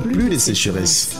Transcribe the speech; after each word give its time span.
plus 0.00 0.28
de 0.28 0.38
sécheresse. 0.38 1.16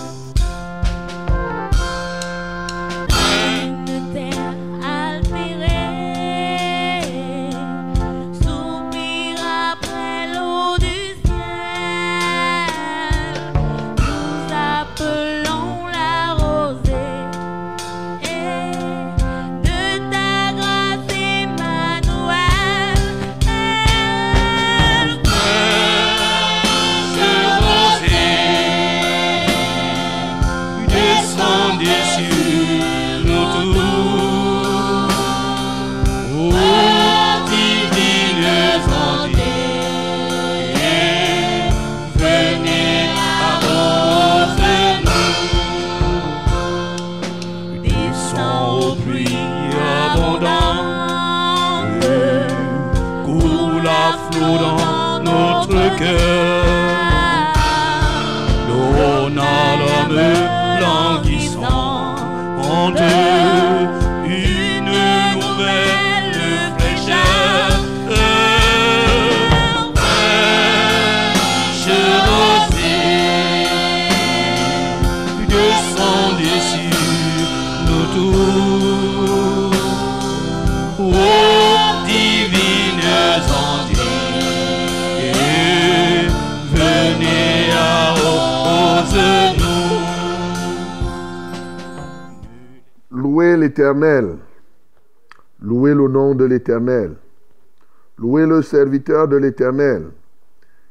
De 99.06 99.36
l'Éternel, 99.36 100.08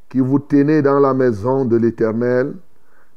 qui 0.10 0.20
vous 0.20 0.40
tenez 0.40 0.82
dans 0.82 1.00
la 1.00 1.14
maison 1.14 1.66
de 1.66 1.76
l'Éternel, 1.76 2.54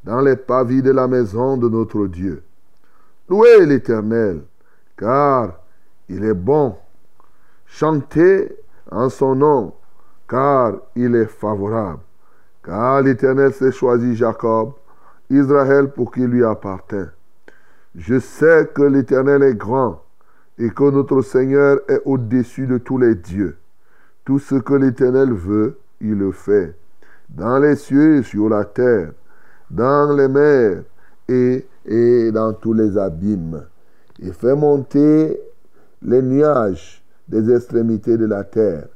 dans 0.03 0.21
les 0.21 0.37
pavis 0.37 0.83
de 0.83 0.91
la 0.91 1.07
maison 1.07 1.57
de 1.57 1.69
notre 1.69 2.07
Dieu. 2.07 2.43
Louez 3.29 3.65
l'Éternel, 3.65 4.43
car 4.97 5.61
il 6.09 6.25
est 6.25 6.35
bon. 6.35 6.75
Chantez 7.67 8.57
en 8.91 9.09
son 9.09 9.37
nom, 9.37 9.75
car 10.29 10.75
il 10.97 11.15
est 11.15 11.27
favorable. 11.27 12.01
Car 12.65 13.03
l'Éternel 13.03 13.53
s'est 13.53 13.73
choisi 13.73 14.17
Jacob, 14.17 14.73
Israël 15.31 15.91
pour 15.91 16.11
qu'il 16.11 16.27
lui 16.27 16.45
appartint. 16.45 17.11
Je 17.95 18.19
sais 18.19 18.69
que 18.75 18.83
l'Éternel 18.83 19.43
est 19.43 19.55
grand 19.55 20.03
et 20.59 20.71
que 20.71 20.91
notre 20.91 21.23
Seigneur 21.23 21.81
est 21.89 22.01
au-dessus 22.05 22.67
de 22.67 22.79
tous 22.79 22.99
les 22.99 23.15
dieux. 23.15 23.58
Tout 24.29 24.39
ce 24.39 24.57
que 24.57 24.75
l'Éternel 24.75 25.33
veut, 25.33 25.79
il 26.03 26.19
le 26.19 26.33
fait. 26.33 26.77
Dans 27.31 27.59
les 27.59 27.77
cieux 27.77 28.17
et 28.17 28.23
sur 28.23 28.51
la 28.51 28.67
terre, 28.67 29.13
dans 29.71 30.15
les 30.15 30.29
mers 30.29 30.83
et, 31.27 31.67
et 31.87 32.31
dans 32.31 32.53
tous 32.53 32.75
les 32.75 32.99
abîmes. 32.99 33.65
Il 34.19 34.35
fait 34.35 34.55
monter 34.55 35.41
les 36.03 36.21
nuages 36.21 37.03
des 37.27 37.51
extrémités 37.51 38.19
de 38.19 38.27
la 38.27 38.45
terre. 38.45 38.89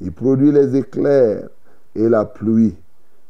Il 0.00 0.12
produit 0.12 0.50
les 0.50 0.74
éclairs 0.74 1.50
et 1.94 2.08
la 2.08 2.24
pluie. 2.24 2.74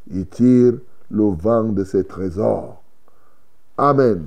Il 0.09 0.27
tire 0.27 0.75
le 1.09 1.35
vent 1.35 1.65
de 1.65 1.83
ses 1.83 2.05
trésors. 2.05 2.81
Amen. 3.77 4.23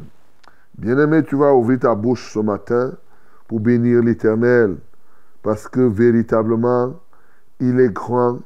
Bien-aimé, 0.77 1.23
tu 1.23 1.37
vas 1.37 1.55
ouvrir 1.55 1.79
ta 1.79 1.95
bouche 1.95 2.35
ce 2.35 2.41
matin 2.41 2.93
pour 3.49 3.61
bénir 3.61 4.03
l'Éternel, 4.03 4.77
parce 5.43 5.67
que 5.69 5.81
véritablement, 5.81 6.97
il 7.69 7.81
est 7.81 7.93
grand, 7.93 8.41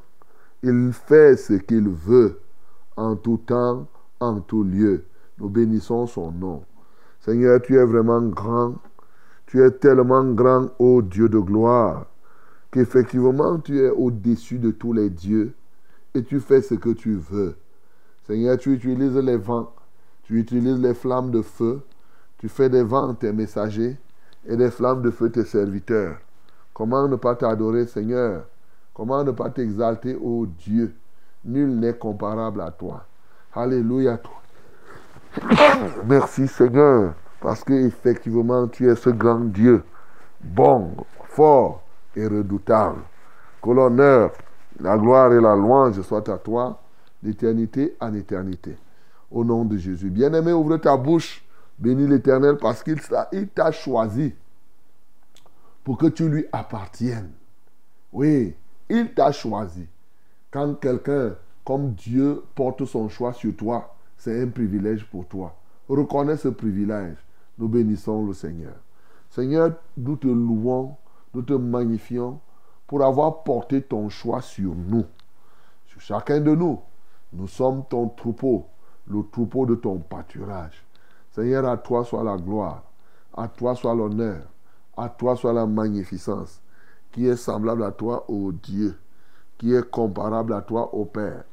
il 0.63 0.91
fait 0.93 1.35
ce 1.35 1.53
qu'il 1.53 1.89
veut, 1.89 2.39
en 2.95 3.15
tout 3.15 3.37
temps, 3.45 3.87
en 4.19 4.39
tout 4.39 4.63
lieu. 4.63 5.03
Nous 5.37 5.49
bénissons 5.49 6.07
son 6.07 6.31
nom. 6.31 6.63
Seigneur, 7.19 7.61
tu 7.61 7.77
es 7.77 7.83
vraiment 7.83 8.21
grand, 8.21 8.75
tu 9.45 9.61
es 9.63 9.71
tellement 9.71 10.23
grand, 10.23 10.69
ô 10.79 11.01
Dieu 11.01 11.27
de 11.27 11.39
gloire, 11.39 12.05
qu'effectivement, 12.71 13.59
tu 13.59 13.79
es 13.79 13.89
au-dessus 13.89 14.57
de 14.57 14.71
tous 14.71 14.93
les 14.93 15.09
dieux, 15.09 15.53
et 16.15 16.23
tu 16.23 16.39
fais 16.39 16.61
ce 16.61 16.75
que 16.75 16.89
tu 16.89 17.15
veux. 17.15 17.55
Seigneur, 18.25 18.57
tu 18.57 18.73
utilises 18.73 19.17
les 19.17 19.37
vents, 19.37 19.73
tu 20.23 20.39
utilises 20.39 20.79
les 20.79 20.93
flammes 20.93 21.31
de 21.31 21.41
feu, 21.41 21.81
tu 22.37 22.47
fais 22.47 22.69
des 22.69 22.83
vents 22.83 23.13
tes 23.13 23.33
messagers 23.33 23.97
et 24.45 24.55
des 24.55 24.71
flammes 24.71 25.01
de 25.01 25.11
feu 25.11 25.29
tes 25.29 25.43
serviteurs. 25.43 26.17
Comment 26.73 27.07
ne 27.07 27.17
pas 27.17 27.35
t'adorer, 27.35 27.85
Seigneur? 27.85 28.45
Comment 28.93 29.23
ne 29.23 29.31
pas 29.31 29.49
t'exalter, 29.49 30.15
ô 30.15 30.45
Dieu? 30.45 30.95
Nul 31.45 31.79
n'est 31.79 31.93
comparable 31.93 32.61
à 32.61 32.71
toi. 32.71 33.05
Alléluia, 33.53 34.17
toi. 34.17 34.41
Merci, 36.05 36.47
Seigneur, 36.47 37.13
parce 37.39 37.63
que 37.63 37.73
effectivement, 37.73 38.67
tu 38.67 38.89
es 38.89 38.95
ce 38.95 39.09
grand 39.09 39.39
Dieu, 39.39 39.83
bon, 40.41 40.91
fort 41.29 41.81
et 42.15 42.27
redoutable. 42.27 43.01
Que 43.61 43.69
l'honneur, 43.71 44.31
la 44.79 44.97
gloire 44.97 45.31
et 45.33 45.39
la 45.41 45.55
louange 45.55 46.01
soient 46.01 46.29
à 46.29 46.37
toi 46.37 46.81
d'éternité 47.21 47.95
en 47.99 48.13
éternité. 48.13 48.77
Au 49.31 49.43
nom 49.43 49.63
de 49.65 49.77
Jésus. 49.77 50.09
Bien-aimé, 50.09 50.51
ouvre 50.53 50.77
ta 50.77 50.97
bouche. 50.97 51.43
Bénis 51.77 52.07
l'Éternel 52.07 52.57
parce 52.57 52.83
qu'il 52.83 52.99
t'a- 52.99 53.71
choisi 53.71 54.33
pour 55.83 55.97
que 55.97 56.07
tu 56.07 56.27
lui 56.27 56.45
appartiennes. 56.51 57.31
Oui, 58.11 58.53
il 58.89 59.13
t'a 59.13 59.31
choisi. 59.31 59.87
Quand 60.51 60.73
quelqu'un 60.75 61.35
comme 61.63 61.93
Dieu 61.93 62.43
porte 62.55 62.85
son 62.85 63.07
choix 63.09 63.33
sur 63.33 63.55
toi, 63.55 63.95
c'est 64.17 64.41
un 64.41 64.47
privilège 64.47 65.05
pour 65.05 65.27
toi. 65.27 65.55
Reconnais 65.87 66.37
ce 66.37 66.49
privilège. 66.49 67.17
Nous 67.57 67.67
bénissons 67.67 68.25
le 68.25 68.33
Seigneur. 68.33 68.73
Seigneur, 69.29 69.73
nous 69.97 70.15
te 70.15 70.27
louons, 70.27 70.95
nous 71.33 71.41
te 71.41 71.53
magnifions 71.53 72.39
pour 72.87 73.03
avoir 73.03 73.43
porté 73.43 73.81
ton 73.81 74.09
choix 74.09 74.41
sur 74.41 74.73
nous, 74.73 75.05
sur 75.85 76.01
chacun 76.01 76.39
de 76.39 76.55
nous. 76.55 76.79
Nous 77.31 77.47
sommes 77.47 77.83
ton 77.87 78.09
troupeau, 78.09 78.65
le 79.07 79.21
troupeau 79.31 79.67
de 79.67 79.75
ton 79.75 79.99
pâturage. 79.99 80.83
Seigneur, 81.31 81.65
à 81.65 81.77
toi 81.77 82.03
soit 82.03 82.23
la 82.23 82.37
gloire, 82.37 82.83
à 83.37 83.47
toi 83.47 83.75
soit 83.75 83.93
l'honneur, 83.93 84.41
à 84.97 85.09
toi 85.09 85.35
soit 85.35 85.53
la 85.53 85.67
magnificence, 85.67 86.59
qui 87.11 87.27
est 87.27 87.35
semblable 87.35 87.83
à 87.83 87.91
toi, 87.91 88.25
ô 88.29 88.51
Dieu, 88.51 88.95
qui 89.57 89.73
est 89.73 89.89
comparable 89.89 90.53
à 90.53 90.61
toi, 90.61 90.93
ô 90.93 91.05
Père. 91.05 91.43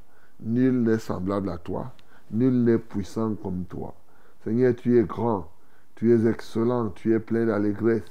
Nul 0.41 0.83
n'est 0.83 0.99
semblable 0.99 1.49
à 1.49 1.57
toi, 1.57 1.93
nul 2.31 2.65
n'est 2.65 2.79
puissant 2.79 3.35
comme 3.35 3.65
toi. 3.65 3.95
Seigneur, 4.45 4.75
tu 4.77 4.99
es 4.99 5.03
grand, 5.03 5.51
tu 5.95 6.13
es 6.13 6.29
excellent, 6.29 6.91
tu 6.91 7.15
es 7.15 7.19
plein 7.19 7.47
d'allégresse, 7.47 8.03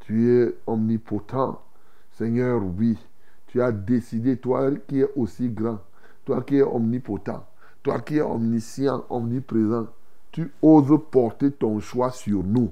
tu 0.00 0.30
es 0.30 0.54
omnipotent. 0.66 1.60
Seigneur, 2.12 2.62
oui, 2.78 2.96
tu 3.48 3.60
as 3.60 3.72
décidé, 3.72 4.36
toi 4.36 4.70
qui 4.86 5.00
es 5.00 5.08
aussi 5.16 5.48
grand, 5.48 5.80
toi 6.24 6.42
qui 6.42 6.56
es 6.56 6.62
omnipotent, 6.62 7.44
toi 7.82 8.00
qui 8.00 8.16
es 8.16 8.22
omniscient, 8.22 9.04
omniprésent, 9.10 9.88
tu 10.30 10.52
oses 10.62 11.00
porter 11.10 11.50
ton 11.50 11.80
choix 11.80 12.10
sur 12.10 12.44
nous. 12.44 12.70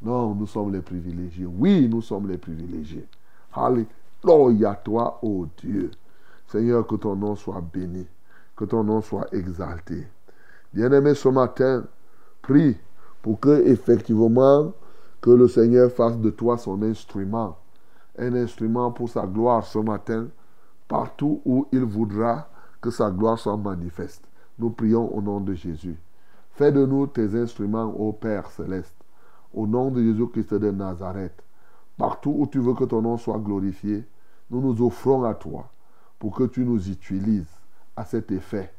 Non, 0.00 0.34
nous 0.34 0.46
sommes 0.46 0.72
les 0.72 0.80
privilégiés. 0.80 1.46
Oui, 1.46 1.88
nous 1.88 2.02
sommes 2.02 2.28
les 2.28 2.38
privilégiés. 2.38 3.06
Alléluia 3.56 4.74
toi, 4.74 5.18
ô 5.22 5.46
Dieu. 5.56 5.90
Seigneur, 6.46 6.86
que 6.86 6.96
ton 6.96 7.16
nom 7.16 7.34
soit 7.34 7.60
béni, 7.60 8.06
que 8.54 8.64
ton 8.64 8.84
nom 8.84 9.00
soit 9.00 9.32
exalté. 9.32 10.06
Bien-aimé, 10.72 11.14
ce 11.14 11.28
matin, 11.28 11.84
prie 12.42 12.76
pour 13.22 13.40
que 13.40 13.66
effectivement 13.66 14.72
que 15.20 15.30
le 15.30 15.48
Seigneur 15.48 15.90
fasse 15.90 16.18
de 16.18 16.30
toi 16.30 16.58
son 16.58 16.82
instrument, 16.82 17.56
un 18.18 18.34
instrument 18.34 18.92
pour 18.92 19.08
sa 19.08 19.26
gloire 19.26 19.64
ce 19.66 19.78
matin, 19.78 20.28
partout 20.86 21.40
où 21.44 21.66
il 21.72 21.82
voudra 21.82 22.48
que 22.80 22.90
sa 22.90 23.10
gloire 23.10 23.38
soit 23.38 23.56
manifeste. 23.56 24.22
Nous 24.58 24.70
prions 24.70 25.12
au 25.16 25.20
nom 25.20 25.40
de 25.40 25.54
Jésus. 25.54 25.98
Fais 26.52 26.72
de 26.72 26.86
nous 26.86 27.06
tes 27.06 27.34
instruments, 27.34 27.92
ô 27.98 28.12
Père 28.12 28.50
céleste, 28.50 28.94
au 29.52 29.66
nom 29.66 29.90
de 29.90 30.02
Jésus-Christ 30.02 30.54
de 30.54 30.70
Nazareth. 30.70 31.42
Partout 31.96 32.34
où 32.36 32.46
tu 32.46 32.58
veux 32.58 32.74
que 32.74 32.84
ton 32.84 33.02
nom 33.02 33.16
soit 33.16 33.38
glorifié, 33.38 34.06
nous 34.50 34.60
nous 34.60 34.86
offrons 34.86 35.24
à 35.24 35.34
toi 35.34 35.70
pour 36.18 36.34
que 36.34 36.44
tu 36.44 36.64
nous 36.64 36.88
utilises 36.90 37.50
à 37.96 38.04
cet 38.04 38.30
effet. 38.30 38.72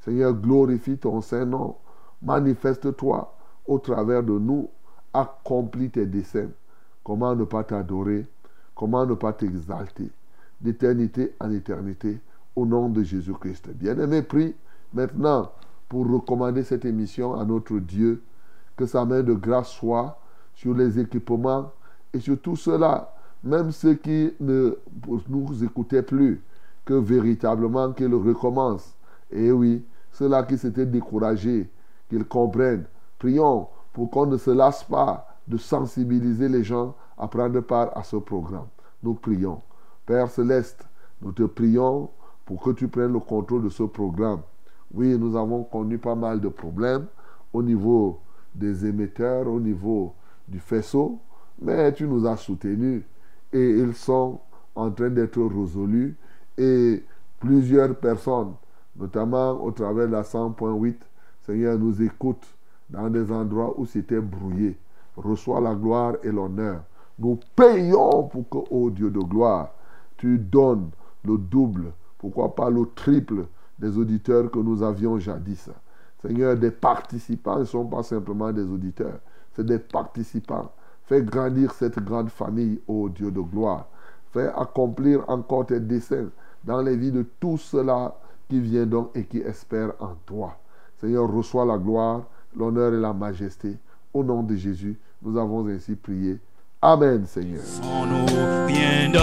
Seigneur, 0.00 0.32
glorifie 0.34 0.96
ton 0.96 1.20
Saint-Nom. 1.20 1.76
Manifeste-toi 2.22 3.34
au 3.66 3.78
travers 3.78 4.22
de 4.22 4.38
nous. 4.38 4.68
Accomplis 5.12 5.90
tes 5.90 6.06
desseins. 6.06 6.50
Comment 7.02 7.34
ne 7.34 7.44
pas 7.44 7.64
t'adorer? 7.64 8.26
Comment 8.74 9.04
ne 9.04 9.14
pas 9.14 9.32
t'exalter? 9.32 10.10
D'éternité 10.60 11.34
en 11.40 11.50
éternité, 11.50 12.20
au 12.54 12.64
nom 12.64 12.88
de 12.88 13.02
Jésus-Christ. 13.02 13.70
Bien-aimé, 13.70 14.22
prie 14.22 14.54
maintenant 14.92 15.50
pour 15.88 16.08
recommander 16.08 16.62
cette 16.62 16.84
émission 16.84 17.34
à 17.34 17.44
notre 17.44 17.78
Dieu. 17.78 18.22
Que 18.76 18.86
sa 18.86 19.04
main 19.04 19.22
de 19.22 19.34
grâce 19.34 19.70
soit 19.70 20.18
sur 20.54 20.74
les 20.74 20.98
équipements 20.98 21.72
et 22.12 22.20
sur 22.20 22.40
tout 22.40 22.56
cela, 22.56 23.14
même 23.42 23.70
ceux 23.72 23.94
qui 23.94 24.32
ne 24.40 24.76
nous 25.28 25.64
écoutaient 25.64 26.02
plus, 26.02 26.42
que 26.84 26.94
véritablement 26.94 27.92
qu'il 27.92 28.14
recommence. 28.14 28.94
Et 29.30 29.52
oui, 29.52 29.84
ceux-là 30.12 30.42
qui 30.42 30.58
s'étaient 30.58 30.86
découragés, 30.86 31.70
qu'ils 32.08 32.24
comprennent. 32.24 32.84
Prions 33.18 33.68
pour 33.92 34.10
qu'on 34.10 34.26
ne 34.26 34.36
se 34.36 34.50
lasse 34.50 34.82
pas 34.84 35.26
de 35.46 35.56
sensibiliser 35.56 36.48
les 36.48 36.64
gens 36.64 36.94
à 37.16 37.28
prendre 37.28 37.60
part 37.60 37.96
à 37.96 38.02
ce 38.02 38.16
programme. 38.16 38.66
Nous 39.02 39.14
prions. 39.14 39.60
Père 40.06 40.28
céleste, 40.30 40.86
nous 41.22 41.32
te 41.32 41.42
prions 41.42 42.10
pour 42.44 42.62
que 42.62 42.70
tu 42.70 42.88
prennes 42.88 43.12
le 43.12 43.20
contrôle 43.20 43.62
de 43.62 43.68
ce 43.68 43.82
programme. 43.84 44.40
Oui, 44.92 45.16
nous 45.16 45.36
avons 45.36 45.62
connu 45.62 45.98
pas 45.98 46.14
mal 46.14 46.40
de 46.40 46.48
problèmes 46.48 47.06
au 47.52 47.62
niveau 47.62 48.18
des 48.54 48.86
émetteurs, 48.86 49.46
au 49.46 49.60
niveau 49.60 50.14
du 50.48 50.58
faisceau, 50.58 51.20
mais 51.60 51.92
tu 51.92 52.06
nous 52.06 52.26
as 52.26 52.36
soutenus 52.36 53.02
et 53.52 53.70
ils 53.70 53.94
sont 53.94 54.40
en 54.74 54.90
train 54.90 55.10
d'être 55.10 55.42
résolus 55.42 56.16
et 56.56 57.02
plusieurs 57.38 57.94
personnes, 57.96 58.54
notamment 58.96 59.52
au 59.62 59.70
travers 59.70 60.06
de 60.06 60.12
la 60.12 60.22
100.8, 60.22 60.96
Seigneur, 61.42 61.78
nous 61.78 62.02
écoutent 62.02 62.46
dans 62.88 63.08
des 63.08 63.30
endroits 63.32 63.74
où 63.78 63.86
c'était 63.86 64.20
brouillé. 64.20 64.76
Reçois 65.16 65.60
la 65.60 65.74
gloire 65.74 66.14
et 66.22 66.30
l'honneur. 66.30 66.82
Nous 67.18 67.38
payons 67.54 68.24
pour 68.24 68.48
que, 68.48 68.58
ô 68.72 68.90
Dieu 68.90 69.10
de 69.10 69.20
gloire, 69.20 69.72
tu 70.16 70.38
donnes 70.38 70.90
le 71.24 71.36
double, 71.38 71.92
pourquoi 72.18 72.54
pas 72.54 72.70
le 72.70 72.86
triple 72.94 73.46
des 73.78 73.96
auditeurs 73.96 74.50
que 74.50 74.58
nous 74.58 74.82
avions 74.82 75.18
jadis. 75.18 75.70
Seigneur, 76.22 76.56
des 76.56 76.70
participants 76.70 77.58
ne 77.58 77.64
sont 77.64 77.86
pas 77.86 78.02
simplement 78.02 78.52
des 78.52 78.64
auditeurs, 78.64 79.18
c'est 79.54 79.64
des 79.64 79.78
participants. 79.78 80.70
Fais 81.10 81.22
grandir 81.22 81.72
cette 81.72 81.98
grande 81.98 82.30
famille, 82.30 82.80
ô 82.86 83.08
Dieu 83.08 83.32
de 83.32 83.40
gloire. 83.40 83.88
Fais 84.32 84.46
accomplir 84.56 85.24
encore 85.26 85.66
tes 85.66 85.80
desseins 85.80 86.28
dans 86.62 86.80
les 86.82 86.96
vies 86.96 87.10
de 87.10 87.26
tous 87.40 87.58
ceux-là 87.58 88.14
qui 88.48 88.60
viennent 88.60 88.90
donc 88.90 89.10
et 89.16 89.24
qui 89.24 89.38
espèrent 89.38 89.94
en 89.98 90.14
toi. 90.24 90.56
Seigneur, 91.00 91.28
reçois 91.28 91.64
la 91.64 91.78
gloire, 91.78 92.22
l'honneur 92.56 92.94
et 92.94 93.00
la 93.00 93.12
majesté. 93.12 93.76
Au 94.14 94.22
nom 94.22 94.44
de 94.44 94.54
Jésus, 94.54 94.96
nous 95.20 95.36
avons 95.36 95.66
ainsi 95.66 95.96
prié. 95.96 96.38
Amen, 96.80 97.26
Seigneur. 97.26 97.64
Sans 97.64 98.06
nos 98.06 98.26
bien 98.68 99.10
de 99.10 99.18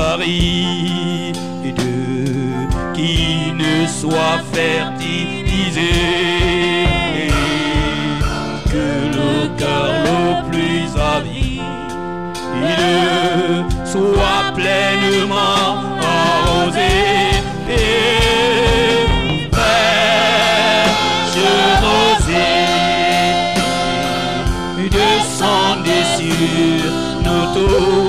qui 2.94 3.54
ne 3.54 3.88
soit 3.88 4.40
fertilisé. 4.52 5.94
Que 8.66 9.08
soit 13.86 14.54
pleinement 14.56 15.68
arrosé. 16.02 16.94
Et 17.70 19.06
fraîche 19.52 20.92
rosée 21.84 22.68
descendez 24.90 26.06
sur 26.18 26.92
nous 27.24 27.46
tous. 27.54 28.07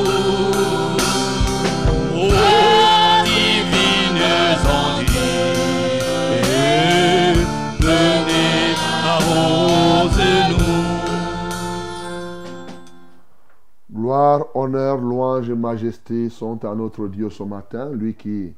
Honneur, 14.55 14.99
louange 14.99 15.51
et 15.51 15.55
majesté 15.55 16.29
sont 16.29 16.65
à 16.65 16.75
notre 16.75 17.09
Dieu 17.09 17.31
ce 17.31 17.43
matin, 17.43 17.91
lui 17.91 18.15
qui 18.15 18.53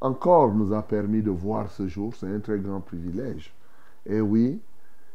encore 0.00 0.54
nous 0.54 0.72
a 0.72 0.82
permis 0.82 1.22
de 1.22 1.30
voir 1.30 1.70
ce 1.70 1.86
jour. 1.86 2.14
C'est 2.14 2.32
un 2.32 2.40
très 2.40 2.58
grand 2.58 2.80
privilège. 2.80 3.54
Et 4.06 4.20
oui, 4.20 4.60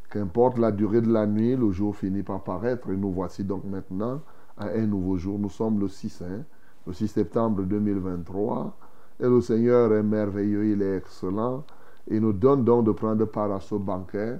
qu'importe 0.10 0.58
la 0.58 0.72
durée 0.72 1.02
de 1.02 1.12
la 1.12 1.26
nuit, 1.26 1.56
le 1.56 1.72
jour 1.72 1.96
finit 1.96 2.24
par 2.24 2.44
paraître. 2.44 2.90
Et 2.90 2.98
nous 2.98 3.12
voici 3.12 3.44
donc 3.44 3.64
maintenant 3.66 4.22
à 4.58 4.68
un 4.68 4.86
nouveau 4.86 5.18
jour. 5.18 5.40
Nous 5.40 5.50
sommes 5.50 5.80
le 5.80 5.88
6, 5.88 6.22
hein, 6.22 6.44
le 6.86 6.94
6 6.94 7.08
septembre 7.08 7.64
2023. 7.64 8.78
Et 9.20 9.24
le 9.24 9.42
Seigneur 9.42 9.94
est 9.94 10.04
merveilleux, 10.04 10.66
il 10.66 10.82
est 10.82 10.98
excellent. 10.98 11.64
Il 12.08 12.20
nous 12.20 12.34
donne 12.34 12.64
donc 12.64 12.86
de 12.86 12.92
prendre 12.92 13.26
part 13.26 13.52
à 13.52 13.60
ce 13.60 13.76
banquet. 13.76 14.40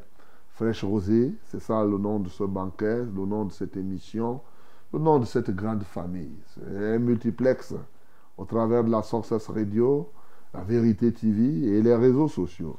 Fraîche 0.50 0.84
Rosée, 0.84 1.34
c'est 1.46 1.62
ça 1.62 1.84
le 1.84 1.98
nom 1.98 2.20
de 2.20 2.30
ce 2.30 2.44
banquet, 2.44 3.04
le 3.04 3.26
nom 3.26 3.46
de 3.46 3.52
cette 3.52 3.76
émission, 3.76 4.40
le 4.96 5.02
nom 5.02 5.20
de 5.20 5.26
cette 5.26 5.52
grande 5.52 5.84
famille. 5.84 6.38
C'est 6.48 6.96
un 6.96 7.00
multiplex 7.00 7.74
au 8.38 8.46
travers 8.46 8.82
de 8.82 8.90
la 8.90 9.04
Success 9.04 9.48
Radio, 9.50 10.10
la 10.54 10.62
Vérité 10.62 11.12
TV 11.12 11.68
et 11.68 11.82
les 11.82 11.96
réseaux 11.96 12.30
sociaux. 12.30 12.78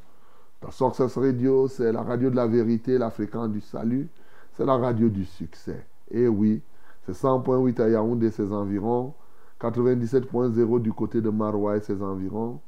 La 0.62 0.70
Success 0.70 1.18
Radio, 1.18 1.68
c'est 1.68 1.92
la 1.92 2.02
radio 2.02 2.30
de 2.30 2.36
la 2.36 2.46
vérité, 2.46 2.96
la 2.96 3.10
fréquence 3.10 3.50
du 3.50 3.60
salut, 3.60 4.08
c'est 4.54 4.64
la 4.64 4.78
radio 4.78 5.10
du 5.10 5.26
succès. 5.26 5.86
Et 6.10 6.26
oui, 6.26 6.62
c'est 7.04 7.12
100.8 7.12 7.82
à 7.82 7.88
Yaoundé, 7.90 8.30
ses 8.30 8.50
environs, 8.50 9.12
97.0 9.60 10.80
du 10.80 10.94
côté 10.94 11.20
de 11.20 11.28
Maroua 11.28 11.76
et 11.76 11.80
ses 11.80 12.02
environs, 12.02 12.60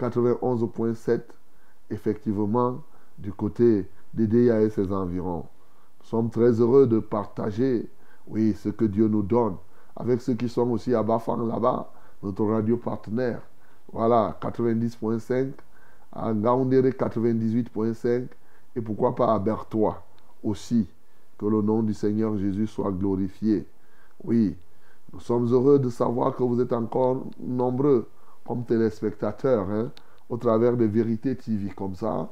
91.7 0.00 1.20
effectivement 1.90 2.82
du 3.18 3.30
côté 3.30 3.90
d'Edea 4.14 4.62
et 4.62 4.70
ses 4.70 4.90
environs. 4.90 5.44
Nous 6.00 6.06
sommes 6.06 6.30
très 6.30 6.60
heureux 6.60 6.86
de 6.86 6.98
partager, 6.98 7.90
oui, 8.26 8.54
ce 8.54 8.68
que 8.68 8.84
Dieu 8.84 9.08
nous 9.08 9.22
donne 9.22 9.56
avec 9.96 10.20
ceux 10.20 10.34
qui 10.34 10.48
sont 10.48 10.70
aussi 10.70 10.94
à 10.94 11.02
Bafang 11.02 11.46
là-bas, 11.46 11.90
notre 12.22 12.44
radio 12.44 12.76
partenaire. 12.76 13.40
Voilà, 13.92 14.36
90.5, 14.40 15.52
à 16.12 16.34
Ngaoundéré 16.34 16.90
98.5 16.90 18.26
et 18.76 18.80
pourquoi 18.80 19.14
pas 19.14 19.34
à 19.34 19.38
Bertois 19.38 20.02
aussi. 20.42 20.86
Que 21.38 21.46
le 21.46 21.62
nom 21.62 21.82
du 21.82 21.94
Seigneur 21.94 22.36
Jésus 22.38 22.66
soit 22.66 22.90
glorifié. 22.92 23.66
Oui, 24.24 24.56
nous 25.12 25.20
sommes 25.20 25.46
heureux 25.52 25.78
de 25.78 25.90
savoir 25.90 26.34
que 26.34 26.42
vous 26.42 26.60
êtes 26.60 26.72
encore 26.72 27.24
nombreux 27.38 28.08
comme 28.46 28.64
téléspectateurs 28.64 29.68
hein, 29.70 29.90
au 30.30 30.36
travers 30.36 30.76
de 30.76 30.84
Vérité 30.84 31.36
TV 31.36 31.70
comme 31.70 31.94
ça. 31.94 32.30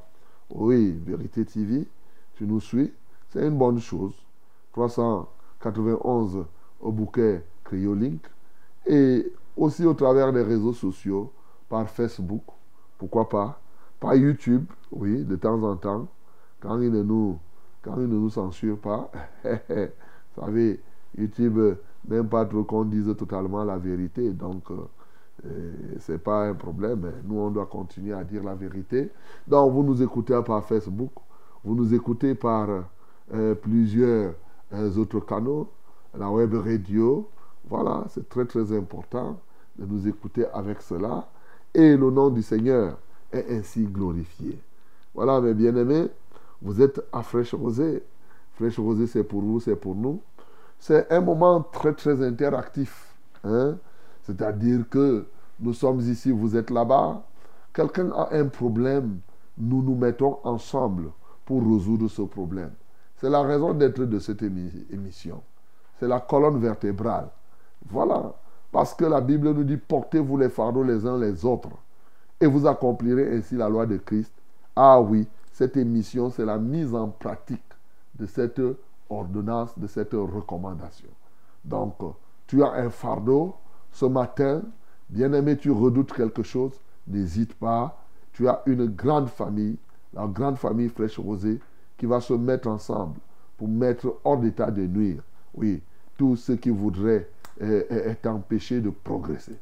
Oui, 0.50 0.98
Vérité 1.04 1.44
TV, 1.44 1.86
tu 2.34 2.46
nous 2.46 2.60
suis, 2.60 2.92
c'est 3.30 3.46
une 3.46 3.58
bonne 3.58 3.80
chose. 3.80 4.14
391 5.70 6.44
au 6.80 6.92
bouquet 6.92 7.42
Cryolink 7.64 8.22
et 8.86 9.32
aussi 9.56 9.84
au 9.86 9.94
travers 9.94 10.32
des 10.32 10.42
réseaux 10.42 10.72
sociaux 10.72 11.32
par 11.68 11.88
Facebook, 11.88 12.42
pourquoi 12.98 13.28
pas, 13.28 13.60
par 13.98 14.14
YouTube, 14.14 14.66
oui, 14.92 15.24
de 15.24 15.36
temps 15.36 15.62
en 15.62 15.76
temps, 15.76 16.08
quand 16.60 16.80
il 16.80 16.90
ne 16.90 17.02
nous, 17.02 17.38
quand 17.82 17.94
il 17.96 18.02
ne 18.08 18.18
nous 18.18 18.30
censure 18.30 18.78
pas. 18.78 19.10
Vous 19.44 20.42
savez, 20.42 20.80
YouTube 21.16 21.58
n'aime 22.08 22.28
pas 22.28 22.44
trop 22.44 22.64
qu'on 22.64 22.84
dise 22.84 23.14
totalement 23.16 23.64
la 23.64 23.78
vérité. 23.78 24.32
Donc, 24.32 24.64
euh, 24.70 25.72
Ce 26.00 26.12
n'est 26.12 26.18
pas 26.18 26.48
un 26.48 26.54
problème. 26.54 27.12
Nous, 27.24 27.38
on 27.38 27.50
doit 27.50 27.66
continuer 27.66 28.12
à 28.12 28.24
dire 28.24 28.42
la 28.42 28.54
vérité. 28.54 29.10
Donc, 29.46 29.72
vous 29.72 29.82
nous 29.82 30.02
écoutez 30.02 30.38
par 30.44 30.64
Facebook, 30.64 31.12
vous 31.64 31.74
nous 31.74 31.94
écoutez 31.94 32.34
par 32.34 32.68
euh, 33.32 33.54
plusieurs 33.54 34.34
euh, 34.74 34.96
autres 34.96 35.20
canaux, 35.20 35.68
la 36.16 36.30
web 36.30 36.54
radio. 36.54 37.28
Voilà, 37.68 38.04
c'est 38.08 38.28
très 38.28 38.44
très 38.44 38.76
important 38.76 39.38
de 39.78 39.86
nous 39.86 40.06
écouter 40.06 40.46
avec 40.52 40.82
cela. 40.82 41.28
Et 41.72 41.96
le 41.96 42.10
nom 42.10 42.30
du 42.30 42.42
Seigneur 42.42 42.98
est 43.32 43.50
ainsi 43.50 43.84
glorifié. 43.84 44.58
Voilà, 45.14 45.40
mes 45.40 45.54
bien-aimés, 45.54 46.08
vous 46.60 46.80
êtes 46.80 47.00
à 47.12 47.22
Fraîche 47.22 47.54
Rosée. 47.54 48.02
Fraîche 48.54 48.78
Rosée, 48.78 49.06
c'est 49.06 49.24
pour 49.24 49.42
vous, 49.42 49.60
c'est 49.60 49.76
pour 49.76 49.94
nous. 49.94 50.20
C'est 50.78 51.10
un 51.10 51.20
moment 51.20 51.62
très 51.62 51.94
très 51.94 52.22
interactif. 52.22 53.14
Hein? 53.44 53.76
C'est-à-dire 54.22 54.88
que 54.88 55.26
nous 55.60 55.72
sommes 55.72 56.00
ici, 56.00 56.30
vous 56.30 56.56
êtes 56.56 56.70
là-bas. 56.70 57.22
Quelqu'un 57.72 58.10
a 58.12 58.34
un 58.34 58.46
problème, 58.46 59.18
nous 59.58 59.82
nous 59.82 59.94
mettons 59.94 60.38
ensemble 60.44 61.10
pour 61.44 61.62
résoudre 61.62 62.08
ce 62.08 62.22
problème. 62.22 62.72
C'est 63.24 63.30
la 63.30 63.40
raison 63.40 63.72
d'être 63.72 64.04
de 64.04 64.18
cette 64.18 64.42
émi- 64.42 64.84
émission. 64.92 65.40
C'est 65.98 66.06
la 66.06 66.20
colonne 66.20 66.58
vertébrale. 66.58 67.28
Voilà. 67.88 68.34
Parce 68.70 68.92
que 68.92 69.06
la 69.06 69.22
Bible 69.22 69.50
nous 69.54 69.64
dit 69.64 69.78
portez-vous 69.78 70.36
les 70.36 70.50
fardeaux 70.50 70.82
les 70.82 71.06
uns 71.06 71.16
les 71.16 71.42
autres 71.42 71.70
et 72.38 72.44
vous 72.44 72.66
accomplirez 72.66 73.34
ainsi 73.34 73.56
la 73.56 73.70
loi 73.70 73.86
de 73.86 73.96
Christ. 73.96 74.30
Ah 74.76 75.00
oui, 75.00 75.26
cette 75.54 75.78
émission, 75.78 76.28
c'est 76.28 76.44
la 76.44 76.58
mise 76.58 76.94
en 76.94 77.08
pratique 77.08 77.64
de 78.14 78.26
cette 78.26 78.60
ordonnance, 79.08 79.70
de 79.78 79.86
cette 79.86 80.12
recommandation. 80.12 81.08
Donc, 81.64 81.94
tu 82.46 82.62
as 82.62 82.72
un 82.72 82.90
fardeau 82.90 83.54
ce 83.90 84.04
matin, 84.04 84.60
bien-aimé, 85.08 85.56
tu 85.56 85.70
redoutes 85.70 86.12
quelque 86.12 86.42
chose, 86.42 86.72
n'hésite 87.06 87.54
pas. 87.54 87.96
Tu 88.34 88.46
as 88.48 88.60
une 88.66 88.84
grande 88.84 89.30
famille, 89.30 89.78
la 90.12 90.26
grande 90.26 90.58
famille 90.58 90.90
Fraîche 90.90 91.18
Rosée, 91.18 91.58
qui 91.96 92.06
va 92.06 92.20
se 92.20 92.32
mettre 92.34 92.68
ensemble 92.68 93.18
pour 93.56 93.68
mettre 93.68 94.18
hors 94.24 94.38
d'état 94.38 94.70
de 94.70 94.82
nuire, 94.82 95.22
oui, 95.54 95.82
tous 96.16 96.36
ceux 96.36 96.56
qui 96.56 96.70
voudraient 96.70 97.28
euh, 97.62 97.82
euh, 97.90 98.14
t'empêcher 98.20 98.80
de 98.80 98.90
progresser. 98.90 99.58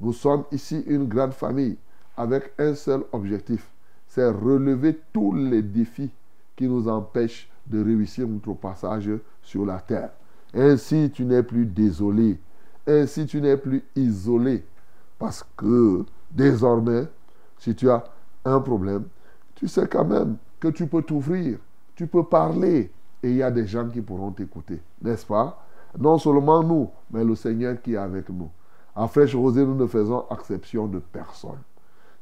Nous 0.00 0.12
sommes 0.12 0.44
ici 0.52 0.82
une 0.86 1.06
grande 1.06 1.32
famille 1.32 1.76
avec 2.16 2.52
un 2.58 2.74
seul 2.74 3.02
objectif, 3.12 3.70
c'est 4.08 4.28
relever 4.28 4.98
tous 5.12 5.34
les 5.34 5.62
défis 5.62 6.10
qui 6.56 6.66
nous 6.66 6.88
empêchent 6.88 7.48
de 7.66 7.82
réussir 7.82 8.26
notre 8.26 8.54
passage 8.54 9.10
sur 9.42 9.66
la 9.66 9.80
terre. 9.80 10.10
Ainsi, 10.54 11.10
tu 11.12 11.24
n'es 11.24 11.42
plus 11.42 11.66
désolé. 11.66 12.38
Ainsi, 12.86 13.26
tu 13.26 13.40
n'es 13.40 13.56
plus 13.56 13.84
isolé. 13.94 14.64
Parce 15.18 15.44
que 15.56 16.04
désormais, 16.30 17.06
si 17.58 17.74
tu 17.74 17.90
as 17.90 18.04
un 18.44 18.60
problème, 18.60 19.04
tu 19.54 19.68
sais 19.68 19.86
quand 19.86 20.04
même 20.04 20.36
que 20.60 20.68
tu 20.68 20.86
peux 20.86 21.02
t'ouvrir, 21.02 21.58
tu 21.96 22.06
peux 22.06 22.22
parler 22.22 22.92
et 23.22 23.30
il 23.30 23.36
y 23.36 23.42
a 23.42 23.50
des 23.50 23.66
gens 23.66 23.88
qui 23.88 24.00
pourront 24.00 24.30
t'écouter, 24.30 24.80
n'est-ce 25.02 25.26
pas? 25.26 25.64
Non 25.98 26.18
seulement 26.18 26.62
nous, 26.62 26.90
mais 27.10 27.24
le 27.24 27.34
Seigneur 27.34 27.80
qui 27.80 27.94
est 27.94 27.96
avec 27.96 28.28
nous. 28.28 28.50
À 28.94 29.08
Fraîche 29.08 29.34
Rosée, 29.34 29.64
nous 29.64 29.74
ne 29.74 29.86
faisons 29.86 30.24
exception 30.30 30.86
de 30.86 30.98
personne. 30.98 31.58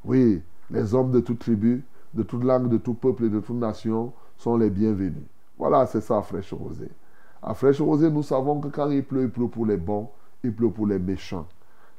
Oui, 0.05 0.43
les 0.71 0.95
hommes 0.95 1.11
de 1.11 1.21
toute 1.21 1.41
tribu, 1.41 1.85
de 2.15 2.23
toute 2.23 2.45
langue, 2.45 2.69
de 2.69 2.79
tout 2.79 2.95
peuple 2.95 3.25
et 3.25 3.29
de 3.29 3.41
toute 3.41 3.57
nation 3.57 4.13
sont 4.37 4.57
les 4.57 4.71
bienvenus. 4.71 5.25
Voilà, 5.59 5.87
c'est 5.87 6.01
ça, 6.01 6.23
Fraîche 6.23 6.53
Rosée. 6.53 6.91
À 7.43 7.55
Fraîche 7.55 7.81
Rosée, 7.81 8.11
nous 8.11 8.23
savons 8.23 8.61
que 8.61 8.69
quand 8.69 8.91
il 8.91 9.05
pleut, 9.05 9.25
il 9.25 9.31
pleut 9.31 9.49
pour 9.49 9.67
les 9.67 9.77
bons, 9.77 10.09
il 10.43 10.55
pleut 10.55 10.71
pour 10.71 10.87
les 10.87 10.99
méchants. 10.99 11.47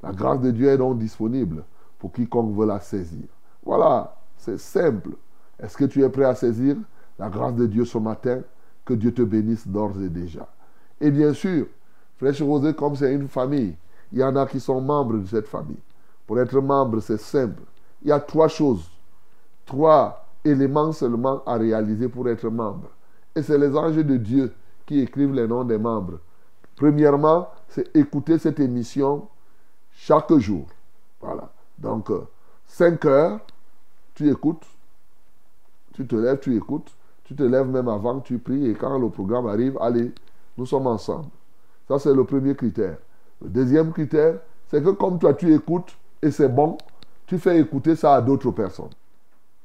La 0.02 0.12
grâce 0.12 0.40
de 0.40 0.52
Dieu 0.52 0.70
est 0.70 0.78
donc 0.78 0.98
disponible 0.98 1.64
pour 2.00 2.12
quiconque 2.12 2.56
veut 2.56 2.66
la 2.66 2.80
saisir. 2.80 3.26
Voilà, 3.64 4.16
c'est 4.38 4.60
simple. 4.60 5.12
Est-ce 5.60 5.76
que 5.76 5.86
tu 5.86 6.04
es 6.04 6.10
prêt 6.10 6.26
à 6.26 6.36
saisir? 6.36 6.78
La 7.18 7.30
grâce 7.30 7.56
de 7.56 7.66
Dieu 7.66 7.86
ce 7.86 7.98
matin 7.98 8.42
Que 8.84 8.94
Dieu 8.94 9.14
te 9.14 9.22
bénisse 9.22 9.68
d'ores 9.68 10.02
et 10.02 10.10
déjà. 10.10 10.48
Et 11.02 11.12
bien 11.12 11.34
sûr, 11.34 11.68
Fraîche 12.18 12.42
Rosée, 12.42 12.74
comme 12.74 12.96
c'est 12.96 13.14
une 13.14 13.28
famille, 13.28 13.76
il 14.12 14.20
y 14.20 14.24
en 14.24 14.36
a 14.36 14.46
qui 14.46 14.60
sont 14.60 14.80
membres 14.80 15.18
de 15.18 15.26
cette 15.26 15.48
famille. 15.48 15.80
Pour 16.26 16.40
être 16.40 16.60
membre, 16.60 17.00
c'est 17.00 17.20
simple. 17.20 17.64
Il 18.02 18.10
y 18.10 18.12
a 18.12 18.20
trois 18.20 18.48
choses, 18.48 18.90
trois 19.66 20.26
éléments 20.44 20.92
seulement 20.92 21.44
à 21.46 21.56
réaliser 21.56 22.08
pour 22.08 22.30
être 22.30 22.50
membre. 22.50 22.90
Et 23.36 23.42
c'est 23.42 23.58
les 23.58 23.76
anges 23.76 23.96
de 23.96 24.18
Dieu 24.18 24.54
qui 24.86 25.00
écrivent 25.00 25.34
les 25.34 25.48
noms 25.48 25.64
des 25.64 25.78
membres. 25.78 26.20
Premièrement, 26.76 27.50
c'est 27.68 27.96
écouter 27.96 28.38
cette 28.38 28.60
émission 28.60 29.28
chaque 29.92 30.32
jour. 30.38 30.68
Voilà. 31.20 31.52
Donc, 31.78 32.12
5 32.68 33.04
heures, 33.06 33.40
tu 34.14 34.30
écoutes, 34.30 34.66
tu 35.94 36.06
te 36.06 36.16
lèves, 36.16 36.40
tu 36.40 36.56
écoutes, 36.56 36.95
tu 37.26 37.36
te 37.36 37.44
lèves 37.44 37.68
même 37.68 37.88
avant, 37.88 38.20
tu 38.20 38.38
pries, 38.38 38.70
et 38.70 38.74
quand 38.74 38.98
le 38.98 39.10
programme 39.10 39.48
arrive, 39.48 39.78
allez, 39.82 40.14
nous 40.58 40.66
sommes 40.66 40.88
ensemble. 40.88 41.28
Ça, 41.88 42.00
c'est 42.00 42.14
le 42.14 42.24
premier 42.24 42.56
critère. 42.56 42.98
Le 43.42 43.50
deuxième 43.50 43.92
critère, 43.92 44.36
c'est 44.68 44.82
que 44.84 44.90
comme 44.92 45.20
toi, 45.20 45.34
tu 45.34 45.54
écoutes, 45.54 45.96
et 46.22 46.32
c'est 46.32 46.48
bon, 46.50 46.78
tu 47.26 47.38
fais 47.38 47.60
écouter 47.60 47.96
ça 47.96 48.16
à 48.16 48.22
d'autres 48.22 48.52
personnes. 48.52 48.94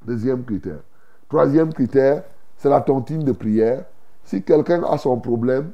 Deuxième 0.04 0.44
critère. 0.44 0.80
Troisième 1.28 1.72
critère, 1.72 2.24
c'est 2.56 2.70
la 2.70 2.80
tontine 2.80 3.24
de 3.24 3.32
prière. 3.32 3.84
Si 4.24 4.42
quelqu'un 4.42 4.82
a 4.84 4.98
son 4.98 5.18
problème, 5.18 5.70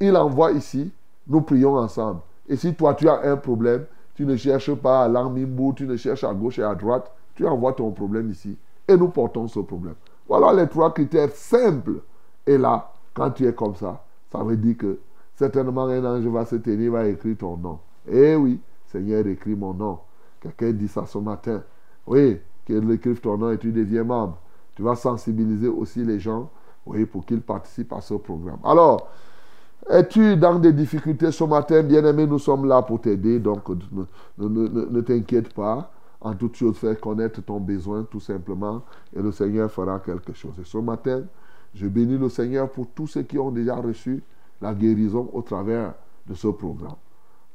il 0.00 0.16
envoie 0.16 0.52
ici, 0.52 0.92
nous 1.26 1.40
prions 1.40 1.76
ensemble. 1.76 2.20
Et 2.48 2.56
si 2.56 2.74
toi, 2.74 2.94
tu 2.94 3.08
as 3.08 3.20
un 3.24 3.36
problème, 3.36 3.84
tu 4.14 4.24
ne 4.24 4.36
cherches 4.36 4.74
pas 4.74 5.04
à 5.04 5.08
l'Armimbo, 5.08 5.72
tu 5.72 5.86
ne 5.86 5.96
cherches 5.96 6.24
à 6.24 6.32
gauche 6.32 6.58
et 6.58 6.62
à 6.62 6.74
droite, 6.74 7.10
tu 7.34 7.46
envoies 7.46 7.72
ton 7.72 7.90
problème 7.90 8.30
ici 8.30 8.56
et 8.88 8.96
nous 8.96 9.08
portons 9.08 9.48
ce 9.48 9.60
problème. 9.60 9.94
Voilà 10.28 10.52
les 10.52 10.68
trois 10.68 10.92
critères 10.92 11.30
simples. 11.32 12.00
Et 12.46 12.58
là, 12.58 12.90
quand 13.14 13.30
tu 13.30 13.46
es 13.46 13.52
comme 13.52 13.74
ça, 13.74 14.04
ça 14.30 14.42
veut 14.42 14.56
dire 14.56 14.76
que 14.76 14.98
certainement 15.34 15.86
un 15.86 16.04
ange 16.04 16.26
va 16.26 16.44
se 16.44 16.56
tenir, 16.56 16.92
va 16.92 17.06
écrire 17.06 17.36
ton 17.38 17.56
nom. 17.56 17.78
Eh 18.08 18.34
oui, 18.34 18.60
Seigneur, 18.86 19.26
écris 19.26 19.54
mon 19.54 19.74
nom. 19.74 19.98
Quelqu'un 20.40 20.72
dit 20.72 20.88
ça 20.88 21.06
ce 21.06 21.18
matin. 21.18 21.62
Oui, 22.06 22.38
qu'il 22.64 22.90
écrive 22.90 23.20
ton 23.20 23.36
nom 23.36 23.50
et 23.50 23.58
tu 23.58 23.72
deviens 23.72 24.04
membre. 24.04 24.38
Tu 24.74 24.82
vas 24.82 24.94
sensibiliser 24.94 25.68
aussi 25.68 26.04
les 26.04 26.20
gens 26.20 26.50
oui, 26.84 27.04
pour 27.04 27.24
qu'ils 27.24 27.40
participent 27.40 27.92
à 27.92 28.00
ce 28.00 28.14
programme. 28.14 28.58
Alors, 28.64 29.08
es-tu 29.88 30.36
dans 30.36 30.58
des 30.58 30.72
difficultés 30.72 31.30
ce 31.32 31.44
matin? 31.44 31.82
Bien-aimé, 31.82 32.26
nous 32.26 32.38
sommes 32.38 32.66
là 32.66 32.82
pour 32.82 33.00
t'aider. 33.00 33.38
Donc, 33.38 33.68
ne, 33.68 34.46
ne, 34.48 35.00
t'inquiète 35.00 35.52
pas. 35.52 35.90
En 36.20 36.34
toute 36.34 36.56
chose, 36.56 36.76
fais 36.76 36.96
connaître 36.96 37.42
ton 37.42 37.60
besoin 37.60 38.04
tout 38.04 38.20
simplement 38.20 38.82
et 39.14 39.20
le 39.20 39.32
Seigneur 39.32 39.70
fera 39.70 40.00
quelque 40.00 40.32
chose. 40.32 40.54
Et 40.60 40.64
ce 40.64 40.78
matin, 40.78 41.24
je 41.74 41.86
bénis 41.86 42.18
le 42.18 42.28
Seigneur 42.28 42.70
pour 42.70 42.86
tous 42.88 43.06
ceux 43.06 43.22
qui 43.22 43.38
ont 43.38 43.50
déjà 43.50 43.76
reçu 43.76 44.22
la 44.60 44.74
guérison 44.74 45.28
au 45.32 45.42
travers 45.42 45.94
de 46.26 46.34
ce 46.34 46.48
programme. 46.48 46.96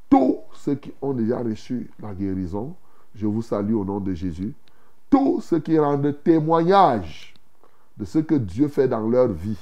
Tous 0.09 0.37
ceux 0.53 0.75
qui 0.75 0.93
ont 1.01 1.13
déjà 1.13 1.39
reçu 1.39 1.89
la 1.99 2.13
guérison, 2.13 2.75
je 3.15 3.25
vous 3.25 3.41
salue 3.41 3.73
au 3.73 3.83
nom 3.83 3.99
de 3.99 4.13
Jésus. 4.13 4.53
Tous 5.09 5.41
ceux 5.41 5.59
qui 5.59 5.77
rendent 5.79 6.15
témoignage 6.23 7.33
de 7.97 8.05
ce 8.05 8.19
que 8.19 8.35
Dieu 8.35 8.67
fait 8.67 8.87
dans 8.87 9.07
leur 9.07 9.27
vie, 9.29 9.59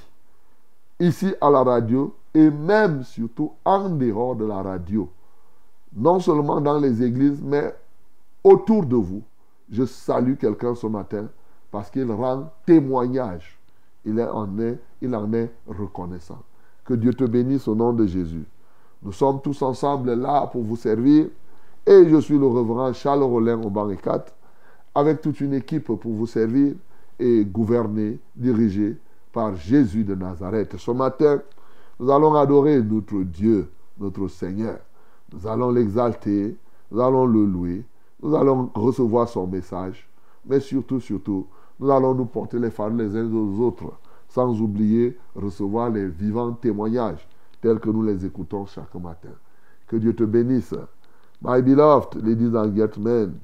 ici 0.99 1.33
à 1.39 1.49
la 1.49 1.63
radio 1.63 2.13
et 2.33 2.49
même 2.49 3.03
surtout 3.03 3.53
en 3.65 3.89
dehors 3.89 4.35
de 4.35 4.45
la 4.45 4.61
radio. 4.61 5.09
Non 5.95 6.19
seulement 6.19 6.61
dans 6.61 6.77
les 6.79 7.01
églises, 7.01 7.41
mais 7.41 7.73
autour 8.49 8.85
de 8.85 8.95
vous. 8.95 9.21
Je 9.69 9.85
salue 9.85 10.33
quelqu'un 10.35 10.73
ce 10.73 10.87
matin 10.87 11.27
parce 11.71 11.89
qu'il 11.91 12.11
rend 12.11 12.51
témoignage. 12.65 13.59
Il 14.03 14.19
en 14.21 14.57
est, 14.59 14.79
il 15.01 15.13
en 15.15 15.31
est 15.33 15.51
reconnaissant. 15.67 16.41
Que 16.83 16.95
Dieu 16.95 17.13
te 17.13 17.23
bénisse 17.25 17.67
au 17.67 17.75
nom 17.75 17.93
de 17.93 18.07
Jésus. 18.07 18.45
Nous 19.03 19.11
sommes 19.11 19.41
tous 19.41 19.61
ensemble 19.61 20.13
là 20.13 20.47
pour 20.47 20.63
vous 20.63 20.75
servir. 20.75 21.27
Et 21.85 22.09
je 22.09 22.17
suis 22.17 22.37
le 22.37 22.47
reverend 22.47 22.93
Charles 22.93 23.23
Rollin 23.23 23.61
au 23.61 23.69
4 23.69 24.33
avec 24.95 25.21
toute 25.21 25.39
une 25.41 25.53
équipe 25.53 25.85
pour 25.85 26.11
vous 26.11 26.27
servir 26.27 26.73
et 27.19 27.45
gouverner, 27.45 28.19
diriger 28.35 28.97
par 29.31 29.55
Jésus 29.55 30.03
de 30.03 30.15
Nazareth. 30.15 30.77
Ce 30.77 30.91
matin, 30.91 31.41
nous 31.99 32.09
allons 32.09 32.33
adorer 32.35 32.81
notre 32.81 33.21
Dieu, 33.23 33.69
notre 33.99 34.27
Seigneur. 34.27 34.79
Nous 35.31 35.47
allons 35.47 35.69
l'exalter, 35.69 36.55
nous 36.91 36.99
allons 36.99 37.25
le 37.25 37.45
louer, 37.45 37.83
nous 38.21 38.35
allons 38.35 38.69
recevoir 38.73 39.29
son 39.29 39.47
message, 39.47 40.07
mais 40.45 40.59
surtout, 40.59 40.99
surtout, 40.99 41.47
nous 41.79 41.89
allons 41.89 42.13
nous 42.13 42.25
porter 42.25 42.59
les 42.59 42.71
fardeaux 42.71 42.97
les 42.97 43.15
uns 43.15 43.33
aux 43.33 43.59
autres, 43.61 43.93
sans 44.27 44.59
oublier 44.61 45.17
recevoir 45.35 45.89
les 45.89 46.07
vivants 46.07 46.53
témoignages 46.53 47.25
tels 47.61 47.79
que 47.79 47.89
nous 47.89 48.03
les 48.03 48.25
écoutons 48.25 48.65
chaque 48.65 48.93
matin. 48.95 49.33
Que 49.87 49.95
Dieu 49.95 50.13
te 50.13 50.23
bénisse. 50.23 50.75
My 51.41 51.61
beloved 51.61 52.15
ladies 52.15 52.53
and 52.53 52.75
gentlemen, 52.75 53.39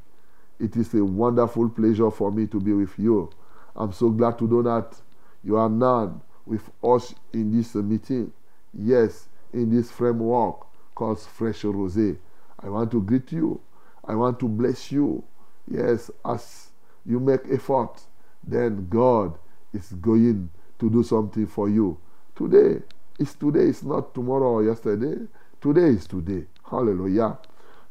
it 0.59 0.75
is 0.75 0.93
a 0.93 1.03
wonderful 1.03 1.69
pleasure 1.69 2.11
for 2.11 2.31
me 2.31 2.45
to 2.47 2.59
be 2.59 2.73
with 2.73 2.97
you. 2.99 3.29
I'm 3.75 3.93
so 3.93 4.09
glad 4.09 4.37
to 4.39 4.47
know 4.47 4.61
that 4.61 4.95
you 5.43 5.57
are 5.57 5.69
now 5.69 6.21
with 6.45 6.69
us 6.83 7.15
in 7.33 7.51
this 7.51 7.73
meeting. 7.75 8.31
Yes, 8.73 9.27
in 9.53 9.69
this 9.69 9.91
framework 9.91 10.67
called 10.93 11.19
Fresh 11.19 11.63
Rosé. 11.63 12.17
I 12.59 12.69
want 12.69 12.91
to 12.91 13.01
greet 13.01 13.31
you 13.31 13.59
I 14.07 14.15
want 14.15 14.39
to 14.39 14.47
bless 14.47 14.91
you. 14.91 15.23
Yes, 15.69 16.11
as 16.23 16.69
you 17.05 17.19
make 17.19 17.41
effort, 17.51 18.01
then 18.43 18.87
God 18.89 19.37
is 19.73 19.91
going 19.93 20.49
to 20.79 20.89
do 20.89 21.03
something 21.03 21.47
for 21.47 21.69
you. 21.69 21.97
Today 22.35 22.81
is 23.19 23.33
today, 23.33 23.65
it's 23.65 23.83
not 23.83 24.13
tomorrow 24.13 24.53
or 24.53 24.63
yesterday. 24.63 25.25
Today 25.61 25.87
is 25.87 26.05
today. 26.05 26.45
Hallelujah. 26.69 27.37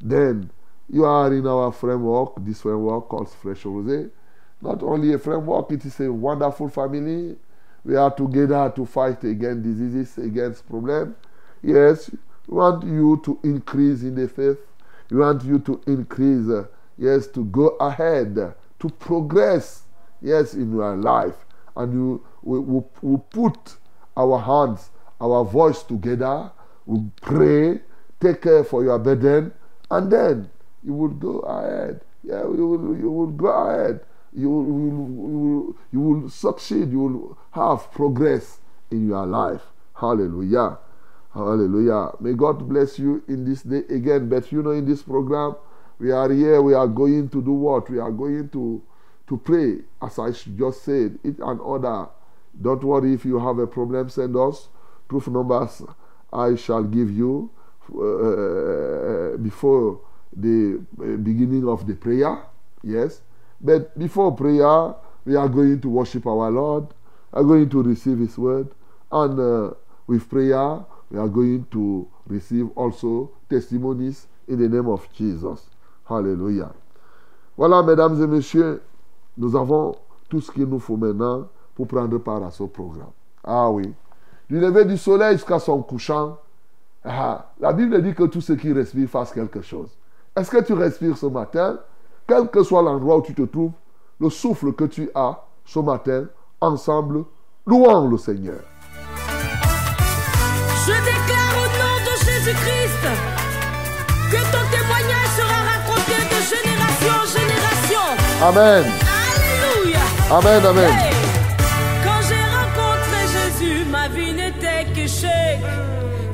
Then 0.00 0.50
you 0.88 1.04
are 1.04 1.32
in 1.32 1.46
our 1.46 1.72
framework, 1.72 2.34
this 2.44 2.60
framework 2.60 3.08
called 3.08 3.30
Fresh 3.30 3.64
Rose. 3.64 4.10
Not 4.60 4.82
only 4.82 5.12
a 5.14 5.18
framework, 5.18 5.72
it 5.72 5.84
is 5.84 5.98
a 6.00 6.12
wonderful 6.12 6.68
family. 6.68 7.36
We 7.84 7.96
are 7.96 8.14
together 8.14 8.72
to 8.76 8.86
fight 8.86 9.24
against 9.24 9.62
diseases, 9.62 10.18
against 10.18 10.68
problems. 10.68 11.16
Yes, 11.62 12.10
we 12.46 12.56
want 12.56 12.84
you 12.84 13.20
to 13.24 13.38
increase 13.42 14.02
in 14.02 14.14
the 14.14 14.28
faith. 14.28 14.58
We 15.14 15.20
want 15.20 15.44
you 15.44 15.60
to 15.60 15.80
increase, 15.86 16.48
uh, 16.48 16.66
yes, 16.98 17.28
to 17.28 17.44
go 17.44 17.68
ahead, 17.78 18.34
to 18.34 18.88
progress, 18.98 19.84
yes, 20.20 20.54
in 20.54 20.72
your 20.74 20.96
life. 20.96 21.36
And 21.76 21.92
you, 21.92 22.26
we, 22.42 22.58
we, 22.58 22.82
we 23.00 23.18
put 23.30 23.76
our 24.16 24.40
hands, 24.40 24.90
our 25.20 25.44
voice 25.44 25.84
together, 25.84 26.50
we 26.84 26.98
pray, 27.22 27.80
take 28.18 28.42
care 28.42 28.64
for 28.64 28.82
your 28.82 28.98
burden, 28.98 29.52
and 29.88 30.10
then 30.10 30.50
you 30.82 30.94
will 30.94 31.08
go 31.10 31.38
ahead. 31.42 32.00
Yeah, 32.24 32.42
you 32.42 32.66
will, 32.66 32.96
you 32.96 33.10
will 33.12 33.30
go 33.30 33.46
ahead. 33.46 34.00
You, 34.32 34.50
will, 34.50 34.64
you, 34.64 34.96
will, 34.96 35.76
you 35.92 36.00
will 36.00 36.28
succeed. 36.28 36.90
You 36.90 36.98
will 36.98 37.38
have 37.52 37.92
progress 37.92 38.58
in 38.90 39.06
your 39.06 39.26
life. 39.26 39.62
Hallelujah. 39.94 40.78
Hallelujah. 41.34 42.12
May 42.20 42.32
God 42.34 42.68
bless 42.68 42.96
you 42.98 43.22
in 43.26 43.44
this 43.44 43.62
day 43.62 43.82
again. 43.90 44.28
But 44.28 44.52
you 44.52 44.62
know, 44.62 44.70
in 44.70 44.86
this 44.86 45.02
program, 45.02 45.56
we 45.98 46.12
are 46.12 46.30
here. 46.32 46.62
We 46.62 46.74
are 46.74 46.86
going 46.86 47.28
to 47.30 47.42
do 47.42 47.52
what? 47.52 47.90
We 47.90 47.98
are 47.98 48.12
going 48.12 48.50
to 48.50 48.82
to 49.26 49.36
pray, 49.38 49.78
as 50.02 50.18
I 50.18 50.30
just 50.30 50.84
said, 50.84 51.18
it 51.24 51.38
and 51.38 51.60
order. 51.60 52.06
Don't 52.60 52.84
worry 52.84 53.14
if 53.14 53.24
you 53.24 53.38
have 53.40 53.58
a 53.58 53.66
problem. 53.66 54.08
Send 54.10 54.36
us 54.36 54.68
proof 55.08 55.26
numbers. 55.26 55.82
I 56.32 56.54
shall 56.54 56.84
give 56.84 57.10
you 57.10 57.50
uh, 57.90 59.36
before 59.38 60.00
the 60.36 60.84
beginning 61.22 61.66
of 61.68 61.86
the 61.86 61.94
prayer. 61.94 62.44
Yes, 62.82 63.22
but 63.60 63.98
before 63.98 64.32
prayer, 64.36 64.94
we 65.24 65.34
are 65.34 65.48
going 65.48 65.80
to 65.80 65.88
worship 65.88 66.26
our 66.26 66.50
Lord. 66.50 66.94
Are 67.32 67.42
going 67.42 67.68
to 67.70 67.82
receive 67.82 68.18
His 68.18 68.38
word, 68.38 68.68
and 69.10 69.40
uh, 69.40 69.74
with 70.06 70.28
prayer, 70.30 70.84
we 71.14 71.20
are 71.20 71.28
going 71.28 71.64
to 71.70 72.08
receive 72.26 72.68
also 72.74 73.30
testimonies 73.48 74.26
in 74.48 74.58
the 74.58 74.68
name 74.68 74.88
of 74.88 75.08
Jesus. 75.12 75.70
Hallelujah. 76.08 76.72
Voilà, 77.56 77.84
mesdames 77.84 78.20
et 78.20 78.26
messieurs, 78.26 78.82
nous 79.36 79.54
avons 79.54 79.94
tout 80.28 80.40
ce 80.40 80.50
qu'il 80.50 80.64
nous 80.64 80.80
faut 80.80 80.96
maintenant 80.96 81.46
pour 81.76 81.86
prendre 81.86 82.18
part 82.18 82.42
à 82.42 82.50
ce 82.50 82.64
programme. 82.64 83.12
Ah 83.44 83.70
oui. 83.70 83.94
Du 84.48 84.58
lever 84.58 84.84
du 84.84 84.98
soleil 84.98 85.36
jusqu'à 85.36 85.60
son 85.60 85.82
couchant, 85.82 86.36
ah, 87.04 87.52
la 87.60 87.72
Bible 87.72 88.02
dit 88.02 88.14
que 88.14 88.24
tout 88.24 88.40
ce 88.40 88.54
qui 88.54 88.72
respire 88.72 89.08
fasse 89.08 89.32
quelque 89.32 89.62
chose. 89.62 89.90
Est-ce 90.34 90.50
que 90.50 90.62
tu 90.64 90.72
respires 90.72 91.16
ce 91.16 91.26
matin? 91.26 91.78
Quel 92.26 92.48
que 92.48 92.64
soit 92.64 92.82
l'endroit 92.82 93.18
où 93.18 93.22
tu 93.22 93.34
te 93.34 93.42
trouves, 93.42 93.72
le 94.18 94.30
souffle 94.30 94.72
que 94.72 94.84
tu 94.84 95.08
as 95.14 95.44
ce 95.64 95.78
matin, 95.78 96.26
ensemble, 96.60 97.24
louons 97.66 98.08
le 98.08 98.18
Seigneur. 98.18 98.60
Je 100.86 100.92
déclare 100.92 101.54
au 101.62 101.68
nom 101.80 101.96
de 102.08 102.14
Jésus-Christ 102.26 103.04
que 104.30 104.40
ton 104.52 104.64
témoignage 104.70 105.30
sera 105.38 105.58
raconté 105.72 106.16
de 106.32 106.40
génération 106.52 107.14
en 107.22 107.28
génération. 107.38 108.06
Amen. 108.48 108.84
Alléluia. 109.24 110.04
Amen, 110.30 110.66
amen. 110.66 110.90
Hey. 110.90 111.14
Quand 112.04 112.20
j'ai 112.28 112.44
rencontré 112.58 113.20
Jésus, 113.36 113.84
ma 113.86 114.08
vie 114.08 114.34
n'était 114.34 114.84
que 114.94 115.08
chèque. 115.08 115.64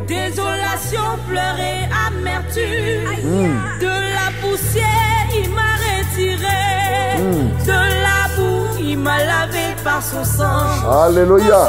Désolation, 0.08 1.06
pleurs 1.28 1.60
et 1.60 1.88
amertume. 2.08 3.54
De 3.80 3.86
la 3.86 4.28
poussière, 4.40 5.26
il 5.32 5.48
m'a 5.50 5.74
retiré. 5.86 6.60
De 7.66 7.80
la 8.06 8.34
boue, 8.34 8.66
il 8.80 8.98
m'a 8.98 9.18
lavé 9.18 9.76
par 9.84 10.02
son 10.02 10.24
sang. 10.24 11.02
Alléluia. 11.04 11.68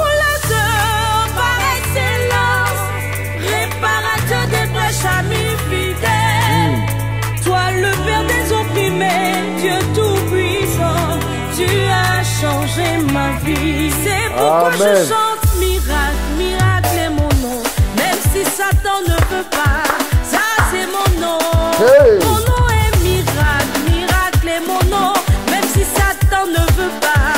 Changé 12.41 12.97
ma 13.13 13.29
vie. 13.45 13.91
C'est 14.03 14.29
pourquoi 14.35 14.71
Amen. 14.73 14.97
je 14.97 15.09
chante 15.09 15.45
miracle, 15.59 16.25
miracle 16.37 16.97
est 17.05 17.09
mon 17.09 17.31
nom. 17.45 17.61
Même 17.97 18.21
si 18.31 18.43
Satan 18.43 18.99
ne 19.07 19.17
veut 19.31 19.47
pas, 19.59 19.85
ça 20.31 20.45
c'est 20.71 20.87
mon 20.95 21.09
nom. 21.21 21.39
Hey. 21.79 22.17
Mon 22.25 22.39
nom 22.49 22.65
est 22.81 22.93
miracle, 23.03 23.77
miracle 23.89 24.47
est 24.55 24.65
mon 24.71 24.81
nom. 24.89 25.13
Même 25.51 25.67
si 25.73 25.83
Satan 25.83 26.45
ne 26.57 26.63
veut 26.77 26.95
pas, 26.99 27.37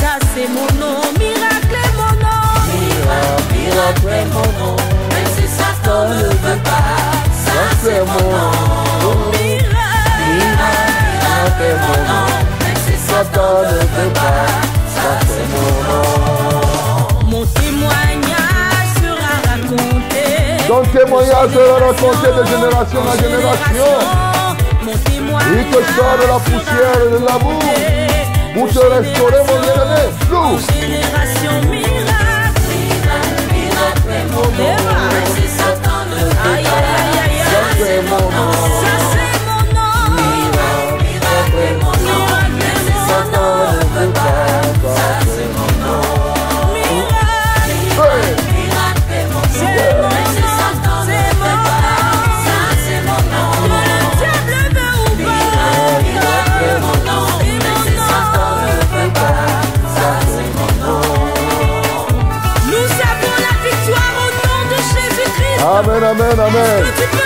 ça 0.00 0.12
c'est 0.32 0.48
mon 0.56 0.70
nom. 0.82 1.00
Miracle 1.18 1.74
est 1.84 1.94
mon 2.00 2.14
nom. 2.24 2.46
Miracle, 2.78 3.44
miracle 3.58 4.08
est 4.20 4.28
mon 4.36 4.50
nom. 4.60 4.76
Même 5.14 5.30
si 5.36 5.46
Satan 5.58 6.08
ne 6.10 6.28
veut 6.44 6.60
pas, 6.70 6.94
ça 7.46 7.58
c'est 7.82 8.04
mon 8.12 8.26
nom. 8.34 9.16
Miracle, 9.32 10.22
miracle 10.30 11.62
est 11.70 11.78
mon 11.86 11.98
nom. 12.12 12.43
Mon 17.28 17.46
témoignage 17.46 18.90
sera 19.00 19.32
raconté. 19.46 20.24
Ton 20.66 20.82
témoignage 20.82 21.50
sera 21.52 21.76
raconté 21.86 22.28
de 22.36 22.44
génération 22.44 23.00
en 23.00 23.14
génération. 23.22 23.90
Mon 24.82 24.96
témoignage 24.96 25.48
Il 25.56 25.64
te 25.70 25.78
sort 25.94 26.16
de 26.20 26.26
la 26.26 26.38
poussière 26.40 27.02
de 27.12 27.24
la 27.24 27.38
boue 27.38 27.62
pour 28.52 28.68
te 28.68 28.78
restaurer, 28.78 29.42
mon 29.46 29.58
bien-aimé. 29.60 30.02
Loue. 30.30 30.58
Génération 30.80 31.54
miracle, 31.70 32.66
miracle, 32.74 33.44
miracle 33.52 34.14
mon 34.32 34.48
nom. 34.58 34.76
Aïe, 36.44 36.56
aïe, 36.56 36.66
aïe, 36.66 37.18
aïe, 37.24 37.38
Ça, 37.44 37.60
c'est 37.78 38.02
mon. 38.10 38.53
Amen, 66.56 67.23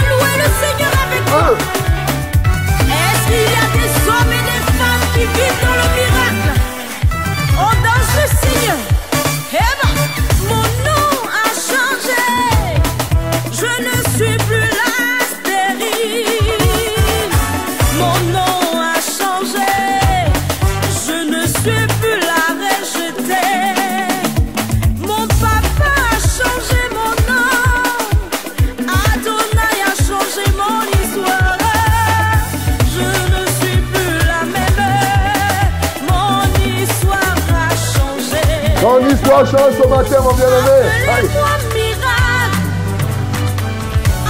Change 39.28 39.50
ce 39.50 39.86
matin, 39.86 40.20
mon 40.24 40.32
bien-aimé. 40.32 40.80
Appelez-moi 41.06 41.54
miracle. 41.74 42.58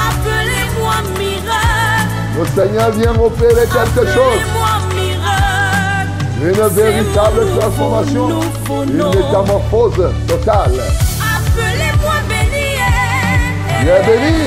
Appelez-moi 0.08 0.96
miracle. 1.16 2.12
Le 2.36 2.44
Seigneur 2.46 2.90
vient 2.90 3.14
opérer 3.14 3.66
quelque 3.66 4.04
chose. 4.12 4.42
Une 6.42 6.68
véritable 6.68 7.40
transformation. 7.58 8.40
Une 8.82 9.08
métamorphose 9.08 10.12
totale. 10.26 10.78
Appelez-moi 11.22 12.16
béni. 12.28 12.68
Est 13.80 14.02
béni, 14.04 14.38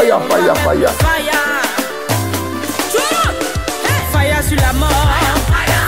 Fire, 0.04 0.20
fire, 0.30 0.54
fire, 0.54 0.56
fire. 0.58 0.90
Fire. 1.00 1.40
Le 2.92 3.00
monde. 3.00 3.40
Hey. 3.86 4.02
Fire 4.12 4.44
sur 4.44 4.58
la 4.58 4.74
mort. 4.74 5.08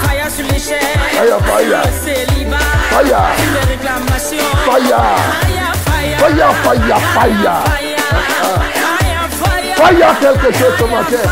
Fire 0.08 0.32
sur 0.32 0.46
l'échec. 0.46 0.82
Fire, 1.12 1.40
fire. 1.44 1.84
Sur 1.84 1.92
le 1.92 2.16
célibat. 2.16 2.58
Fire. 2.92 3.24
Sur 3.36 3.52
les 3.52 3.66
réclamations. 3.74 4.52
Fire. 4.64 5.04
Fire, 5.44 5.76
fire. 5.86 6.18
Fire, 6.18 6.54
fire, 6.64 7.00
fire. 7.14 7.60
Fire, 7.66 8.00
fire. 9.44 9.76
Fire 9.76 10.20
quelque 10.22 10.50
chose 10.58 10.76
ce 10.80 10.84
matin. 10.86 11.24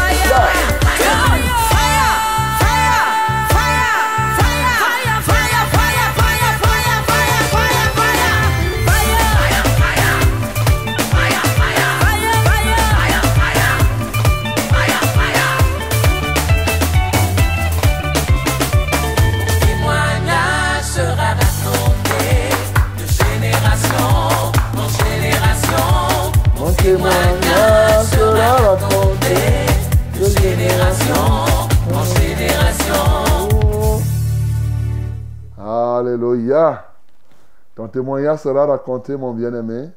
Témoignage 37.93 38.39
sera 38.39 38.65
raconté, 38.65 39.15
mon 39.15 39.33
bien-aimé. 39.33 39.89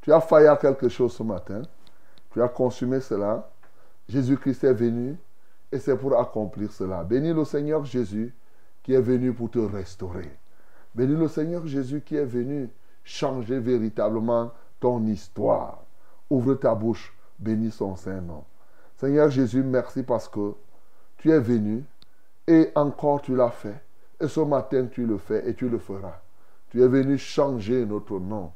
Tu 0.00 0.12
as 0.12 0.20
failli 0.20 0.46
à 0.46 0.56
quelque 0.56 0.88
chose 0.88 1.12
ce 1.12 1.22
matin. 1.22 1.62
Tu 2.30 2.40
as 2.40 2.48
consumé 2.48 3.00
cela. 3.00 3.50
Jésus-Christ 4.08 4.64
est 4.64 4.72
venu 4.72 5.16
et 5.72 5.78
c'est 5.78 5.96
pour 5.96 6.18
accomplir 6.18 6.70
cela. 6.70 7.02
Bénis 7.02 7.34
le 7.34 7.44
Seigneur 7.44 7.84
Jésus 7.84 8.32
qui 8.82 8.94
est 8.94 9.00
venu 9.00 9.32
pour 9.32 9.50
te 9.50 9.58
restaurer. 9.58 10.30
Bénis 10.94 11.16
le 11.16 11.26
Seigneur 11.26 11.66
Jésus 11.66 12.02
qui 12.02 12.16
est 12.16 12.24
venu 12.24 12.70
changer 13.02 13.58
véritablement 13.58 14.52
ton 14.78 15.04
histoire. 15.06 15.82
Ouvre 16.30 16.54
ta 16.54 16.74
bouche, 16.74 17.16
bénis 17.38 17.72
son 17.72 17.96
Saint-Nom. 17.96 18.44
Seigneur 18.96 19.28
Jésus, 19.28 19.62
merci 19.64 20.04
parce 20.04 20.28
que 20.28 20.54
tu 21.16 21.32
es 21.32 21.40
venu 21.40 21.84
et 22.46 22.70
encore 22.76 23.22
tu 23.22 23.34
l'as 23.34 23.50
fait. 23.50 23.82
Et 24.20 24.28
ce 24.28 24.40
matin, 24.40 24.86
tu 24.86 25.04
le 25.04 25.18
fais 25.18 25.48
et 25.48 25.54
tu 25.54 25.68
le 25.68 25.78
feras. 25.78 26.20
Tu 26.74 26.82
es 26.82 26.88
venu 26.88 27.16
changer 27.16 27.86
notre 27.86 28.18
nom. 28.18 28.50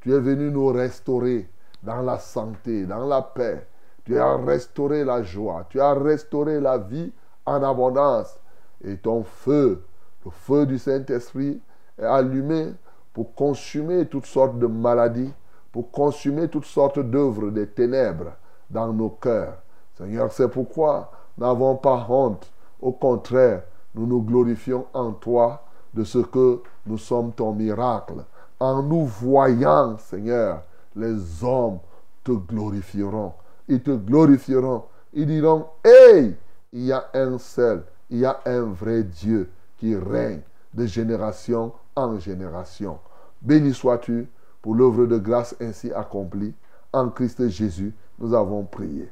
Tu 0.00 0.14
es 0.14 0.20
venu 0.20 0.50
nous 0.50 0.68
restaurer 0.68 1.50
dans 1.82 2.00
la 2.00 2.18
santé, 2.18 2.86
dans 2.86 3.04
la 3.04 3.20
paix. 3.20 3.66
Tu 4.06 4.18
as 4.18 4.36
restauré 4.36 5.04
la 5.04 5.22
joie. 5.22 5.66
Tu 5.68 5.78
as 5.78 5.92
restauré 5.92 6.60
la 6.60 6.78
vie 6.78 7.12
en 7.44 7.62
abondance. 7.62 8.40
Et 8.82 8.96
ton 8.96 9.22
feu, 9.22 9.84
le 10.24 10.30
feu 10.30 10.64
du 10.64 10.78
Saint-Esprit, 10.78 11.60
est 11.98 12.06
allumé 12.06 12.72
pour 13.12 13.34
consumer 13.34 14.06
toutes 14.06 14.24
sortes 14.24 14.58
de 14.58 14.66
maladies, 14.66 15.34
pour 15.70 15.90
consumer 15.90 16.48
toutes 16.48 16.64
sortes 16.64 17.00
d'œuvres 17.00 17.50
des 17.50 17.66
ténèbres 17.66 18.32
dans 18.70 18.94
nos 18.94 19.10
cœurs. 19.10 19.58
Seigneur, 19.98 20.32
c'est 20.32 20.48
pourquoi 20.48 21.10
n'avons 21.36 21.76
pas 21.76 22.06
honte. 22.08 22.50
Au 22.80 22.92
contraire, 22.92 23.64
nous 23.94 24.06
nous 24.06 24.22
glorifions 24.22 24.86
en 24.94 25.12
toi 25.12 25.67
de 25.98 26.04
ce 26.04 26.18
que 26.18 26.60
nous 26.86 26.96
sommes 26.96 27.32
ton 27.32 27.52
miracle. 27.52 28.24
En 28.60 28.82
nous 28.84 29.04
voyant, 29.04 29.98
Seigneur, 29.98 30.62
les 30.94 31.42
hommes 31.42 31.80
te 32.22 32.30
glorifieront. 32.30 33.32
Ils 33.66 33.82
te 33.82 33.90
glorifieront. 33.90 34.84
Ils 35.12 35.26
diront, 35.26 35.66
hey, 35.84 36.36
il 36.72 36.84
y 36.84 36.92
a 36.92 37.04
un 37.14 37.36
seul, 37.38 37.82
il 38.10 38.18
y 38.18 38.24
a 38.24 38.38
un 38.46 38.62
vrai 38.62 39.02
Dieu 39.02 39.50
qui 39.76 39.96
règne 39.96 40.42
de 40.72 40.86
génération 40.86 41.72
en 41.96 42.18
génération. 42.20 42.98
Béni 43.42 43.74
sois-tu 43.74 44.28
pour 44.62 44.76
l'œuvre 44.76 45.06
de 45.06 45.18
grâce 45.18 45.56
ainsi 45.60 45.92
accomplie. 45.92 46.54
En 46.92 47.08
Christ 47.08 47.48
Jésus, 47.48 47.92
nous 48.20 48.34
avons 48.34 48.62
prié. 48.62 49.10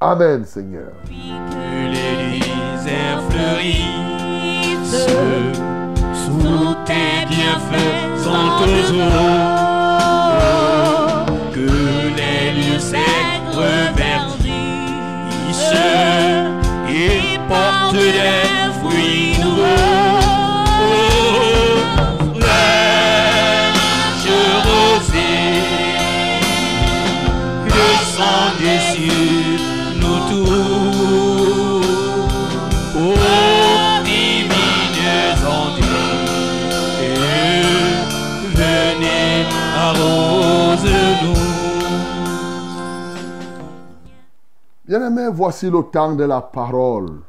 Amen, 0.00 0.44
Seigneur. 0.46 0.92
Tes 7.44 7.50
bienfaisantes 7.50 8.68
eaux. 9.10 9.52
Que 11.52 11.68
les 12.16 12.52
lieux 12.52 12.78
secs 12.80 13.52
reverdissent 13.52 14.94
et 16.88 17.38
portent 17.48 17.94
des 17.94 18.43
Bien-aimé, 45.04 45.28
voici 45.30 45.68
le 45.68 45.82
temps 45.82 46.14
de 46.14 46.24
la 46.24 46.40
parole. 46.40 47.20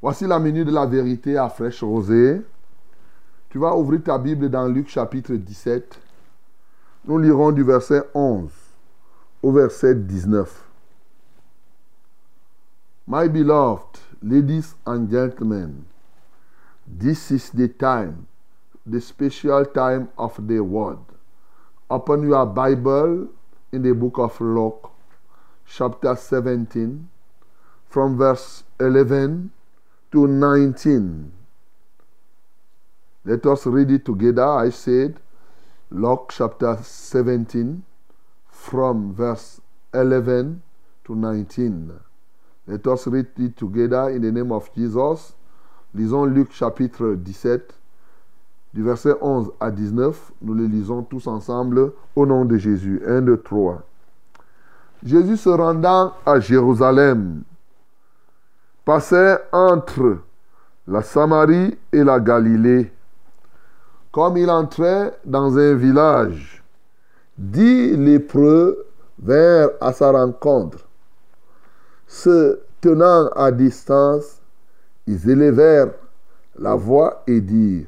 Voici 0.00 0.28
la 0.28 0.38
minute 0.38 0.68
de 0.68 0.72
la 0.72 0.86
vérité 0.86 1.36
à 1.36 1.48
fraîche 1.48 1.82
rosée. 1.82 2.40
Tu 3.50 3.58
vas 3.58 3.74
ouvrir 3.74 4.00
ta 4.04 4.16
Bible 4.16 4.48
dans 4.48 4.68
Luc 4.68 4.88
chapitre 4.88 5.34
17. 5.34 5.98
Nous 7.04 7.18
lirons 7.18 7.50
du 7.50 7.64
verset 7.64 8.04
11 8.14 8.52
au 9.42 9.50
verset 9.50 9.96
19. 9.96 10.68
My 13.08 13.28
beloved 13.28 13.98
ladies 14.22 14.76
and 14.86 15.10
gentlemen, 15.10 15.82
this 16.86 17.32
is 17.32 17.50
the 17.52 17.66
time, 17.76 18.26
the 18.86 19.00
special 19.00 19.66
time 19.66 20.06
of 20.16 20.38
the 20.46 20.60
word. 20.60 21.00
Open 21.90 22.22
your 22.22 22.46
Bible 22.46 23.26
in 23.72 23.82
the 23.82 23.92
book 23.92 24.18
of 24.18 24.40
Luke, 24.40 24.92
chapter 25.70 26.16
17, 26.16 27.08
from 27.88 28.16
verse 28.16 28.64
11 28.80 29.50
to 30.10 30.26
19. 30.26 31.32
Let 33.24 33.46
us 33.46 33.66
read 33.66 33.90
it 33.90 34.04
together. 34.04 34.46
I 34.46 34.70
said, 34.70 35.20
Luke 35.90 36.32
chapter 36.34 36.78
17, 36.82 37.82
from 38.50 39.14
verse 39.14 39.60
11 39.92 40.62
to 41.04 41.14
19. 41.14 42.00
Let 42.66 42.86
us 42.86 43.06
read 43.06 43.26
it 43.38 43.56
together 43.56 44.10
in 44.10 44.22
the 44.22 44.32
name 44.32 44.52
of 44.52 44.72
Jesus. 44.74 45.34
Lisons 45.94 46.26
Luc 46.34 46.52
chapitre 46.52 47.16
17, 47.16 47.72
du 48.74 48.82
verset 48.82 49.14
11 49.20 49.50
à 49.60 49.70
19. 49.70 50.32
Nous 50.42 50.54
le 50.54 50.66
lisons 50.66 51.02
tous 51.02 51.26
ensemble 51.26 51.92
au 52.14 52.26
nom 52.26 52.44
de 52.44 52.56
Jésus. 52.58 53.02
1, 53.06 53.22
2, 53.22 53.38
3. 53.38 53.87
Jésus 55.04 55.36
se 55.36 55.48
rendant 55.48 56.14
à 56.26 56.40
Jérusalem 56.40 57.42
passait 58.84 59.38
entre 59.52 60.18
la 60.86 61.02
Samarie 61.02 61.76
et 61.92 62.02
la 62.02 62.18
Galilée. 62.18 62.90
Comme 64.10 64.38
il 64.38 64.50
entrait 64.50 65.16
dans 65.24 65.56
un 65.58 65.74
village, 65.74 66.64
dix 67.36 67.96
lépreux 67.96 68.86
vinrent 69.22 69.70
à 69.80 69.92
sa 69.92 70.10
rencontre. 70.10 70.78
Se 72.06 72.60
tenant 72.80 73.28
à 73.36 73.52
distance, 73.52 74.40
ils 75.06 75.28
élevèrent 75.28 75.92
la 76.58 76.74
voix 76.74 77.22
et 77.26 77.40
dire, 77.40 77.86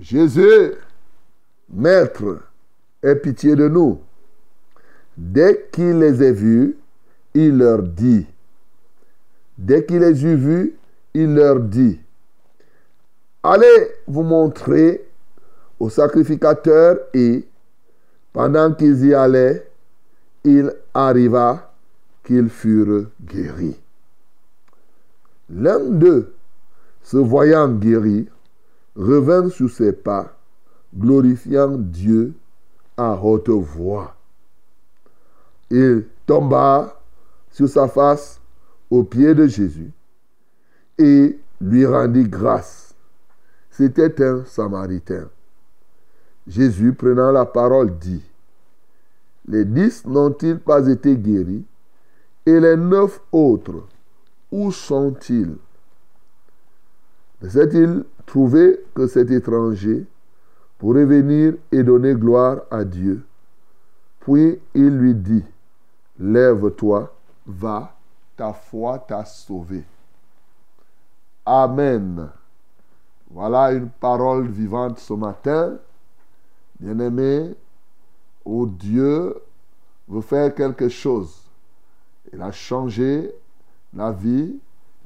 Jésus, 0.00 0.74
Maître, 1.72 2.40
aie 3.02 3.16
pitié 3.16 3.54
de 3.54 3.68
nous. 3.68 4.00
Dès 5.16 5.68
qu'il 5.72 5.98
les 5.98 6.22
a 6.22 6.32
vus, 6.32 6.76
il 7.34 7.58
leur 7.58 7.82
dit, 7.82 8.26
dès 9.56 9.84
qu'il 9.84 10.00
les 10.00 10.24
eut 10.24 10.36
vus, 10.36 10.74
il 11.14 11.34
leur 11.34 11.60
dit, 11.60 12.00
allez 13.42 13.88
vous 14.06 14.22
montrer 14.22 15.06
au 15.78 15.88
sacrificateur 15.88 16.98
et 17.12 17.46
pendant 18.32 18.72
qu'ils 18.74 19.06
y 19.06 19.14
allaient, 19.14 19.68
il 20.42 20.72
arriva 20.92 21.72
qu'ils 22.24 22.48
furent 22.48 23.06
guéris. 23.22 23.78
L'un 25.50 25.78
d'eux, 25.78 26.34
se 27.02 27.16
voyant 27.18 27.68
guéri, 27.68 28.28
revint 28.96 29.48
sur 29.50 29.70
ses 29.70 29.92
pas, 29.92 30.36
glorifiant 30.96 31.76
Dieu 31.76 32.34
à 32.96 33.14
haute 33.14 33.50
voix. 33.50 34.16
Il 35.70 36.06
tomba 36.26 37.00
sur 37.50 37.68
sa 37.68 37.88
face 37.88 38.40
aux 38.90 39.04
pieds 39.04 39.34
de 39.34 39.46
Jésus 39.46 39.90
et 40.98 41.38
lui 41.60 41.86
rendit 41.86 42.24
grâce. 42.28 42.94
C'était 43.70 44.22
un 44.24 44.44
Samaritain. 44.44 45.28
Jésus, 46.46 46.92
prenant 46.92 47.32
la 47.32 47.46
parole, 47.46 47.98
dit, 47.98 48.22
Les 49.48 49.64
dix 49.64 50.04
n'ont-ils 50.06 50.58
pas 50.58 50.86
été 50.86 51.16
guéris 51.16 51.64
Et 52.46 52.60
les 52.60 52.76
neuf 52.76 53.20
autres, 53.32 53.86
où 54.52 54.70
sont-ils? 54.70 55.56
Ne 57.42 57.48
s'est-il 57.48 58.04
trouvé 58.26 58.80
que 58.94 59.06
cet 59.06 59.30
étranger 59.30 60.06
pourrait 60.78 61.04
venir 61.04 61.54
et 61.72 61.82
donner 61.82 62.14
gloire 62.14 62.62
à 62.70 62.84
Dieu? 62.84 63.22
Puis 64.20 64.58
il 64.74 64.96
lui 64.96 65.14
dit, 65.14 65.44
Lève-toi, 66.18 67.12
va, 67.46 67.94
ta 68.36 68.52
foi 68.52 68.98
t'a 68.98 69.24
sauvé. 69.24 69.84
Amen. 71.44 72.30
Voilà 73.30 73.72
une 73.72 73.88
parole 73.88 74.48
vivante 74.48 74.98
ce 74.98 75.12
matin. 75.12 75.76
Bien-aimé, 76.78 77.54
où 78.44 78.66
Dieu 78.66 79.34
veut 80.08 80.20
faire 80.20 80.54
quelque 80.54 80.88
chose. 80.88 81.42
Il 82.32 82.40
a 82.42 82.52
changé 82.52 83.32
la 83.92 84.12
vie, 84.12 84.58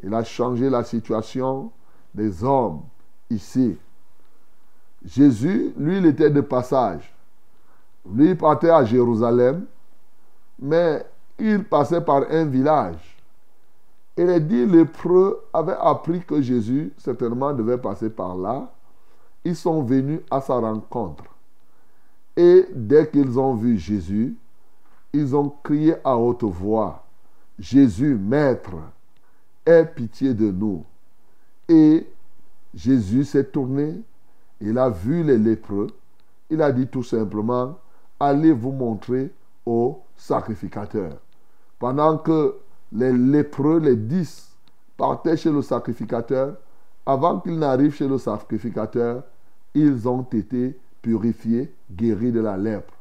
il 0.02 0.14
a 0.14 0.24
changé 0.24 0.70
la 0.70 0.84
situation 0.84 1.70
des 2.14 2.42
hommes 2.42 2.82
ici. 3.30 3.76
Jésus, 5.04 5.72
lui, 5.76 5.98
il 5.98 6.06
était 6.06 6.30
de 6.30 6.40
passage. 6.40 7.14
Lui, 8.10 8.30
il 8.30 8.36
partait 8.36 8.70
à 8.70 8.84
Jérusalem, 8.84 9.66
mais 10.58 11.04
il 11.38 11.64
passait 11.64 12.00
par 12.00 12.24
un 12.30 12.44
village. 12.44 13.16
Et 14.16 14.24
les 14.24 14.40
dix 14.40 14.66
lépreux 14.66 15.44
avaient 15.52 15.76
appris 15.80 16.20
que 16.24 16.40
Jésus 16.42 16.92
certainement 16.98 17.52
devait 17.52 17.78
passer 17.78 18.10
par 18.10 18.36
là. 18.36 18.72
Ils 19.44 19.54
sont 19.54 19.82
venus 19.82 20.20
à 20.30 20.40
sa 20.40 20.54
rencontre. 20.54 21.24
Et 22.36 22.66
dès 22.74 23.08
qu'ils 23.08 23.38
ont 23.38 23.54
vu 23.54 23.78
Jésus, 23.78 24.36
ils 25.12 25.34
ont 25.34 25.52
crié 25.62 25.94
à 26.04 26.16
haute 26.16 26.44
voix, 26.44 27.04
Jésus, 27.58 28.16
Maître, 28.16 28.76
aie 29.64 29.84
pitié 29.84 30.34
de 30.34 30.50
nous. 30.50 30.84
Et 31.68 32.06
Jésus 32.74 33.24
s'est 33.24 33.44
tourné, 33.44 34.00
il 34.60 34.78
a 34.78 34.88
vu 34.88 35.22
les 35.22 35.38
lépreux, 35.38 35.88
il 36.50 36.60
a 36.62 36.72
dit 36.72 36.86
tout 36.86 37.02
simplement, 37.02 37.78
allez 38.18 38.52
vous 38.52 38.72
montrer 38.72 39.30
au 39.68 40.02
sacrificateur. 40.16 41.12
Pendant 41.78 42.16
que 42.16 42.56
les 42.90 43.12
lépreux, 43.12 43.78
les 43.78 43.96
dix, 43.96 44.56
partaient 44.96 45.36
chez 45.36 45.52
le 45.52 45.60
sacrificateur, 45.60 46.56
avant 47.04 47.38
qu'ils 47.40 47.58
n'arrivent 47.58 47.94
chez 47.94 48.08
le 48.08 48.16
sacrificateur, 48.16 49.22
ils 49.74 50.08
ont 50.08 50.22
été 50.22 50.78
purifiés, 51.02 51.72
guéris 51.92 52.32
de 52.32 52.40
la 52.40 52.56
lèpre. 52.56 52.94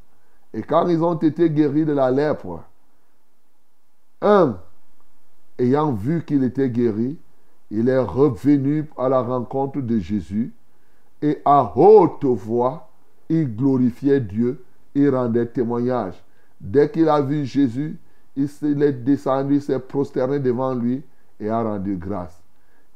Et 0.54 0.62
quand 0.62 0.88
ils 0.90 1.02
ont 1.02 1.16
été 1.16 1.50
guéris 1.50 1.86
de 1.86 1.94
la 1.94 2.12
lèpre, 2.12 2.64
un, 4.22 4.60
ayant 5.58 5.94
vu 5.94 6.24
qu'il 6.26 6.44
était 6.44 6.70
guéri, 6.70 7.18
il 7.72 7.88
est 7.88 8.00
revenu 8.00 8.90
à 8.98 9.08
la 9.08 9.22
rencontre 9.22 9.80
de 9.80 10.00
Jésus 10.00 10.54
et 11.22 11.42
à 11.46 11.74
haute 11.76 12.26
voix, 12.26 12.90
il 13.30 13.56
glorifiait 13.56 14.22
Dieu, 14.22 14.64
il 14.96 15.10
rendait 15.10 15.46
témoignage. 15.48 16.22
Dès 16.60 16.90
qu'il 16.90 17.08
a 17.10 17.22
vu 17.22 17.46
Jésus, 17.46 17.98
il 18.36 18.84
est 18.84 18.94
descendu, 18.94 19.56
il 19.56 19.62
s'est 19.62 19.80
prosterné 19.80 20.40
devant 20.40 20.74
lui 20.74 21.04
et 21.40 21.50
a 21.50 21.62
rendu 21.62 21.96
grâce. 21.96 22.42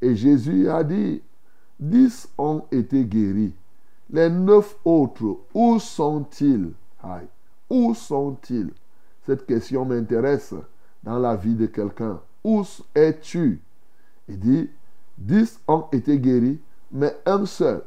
Et 0.01 0.15
Jésus 0.15 0.69
a 0.69 0.83
dit, 0.83 1.21
dix 1.79 2.27
ont 2.37 2.63
été 2.71 3.05
guéris. 3.05 3.53
Les 4.09 4.29
neuf 4.29 4.75
autres, 4.83 5.39
où 5.53 5.79
sont-ils? 5.79 6.71
Où 7.69 7.93
sont-ils? 7.93 8.71
Cette 9.25 9.45
question 9.45 9.85
m'intéresse 9.85 10.53
dans 11.03 11.19
la 11.19 11.35
vie 11.35 11.55
de 11.55 11.67
quelqu'un. 11.67 12.19
Où 12.43 12.63
es-tu? 12.95 13.61
Il 14.27 14.39
dit, 14.39 14.69
dix 15.17 15.59
ont 15.67 15.85
été 15.91 16.19
guéris, 16.19 16.59
mais 16.91 17.15
un 17.25 17.45
seul. 17.45 17.83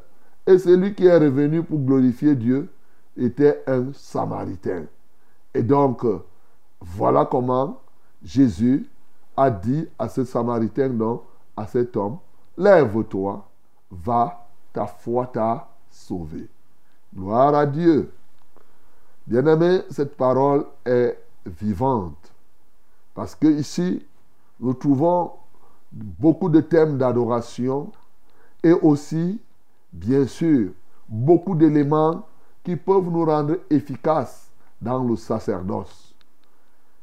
Et 0.47 0.57
celui 0.57 0.93
qui 0.93 1.05
est 1.05 1.17
revenu 1.17 1.63
pour 1.63 1.79
glorifier 1.79 2.35
Dieu 2.35 2.69
était 3.17 3.63
un 3.67 3.91
Samaritain. 3.93 4.85
Et 5.55 5.63
donc, 5.63 6.05
voilà 6.81 7.25
comment 7.25 7.79
Jésus 8.21 8.89
a 9.37 9.49
dit 9.49 9.87
à 9.97 10.09
ce 10.09 10.25
Samaritain, 10.25 10.89
non, 10.89 11.21
à 11.55 11.65
cet 11.65 11.95
homme, 11.95 12.17
lève-toi, 12.57 13.47
va, 13.89 14.47
ta 14.73 14.85
foi 14.85 15.27
t'a 15.27 15.69
sauvé. 15.89 16.49
Gloire 17.15 17.55
à 17.55 17.65
Dieu. 17.65 18.11
Bien-aimé, 19.25 19.79
cette 19.89 20.17
parole 20.17 20.65
est 20.85 21.17
vivante. 21.45 22.33
Parce 23.13 23.33
que 23.33 23.47
ici, 23.47 24.05
nous 24.59 24.73
trouvons 24.73 25.31
beaucoup 25.89 26.49
de 26.49 26.59
thèmes 26.59 26.97
d'adoration 26.97 27.91
et 28.61 28.73
aussi, 28.73 29.39
bien 29.93 30.27
sûr, 30.27 30.71
beaucoup 31.07 31.55
d'éléments 31.55 32.23
qui 32.61 32.75
peuvent 32.75 33.09
nous 33.09 33.23
rendre 33.23 33.59
efficaces 33.69 34.44
dans 34.85 35.03
le 35.03 35.15
sacerdoce. 35.15 36.13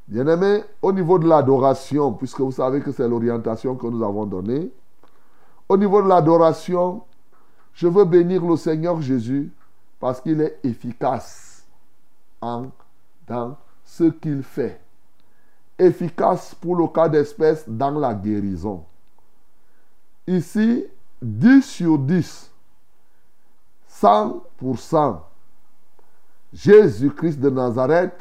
Bien-aimé, 0.07 0.62
au 0.81 0.92
niveau 0.92 1.18
de 1.18 1.27
l'adoration, 1.29 2.12
puisque 2.12 2.40
vous 2.40 2.53
savez 2.53 2.81
que 2.81 2.92
c'est 2.92 3.09
l'orientation 3.09 3.75
que 3.75 3.88
nous 3.88 4.05
avons 4.05 4.25
donnée, 4.25 4.71
au 5.68 5.77
niveau 5.77 6.01
de 6.01 6.07
l'adoration, 6.09 7.03
je 7.75 7.88
veux 7.88 8.05
bénir 8.05 8.45
le 8.45 8.57
Seigneur 8.57 9.01
Jésus 9.03 9.51
parce 9.99 10.21
qu'il 10.21 10.40
est 10.40 10.61
efficace 10.62 11.66
en, 12.40 12.66
dans 13.27 13.57
ce 13.85 14.05
qu'il 14.05 14.45
fait. 14.45 14.81
Efficace 15.77 16.55
pour 16.55 16.77
le 16.77 16.87
cas 16.87 17.09
d'espèce 17.09 17.68
dans 17.68 17.99
la 17.99 18.14
guérison. 18.14 18.85
Ici, 20.29 20.85
10 21.21 21.62
sur 21.62 21.99
10, 21.99 22.49
100%. 23.90 25.32
Jésus-Christ 26.52 27.40
de 27.40 27.50
Nazareth, 27.50 28.14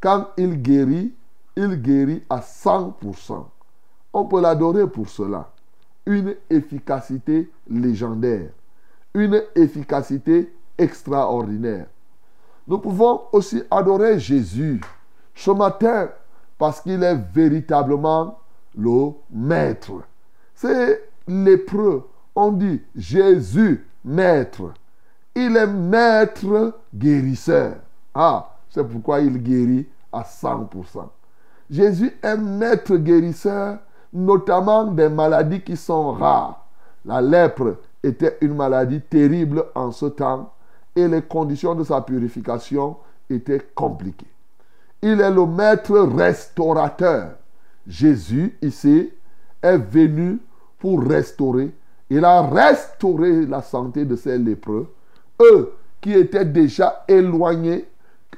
quand 0.00 0.28
il 0.36 0.60
guérit, 0.62 1.12
il 1.56 1.80
guérit 1.82 2.22
à 2.30 2.40
100%. 2.40 3.44
On 4.12 4.24
peut 4.24 4.40
l'adorer 4.40 4.88
pour 4.88 5.08
cela. 5.08 5.50
Une 6.06 6.34
efficacité 6.48 7.50
légendaire. 7.68 8.50
Une 9.14 9.42
efficacité 9.54 10.52
extraordinaire. 10.78 11.86
Nous 12.66 12.78
pouvons 12.78 13.22
aussi 13.32 13.62
adorer 13.70 14.18
Jésus 14.18 14.80
ce 15.34 15.50
matin 15.50 16.08
parce 16.56 16.80
qu'il 16.80 17.02
est 17.02 17.16
véritablement 17.34 18.38
le 18.76 19.10
maître. 19.30 20.02
C'est 20.54 21.10
lépreux. 21.26 22.08
On 22.34 22.52
dit 22.52 22.80
Jésus, 22.94 23.86
maître. 24.04 24.72
Il 25.34 25.56
est 25.56 25.66
maître 25.66 26.74
guérisseur. 26.94 27.76
Ah, 28.14 28.50
c'est 28.68 28.86
pourquoi 28.86 29.20
il 29.20 29.42
guérit 29.42 29.86
à 30.12 30.22
100%. 30.22 31.08
Jésus 31.70 32.12
est 32.22 32.36
maître 32.36 32.96
guérisseur, 32.96 33.78
notamment 34.12 34.84
des 34.84 35.08
maladies 35.08 35.60
qui 35.60 35.76
sont 35.76 36.12
rares. 36.12 36.66
La 37.04 37.20
lèpre 37.20 37.76
était 38.02 38.38
une 38.40 38.54
maladie 38.54 39.00
terrible 39.00 39.64
en 39.74 39.92
ce 39.92 40.06
temps 40.06 40.52
et 40.96 41.06
les 41.06 41.22
conditions 41.22 41.74
de 41.74 41.84
sa 41.84 42.00
purification 42.00 42.96
étaient 43.28 43.64
compliquées. 43.74 44.26
Il 45.02 45.20
est 45.20 45.30
le 45.30 45.46
maître 45.46 45.98
restaurateur. 45.98 47.32
Jésus, 47.86 48.58
ici, 48.60 49.10
est 49.62 49.78
venu 49.78 50.38
pour 50.78 51.02
restaurer 51.02 51.72
Il 52.10 52.24
a 52.24 52.42
restauré 52.42 53.46
la 53.46 53.62
santé 53.62 54.04
de 54.04 54.16
ces 54.16 54.36
lépreux. 54.36 54.92
Eux 55.40 55.72
qui 56.00 56.12
étaient 56.12 56.44
déjà 56.44 57.04
éloignés, 57.08 57.88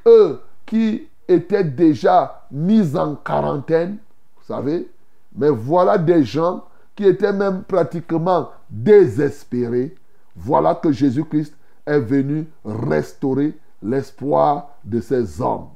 eux 0.07 0.41
qui 0.67 1.09
étaient 1.29 1.65
déjà 1.65 2.47
mis 2.51 2.97
en 2.97 3.15
quarantaine, 3.17 3.99
vous 4.37 4.45
savez. 4.45 4.89
Mais 5.35 5.49
voilà 5.51 5.99
des 5.99 6.25
gens 6.25 6.65
qui 6.95 7.05
étaient 7.05 7.33
même 7.33 7.63
pratiquement 7.63 8.51
désespérés. 8.69 9.95
Voilà 10.37 10.75
que 10.75 10.93
Jésus-Christ 10.93 11.55
est 11.87 12.01
venu 12.01 12.47
restaurer 12.65 13.57
l'espoir 13.83 14.69
de 14.85 15.01
ces 15.01 15.41
hommes. 15.41 15.69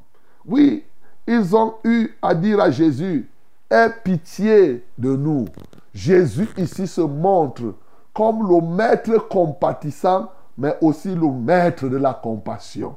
Oui, 0.45 0.85
ils 1.27 1.57
ont 1.57 1.75
eu 1.85 2.15
à 2.23 2.35
dire 2.35 2.61
à 2.61 2.71
Jésus, 2.71 3.29
aie 3.71 3.91
pitié 4.05 4.85
de 4.97 5.17
nous. 5.17 5.47
Jésus 5.93 6.49
ici 6.57 6.87
se 6.87 7.01
montre 7.01 7.75
comme 8.15 8.49
le 8.49 8.61
maître 8.61 9.29
compatissant, 9.29 10.31
mais 10.59 10.77
aussi 10.81 11.15
le 11.15 11.31
maître 11.31 11.89
de 11.89 11.97
la 11.97 12.15
compassion. 12.15 12.97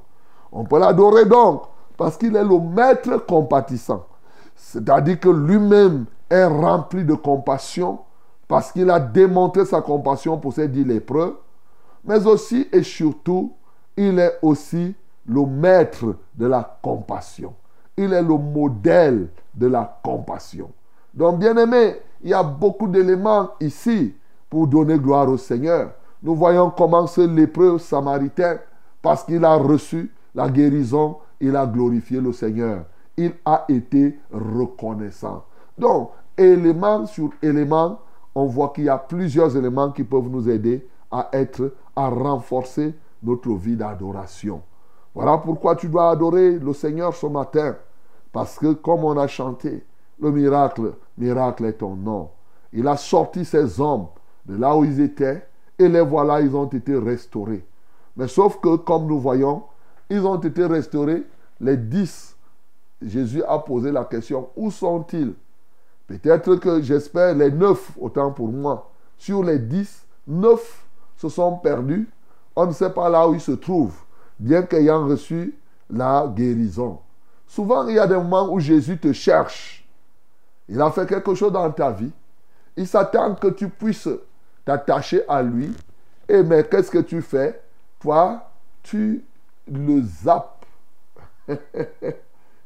On 0.51 0.63
peut 0.63 0.79
l'adorer 0.79 1.25
donc 1.25 1.63
parce 1.97 2.17
qu'il 2.17 2.35
est 2.35 2.43
le 2.43 2.59
maître 2.59 3.25
compatissant. 3.25 4.05
C'est-à-dire 4.55 5.19
que 5.19 5.29
lui-même 5.29 6.05
est 6.29 6.45
rempli 6.45 7.03
de 7.03 7.13
compassion 7.13 7.99
parce 8.47 8.71
qu'il 8.71 8.89
a 8.89 8.99
démontré 8.99 9.65
sa 9.65 9.81
compassion 9.81 10.37
pour 10.37 10.53
ses 10.53 10.67
dix 10.67 10.83
lépreux, 10.83 11.39
mais 12.03 12.25
aussi 12.25 12.67
et 12.71 12.83
surtout, 12.83 13.53
il 13.95 14.17
est 14.17 14.39
aussi 14.41 14.95
le 15.27 15.45
maître 15.45 16.15
de 16.35 16.47
la 16.47 16.77
compassion. 16.81 17.53
Il 17.95 18.13
est 18.13 18.21
le 18.21 18.37
modèle 18.37 19.29
de 19.53 19.67
la 19.67 19.99
compassion. 20.03 20.71
Donc, 21.13 21.39
bien 21.39 21.55
aimé, 21.57 21.97
il 22.23 22.29
y 22.29 22.33
a 22.33 22.43
beaucoup 22.43 22.87
d'éléments 22.87 23.49
ici 23.59 24.15
pour 24.49 24.67
donner 24.67 24.97
gloire 24.97 25.29
au 25.29 25.37
Seigneur. 25.37 25.91
Nous 26.21 26.35
voyons 26.35 26.69
comment 26.69 27.07
ce 27.07 27.21
lépreux 27.21 27.79
samaritain, 27.79 28.59
parce 29.01 29.23
qu'il 29.23 29.43
a 29.45 29.55
reçu 29.55 30.11
la 30.35 30.49
guérison, 30.49 31.17
il 31.39 31.55
a 31.55 31.65
glorifié 31.65 32.19
le 32.19 32.33
Seigneur. 32.33 32.83
Il 33.15 33.33
a 33.45 33.65
été 33.69 34.19
reconnaissant. 34.31 35.45
Donc, 35.77 36.11
élément 36.37 37.05
sur 37.05 37.29
élément, 37.41 37.99
on 38.35 38.45
voit 38.45 38.69
qu'il 38.69 38.85
y 38.85 38.89
a 38.89 38.97
plusieurs 38.97 39.55
éléments 39.55 39.91
qui 39.91 40.03
peuvent 40.03 40.29
nous 40.29 40.49
aider 40.49 40.87
à 41.11 41.29
être, 41.33 41.73
à 41.95 42.09
renforcer 42.09 42.93
notre 43.23 43.53
vie 43.53 43.75
d'adoration. 43.75 44.61
Voilà 45.13 45.37
pourquoi 45.37 45.75
tu 45.75 45.87
dois 45.87 46.11
adorer 46.11 46.59
le 46.59 46.73
Seigneur 46.73 47.15
ce 47.15 47.25
matin. 47.25 47.75
Parce 48.31 48.57
que 48.59 48.73
comme 48.73 49.03
on 49.03 49.17
a 49.17 49.27
chanté, 49.27 49.83
le 50.19 50.31
miracle, 50.31 50.93
miracle 51.17 51.65
est 51.65 51.73
ton 51.73 51.95
nom. 51.95 52.29
Il 52.71 52.87
a 52.87 52.95
sorti 52.95 53.43
ces 53.43 53.81
hommes 53.81 54.07
de 54.45 54.55
là 54.55 54.75
où 54.75 54.85
ils 54.85 55.01
étaient 55.01 55.45
et 55.79 55.87
les 55.87 56.01
voilà, 56.01 56.41
ils 56.41 56.55
ont 56.55 56.67
été 56.67 56.95
restaurés. 56.97 57.65
Mais 58.15 58.27
sauf 58.27 58.59
que, 58.59 58.75
comme 58.75 59.07
nous 59.07 59.19
voyons, 59.19 59.63
ils 60.09 60.25
ont 60.25 60.39
été 60.39 60.65
restaurés, 60.65 61.23
les 61.61 61.77
dix. 61.77 62.35
Jésus 63.01 63.41
a 63.43 63.57
posé 63.59 63.91
la 63.91 64.03
question, 64.03 64.49
où 64.57 64.69
sont-ils? 64.69 65.33
Peut-être 66.05 66.55
que 66.55 66.81
j'espère 66.81 67.33
les 67.33 67.51
neuf, 67.51 67.91
autant 67.97 68.31
pour 68.31 68.49
moi. 68.49 68.91
Sur 69.17 69.43
les 69.43 69.57
dix, 69.57 70.05
neuf 70.27 70.85
se 71.15 71.29
sont 71.29 71.57
perdus. 71.57 72.09
On 72.55 72.65
ne 72.65 72.71
sait 72.73 72.89
pas 72.89 73.09
là 73.09 73.27
où 73.27 73.35
ils 73.35 73.41
se 73.41 73.53
trouvent, 73.53 74.01
bien 74.37 74.63
qu'ayant 74.63 75.07
reçu 75.07 75.55
la 75.89 76.27
guérison. 76.35 76.99
Souvent, 77.47 77.87
il 77.87 77.95
y 77.95 77.99
a 77.99 78.07
des 78.07 78.15
moments 78.15 78.51
où 78.51 78.59
Jésus 78.59 78.97
te 78.97 79.13
cherche. 79.13 79.87
Il 80.67 80.81
a 80.81 80.91
fait 80.91 81.07
quelque 81.07 81.33
chose 81.35 81.51
dans 81.51 81.71
ta 81.71 81.91
vie. 81.91 82.11
Il 82.75 82.87
s'attend 82.87 83.35
que 83.35 83.47
tu 83.47 83.69
puisses 83.69 84.09
t'attacher 84.69 85.23
à 85.27 85.41
lui. 85.41 85.73
Et 86.27 86.43
mais 86.43 86.63
qu'est-ce 86.63 86.91
que 86.91 86.99
tu 86.99 87.23
fais? 87.23 87.59
Toi, 87.99 88.47
tu 88.83 89.25
le 89.67 90.03
zappes. 90.03 90.65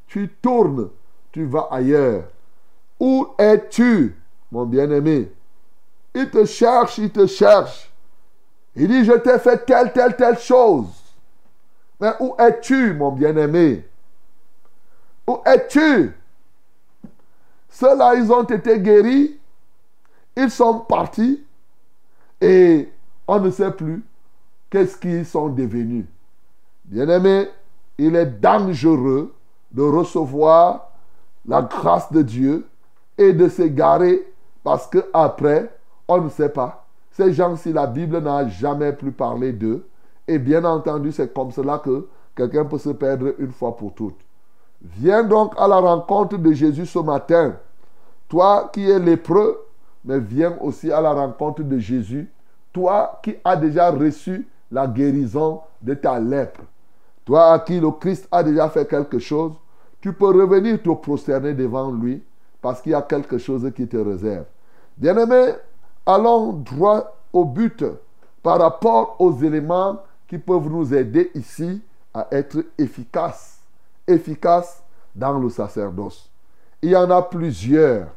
tu 0.08 0.30
tournes. 0.42 0.90
Tu 1.32 1.46
vas 1.46 1.70
ailleurs. 1.72 2.26
Où 3.00 3.28
es-tu, 3.38 4.16
mon 4.52 4.66
bien-aimé? 4.66 5.32
Il 6.14 6.30
te 6.30 6.44
cherche, 6.46 6.98
il 6.98 7.10
te 7.10 7.26
cherche. 7.26 7.90
Il 8.76 8.88
dit, 8.90 9.06
je 9.06 9.14
t'ai 9.14 9.40
fait 9.40 9.66
telle, 9.66 9.94
telle, 9.94 10.16
telle 10.16 10.38
chose. 10.38 10.88
Mais 12.00 12.12
où 12.20 12.36
es-tu, 12.38 12.94
mon 12.94 13.12
bien-aimé? 13.12 13.88
Où 15.26 15.40
es-tu? 15.46 16.14
Ceux-là, 17.70 18.16
ils 18.16 18.32
ont 18.32 18.44
été 18.44 18.80
guéris. 18.80 19.40
Ils 20.36 20.52
sont 20.52 20.82
partis. 20.82 21.44
Et 22.44 22.90
on 23.26 23.40
ne 23.40 23.50
sait 23.50 23.72
plus 23.72 24.04
qu'est-ce 24.70 24.98
qu'ils 24.98 25.26
sont 25.26 25.48
devenus. 25.48 26.04
Bien-aimé, 26.84 27.48
il 27.98 28.18
est 28.18 28.26
dangereux 28.26 29.34
de 29.72 29.82
recevoir 29.82 30.92
la 31.48 31.62
grâce 31.62 32.12
de 32.12 32.22
Dieu 32.22 32.68
et 33.18 33.32
de 33.32 33.48
s'égarer 33.48 34.28
parce 34.62 34.88
que 34.88 35.06
après, 35.14 35.74
on 36.10 36.20
ne 36.20 36.28
sait 36.28 36.50
pas. 36.50 36.86
Ces 37.12 37.32
gens, 37.32 37.56
si 37.56 37.72
la 37.72 37.88
Bible 37.88 38.20
n'a 38.20 38.46
jamais 38.50 38.92
plus 38.92 39.14
parlé 39.14 39.54
d'eux, 39.54 39.88
et 40.28 40.38
bien 40.38 40.66
entendu, 40.66 41.14
c'est 41.14 41.34
comme 41.34 41.52
cela 41.52 41.78
que 41.78 42.10
quelqu'un 42.36 42.66
peut 42.66 42.78
se 42.78 42.90
perdre 42.90 43.36
une 43.40 43.54
fois 43.54 43.78
pour 43.78 43.94
toutes. 43.94 44.20
Viens 44.82 45.24
donc 45.24 45.54
à 45.58 45.66
la 45.66 45.78
rencontre 45.78 46.38
de 46.38 46.52
Jésus 46.52 46.88
ce 46.88 47.00
matin. 47.00 47.56
Toi 48.28 48.70
qui 48.74 48.90
es 48.90 49.00
lépreux, 49.00 49.66
mais 50.04 50.20
viens 50.20 50.58
aussi 50.60 50.92
à 50.92 51.00
la 51.00 51.14
rencontre 51.14 51.62
de 51.62 51.80
Jésus. 51.80 52.30
Toi 52.74 53.20
qui 53.24 53.36
as 53.44 53.56
déjà 53.56 53.92
reçu 53.92 54.48
la 54.72 54.88
guérison 54.88 55.62
de 55.82 55.94
ta 55.94 56.20
lèpre. 56.20 56.62
Toi 57.24 57.54
à 57.54 57.60
qui 57.60 57.80
le 57.80 57.92
Christ 57.92 58.28
a 58.32 58.44
déjà 58.44 58.68
fait 58.70 58.88
quelque 58.88 59.20
chose, 59.20 59.54
tu 60.02 60.12
peux 60.12 60.26
revenir 60.26 60.82
te 60.82 60.90
prosterner 60.90 61.54
devant 61.54 61.92
lui 61.92 62.22
parce 62.62 62.82
qu'il 62.82 62.92
y 62.92 62.96
a 62.96 63.02
quelque 63.02 63.38
chose 63.38 63.72
qui 63.76 63.88
te 63.88 63.98
réserve. 63.98 64.46
Bien-aimés, 64.98 65.54
allons 66.06 66.54
droit 66.54 67.16
au 67.32 67.46
but 67.46 67.86
par 68.42 68.60
rapport 68.60 69.16
aux 69.20 69.34
éléments 69.38 70.02
qui 70.28 70.38
peuvent 70.38 70.70
nous 70.70 70.94
aider 70.94 71.32
ici 71.36 71.82
à 72.14 72.28
être 72.32 72.66
efficaces, 72.78 73.60
efficaces 74.08 74.84
dans 75.16 75.38
le 75.40 75.50
sacerdoce. 75.50 76.30
Il 76.82 76.92
y 76.92 76.96
en 76.96 77.10
a 77.10 77.22
plusieurs. 77.22 78.08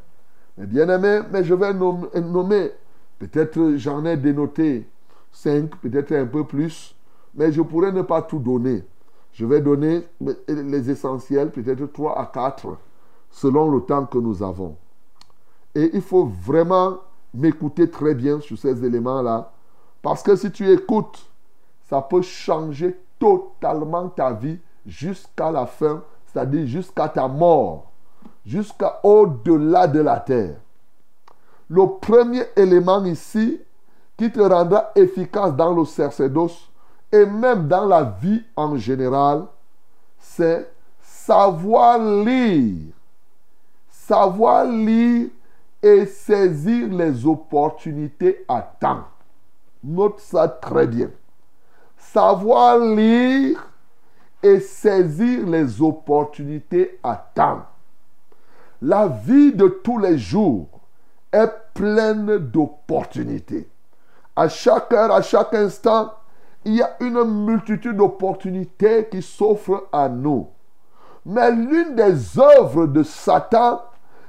Mais 0.57 0.65
bien 0.65 0.89
aimé, 0.89 1.21
mais 1.31 1.43
je 1.43 1.53
vais 1.53 1.73
nommer, 1.73 2.71
peut-être 3.19 3.73
j'en 3.75 4.05
ai 4.05 4.17
dénoté 4.17 4.87
cinq, 5.31 5.75
peut-être 5.77 6.13
un 6.13 6.25
peu 6.25 6.43
plus, 6.43 6.95
mais 7.35 7.51
je 7.51 7.61
pourrais 7.61 7.91
ne 7.91 8.01
pas 8.01 8.21
tout 8.21 8.39
donner. 8.39 8.83
Je 9.31 9.45
vais 9.45 9.61
donner 9.61 10.07
les 10.47 10.89
essentiels, 10.89 11.51
peut-être 11.51 11.85
trois 11.93 12.19
à 12.19 12.25
quatre 12.25 12.77
selon 13.29 13.69
le 13.69 13.81
temps 13.81 14.05
que 14.05 14.17
nous 14.17 14.41
avons. 14.41 14.75
Et 15.75 15.91
il 15.93 16.01
faut 16.01 16.25
vraiment 16.25 16.97
m'écouter 17.33 17.89
très 17.89 18.15
bien 18.15 18.39
sur 18.39 18.57
ces 18.57 18.83
éléments-là. 18.83 19.51
Parce 20.01 20.23
que 20.23 20.35
si 20.35 20.51
tu 20.51 20.67
écoutes, 20.71 21.29
ça 21.83 22.01
peut 22.01 22.21
changer 22.21 22.97
totalement 23.19 24.09
ta 24.09 24.31
vie 24.33 24.57
jusqu'à 24.85 25.51
la 25.51 25.65
fin, 25.65 26.03
c'est-à-dire 26.25 26.65
jusqu'à 26.65 27.09
ta 27.09 27.27
mort, 27.27 27.91
jusqu'à 28.45 28.99
au-delà 29.03 29.87
de 29.87 29.99
la 29.99 30.19
terre. 30.19 30.57
Le 31.69 31.85
premier 31.99 32.43
élément 32.55 33.03
ici 33.05 33.59
qui 34.17 34.31
te 34.31 34.39
rendra 34.39 34.91
efficace 34.95 35.53
dans 35.53 35.73
le 35.73 35.85
sacerdoce 35.85 36.69
et 37.11 37.25
même 37.25 37.67
dans 37.67 37.85
la 37.85 38.03
vie 38.21 38.43
en 38.55 38.77
général, 38.77 39.45
c'est 40.19 40.71
savoir 41.01 41.99
lire 41.99 42.93
savoir 44.07 44.63
lire 44.65 45.27
et 45.83 46.05
saisir 46.05 46.87
les 46.87 47.25
opportunités 47.25 48.45
à 48.47 48.61
temps. 48.61 49.03
Note 49.83 50.19
ça 50.21 50.47
très 50.47 50.87
bien. 50.87 51.09
Savoir 51.97 52.79
lire 52.79 53.69
et 54.41 54.61
saisir 54.61 55.45
les 55.45 55.81
opportunités 55.81 56.99
à 57.03 57.15
temps. 57.35 57.63
La 58.81 59.07
vie 59.09 59.51
de 59.51 59.67
tous 59.67 59.97
les 59.97 60.17
jours 60.17 60.76
est 61.31 61.51
pleine 61.73 62.37
d'opportunités. 62.37 63.69
À 64.35 64.47
chaque 64.49 64.93
heure, 64.93 65.11
à 65.11 65.21
chaque 65.21 65.53
instant, 65.53 66.13
il 66.65 66.75
y 66.75 66.81
a 66.81 66.95
une 66.99 67.23
multitude 67.45 67.97
d'opportunités 67.97 69.07
qui 69.09 69.21
s'offrent 69.21 69.87
à 69.91 70.09
nous. 70.09 70.47
Mais 71.25 71.51
l'une 71.51 71.95
des 71.95 72.39
œuvres 72.39 72.87
de 72.87 73.03
Satan, 73.03 73.81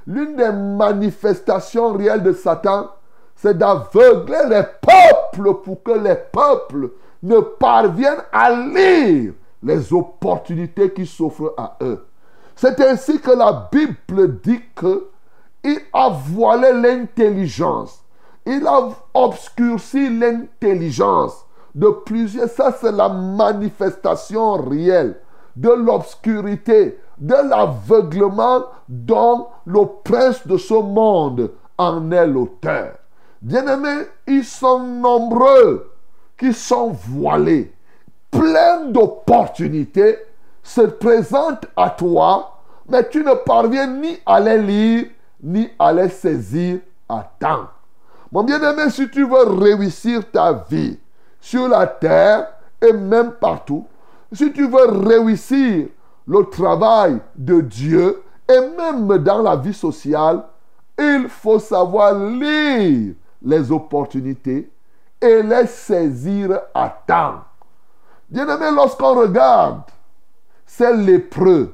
l'une 0.07 0.35
des 0.35 0.51
manifestations 0.51 1.93
réelles 1.93 2.23
de 2.23 2.33
Satan, 2.33 2.89
c'est 3.35 3.57
d'aveugler 3.57 4.49
les 4.49 4.63
peuples 4.81 5.61
pour 5.63 5.83
que 5.83 5.91
les 5.91 6.15
peuples 6.15 6.91
ne 7.23 7.39
parviennent 7.39 8.23
à 8.31 8.51
lire 8.51 9.33
les 9.63 9.93
opportunités 9.93 10.91
qui 10.91 11.05
s'offrent 11.05 11.53
à 11.57 11.77
eux. 11.81 12.05
C'est 12.55 12.79
ainsi 12.81 13.19
que 13.19 13.31
la 13.31 13.69
Bible 13.71 14.39
dit 14.41 14.61
que 14.75 15.09
il 15.63 15.79
a 15.93 16.09
voilé 16.09 16.73
l'intelligence. 16.73 18.03
Il 18.45 18.65
a 18.65 18.89
obscurci 19.13 20.09
l'intelligence 20.09 21.45
de 21.75 21.89
plusieurs. 22.05 22.49
Ça, 22.49 22.75
c'est 22.79 22.91
la 22.91 23.09
manifestation 23.09 24.53
réelle 24.53 25.19
de 25.55 25.69
l'obscurité, 25.69 26.99
de 27.17 27.35
l'aveuglement 27.49 28.63
dont 28.87 29.47
le 29.65 29.81
prince 30.03 30.47
de 30.47 30.57
ce 30.57 30.73
monde 30.73 31.51
en 31.77 32.11
est 32.11 32.27
l'auteur. 32.27 32.93
Bien-aimés, 33.41 34.07
ils 34.27 34.45
sont 34.45 34.79
nombreux 34.79 35.91
qui 36.37 36.53
sont 36.53 36.91
voilés, 36.91 37.73
pleins 38.31 38.85
d'opportunités 38.85 40.17
se 40.63 40.81
présentent 40.81 41.65
à 41.75 41.89
toi, 41.89 42.61
mais 42.87 43.07
tu 43.09 43.23
ne 43.23 43.33
parviens 43.33 43.87
ni 43.87 44.17
à 44.25 44.39
les 44.39 44.57
lire, 44.57 45.05
ni 45.41 45.69
à 45.77 45.93
les 45.93 46.09
saisir 46.09 46.79
à 47.07 47.29
temps. 47.39 47.67
Mon 48.31 48.43
bien-aimé, 48.43 48.89
si 48.89 49.09
tu 49.09 49.27
veux 49.27 49.59
réussir 49.59 50.29
ta 50.31 50.53
vie 50.53 50.99
sur 51.39 51.67
la 51.67 51.87
terre 51.87 52.47
et 52.81 52.93
même 52.93 53.31
partout, 53.31 53.85
si 54.31 54.51
tu 54.51 54.67
veux 54.67 55.07
réussir 55.07 55.87
le 56.27 56.43
travail 56.45 57.19
de 57.35 57.61
Dieu 57.61 58.21
et 58.47 58.59
même 58.77 59.17
dans 59.17 59.41
la 59.41 59.55
vie 59.55 59.73
sociale, 59.73 60.43
il 60.97 61.27
faut 61.27 61.59
savoir 61.59 62.13
lire 62.13 63.13
les 63.41 63.71
opportunités 63.71 64.69
et 65.21 65.41
les 65.41 65.65
saisir 65.65 66.59
à 66.73 66.89
temps. 67.07 67.41
Bien-aimé, 68.29 68.67
lorsqu'on 68.71 69.15
regarde 69.15 69.81
ces 70.65 70.95
lépreux, 70.95 71.73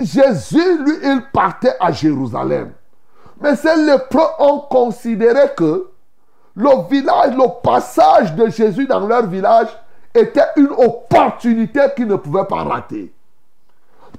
Jésus, 0.00 0.78
lui, 0.84 0.94
il 1.02 1.22
partait 1.32 1.74
à 1.80 1.90
Jérusalem. 1.92 2.72
Mais 3.40 3.56
ces 3.56 3.76
lépreux 3.76 4.26
ont 4.38 4.60
considéré 4.60 5.50
que 5.56 5.88
le 6.56 6.88
village, 6.88 7.34
le 7.34 7.60
passage 7.62 8.34
de 8.34 8.48
Jésus 8.48 8.86
dans 8.86 9.06
leur 9.06 9.26
village 9.26 9.68
était 10.14 10.46
une 10.56 10.70
opportunité 10.76 11.80
qu'ils 11.94 12.08
ne 12.08 12.16
pouvaient 12.16 12.46
pas 12.46 12.64
rater. 12.64 13.12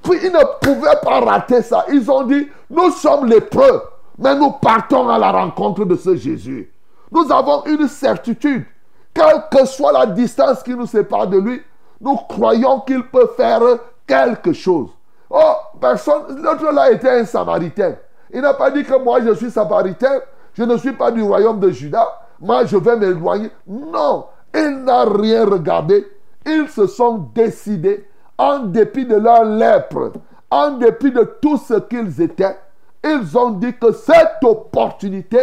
Puis 0.01 0.17
ils 0.23 0.31
ne 0.31 0.43
pouvaient 0.61 0.99
pas 1.03 1.19
rater 1.19 1.61
ça. 1.61 1.85
Ils 1.91 2.09
ont 2.09 2.23
dit, 2.23 2.47
nous 2.69 2.91
sommes 2.91 3.25
lépreux, 3.25 3.83
mais 4.17 4.35
nous 4.35 4.51
partons 4.51 5.09
à 5.09 5.17
la 5.17 5.31
rencontre 5.31 5.85
de 5.85 5.95
ce 5.95 6.15
Jésus. 6.15 6.71
Nous 7.11 7.31
avons 7.31 7.65
une 7.65 7.87
certitude, 7.87 8.65
quelle 9.13 9.43
que 9.51 9.65
soit 9.65 9.91
la 9.91 10.05
distance 10.05 10.63
qui 10.63 10.75
nous 10.75 10.85
sépare 10.85 11.27
de 11.27 11.39
lui, 11.39 11.61
nous 11.99 12.15
croyons 12.15 12.79
qu'il 12.81 13.03
peut 13.03 13.31
faire 13.35 13.61
quelque 14.07 14.53
chose. 14.53 14.89
Oh, 15.29 15.53
personne, 15.79 16.41
l'autre 16.41 16.71
là 16.71 16.91
était 16.91 17.09
un 17.09 17.25
samaritain. 17.25 17.95
Il 18.31 18.41
n'a 18.41 18.53
pas 18.53 18.71
dit 18.71 18.83
que 18.83 18.97
moi 19.01 19.21
je 19.21 19.33
suis 19.33 19.51
samaritain, 19.51 20.21
je 20.53 20.63
ne 20.63 20.77
suis 20.77 20.93
pas 20.93 21.11
du 21.11 21.21
royaume 21.21 21.59
de 21.59 21.69
Juda, 21.69 22.05
moi 22.39 22.65
je 22.65 22.77
vais 22.77 22.95
m'éloigner. 22.95 23.51
Non, 23.67 24.25
il 24.53 24.83
n'a 24.83 25.03
rien 25.05 25.45
regardé. 25.45 26.07
Ils 26.45 26.67
se 26.69 26.87
sont 26.87 27.29
décidés, 27.35 28.07
en 28.37 28.59
dépit 28.59 29.05
de 29.05 29.15
leur 29.15 29.43
lèpre, 29.43 30.13
en 30.49 30.71
dépit 30.71 31.11
de 31.11 31.23
tout 31.41 31.57
ce 31.57 31.75
qu'ils 31.75 32.21
étaient, 32.21 32.57
ils 33.03 33.37
ont 33.37 33.51
dit 33.51 33.73
que 33.77 33.91
cette 33.91 34.43
opportunité, 34.43 35.39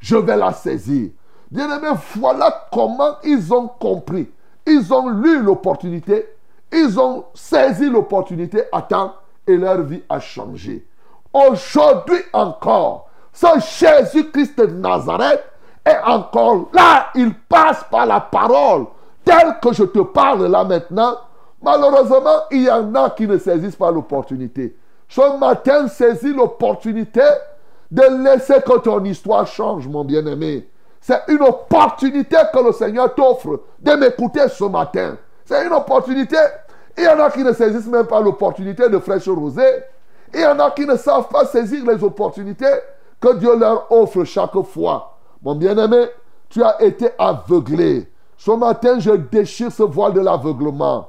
je 0.00 0.16
vais 0.16 0.36
la 0.36 0.52
saisir. 0.52 1.10
Bien 1.50 1.76
aimé, 1.76 1.88
voilà 2.16 2.68
comment 2.72 3.16
ils 3.24 3.52
ont 3.52 3.68
compris. 3.68 4.30
Ils 4.66 4.92
ont 4.92 5.08
lu 5.08 5.42
l'opportunité, 5.42 6.28
ils 6.72 7.00
ont 7.00 7.24
saisi 7.34 7.88
l'opportunité 7.88 8.64
à 8.72 8.82
temps 8.82 9.14
et 9.50 9.56
leur 9.56 9.82
vie 9.82 10.02
a 10.08 10.20
changé. 10.20 10.86
Aujourd'hui 11.32 12.20
encore, 12.32 13.08
ce 13.32 13.46
Jésus-Christ 13.78 14.58
de 14.58 14.66
Nazareth 14.66 15.44
est 15.84 15.98
encore 16.04 16.68
là. 16.72 17.08
Il 17.14 17.34
passe 17.34 17.84
par 17.90 18.06
la 18.06 18.20
parole 18.20 18.86
telle 19.24 19.56
que 19.62 19.72
je 19.72 19.84
te 19.84 20.00
parle 20.00 20.46
là 20.46 20.64
maintenant. 20.64 21.16
Malheureusement, 21.62 22.44
il 22.50 22.62
y 22.62 22.70
en 22.70 22.94
a 22.94 23.10
qui 23.10 23.26
ne 23.26 23.38
saisissent 23.38 23.76
pas 23.76 23.90
l'opportunité. 23.90 24.76
Ce 25.08 25.38
matin, 25.38 25.88
saisis 25.88 26.32
l'opportunité 26.32 27.22
de 27.90 28.24
laisser 28.24 28.60
que 28.62 28.78
ton 28.78 29.04
histoire 29.04 29.46
change, 29.46 29.88
mon 29.88 30.04
bien-aimé. 30.04 30.68
C'est 31.00 31.22
une 31.28 31.42
opportunité 31.42 32.36
que 32.52 32.58
le 32.64 32.72
Seigneur 32.72 33.14
t'offre 33.14 33.62
de 33.80 33.92
m'écouter 33.92 34.48
ce 34.48 34.64
matin. 34.64 35.16
C'est 35.44 35.66
une 35.66 35.72
opportunité. 35.72 36.36
Il 37.00 37.04
y 37.04 37.08
en 37.08 37.18
a 37.18 37.30
qui 37.30 37.42
ne 37.42 37.54
saisissent 37.54 37.86
même 37.86 38.06
pas 38.06 38.20
l'opportunité 38.20 38.86
de 38.90 38.98
fraîche 38.98 39.26
rosée. 39.26 39.84
Il 40.34 40.40
y 40.40 40.44
en 40.44 40.58
a 40.58 40.70
qui 40.70 40.84
ne 40.84 40.96
savent 40.96 41.28
pas 41.28 41.46
saisir 41.46 41.82
les 41.86 42.04
opportunités 42.04 42.66
que 43.18 43.36
Dieu 43.36 43.58
leur 43.58 43.90
offre 43.90 44.22
chaque 44.24 44.60
fois. 44.64 45.16
Mon 45.42 45.54
bien-aimé, 45.54 46.08
tu 46.50 46.62
as 46.62 46.82
été 46.82 47.08
aveuglé. 47.18 48.06
Ce 48.36 48.50
matin, 48.50 48.98
je 48.98 49.12
déchire 49.12 49.72
ce 49.72 49.82
voile 49.82 50.12
de 50.12 50.20
l'aveuglement. 50.20 51.08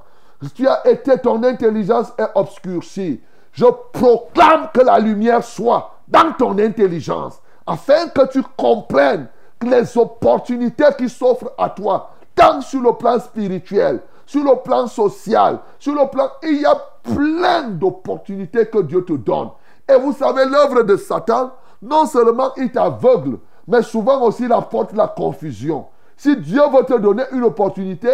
Tu 0.55 0.65
as 0.65 0.87
été, 0.87 1.17
ton 1.17 1.43
intelligence 1.43 2.13
est 2.17 2.29
obscurcie. 2.35 3.19
Je 3.51 3.65
proclame 3.91 4.69
que 4.73 4.79
la 4.79 4.97
lumière 4.97 5.43
soit 5.43 5.95
dans 6.07 6.31
ton 6.39 6.57
intelligence, 6.57 7.41
afin 7.67 8.07
que 8.07 8.31
tu 8.31 8.41
comprennes 8.55 9.27
les 9.61 9.97
opportunités 9.97 10.85
qui 10.97 11.09
s'offrent 11.09 11.51
à 11.57 11.69
toi, 11.69 12.11
tant 12.33 12.61
sur 12.61 12.79
le 12.79 12.93
plan 12.93 13.19
spirituel, 13.19 13.99
sur 14.31 14.45
le 14.45 14.63
plan 14.63 14.87
social, 14.87 15.59
sur 15.77 15.93
le 15.93 16.09
plan... 16.09 16.29
Il 16.43 16.61
y 16.61 16.65
a 16.65 16.73
plein 17.03 17.63
d'opportunités 17.63 18.65
que 18.67 18.81
Dieu 18.81 19.03
te 19.03 19.11
donne. 19.11 19.49
Et 19.89 19.99
vous 19.99 20.13
savez, 20.13 20.45
l'œuvre 20.45 20.83
de 20.83 20.95
Satan, 20.95 21.51
non 21.81 22.05
seulement 22.05 22.53
il 22.55 22.71
t'aveugle, 22.71 23.39
mais 23.67 23.81
souvent 23.81 24.21
aussi 24.21 24.45
il 24.45 24.53
apporte 24.53 24.93
la 24.93 25.09
confusion. 25.09 25.87
Si 26.15 26.37
Dieu 26.37 26.61
veut 26.73 26.85
te 26.85 26.97
donner 26.97 27.23
une 27.33 27.43
opportunité, 27.43 28.07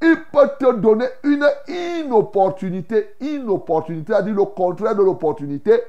il 0.00 0.16
peut 0.32 0.48
te 0.56 0.72
donner 0.72 1.06
une 1.24 1.44
inopportunité. 1.66 3.16
Inopportunité, 3.20 4.12
c'est-à-dire 4.12 4.34
le 4.36 4.44
contraire 4.44 4.94
de 4.94 5.02
l'opportunité. 5.02 5.82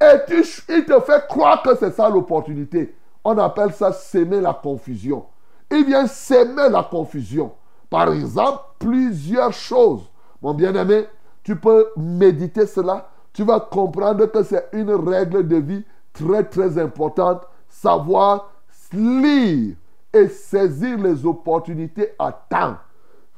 Et 0.00 0.32
il 0.70 0.84
te 0.84 1.00
fait 1.02 1.28
croire 1.28 1.62
que 1.62 1.76
c'est 1.76 1.92
ça 1.92 2.08
l'opportunité. 2.08 2.96
On 3.22 3.38
appelle 3.38 3.72
ça 3.74 3.92
s'aimer 3.92 4.40
la 4.40 4.54
confusion. 4.54 5.26
Il 5.70 5.84
vient 5.84 6.08
s'aimer 6.08 6.68
la 6.68 6.82
confusion. 6.82 7.52
Par 7.88 8.12
exemple, 8.12 8.62
plusieurs 8.80 9.52
choses. 9.52 10.10
Mon 10.42 10.54
bien-aimé, 10.54 11.06
tu 11.44 11.54
peux 11.54 11.90
méditer 11.96 12.66
cela. 12.66 13.08
Tu 13.32 13.44
vas 13.44 13.60
comprendre 13.60 14.26
que 14.26 14.42
c'est 14.42 14.68
une 14.72 14.90
règle 14.90 15.46
de 15.46 15.56
vie 15.56 15.84
très 16.12 16.42
très 16.42 16.76
importante. 16.78 17.42
Savoir 17.68 18.50
lire 18.92 19.76
et 20.12 20.28
saisir 20.28 20.98
les 20.98 21.24
opportunités 21.24 22.12
à 22.18 22.32
temps. 22.32 22.76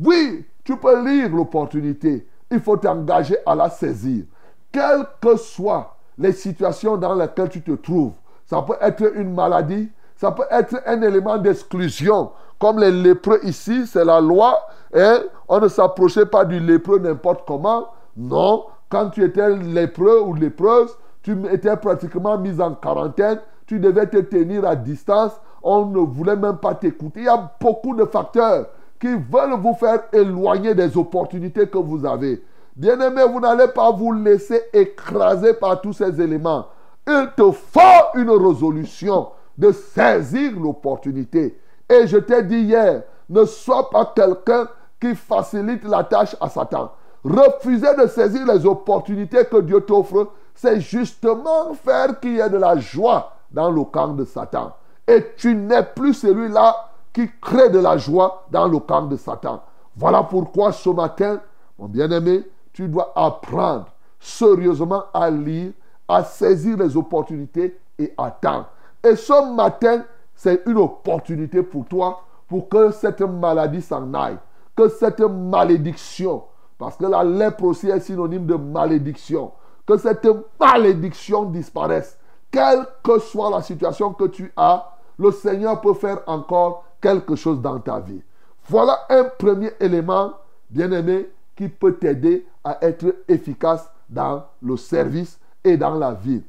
Oui, 0.01 0.47
tu 0.65 0.77
peux 0.77 1.05
lire 1.05 1.29
l'opportunité. 1.29 2.27
Il 2.51 2.61
faut 2.61 2.77
t'engager 2.77 3.37
à 3.45 3.55
la 3.55 3.69
saisir. 3.69 4.25
Quelles 4.71 5.07
que 5.21 5.37
soient 5.37 5.97
les 6.19 6.33
situations 6.33 6.97
dans 6.97 7.15
lesquelles 7.15 7.51
tu 7.51 7.63
te 7.63 7.73
trouves, 7.73 8.15
ça 8.47 8.63
peut 8.63 8.77
être 8.81 9.17
une 9.17 9.35
maladie, 9.35 9.91
ça 10.17 10.33
peut 10.33 10.47
être 10.51 10.81
un 10.87 11.03
élément 11.03 11.39
d'exclusion. 11.39 12.31
Comme 12.63 12.79
les 12.79 12.93
lépreux 12.93 13.41
ici, 13.43 13.89
c'est 13.89 14.05
la 14.05 14.21
loi. 14.21 14.57
Et 14.95 15.17
on 15.49 15.59
ne 15.59 15.67
s'approchait 15.67 16.27
pas 16.27 16.45
du 16.45 16.61
lépreux 16.61 17.01
n'importe 17.01 17.43
comment. 17.45 17.89
Non, 18.17 18.67
quand 18.89 19.11
tu 19.11 19.25
étais 19.25 19.57
lépreux 19.57 20.21
ou 20.21 20.33
lépreuse, 20.33 20.97
tu 21.25 21.37
étais 21.51 21.77
pratiquement 21.77 22.39
mis 22.39 22.61
en 22.61 22.75
quarantaine. 22.75 23.41
Tu 23.67 23.81
devais 23.81 24.07
te 24.07 24.19
tenir 24.19 24.65
à 24.65 24.77
distance. 24.77 25.33
On 25.61 25.87
ne 25.87 25.99
voulait 25.99 26.37
même 26.37 26.59
pas 26.59 26.77
t'écouter. 26.77 27.23
Il 27.23 27.27
y 27.27 27.29
a 27.29 27.51
beaucoup 27.61 27.97
de 27.97 28.05
facteurs 28.05 28.67
qui 29.01 29.09
veulent 29.09 29.59
vous 29.61 29.75
faire 29.75 30.05
éloigner 30.13 30.77
des 30.77 30.97
opportunités 30.97 31.67
que 31.67 31.79
vous 31.79 32.07
avez. 32.07 32.45
Bien-aimé, 32.77 33.23
vous 33.29 33.41
n'allez 33.41 33.73
pas 33.75 33.91
vous 33.91 34.13
laisser 34.13 34.63
écraser 34.73 35.55
par 35.55 35.81
tous 35.81 35.95
ces 35.95 36.21
éléments. 36.21 36.67
Il 37.09 37.29
te 37.37 37.51
faut 37.51 37.81
une 38.15 38.31
résolution 38.31 39.31
de 39.59 39.73
saisir 39.73 40.53
l'opportunité. 40.61 41.59
Et 41.93 42.07
je 42.07 42.17
t'ai 42.17 42.43
dit 42.43 42.63
hier, 42.63 43.03
ne 43.29 43.45
sois 43.45 43.91
pas 43.91 44.13
quelqu'un 44.17 44.67
qui 44.99 45.15
facilite 45.15 45.85
la 45.85 46.03
tâche 46.03 46.35
à 46.41 46.49
Satan. 46.49 46.91
Refuser 47.23 47.95
de 48.01 48.07
saisir 48.07 48.47
les 48.47 48.65
opportunités 48.65 49.45
que 49.45 49.59
Dieu 49.61 49.83
t'offre, 49.83 50.29
c'est 50.55 50.81
justement 50.81 51.75
faire 51.75 52.19
qu'il 52.19 52.37
y 52.37 52.41
ait 52.41 52.49
de 52.49 52.57
la 52.57 52.79
joie 52.79 53.35
dans 53.51 53.71
le 53.71 53.85
camp 53.85 54.09
de 54.09 54.25
Satan. 54.25 54.73
Et 55.07 55.35
tu 55.37 55.55
n'es 55.55 55.83
plus 55.83 56.15
celui-là 56.15 56.75
qui 57.13 57.29
crée 57.43 57.69
de 57.69 57.79
la 57.79 57.99
joie 57.99 58.47
dans 58.51 58.67
le 58.67 58.79
camp 58.79 59.03
de 59.03 59.17
Satan. 59.17 59.63
Voilà 59.95 60.23
pourquoi 60.23 60.73
ce 60.73 60.89
matin, 60.89 61.41
mon 61.79 61.89
bien-aimé, 61.89 62.49
tu 62.73 62.89
dois 62.89 63.13
apprendre 63.15 63.87
sérieusement 64.19 65.05
à 65.13 65.29
lire, 65.29 65.73
à 66.09 66.25
saisir 66.25 66.79
les 66.79 66.97
opportunités 66.97 67.79
et 67.99 68.15
attendre. 68.17 68.69
Et 69.05 69.15
ce 69.15 69.55
matin, 69.55 70.05
c'est 70.43 70.61
une 70.67 70.79
opportunité 70.79 71.63
pour 71.63 71.85
toi 71.85 72.25
pour 72.49 72.69
que 72.69 72.91
cette 72.91 73.21
maladie 73.21 73.81
s'en 73.81 74.13
aille, 74.13 74.39
que 74.75 74.89
cette 74.89 75.21
malédiction, 75.21 76.43
parce 76.79 76.97
que 76.97 77.07
la 77.07 77.23
lèpre 77.23 77.63
aussi 77.63 77.89
est 77.89 78.01
synonyme 78.01 78.47
de 78.47 78.57
malédiction, 78.57 79.53
que 79.87 79.97
cette 79.97 80.27
malédiction 80.59 81.45
disparaisse. 81.45 82.19
Quelle 82.51 82.85
que 83.05 83.21
soit 83.21 83.51
la 83.51 83.63
situation 83.63 84.13
que 84.15 84.25
tu 84.25 84.53
as, 84.57 84.91
le 85.17 85.31
Seigneur 85.31 85.81
peut 85.81 85.95
faire 85.95 86.23
encore 86.27 86.87
quelque 87.01 87.37
chose 87.37 87.61
dans 87.63 87.79
ta 87.79 88.01
vie. 88.01 88.21
Voilà 88.69 88.99
un 89.11 89.23
premier 89.39 89.71
élément, 89.79 90.33
bien-aimé, 90.71 91.31
qui 91.55 91.69
peut 91.69 91.95
t'aider 91.95 92.49
à 92.65 92.79
être 92.85 93.15
efficace 93.29 93.89
dans 94.09 94.43
le 94.61 94.77
service 94.77 95.39
et 95.63 95.77
dans 95.77 95.95
la 95.95 96.15
vie. 96.15 96.43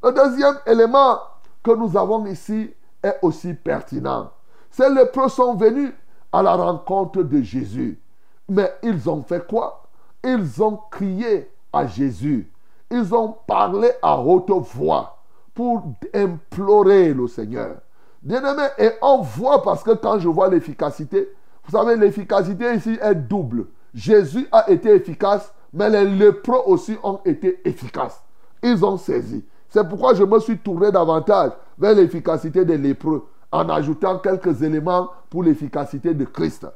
Le 0.00 0.12
deuxième 0.12 0.58
élément 0.64 1.18
que 1.64 1.72
nous 1.72 1.96
avons 1.96 2.24
ici 2.26 2.70
est 3.02 3.18
aussi 3.22 3.54
pertinent. 3.54 4.30
Ces 4.70 4.88
lépreux 4.90 5.28
sont 5.28 5.54
venus 5.54 5.92
à 6.32 6.42
la 6.42 6.54
rencontre 6.54 7.22
de 7.22 7.42
Jésus. 7.42 8.00
Mais 8.48 8.72
ils 8.82 9.08
ont 9.08 9.22
fait 9.22 9.46
quoi? 9.46 9.82
Ils 10.24 10.62
ont 10.62 10.78
crié 10.90 11.50
à 11.72 11.86
Jésus. 11.86 12.50
Ils 12.90 13.14
ont 13.14 13.36
parlé 13.46 13.90
à 14.02 14.18
haute 14.18 14.50
voix 14.74 15.18
pour 15.54 15.82
implorer 16.14 17.12
le 17.12 17.26
Seigneur. 17.26 17.76
Bien-aimé, 18.22 18.68
et 18.78 18.90
on 19.02 19.22
voit 19.22 19.62
parce 19.62 19.82
que 19.82 19.92
quand 19.92 20.18
je 20.18 20.28
vois 20.28 20.48
l'efficacité, 20.48 21.28
vous 21.64 21.76
savez, 21.76 21.96
l'efficacité 21.96 22.74
ici 22.74 22.98
est 23.00 23.14
double. 23.14 23.66
Jésus 23.94 24.46
a 24.52 24.70
été 24.70 24.90
efficace, 24.90 25.52
mais 25.72 25.90
les 25.90 26.04
lépreux 26.04 26.60
aussi 26.66 26.96
ont 27.02 27.20
été 27.24 27.60
efficaces. 27.64 28.22
Ils 28.62 28.84
ont 28.84 28.96
saisi. 28.96 29.44
C'est 29.72 29.88
pourquoi 29.88 30.12
je 30.12 30.22
me 30.22 30.38
suis 30.38 30.58
tourné 30.58 30.92
davantage 30.92 31.52
vers 31.78 31.94
l'efficacité 31.94 32.62
des 32.62 32.76
lépreux 32.76 33.26
en 33.50 33.70
ajoutant 33.70 34.18
quelques 34.18 34.60
éléments 34.60 35.08
pour 35.30 35.44
l'efficacité 35.44 36.12
de 36.12 36.26
Christ. 36.26 36.66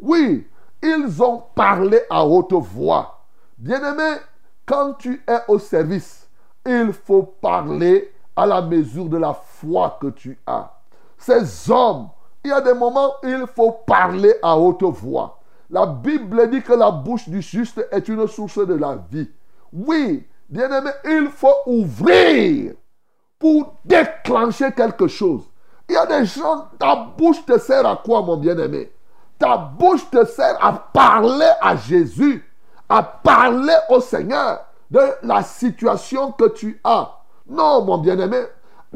Oui, 0.00 0.48
ils 0.82 1.22
ont 1.22 1.42
parlé 1.54 2.00
à 2.08 2.24
haute 2.24 2.54
voix. 2.54 3.26
Bien-aimé, 3.58 4.20
quand 4.64 4.94
tu 4.94 5.22
es 5.28 5.38
au 5.48 5.58
service, 5.58 6.26
il 6.64 6.94
faut 6.94 7.24
parler 7.24 8.10
à 8.34 8.46
la 8.46 8.62
mesure 8.62 9.10
de 9.10 9.18
la 9.18 9.34
foi 9.34 9.98
que 10.00 10.06
tu 10.06 10.38
as. 10.46 10.72
Ces 11.18 11.70
hommes, 11.70 12.08
il 12.42 12.48
y 12.48 12.52
a 12.52 12.62
des 12.62 12.72
moments 12.72 13.16
où 13.22 13.28
il 13.28 13.44
faut 13.54 13.72
parler 13.86 14.32
à 14.42 14.58
haute 14.58 14.82
voix. 14.82 15.40
La 15.68 15.84
Bible 15.84 16.48
dit 16.48 16.62
que 16.62 16.72
la 16.72 16.90
bouche 16.90 17.28
du 17.28 17.42
juste 17.42 17.86
est 17.90 18.08
une 18.08 18.26
source 18.26 18.66
de 18.66 18.74
la 18.74 18.96
vie. 19.10 19.28
Oui, 19.74 20.26
bien-aimé, 20.48 20.90
il 21.04 21.28
faut 21.28 21.54
ouvrir 21.66 22.74
pour 23.38 23.74
déclencher 23.84 24.72
quelque 24.72 25.08
chose. 25.08 25.42
Il 25.88 25.94
y 25.94 25.96
a 25.96 26.06
des 26.06 26.24
gens, 26.26 26.68
ta 26.78 26.96
bouche 26.96 27.44
te 27.46 27.58
sert 27.58 27.86
à 27.86 27.96
quoi, 27.96 28.22
mon 28.22 28.36
bien-aimé? 28.36 28.92
Ta 29.38 29.56
bouche 29.56 30.08
te 30.10 30.24
sert 30.24 30.56
à 30.64 30.72
parler 30.72 31.50
à 31.60 31.76
Jésus, 31.76 32.44
à 32.88 33.02
parler 33.02 33.74
au 33.90 34.00
Seigneur 34.00 34.64
de 34.90 35.00
la 35.22 35.42
situation 35.42 36.32
que 36.32 36.48
tu 36.48 36.80
as. 36.82 37.10
Non, 37.48 37.84
mon 37.84 37.98
bien-aimé, 37.98 38.42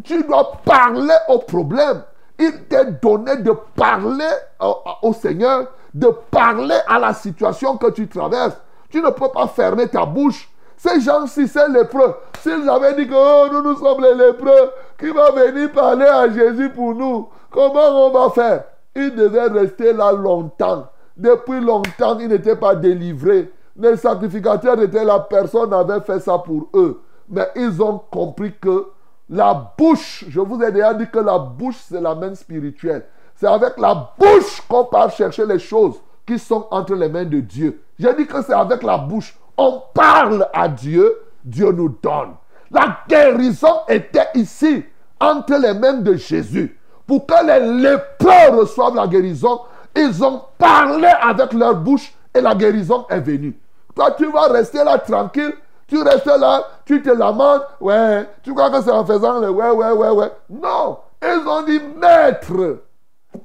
tu 0.04 0.22
dois 0.24 0.52
parler 0.64 1.14
au 1.28 1.38
problème. 1.38 2.02
Il 2.38 2.64
t'est 2.64 2.92
donné 3.02 3.36
de 3.36 3.52
parler 3.76 4.30
au, 5.02 5.12
Seigneur, 5.12 5.66
de 5.92 6.08
parler 6.30 6.78
à 6.88 6.98
la 6.98 7.12
situation 7.12 7.76
que 7.76 7.90
tu 7.90 8.08
traverses. 8.08 8.56
Tu 8.88 9.02
ne 9.02 9.10
peux 9.10 9.28
pas 9.28 9.46
fermer 9.46 9.88
ta 9.88 10.06
bouche. 10.06 10.49
Ces 10.82 10.98
gens-ci, 11.02 11.46
c'est 11.46 11.68
lépreux. 11.68 12.14
S'ils 12.40 12.66
avaient 12.66 12.94
dit 12.94 13.06
que 13.06 13.12
oh, 13.14 13.52
nous, 13.52 13.60
nous 13.60 13.76
sommes 13.76 14.02
les 14.02 14.14
lépreux, 14.14 14.70
qui 14.98 15.10
va 15.10 15.30
venir 15.30 15.70
parler 15.72 16.06
à 16.06 16.26
Jésus 16.30 16.70
pour 16.70 16.94
nous, 16.94 17.28
comment 17.50 18.06
on 18.06 18.10
va 18.10 18.30
faire? 18.30 18.64
Ils 18.96 19.14
devaient 19.14 19.48
rester 19.48 19.92
là 19.92 20.10
longtemps. 20.12 20.86
Depuis 21.14 21.60
longtemps, 21.60 22.18
ils 22.18 22.28
n'étaient 22.28 22.56
pas 22.56 22.74
délivrés. 22.74 23.52
Les 23.76 23.98
sacrificateurs 23.98 24.80
étaient 24.80 25.04
là, 25.04 25.20
personne 25.20 25.68
n'avait 25.68 26.00
fait 26.00 26.18
ça 26.18 26.38
pour 26.38 26.70
eux. 26.72 27.02
Mais 27.28 27.48
ils 27.56 27.82
ont 27.82 28.00
compris 28.10 28.54
que 28.58 28.86
la 29.28 29.74
bouche, 29.76 30.24
je 30.30 30.40
vous 30.40 30.62
ai 30.62 30.72
déjà 30.72 30.94
dit 30.94 31.10
que 31.10 31.18
la 31.18 31.38
bouche, 31.38 31.76
c'est 31.90 32.00
la 32.00 32.14
main 32.14 32.34
spirituelle. 32.34 33.04
C'est 33.34 33.46
avec 33.46 33.76
la 33.76 34.14
bouche 34.18 34.62
qu'on 34.66 34.86
part 34.86 35.10
chercher 35.10 35.44
les 35.44 35.58
choses 35.58 36.00
qui 36.26 36.38
sont 36.38 36.66
entre 36.70 36.94
les 36.94 37.10
mains 37.10 37.26
de 37.26 37.40
Dieu. 37.40 37.82
J'ai 37.98 38.14
dit 38.14 38.26
que 38.26 38.40
c'est 38.40 38.54
avec 38.54 38.82
la 38.82 38.96
bouche. 38.96 39.36
On 39.62 39.82
parle 39.92 40.48
à 40.54 40.68
Dieu, 40.68 41.20
Dieu 41.44 41.70
nous 41.70 41.94
donne. 42.02 42.32
La 42.70 43.00
guérison 43.06 43.80
était 43.88 44.28
ici, 44.34 44.86
entre 45.20 45.52
les 45.56 45.74
mains 45.74 45.98
de 45.98 46.14
Jésus. 46.14 46.80
Pour 47.06 47.26
que 47.26 47.44
les 47.44 47.82
lépreux 47.82 48.58
reçoivent 48.58 48.94
la 48.94 49.06
guérison, 49.06 49.60
ils 49.94 50.24
ont 50.24 50.44
parlé 50.56 51.08
avec 51.20 51.52
leur 51.52 51.74
bouche 51.74 52.10
et 52.34 52.40
la 52.40 52.54
guérison 52.54 53.04
est 53.10 53.20
venue. 53.20 53.54
Toi, 53.94 54.12
tu 54.12 54.32
vas 54.32 54.48
rester 54.48 54.82
là 54.82 54.98
tranquille. 54.98 55.52
Tu 55.86 56.00
restes 56.00 56.24
là, 56.24 56.64
tu 56.86 57.02
te 57.02 57.10
lamentes. 57.10 57.64
Ouais, 57.82 58.26
tu 58.42 58.54
crois 58.54 58.70
que 58.70 58.80
c'est 58.80 58.90
en 58.90 59.04
faisant 59.04 59.40
le 59.40 59.50
ouais, 59.50 59.72
ouais, 59.72 59.92
ouais, 59.92 60.10
ouais. 60.10 60.32
Non, 60.48 61.00
ils 61.22 61.46
ont 61.46 61.62
dit, 61.64 61.82
maître, 61.98 62.78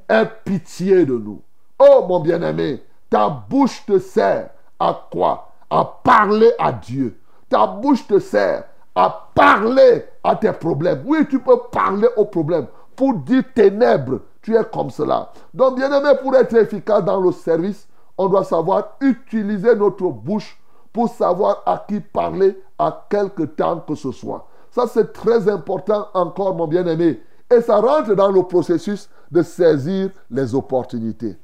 aie 0.07 0.29
pitié 0.45 1.05
de 1.05 1.17
nous. 1.17 1.41
Oh, 1.77 2.05
mon 2.07 2.21
bien-aimé, 2.21 2.81
ta 3.09 3.27
bouche 3.27 3.85
te 3.85 3.99
sert 3.99 4.51
à 4.79 5.07
quoi? 5.11 5.44
À 5.69 5.83
parler 6.03 6.51
à 6.59 6.71
Dieu. 6.71 7.19
Ta 7.49 7.67
bouche 7.67 8.07
te 8.07 8.19
sert 8.19 8.65
à 8.95 9.29
parler 9.33 10.05
à 10.23 10.35
tes 10.35 10.51
problèmes. 10.53 11.03
Oui, 11.05 11.27
tu 11.29 11.39
peux 11.39 11.59
parler 11.71 12.07
aux 12.15 12.25
problèmes. 12.25 12.67
Pour 12.95 13.13
dire 13.13 13.43
ténèbres, 13.53 14.19
tu 14.41 14.55
es 14.55 14.63
comme 14.63 14.89
cela. 14.89 15.31
Donc, 15.53 15.75
bien-aimé, 15.75 16.11
pour 16.21 16.35
être 16.35 16.55
efficace 16.55 17.03
dans 17.03 17.19
le 17.19 17.31
service, 17.31 17.87
on 18.17 18.27
doit 18.27 18.45
savoir 18.45 18.95
utiliser 19.01 19.75
notre 19.75 20.07
bouche 20.09 20.57
pour 20.93 21.09
savoir 21.09 21.61
à 21.65 21.83
qui 21.87 21.99
parler 21.99 22.57
à 22.79 23.05
quelque 23.09 23.43
temps 23.43 23.79
que 23.85 23.95
ce 23.95 24.11
soit. 24.11 24.47
Ça, 24.71 24.87
c'est 24.87 25.11
très 25.11 25.49
important 25.49 26.07
encore, 26.13 26.55
mon 26.55 26.67
bien-aimé. 26.67 27.21
Et 27.53 27.61
ça 27.61 27.77
rentre 27.77 28.13
dans 28.15 28.31
le 28.31 28.43
processus 28.43 29.09
de 29.31 29.41
saisir 29.43 30.09
les 30.31 30.55
opportunités. 30.55 31.37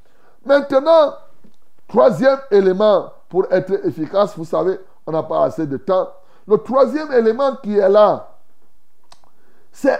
Maintenant, 0.46 1.14
troisième 1.88 2.40
élément 2.50 3.12
pour 3.32 3.46
être 3.50 3.86
efficace, 3.86 4.38
vous 4.38 4.44
savez, 4.44 4.78
on 5.08 5.14
n'a 5.14 5.24
pas 5.24 5.46
assez 5.46 5.66
de 5.66 5.78
temps. 5.78 6.10
Le 6.46 6.58
troisième 6.58 7.14
élément 7.14 7.56
qui 7.64 7.78
est 7.78 7.90
là, 7.90 8.38
c'est, 9.72 9.98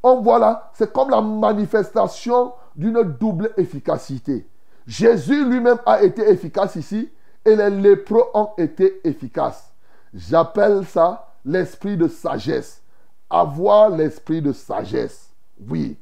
on 0.00 0.20
voit 0.20 0.38
là, 0.38 0.70
c'est 0.72 0.92
comme 0.92 1.10
la 1.10 1.20
manifestation 1.20 2.52
d'une 2.76 3.02
double 3.02 3.50
efficacité. 3.56 4.48
Jésus 4.86 5.44
lui-même 5.44 5.80
a 5.84 6.00
été 6.04 6.22
efficace 6.30 6.76
ici 6.76 7.10
et 7.44 7.56
les 7.56 7.70
lépreux 7.70 8.22
ont 8.34 8.50
été 8.56 9.00
efficaces. 9.02 9.72
J'appelle 10.14 10.86
ça 10.86 11.34
l'esprit 11.44 11.96
de 11.96 12.06
sagesse. 12.06 12.82
Avoir 13.28 13.90
l'esprit 13.90 14.40
de 14.40 14.52
sagesse. 14.52 15.30
Oui. 15.68 15.98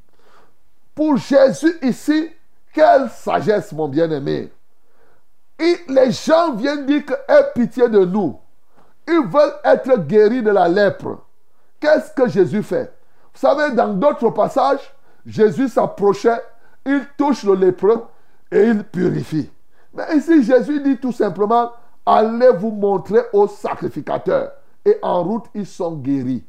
Pour 0.95 1.17
Jésus 1.17 1.79
ici, 1.81 2.29
quelle 2.75 3.09
sagesse, 3.09 3.73
mon 3.73 3.89
bien-aimé? 3.89 4.53
Les 5.59 6.11
gens 6.11 6.55
viennent 6.55 6.87
dire 6.87 7.05
que 7.07 7.15
aie 7.29 7.53
pitié 7.55 7.89
de 7.89 8.05
nous. 8.05 8.39
Ils 9.07 9.27
veulent 9.27 9.55
être 9.65 9.97
guéris 9.99 10.43
de 10.43 10.51
la 10.51 10.69
lèpre. 10.69 11.19
Qu'est-ce 11.79 12.13
que 12.13 12.29
Jésus 12.29 12.63
fait? 12.63 12.93
Vous 13.35 13.41
savez, 13.41 13.75
dans 13.75 13.93
d'autres 13.95 14.31
passages, 14.31 14.95
Jésus 15.27 15.69
s'approchait, 15.69 16.41
il 16.87 17.07
touche 17.17 17.45
le 17.45 17.55
lépreux 17.55 18.05
et 18.51 18.65
il 18.65 18.85
purifie. 18.85 19.51
Mais 19.93 20.17
ici, 20.17 20.43
Jésus 20.43 20.81
dit 20.81 20.99
tout 20.99 21.13
simplement, 21.13 21.73
allez 22.05 22.51
vous 22.51 22.71
montrer 22.71 23.21
aux 23.33 23.47
sacrificateurs. 23.47 24.53
Et 24.85 24.99
en 25.03 25.23
route, 25.23 25.47
ils 25.55 25.67
sont 25.67 25.97
guéris. 25.97 26.45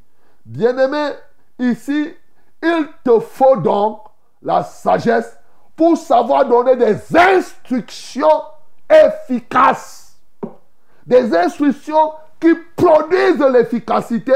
Bien-aimé, 0.46 1.12
ici, 1.60 2.14
il 2.62 2.88
te 3.04 3.20
faut 3.20 3.58
donc 3.58 4.02
la 4.42 4.64
sagesse 4.64 5.38
pour 5.76 5.98
savoir 5.98 6.48
donner 6.48 6.76
des 6.76 7.18
instructions 7.18 8.42
efficaces. 8.90 10.18
Des 11.06 11.36
instructions 11.36 12.14
qui 12.40 12.54
produisent 12.76 13.40
l'efficacité 13.40 14.34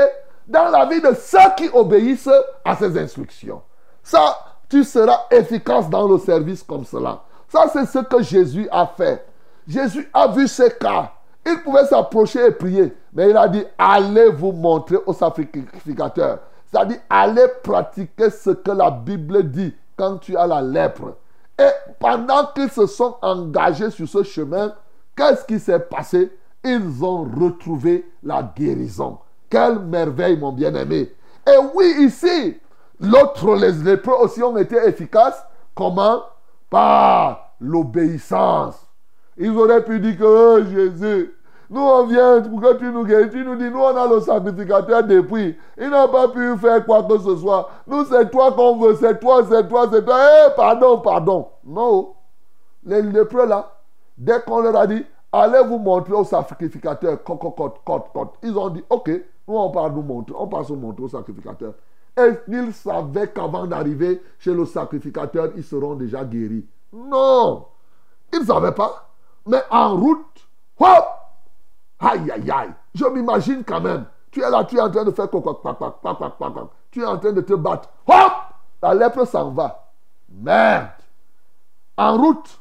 dans 0.47 0.69
la 0.69 0.85
vie 0.85 1.01
de 1.01 1.13
ceux 1.13 1.37
qui 1.57 1.69
obéissent 1.73 2.29
à 2.65 2.75
ces 2.75 2.97
instructions. 2.97 3.61
Ça, 4.03 4.37
tu 4.69 4.83
seras 4.83 5.25
efficace 5.31 5.89
dans 5.89 6.07
le 6.07 6.17
service 6.17 6.63
comme 6.63 6.85
cela. 6.85 7.21
Ça, 7.47 7.65
c'est 7.71 7.85
ce 7.85 7.99
que 7.99 8.21
Jésus 8.21 8.67
a 8.71 8.85
fait. 8.85 9.25
Jésus 9.67 10.09
a 10.13 10.27
vu 10.27 10.47
ce 10.47 10.69
cas. 10.69 11.11
Il 11.45 11.61
pouvait 11.63 11.85
s'approcher 11.85 12.47
et 12.47 12.51
prier. 12.51 12.95
Mais 13.13 13.29
il 13.29 13.37
a 13.37 13.47
dit, 13.47 13.63
allez 13.77 14.29
vous 14.29 14.51
montrer 14.51 14.97
aux 15.05 15.13
sacrificateurs. 15.13 16.39
C'est-à-dire, 16.65 16.99
allez 17.09 17.47
pratiquer 17.63 18.29
ce 18.29 18.51
que 18.51 18.71
la 18.71 18.91
Bible 18.91 19.49
dit 19.49 19.73
quand 19.97 20.17
tu 20.17 20.37
as 20.37 20.45
la 20.45 20.61
lèpre. 20.61 21.15
Et 21.60 21.70
pendant 21.99 22.45
qu'ils 22.55 22.72
se 22.72 22.88
sont 22.88 23.18
engagés 23.22 23.91
sur 23.91 24.07
ce 24.07 24.24
chemin, 24.24 24.74
qu'est-ce 25.16 25.43
qui 25.45 25.60
s'est 25.60 25.80
passé? 25.80 26.32
Ils 26.64 27.03
ont 27.03 27.24
retrouvé 27.24 28.10
la 28.24 28.41
guérison. 28.55 29.20
Quelle 29.49 29.80
merveille, 29.80 30.38
mon 30.38 30.53
bien-aimé. 30.53 31.14
Et 31.47 31.57
oui, 31.74 31.95
ici, 31.99 32.57
l'autre, 32.99 33.55
les 33.55 33.72
lépreux 33.72 34.16
aussi 34.22 34.41
ont 34.41 34.55
été 34.57 34.78
efficaces. 34.78 35.43
Comment? 35.76 36.24
Par 36.70 37.55
l'obéissance. 37.60 38.76
Ils 39.38 39.51
auraient 39.57 39.84
pu 39.84 39.99
dire 39.99 40.18
que 40.18 40.24
oh, 40.24 40.66
Jésus, 40.66 41.34
nous 41.70 41.82
on 41.82 42.05
vient 42.07 42.41
pour 42.41 42.61
que 42.61 42.78
tu 42.78 42.91
nous 42.91 43.03
guérisses. 43.03 43.32
Tu 43.32 43.45
nous 43.45 43.55
dis, 43.55 43.70
nous 43.70 43.80
on 43.80 43.95
a 43.95 44.07
le 44.07 44.20
sacrificateur 44.22 45.03
depuis. 45.03 45.55
Il 45.78 45.89
n'a 45.89 46.07
pas 46.07 46.28
pu 46.30 46.57
faire 46.57 46.84
quoi 46.84 47.03
que 47.03 47.17
ce 47.20 47.36
soit. 47.36 47.70
Nous, 47.86 48.05
c'est 48.05 48.32
toi 48.32 48.51
qu'on 48.51 48.78
veut, 48.78 48.95
c'est 48.95 49.20
toi, 49.20 49.43
c'est 49.47 49.67
toi, 49.67 49.88
c'est 49.91 50.03
toi. 50.03 50.17
Eh, 50.20 50.55
pardon, 50.55 50.99
pardon. 50.99 51.47
Non. 51.63 52.15
Les 52.84 53.03
lépreux 53.03 53.45
là, 53.45 53.72
dès 54.17 54.41
qu'on 54.41 54.61
leur 54.61 54.76
a 54.76 54.88
dit, 54.88 55.05
allez 55.32 55.63
vous 55.67 55.78
montrer 55.78 56.13
au 56.13 56.24
sacrificateur. 56.24 57.24
Cote, 57.24 57.39
cote, 57.39 57.76
cote, 57.86 58.05
cote. 58.13 58.34
Ils 58.41 58.57
ont 58.57 58.70
dit, 58.70 58.84
ok, 58.89 59.09
nous 59.47 59.55
on 59.55 59.70
part 59.70 59.91
nous 59.91 60.01
montrer, 60.01 60.36
on 60.38 60.47
passe 60.47 60.70
nous 60.70 60.76
montrer 60.76 61.03
au 61.03 61.09
sacrificateur. 61.09 61.74
Et 62.17 62.32
ils 62.47 62.74
savaient 62.74 63.28
qu'avant 63.28 63.67
d'arriver 63.67 64.22
chez 64.39 64.53
le 64.53 64.65
sacrificateur, 64.65 65.51
ils 65.55 65.63
seront 65.63 65.93
déjà 65.93 66.26
guéris. 66.26 66.65
Non. 66.91 67.65
Ils 68.34 68.39
ne 68.39 68.45
savaient 68.45 68.72
pas. 68.72 69.09
Mais 69.45 69.61
en 69.70 69.95
route, 69.95 70.47
hop, 70.80 71.18
aïe, 71.99 72.31
aïe, 72.31 72.51
aïe. 72.51 72.73
Je 72.95 73.05
m'imagine 73.05 73.63
quand 73.63 73.81
même. 73.81 74.05
Tu 74.31 74.41
es 74.41 74.49
là, 74.49 74.63
tu 74.63 74.77
es 74.77 74.81
en 74.81 74.89
train 74.89 75.03
de 75.03 75.11
faire 75.11 75.29
quoi. 75.29 75.61
Tu 76.91 77.01
es 77.01 77.05
en 77.05 77.17
train 77.17 77.31
de 77.31 77.41
te 77.41 77.53
battre. 77.53 77.89
Hop, 78.07 78.31
la 78.81 78.93
lèpre 78.93 79.25
s'en 79.25 79.51
va. 79.51 79.91
Merde. 80.29 80.89
En 81.97 82.17
route. 82.17 82.59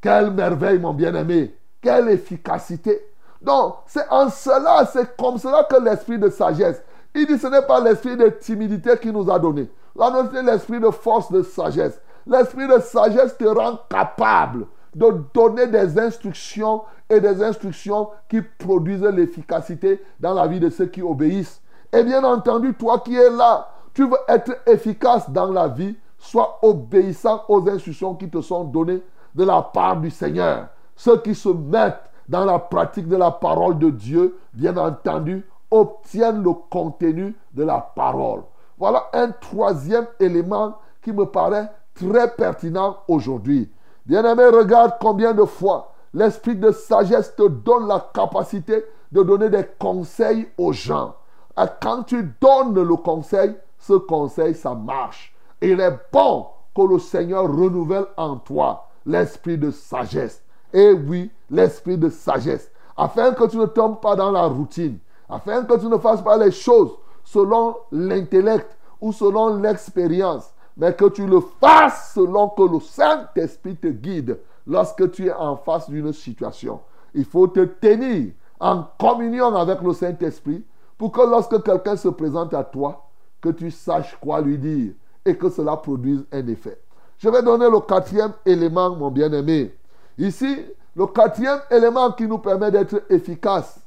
Quelle 0.00 0.30
merveille, 0.30 0.78
mon 0.78 0.94
bien-aimé. 0.94 1.56
Quelle 1.80 2.08
efficacité. 2.08 3.00
Donc, 3.40 3.76
c'est 3.86 4.08
en 4.10 4.30
cela, 4.30 4.84
c'est 4.86 5.16
comme 5.16 5.38
cela 5.38 5.64
que 5.64 5.76
l'esprit 5.76 6.18
de 6.18 6.28
sagesse. 6.28 6.82
Il 7.14 7.26
dit 7.26 7.38
ce 7.38 7.46
n'est 7.46 7.62
pas 7.62 7.80
l'esprit 7.80 8.16
de 8.16 8.28
timidité 8.28 8.96
qui 8.98 9.12
nous 9.12 9.30
a 9.30 9.38
donné. 9.38 9.70
Là, 9.96 10.12
c'est 10.32 10.42
l'esprit 10.42 10.80
de 10.80 10.90
force, 10.90 11.30
de 11.30 11.42
sagesse. 11.42 12.00
L'esprit 12.26 12.68
de 12.68 12.78
sagesse 12.80 13.36
te 13.36 13.44
rend 13.44 13.78
capable 13.88 14.66
de 14.98 15.24
donner 15.32 15.68
des 15.68 15.98
instructions 15.98 16.82
et 17.08 17.20
des 17.20 17.42
instructions 17.42 18.08
qui 18.28 18.42
produisent 18.42 19.02
l'efficacité 19.02 20.02
dans 20.18 20.34
la 20.34 20.46
vie 20.48 20.58
de 20.58 20.68
ceux 20.70 20.86
qui 20.86 21.02
obéissent. 21.02 21.62
Et 21.92 22.02
bien 22.02 22.24
entendu, 22.24 22.74
toi 22.74 22.98
qui 22.98 23.14
es 23.14 23.30
là, 23.30 23.68
tu 23.94 24.06
veux 24.06 24.18
être 24.28 24.56
efficace 24.66 25.30
dans 25.30 25.50
la 25.52 25.68
vie, 25.68 25.96
sois 26.18 26.58
obéissant 26.62 27.42
aux 27.48 27.66
instructions 27.68 28.14
qui 28.16 28.28
te 28.28 28.40
sont 28.40 28.64
données 28.64 29.02
de 29.34 29.44
la 29.44 29.62
part 29.62 30.00
du 30.00 30.10
Seigneur. 30.10 30.66
Ceux 30.96 31.20
qui 31.20 31.34
se 31.34 31.48
mettent 31.48 32.10
dans 32.28 32.44
la 32.44 32.58
pratique 32.58 33.08
de 33.08 33.16
la 33.16 33.30
parole 33.30 33.78
de 33.78 33.90
Dieu, 33.90 34.36
bien 34.52 34.76
entendu, 34.76 35.46
obtiennent 35.70 36.42
le 36.42 36.52
contenu 36.70 37.36
de 37.54 37.62
la 37.62 37.78
parole. 37.94 38.42
Voilà 38.76 39.04
un 39.12 39.30
troisième 39.30 40.06
élément 40.18 40.76
qui 41.02 41.12
me 41.12 41.24
paraît 41.24 41.70
très 41.94 42.34
pertinent 42.34 42.98
aujourd'hui. 43.06 43.70
Bien-aimé, 44.08 44.46
regarde 44.46 44.94
combien 45.02 45.34
de 45.34 45.44
fois 45.44 45.92
l'esprit 46.14 46.56
de 46.56 46.70
sagesse 46.70 47.36
te 47.36 47.46
donne 47.46 47.86
la 47.86 48.08
capacité 48.14 48.86
de 49.12 49.22
donner 49.22 49.50
des 49.50 49.66
conseils 49.78 50.48
aux 50.56 50.72
gens. 50.72 51.14
Et 51.60 51.66
quand 51.82 52.04
tu 52.04 52.34
donnes 52.40 52.74
le 52.74 52.96
conseil, 52.96 53.54
ce 53.78 53.92
conseil, 53.92 54.54
ça 54.54 54.74
marche. 54.74 55.34
Il 55.60 55.78
est 55.78 55.98
bon 56.10 56.46
que 56.74 56.82
le 56.82 56.98
Seigneur 56.98 57.42
renouvelle 57.42 58.06
en 58.16 58.36
toi 58.36 58.86
l'esprit 59.04 59.58
de 59.58 59.70
sagesse. 59.70 60.42
Et 60.72 60.92
oui, 60.92 61.30
l'esprit 61.50 61.98
de 61.98 62.08
sagesse. 62.08 62.70
Afin 62.96 63.32
que 63.32 63.44
tu 63.44 63.58
ne 63.58 63.66
tombes 63.66 64.00
pas 64.00 64.16
dans 64.16 64.30
la 64.30 64.46
routine. 64.46 64.98
Afin 65.28 65.64
que 65.64 65.78
tu 65.78 65.86
ne 65.86 65.98
fasses 65.98 66.22
pas 66.22 66.38
les 66.38 66.50
choses 66.50 66.92
selon 67.24 67.76
l'intellect 67.92 68.74
ou 69.02 69.12
selon 69.12 69.58
l'expérience 69.58 70.50
mais 70.78 70.94
que 70.94 71.06
tu 71.06 71.26
le 71.26 71.40
fasses 71.60 72.12
selon 72.14 72.48
que 72.50 72.62
le 72.62 72.78
Saint-Esprit 72.78 73.76
te 73.76 73.88
guide 73.88 74.38
lorsque 74.66 75.10
tu 75.10 75.26
es 75.26 75.32
en 75.32 75.56
face 75.56 75.90
d'une 75.90 76.12
situation. 76.12 76.80
Il 77.12 77.24
faut 77.24 77.48
te 77.48 77.64
tenir 77.64 78.30
en 78.60 78.84
communion 78.98 79.54
avec 79.56 79.82
le 79.82 79.92
Saint-Esprit 79.92 80.64
pour 80.96 81.10
que 81.10 81.20
lorsque 81.20 81.62
quelqu'un 81.64 81.96
se 81.96 82.08
présente 82.08 82.54
à 82.54 82.62
toi, 82.62 83.08
que 83.40 83.48
tu 83.48 83.70
saches 83.70 84.16
quoi 84.20 84.40
lui 84.40 84.56
dire 84.56 84.92
et 85.24 85.36
que 85.36 85.50
cela 85.50 85.76
produise 85.76 86.24
un 86.32 86.46
effet. 86.46 86.80
Je 87.18 87.28
vais 87.28 87.42
donner 87.42 87.68
le 87.68 87.80
quatrième 87.80 88.32
élément, 88.46 88.94
mon 88.94 89.10
bien-aimé. 89.10 89.74
Ici, 90.16 90.64
le 90.94 91.06
quatrième 91.06 91.60
élément 91.70 92.12
qui 92.12 92.26
nous 92.26 92.38
permet 92.38 92.70
d'être 92.70 93.02
efficace, 93.10 93.80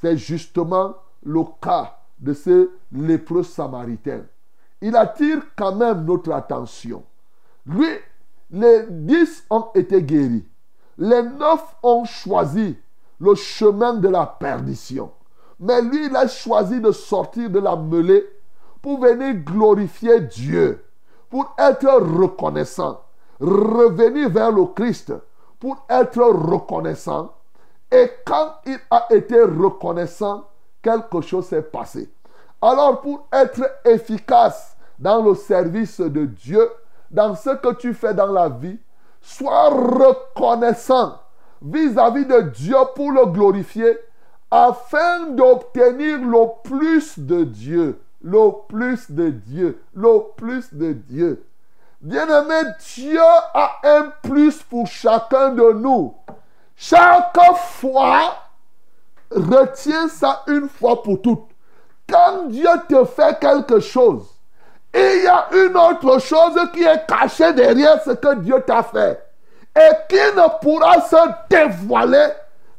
c'est 0.00 0.16
justement 0.18 0.94
le 1.22 1.42
cas 1.60 1.96
de 2.18 2.34
ce 2.34 2.70
lépreux 2.92 3.42
samaritain 3.42 4.20
il 4.86 4.94
attire 4.96 5.40
quand 5.56 5.74
même 5.74 6.04
notre 6.04 6.30
attention. 6.32 7.04
Lui, 7.64 7.88
les 8.50 8.84
dix 8.90 9.42
ont 9.48 9.68
été 9.74 10.02
guéris. 10.02 10.46
Les 10.98 11.22
neuf 11.22 11.74
ont 11.82 12.04
choisi 12.04 12.76
le 13.18 13.34
chemin 13.34 13.94
de 13.94 14.08
la 14.08 14.26
perdition. 14.26 15.10
Mais 15.58 15.80
lui, 15.80 16.04
il 16.04 16.14
a 16.14 16.28
choisi 16.28 16.82
de 16.82 16.92
sortir 16.92 17.48
de 17.48 17.60
la 17.60 17.76
mêlée 17.76 18.26
pour 18.82 19.00
venir 19.00 19.36
glorifier 19.36 20.20
Dieu, 20.20 20.84
pour 21.30 21.54
être 21.58 21.88
reconnaissant, 21.88 23.00
revenir 23.40 24.28
vers 24.28 24.52
le 24.52 24.66
Christ, 24.66 25.14
pour 25.58 25.82
être 25.88 26.20
reconnaissant. 26.20 27.32
Et 27.90 28.10
quand 28.26 28.56
il 28.66 28.78
a 28.90 29.06
été 29.08 29.40
reconnaissant, 29.40 30.44
quelque 30.82 31.22
chose 31.22 31.46
s'est 31.46 31.62
passé. 31.62 32.12
Alors 32.60 33.00
pour 33.00 33.26
être 33.32 33.62
efficace 33.86 34.73
dans 34.98 35.22
le 35.22 35.34
service 35.34 36.00
de 36.00 36.26
Dieu, 36.26 36.70
dans 37.10 37.34
ce 37.34 37.50
que 37.50 37.74
tu 37.74 37.94
fais 37.94 38.14
dans 38.14 38.32
la 38.32 38.48
vie, 38.48 38.78
sois 39.20 39.68
reconnaissant 39.68 41.18
vis-à-vis 41.62 42.26
de 42.26 42.40
Dieu 42.42 42.76
pour 42.94 43.10
le 43.10 43.26
glorifier, 43.26 43.98
afin 44.50 45.30
d'obtenir 45.30 46.18
le 46.18 46.62
plus 46.62 47.18
de 47.18 47.44
Dieu. 47.44 48.00
Le 48.22 48.50
plus 48.68 49.10
de 49.10 49.30
Dieu. 49.30 49.82
Le 49.94 50.32
plus 50.36 50.72
de 50.72 50.92
Dieu. 50.92 51.44
Bien-aimé, 52.00 52.70
Dieu 52.94 53.20
a 53.20 53.80
un 53.82 54.12
plus 54.22 54.62
pour 54.62 54.86
chacun 54.86 55.50
de 55.50 55.72
nous. 55.72 56.14
Chaque 56.76 57.38
fois, 57.56 58.36
retiens 59.30 60.08
ça 60.08 60.42
une 60.46 60.68
fois 60.68 61.02
pour 61.02 61.20
toutes. 61.20 61.48
Quand 62.08 62.46
Dieu 62.48 62.68
te 62.88 63.04
fait 63.04 63.38
quelque 63.40 63.80
chose, 63.80 64.33
il 64.94 65.22
y 65.24 65.26
a 65.26 65.48
une 65.52 65.76
autre 65.76 66.20
chose 66.20 66.56
qui 66.72 66.84
est 66.84 67.06
cachée 67.06 67.52
derrière 67.52 68.00
ce 68.02 68.10
que 68.10 68.36
Dieu 68.36 68.62
t'a 68.66 68.82
fait 68.82 69.20
et 69.76 69.90
qui 70.08 70.16
ne 70.36 70.60
pourra 70.60 71.00
se 71.00 71.16
dévoiler 71.50 72.28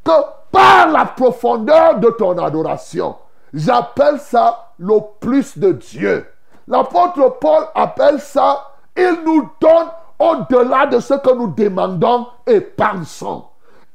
que 0.04 0.12
par 0.52 0.88
la 0.88 1.06
profondeur 1.06 2.00
de 2.00 2.10
ton 2.12 2.38
adoration. 2.38 3.16
J'appelle 3.54 4.20
ça 4.20 4.72
le 4.80 5.00
plus 5.20 5.58
de 5.58 5.74
Dieu. 5.74 6.26
L'apôtre 6.68 7.38
Paul 7.40 7.66
appelle 7.76 8.20
ça, 8.20 8.72
il 8.96 9.20
nous 9.26 9.50
donne 9.60 9.88
au-delà 10.18 10.86
de 10.86 11.00
ce 11.00 11.16
que 11.16 11.34
nous 11.34 11.48
demandons 11.48 12.28
et 12.48 12.62
pensons. 12.62 13.46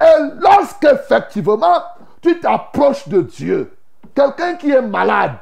Et 0.01 0.23
lorsqu'effectivement, 0.39 1.83
tu 2.21 2.39
t'approches 2.39 3.09
de 3.09 3.23
Dieu, 3.23 3.77
quelqu'un 4.15 4.55
qui 4.55 4.71
est 4.71 4.83
malade, 4.83 5.33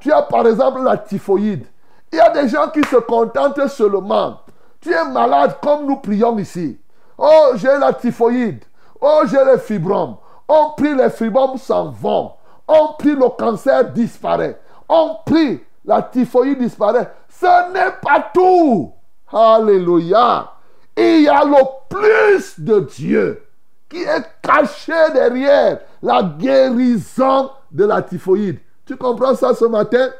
tu 0.00 0.12
as 0.12 0.22
par 0.22 0.46
exemple 0.46 0.82
la 0.82 0.98
typhoïde, 0.98 1.66
il 2.12 2.16
y 2.18 2.20
a 2.20 2.30
des 2.30 2.48
gens 2.48 2.68
qui 2.68 2.82
se 2.84 2.96
contentent 2.96 3.68
seulement. 3.68 4.40
Tu 4.80 4.92
es 4.92 5.04
malade 5.04 5.56
comme 5.62 5.86
nous 5.86 5.96
prions 5.96 6.38
ici. 6.38 6.78
Oh, 7.18 7.52
j'ai 7.54 7.76
la 7.78 7.92
typhoïde. 7.92 8.64
Oh, 9.00 9.22
j'ai 9.26 9.44
les 9.44 9.58
fibromes. 9.58 10.16
On 10.48 10.70
prie, 10.76 10.94
les 10.94 11.10
fibromes 11.10 11.58
s'en 11.58 11.90
vont. 11.90 12.32
On 12.68 12.92
prie, 12.98 13.14
le 13.14 13.28
cancer 13.30 13.90
disparaît. 13.92 14.60
On 14.88 15.16
prie, 15.24 15.60
la 15.84 16.02
typhoïde 16.02 16.58
disparaît. 16.58 17.12
Ce 17.28 17.72
n'est 17.72 17.96
pas 18.02 18.30
tout. 18.32 18.92
Alléluia. 19.32 20.52
Il 20.96 21.22
y 21.22 21.28
a 21.28 21.44
le 21.44 21.62
plus 21.88 22.58
de 22.58 22.80
Dieu 22.80 23.42
qui 23.88 24.02
est 24.02 24.24
caché 24.42 25.12
derrière 25.12 25.80
la 26.02 26.22
guérison 26.22 27.50
de 27.70 27.84
la 27.84 28.02
typhoïde. 28.02 28.58
Tu 28.86 28.96
comprends 28.96 29.34
ça 29.34 29.54
ce 29.54 29.64
matin? 29.64 30.10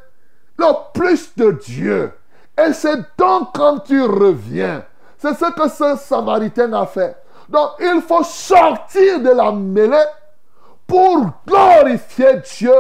Le 0.58 0.92
plus 0.94 1.34
de 1.36 1.52
Dieu. 1.52 2.12
Et 2.58 2.72
c'est 2.72 2.98
donc 3.18 3.54
quand 3.54 3.80
tu 3.80 4.02
reviens. 4.02 4.82
C'est 5.18 5.34
ce 5.34 5.52
que 5.52 5.68
ce 5.68 5.96
Samaritain 6.02 6.72
a 6.72 6.86
fait. 6.86 7.16
Donc 7.48 7.70
il 7.80 8.00
faut 8.06 8.24
sortir 8.24 9.20
de 9.20 9.30
la 9.30 9.52
mêlée 9.52 10.04
pour 10.86 11.26
glorifier 11.46 12.40
Dieu 12.58 12.74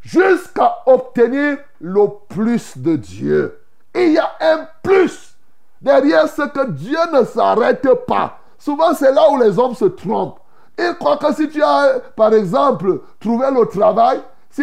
jusqu'à 0.00 0.78
obtenir 0.86 1.58
le 1.80 2.06
plus 2.28 2.76
de 2.76 2.96
Dieu. 2.96 3.60
Il 3.94 4.12
y 4.12 4.18
a 4.18 4.30
un 4.40 4.68
plus 4.82 5.34
derrière 5.80 6.28
ce 6.28 6.42
que 6.42 6.70
Dieu 6.70 6.98
ne 7.12 7.24
s'arrête 7.24 7.88
pas. 8.06 8.38
Souvent 8.58 8.94
c'est 8.94 9.12
là 9.12 9.30
où 9.30 9.38
les 9.38 9.58
hommes 9.58 9.74
se 9.74 9.86
trompent. 9.86 10.40
Ils 10.78 10.94
croient 10.98 11.16
que 11.16 11.34
si 11.34 11.48
tu 11.48 11.62
as, 11.62 12.00
par 12.14 12.32
exemple, 12.32 13.00
trouvé 13.18 13.50
le 13.50 13.66
travail, 13.66 14.20
si 14.50 14.62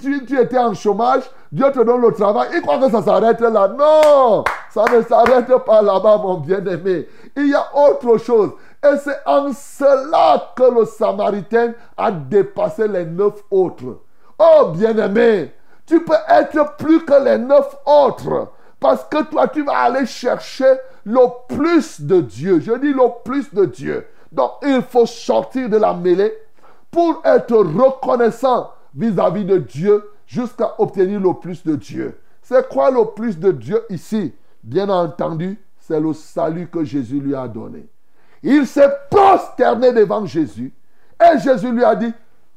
tu, 0.00 0.40
étais 0.40 0.58
en 0.58 0.74
chômage, 0.74 1.22
Dieu 1.52 1.70
te 1.70 1.80
donne 1.80 2.00
le 2.00 2.12
travail. 2.12 2.48
Il 2.54 2.62
croit 2.62 2.78
que 2.78 2.90
ça 2.90 3.02
s'arrête 3.02 3.40
là. 3.40 3.68
Non, 3.68 4.42
ça 4.70 4.84
ne 4.90 5.02
s'arrête 5.02 5.54
pas 5.66 5.82
là-bas, 5.82 6.16
mon 6.16 6.38
bien-aimé. 6.38 7.06
Il 7.36 7.48
y 7.48 7.54
a 7.54 7.66
autre 7.76 8.16
chose. 8.16 8.52
Et 8.82 8.96
c'est 8.96 9.18
en 9.26 9.52
cela 9.52 10.52
que 10.56 10.62
le 10.62 10.86
Samaritain 10.86 11.74
a 11.98 12.10
dépassé 12.10 12.88
les 12.88 13.04
neuf 13.04 13.34
autres. 13.50 13.98
Oh 14.38 14.68
bien-aimé, 14.74 15.52
tu 15.86 16.02
peux 16.02 16.16
être 16.26 16.76
plus 16.78 17.04
que 17.04 17.22
les 17.22 17.36
neuf 17.36 17.76
autres. 17.84 18.48
Parce 18.80 19.04
que 19.04 19.22
toi, 19.24 19.46
tu 19.46 19.62
vas 19.62 19.76
aller 19.76 20.06
chercher 20.06 20.72
le 21.04 21.20
plus 21.54 22.00
de 22.00 22.22
Dieu. 22.22 22.60
Je 22.60 22.72
dis 22.78 22.94
le 22.94 23.22
plus 23.24 23.52
de 23.52 23.66
Dieu. 23.66 24.06
Donc, 24.32 24.52
il 24.62 24.80
faut 24.80 25.06
sortir 25.06 25.68
de 25.68 25.76
la 25.76 25.92
mêlée 25.92 26.32
pour 26.90 27.20
être 27.24 27.56
reconnaissant 27.56 28.70
vis-à-vis 28.94 29.44
de 29.44 29.58
Dieu 29.58 30.10
jusqu'à 30.32 30.74
obtenir 30.78 31.20
le 31.20 31.34
plus 31.34 31.62
de 31.62 31.76
Dieu. 31.76 32.18
C'est 32.40 32.66
quoi 32.66 32.90
le 32.90 33.04
plus 33.14 33.38
de 33.38 33.52
Dieu 33.52 33.84
ici? 33.90 34.34
Bien 34.62 34.88
entendu, 34.88 35.60
c'est 35.78 36.00
le 36.00 36.14
salut 36.14 36.68
que 36.68 36.82
Jésus 36.84 37.20
lui 37.20 37.34
a 37.34 37.46
donné. 37.46 37.86
Il 38.42 38.66
s'est 38.66 38.90
prosterné 39.10 39.92
devant 39.92 40.24
Jésus 40.24 40.72
et 41.20 41.38
Jésus 41.38 41.70
lui 41.70 41.84
a 41.84 41.94
dit, 41.94 42.12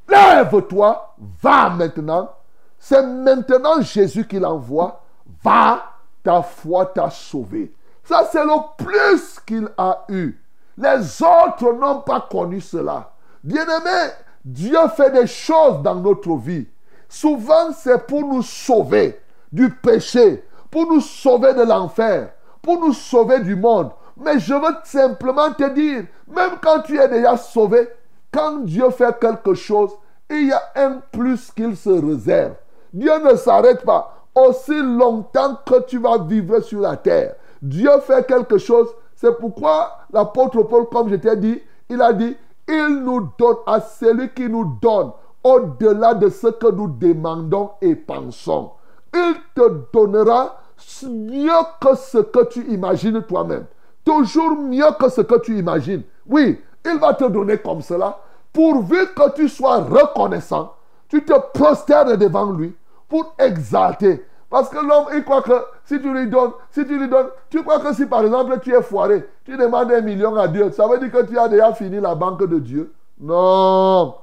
lève-toi, 0.08 1.14
va 1.42 1.68
maintenant. 1.68 2.30
C'est 2.78 3.02
maintenant 3.02 3.82
Jésus 3.82 4.26
qui 4.26 4.38
l'envoie, 4.38 5.02
va, 5.44 5.82
ta 6.22 6.40
foi 6.40 6.86
t'a 6.86 7.10
sauvé. 7.10 7.74
Ça, 8.04 8.26
c'est 8.32 8.44
le 8.44 8.84
plus 8.84 9.38
qu'il 9.46 9.68
a 9.76 10.04
eu. 10.08 10.40
Les 10.78 11.22
autres 11.22 11.74
n'ont 11.74 12.00
pas 12.00 12.26
connu 12.30 12.60
cela. 12.62 13.12
Bien-aimé, 13.44 14.12
Dieu 14.42 14.78
fait 14.96 15.10
des 15.10 15.26
choses 15.26 15.82
dans 15.82 15.96
notre 15.96 16.36
vie. 16.36 16.66
Souvent, 17.08 17.72
c'est 17.72 18.06
pour 18.06 18.22
nous 18.22 18.42
sauver 18.42 19.20
du 19.52 19.70
péché, 19.70 20.44
pour 20.70 20.86
nous 20.92 21.00
sauver 21.00 21.54
de 21.54 21.62
l'enfer, 21.62 22.32
pour 22.60 22.80
nous 22.80 22.92
sauver 22.92 23.40
du 23.40 23.56
monde. 23.56 23.90
Mais 24.16 24.38
je 24.38 24.54
veux 24.54 24.76
simplement 24.84 25.52
te 25.52 25.68
dire, 25.70 26.04
même 26.28 26.52
quand 26.62 26.80
tu 26.80 26.98
es 26.98 27.08
déjà 27.08 27.36
sauvé, 27.36 27.88
quand 28.32 28.64
Dieu 28.64 28.90
fait 28.90 29.18
quelque 29.18 29.54
chose, 29.54 29.92
il 30.30 30.48
y 30.48 30.52
a 30.52 30.62
un 30.74 31.00
plus 31.12 31.50
qu'il 31.52 31.76
se 31.76 31.90
réserve. 31.90 32.54
Dieu 32.92 33.12
ne 33.22 33.36
s'arrête 33.36 33.84
pas. 33.84 34.12
Aussi 34.34 34.82
longtemps 34.82 35.56
que 35.64 35.82
tu 35.86 35.98
vas 35.98 36.18
vivre 36.18 36.60
sur 36.60 36.80
la 36.80 36.96
terre, 36.96 37.36
Dieu 37.62 37.90
fait 38.02 38.26
quelque 38.26 38.58
chose. 38.58 38.88
C'est 39.14 39.38
pourquoi 39.38 39.98
l'apôtre 40.12 40.62
Paul, 40.64 40.86
comme 40.90 41.08
je 41.08 41.16
t'ai 41.16 41.36
dit, 41.36 41.62
il 41.88 42.02
a 42.02 42.12
dit, 42.12 42.36
il 42.68 43.00
nous 43.02 43.30
donne 43.38 43.56
à 43.66 43.80
celui 43.80 44.28
qui 44.30 44.48
nous 44.48 44.76
donne 44.82 45.12
au-delà 45.46 46.14
de 46.14 46.28
ce 46.28 46.48
que 46.48 46.70
nous 46.72 46.88
demandons 46.88 47.70
et 47.80 47.94
pensons. 47.94 48.72
Il 49.14 49.34
te 49.54 49.86
donnera 49.92 50.56
mieux 51.04 51.62
que 51.80 51.94
ce 51.94 52.18
que 52.18 52.44
tu 52.46 52.66
imagines 52.72 53.22
toi-même. 53.22 53.66
Toujours 54.04 54.56
mieux 54.56 54.90
que 54.98 55.08
ce 55.08 55.20
que 55.20 55.38
tu 55.38 55.56
imagines. 55.56 56.02
Oui, 56.26 56.60
il 56.84 56.98
va 56.98 57.14
te 57.14 57.24
donner 57.24 57.58
comme 57.58 57.80
cela. 57.80 58.18
Pourvu 58.52 58.96
que 59.14 59.34
tu 59.34 59.48
sois 59.48 59.78
reconnaissant, 59.78 60.72
tu 61.08 61.24
te 61.24 61.34
prosternes 61.54 62.16
devant 62.16 62.50
lui 62.50 62.74
pour 63.08 63.34
exalter. 63.38 64.26
Parce 64.50 64.68
que 64.68 64.78
l'homme, 64.78 65.06
il 65.14 65.22
croit 65.22 65.42
que 65.42 65.64
si 65.84 66.00
tu 66.00 66.12
lui 66.12 66.28
donnes, 66.28 66.52
si 66.70 66.84
tu 66.84 66.98
lui 66.98 67.08
donnes, 67.08 67.28
tu 67.50 67.62
crois 67.62 67.78
que 67.78 67.94
si 67.94 68.06
par 68.06 68.24
exemple 68.24 68.58
tu 68.60 68.74
es 68.74 68.82
foiré, 68.82 69.28
tu 69.44 69.56
demandes 69.56 69.92
un 69.92 70.00
million 70.00 70.34
à 70.36 70.48
Dieu, 70.48 70.72
ça 70.72 70.88
veut 70.88 70.98
dire 70.98 71.12
que 71.12 71.24
tu 71.24 71.38
as 71.38 71.48
déjà 71.48 71.72
fini 71.72 72.00
la 72.00 72.14
banque 72.14 72.46
de 72.46 72.58
Dieu? 72.58 72.92
Non. 73.20 74.14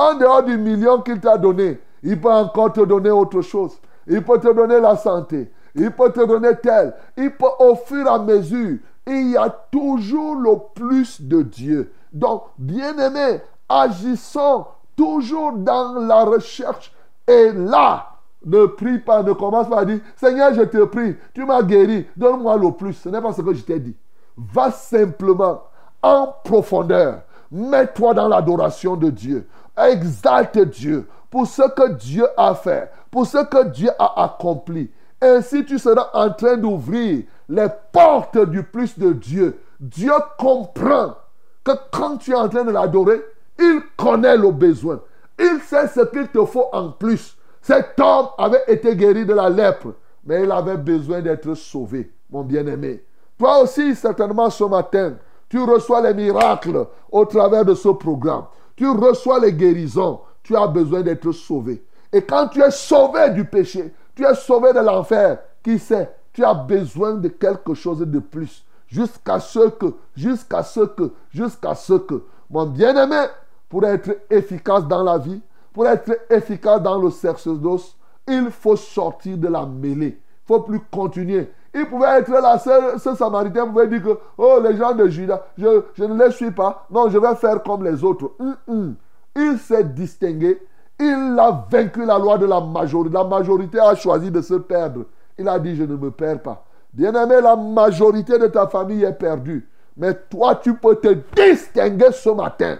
En 0.00 0.14
dehors 0.14 0.42
du 0.42 0.56
million 0.56 1.02
qu'il 1.02 1.20
t'a 1.20 1.36
donné, 1.36 1.78
il 2.02 2.18
peut 2.18 2.32
encore 2.32 2.72
te 2.72 2.80
donner 2.80 3.10
autre 3.10 3.42
chose. 3.42 3.72
Il 4.06 4.24
peut 4.24 4.40
te 4.40 4.50
donner 4.50 4.80
la 4.80 4.96
santé. 4.96 5.52
Il 5.74 5.90
peut 5.90 6.10
te 6.10 6.24
donner 6.24 6.56
tel. 6.56 6.94
Il 7.18 7.30
peut 7.32 7.44
au 7.58 7.74
fur 7.74 8.06
et 8.06 8.08
à 8.08 8.18
mesure. 8.18 8.78
Il 9.06 9.32
y 9.32 9.36
a 9.36 9.50
toujours 9.70 10.36
le 10.36 10.52
plus 10.74 11.20
de 11.20 11.42
Dieu. 11.42 11.92
Donc, 12.14 12.44
bien-aimés, 12.56 13.42
agissons 13.68 14.64
toujours 14.96 15.52
dans 15.52 15.92
la 15.98 16.24
recherche. 16.24 16.94
Et 17.28 17.52
là, 17.52 18.06
ne 18.46 18.64
prie 18.64 19.00
pas, 19.00 19.22
ne 19.22 19.34
commence 19.34 19.68
pas 19.68 19.80
à 19.80 19.84
dire, 19.84 20.00
Seigneur, 20.16 20.54
je 20.54 20.62
te 20.62 20.82
prie, 20.84 21.14
tu 21.34 21.44
m'as 21.44 21.62
guéri, 21.62 22.06
donne-moi 22.16 22.56
le 22.56 22.72
plus. 22.72 22.94
Ce 22.94 23.10
n'est 23.10 23.20
pas 23.20 23.34
ce 23.34 23.42
que 23.42 23.52
je 23.52 23.64
t'ai 23.64 23.78
dit. 23.78 23.96
Va 24.38 24.70
simplement 24.70 25.64
en 26.02 26.34
profondeur. 26.42 27.20
Mets-toi 27.52 28.14
dans 28.14 28.28
l'adoration 28.28 28.96
de 28.96 29.10
Dieu. 29.10 29.46
Exalte 29.88 30.58
Dieu 30.58 31.06
pour 31.30 31.46
ce 31.46 31.62
que 31.62 31.92
Dieu 31.92 32.26
a 32.36 32.54
fait, 32.54 32.90
pour 33.10 33.26
ce 33.26 33.38
que 33.44 33.68
Dieu 33.68 33.90
a 33.98 34.24
accompli. 34.24 34.90
Ainsi, 35.22 35.64
tu 35.64 35.78
seras 35.78 36.10
en 36.14 36.30
train 36.30 36.56
d'ouvrir 36.56 37.24
les 37.48 37.68
portes 37.92 38.38
du 38.38 38.62
plus 38.62 38.98
de 38.98 39.12
Dieu. 39.12 39.60
Dieu 39.78 40.12
comprend 40.38 41.14
que 41.62 41.72
quand 41.92 42.16
tu 42.16 42.32
es 42.32 42.34
en 42.34 42.48
train 42.48 42.64
de 42.64 42.70
l'adorer, 42.70 43.20
il 43.58 43.80
connaît 43.96 44.36
le 44.36 44.50
besoin. 44.50 45.00
Il 45.38 45.60
sait 45.60 45.88
ce 45.88 46.00
qu'il 46.00 46.28
te 46.28 46.44
faut 46.44 46.66
en 46.72 46.90
plus. 46.90 47.36
Cet 47.60 48.00
homme 48.00 48.28
avait 48.38 48.64
été 48.68 48.96
guéri 48.96 49.26
de 49.26 49.34
la 49.34 49.50
lèpre, 49.50 49.94
mais 50.24 50.44
il 50.44 50.50
avait 50.50 50.76
besoin 50.76 51.20
d'être 51.20 51.54
sauvé, 51.54 52.10
mon 52.30 52.42
bien-aimé. 52.42 53.04
Toi 53.38 53.62
aussi, 53.62 53.94
certainement 53.94 54.50
ce 54.50 54.64
matin, 54.64 55.14
tu 55.48 55.60
reçois 55.62 56.00
les 56.00 56.14
miracles 56.14 56.86
au 57.10 57.24
travers 57.24 57.64
de 57.64 57.74
ce 57.74 57.88
programme. 57.88 58.44
Tu 58.80 58.88
reçois 58.88 59.38
les 59.40 59.52
guérisons. 59.52 60.20
Tu 60.42 60.56
as 60.56 60.66
besoin 60.66 61.02
d'être 61.02 61.32
sauvé. 61.32 61.84
Et 62.10 62.22
quand 62.22 62.48
tu 62.48 62.62
es 62.62 62.70
sauvé 62.70 63.28
du 63.28 63.44
péché, 63.44 63.92
tu 64.14 64.24
es 64.24 64.34
sauvé 64.34 64.72
de 64.72 64.78
l'enfer, 64.78 65.38
qui 65.62 65.78
sait, 65.78 66.10
tu 66.32 66.42
as 66.42 66.54
besoin 66.54 67.12
de 67.12 67.28
quelque 67.28 67.74
chose 67.74 67.98
de 67.98 68.18
plus. 68.20 68.64
Jusqu'à 68.86 69.38
ce 69.38 69.68
que, 69.68 69.94
jusqu'à 70.16 70.62
ce 70.62 70.80
que, 70.80 71.12
jusqu'à 71.30 71.74
ce 71.74 71.92
que, 71.92 72.24
mon 72.48 72.64
bien-aimé, 72.64 73.26
pour 73.68 73.84
être 73.84 74.16
efficace 74.30 74.88
dans 74.88 75.02
la 75.02 75.18
vie, 75.18 75.42
pour 75.74 75.86
être 75.86 76.18
efficace 76.30 76.80
dans 76.80 76.98
le 76.98 77.10
sacerdoce, 77.10 77.94
il 78.26 78.50
faut 78.50 78.76
sortir 78.76 79.36
de 79.36 79.48
la 79.48 79.66
mêlée. 79.66 80.18
Il 80.48 80.52
ne 80.54 80.56
faut 80.56 80.60
plus 80.60 80.80
continuer. 80.90 81.50
Il 81.72 81.86
pouvait 81.86 82.18
être 82.18 82.30
là, 82.30 82.58
ce, 82.58 82.98
ce, 82.98 83.14
samaritain 83.14 83.66
pouvait 83.66 83.86
dire 83.86 84.02
que, 84.02 84.18
oh, 84.38 84.58
les 84.62 84.76
gens 84.76 84.92
de 84.92 85.06
Judas, 85.06 85.40
je, 85.56 85.82
ne 86.02 86.24
les 86.24 86.32
suis 86.32 86.50
pas. 86.50 86.86
Non, 86.90 87.08
je 87.08 87.18
vais 87.18 87.34
faire 87.36 87.62
comme 87.62 87.84
les 87.84 88.02
autres. 88.02 88.32
Hum, 88.40 88.56
hum. 88.66 88.94
Il 89.36 89.58
s'est 89.58 89.84
distingué. 89.84 90.60
Il 90.98 91.36
a 91.38 91.64
vaincu 91.70 92.04
la 92.04 92.18
loi 92.18 92.38
de 92.38 92.46
la 92.46 92.60
majorité. 92.60 93.14
La 93.14 93.24
majorité 93.24 93.78
a 93.78 93.94
choisi 93.94 94.30
de 94.30 94.40
se 94.40 94.54
perdre. 94.54 95.04
Il 95.38 95.48
a 95.48 95.58
dit, 95.58 95.76
je 95.76 95.84
ne 95.84 95.96
me 95.96 96.10
perds 96.10 96.42
pas. 96.42 96.64
Bien-aimé, 96.92 97.40
la 97.40 97.54
majorité 97.54 98.36
de 98.38 98.48
ta 98.48 98.66
famille 98.66 99.04
est 99.04 99.12
perdue. 99.12 99.68
Mais 99.96 100.14
toi, 100.28 100.56
tu 100.56 100.74
peux 100.74 100.96
te 100.96 101.16
distinguer 101.36 102.10
ce 102.12 102.30
matin. 102.30 102.78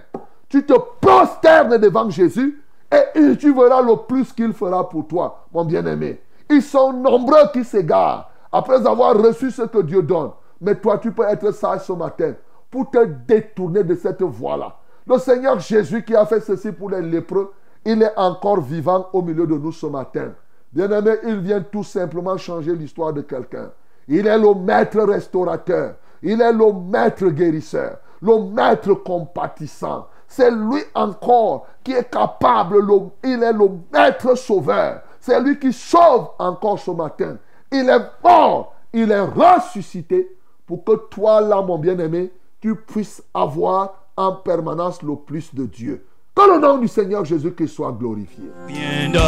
Tu 0.49 0.67
te 0.67 0.75
prosternes 1.01 1.79
devant 1.79 2.11
Jésus 2.11 2.61
et 2.91 3.37
tu 3.37 3.55
verras 3.55 3.83
le 3.83 3.97
plus 4.09 4.33
qu'il 4.33 4.53
fera 4.53 4.89
pour 4.89 5.07
toi, 5.07 5.47
mon 5.53 5.65
bien-aimé. 5.65 6.21
Ils 6.49 6.63
sont 6.63 6.93
nombreux 6.93 7.53
qui 7.53 7.63
s'égarent 7.63 8.30
après 8.53 8.87
avoir 8.87 9.17
reçu 9.17 9.51
ce 9.51 9.63
que 9.63 9.83
Dieu 9.83 10.03
donne. 10.03 10.31
Mais 10.61 10.75
toi, 10.75 10.99
tu 10.99 11.13
peux 11.13 11.25
être 11.25 11.51
sage 11.53 11.83
ce 11.83 11.93
matin 11.93 12.35
pour 12.71 12.91
te 12.91 13.05
détourner 13.05 13.83
de 13.83 13.95
cette 13.95 14.23
voie-là. 14.23 14.77
Le 15.07 15.19
Seigneur 15.19 15.59
Jésus 15.59 16.05
qui 16.05 16.15
a 16.15 16.27
fait 16.27 16.41
ceci 16.41 16.71
pour 16.73 16.91
les 16.91 17.03
lépreux, 17.03 17.53
il 17.85 18.03
est 18.03 18.17
encore 18.17 18.61
vivant 18.61 19.09
au 19.13 19.23
milieu 19.23 19.47
de 19.47 19.55
nous 19.55 19.73
ce 19.73 19.87
matin. 19.87 20.33
Bien-aimé, 20.73 21.13
il 21.25 21.41
vient 21.41 21.63
tout 21.63 21.83
simplement 21.83 22.37
changer 22.37 22.75
l'histoire 22.77 23.13
de 23.13 23.23
quelqu'un. 23.23 23.71
Il 24.07 24.27
est 24.27 24.39
le 24.39 24.55
maître 24.55 25.01
restaurateur. 25.01 25.95
Il 26.23 26.41
est 26.41 26.53
le 26.53 26.73
maître 26.73 27.27
guérisseur. 27.29 27.99
Le 28.21 28.39
maître 28.53 28.95
compatissant. 28.95 30.07
C'est 30.29 30.51
lui 30.51 30.83
encore 30.95 31.67
qui 31.83 31.93
est 31.93 32.11
capable. 32.11 32.81
Le, 32.81 32.99
il 33.25 33.43
est 33.43 33.53
le 33.53 33.69
maître 33.93 34.37
sauveur. 34.37 35.03
C'est 35.19 35.41
lui 35.41 35.59
qui 35.59 35.73
sauve 35.73 36.29
encore 36.39 36.79
ce 36.79 36.91
matin. 36.91 37.37
Il 37.73 37.89
est 37.89 38.11
mort. 38.25 38.75
Il 38.93 39.11
est 39.13 39.21
ressuscité 39.21 40.29
pour 40.67 40.85
que 40.85 40.97
toi, 41.11 41.41
là, 41.41 41.63
mon 41.63 41.79
bien-aimé, 41.79 42.33
tu 42.61 42.75
puisses 42.75 43.23
avoir 43.33 43.95
en 44.17 44.33
permanence 44.33 45.03
le 45.03 45.17
plus 45.17 45.55
de 45.55 45.65
Dieu. 45.67 46.05
Que 46.35 46.43
le 46.53 46.59
nom 46.61 46.79
du 46.79 46.89
Seigneur 46.89 47.25
Jésus-Christ 47.25 47.69
soit 47.69 47.93
glorifié. 47.93 48.45
Bien 48.67 49.11
de 49.11 49.19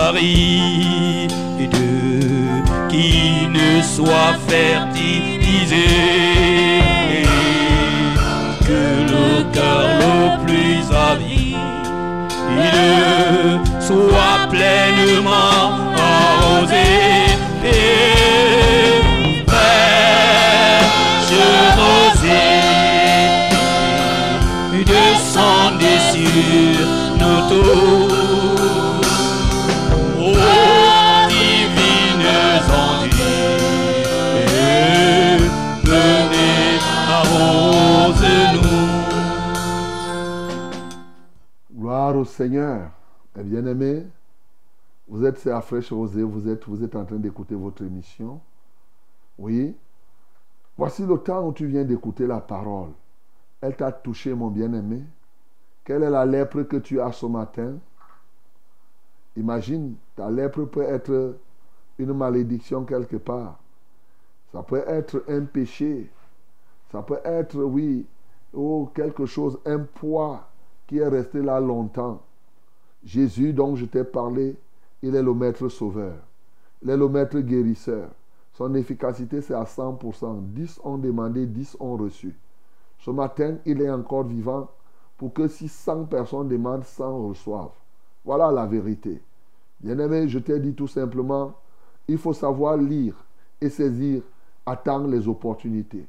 qui 2.88 3.46
ne 3.48 3.80
soit 3.82 4.34
fertilisé. 4.46 5.76
Que 8.66 8.82
le 9.12 9.52
cœur 9.52 9.86
le 9.98 10.44
plus 10.44 10.84
avide 10.94 11.52
soit 13.80 14.48
pleinement 14.50 15.91
Seigneur, 42.32 42.90
eh 43.38 43.42
bien-aimés, 43.42 44.06
vous 45.06 45.24
êtes 45.24 45.46
à 45.46 45.60
Fraîche 45.60 45.92
Rosée, 45.92 46.22
vous 46.22 46.48
êtes, 46.48 46.66
vous 46.66 46.82
êtes 46.82 46.96
en 46.96 47.04
train 47.04 47.16
d'écouter 47.16 47.54
votre 47.54 47.82
émission. 47.82 48.40
Oui, 49.38 49.76
voici 50.76 51.04
le 51.06 51.18
temps 51.18 51.46
où 51.46 51.52
tu 51.52 51.66
viens 51.66 51.84
d'écouter 51.84 52.26
la 52.26 52.40
parole. 52.40 52.90
Elle 53.60 53.76
t'a 53.76 53.92
touché, 53.92 54.34
mon 54.34 54.48
bien-aimé. 54.48 55.02
Quelle 55.84 56.04
est 56.04 56.10
la 56.10 56.24
lèpre 56.24 56.62
que 56.62 56.76
tu 56.76 57.00
as 57.00 57.12
ce 57.12 57.26
matin? 57.26 57.74
Imagine, 59.36 59.96
ta 60.14 60.30
lèpre 60.30 60.64
peut 60.64 60.82
être 60.82 61.36
une 61.98 62.12
malédiction 62.12 62.84
quelque 62.84 63.16
part. 63.16 63.58
Ça 64.52 64.62
peut 64.62 64.84
être 64.86 65.24
un 65.28 65.42
péché. 65.42 66.10
Ça 66.90 67.02
peut 67.02 67.20
être, 67.24 67.56
oui, 67.56 68.06
oh, 68.52 68.90
quelque 68.94 69.26
chose, 69.26 69.58
un 69.64 69.80
poids 69.80 70.46
qui 70.86 70.98
est 70.98 71.08
resté 71.08 71.40
là 71.40 71.58
longtemps. 71.58 72.20
Jésus, 73.04 73.52
dont 73.52 73.74
je 73.74 73.86
t'ai 73.86 74.04
parlé, 74.04 74.56
il 75.02 75.16
est 75.16 75.22
le 75.22 75.34
maître 75.34 75.68
sauveur. 75.68 76.14
Il 76.82 76.90
est 76.90 76.96
le 76.96 77.08
maître 77.08 77.38
guérisseur. 77.40 78.08
Son 78.52 78.74
efficacité, 78.74 79.40
c'est 79.40 79.54
à 79.54 79.64
100%. 79.64 80.42
10 80.42 80.80
ont 80.84 80.98
demandé, 80.98 81.46
10 81.46 81.78
ont 81.80 81.96
reçu. 81.96 82.36
Ce 82.98 83.10
matin, 83.10 83.56
il 83.64 83.80
est 83.80 83.90
encore 83.90 84.24
vivant 84.24 84.68
pour 85.22 85.32
que 85.32 85.46
si 85.46 85.68
100 85.68 86.06
personnes 86.06 86.48
demandent, 86.48 86.82
100 86.82 87.28
reçoivent. 87.28 87.70
Voilà 88.24 88.50
la 88.50 88.66
vérité. 88.66 89.22
Bien-aimé, 89.80 90.26
je 90.26 90.40
t'ai 90.40 90.58
dit 90.58 90.74
tout 90.74 90.88
simplement, 90.88 91.52
il 92.08 92.18
faut 92.18 92.32
savoir 92.32 92.76
lire 92.76 93.14
et 93.60 93.68
saisir, 93.68 94.22
attendre 94.66 95.06
les 95.06 95.28
opportunités. 95.28 96.04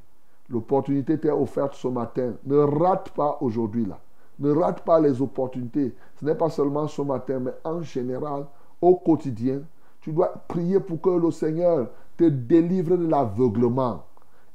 L'opportunité 0.50 1.16
t'est 1.16 1.30
offerte 1.30 1.74
ce 1.74 1.86
matin. 1.86 2.32
Ne 2.44 2.56
rate 2.56 3.10
pas 3.10 3.38
aujourd'hui 3.40 3.86
là. 3.86 4.00
Ne 4.40 4.50
rate 4.50 4.80
pas 4.80 4.98
les 4.98 5.22
opportunités. 5.22 5.94
Ce 6.18 6.24
n'est 6.24 6.34
pas 6.34 6.50
seulement 6.50 6.88
ce 6.88 7.02
matin, 7.02 7.38
mais 7.38 7.52
en 7.62 7.82
général, 7.82 8.46
au 8.82 8.96
quotidien. 8.96 9.60
Tu 10.00 10.10
dois 10.10 10.34
prier 10.48 10.80
pour 10.80 11.00
que 11.00 11.10
le 11.10 11.30
Seigneur 11.30 11.86
te 12.16 12.24
délivre 12.24 12.96
de 12.96 13.06
l'aveuglement 13.06 14.02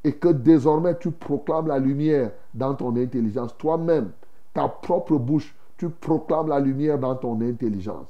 et 0.04 0.12
que 0.12 0.28
désormais 0.28 0.98
tu 0.98 1.12
proclames 1.12 1.68
la 1.68 1.80
lumière 1.80 2.32
dans 2.54 2.76
ton 2.76 2.94
intelligence. 2.98 3.56
Toi-même, 3.58 4.12
ta 4.54 4.68
propre 4.68 5.18
bouche, 5.18 5.56
tu 5.78 5.90
proclames 5.90 6.48
la 6.48 6.60
lumière 6.60 7.00
dans 7.00 7.16
ton 7.16 7.40
intelligence. 7.42 8.08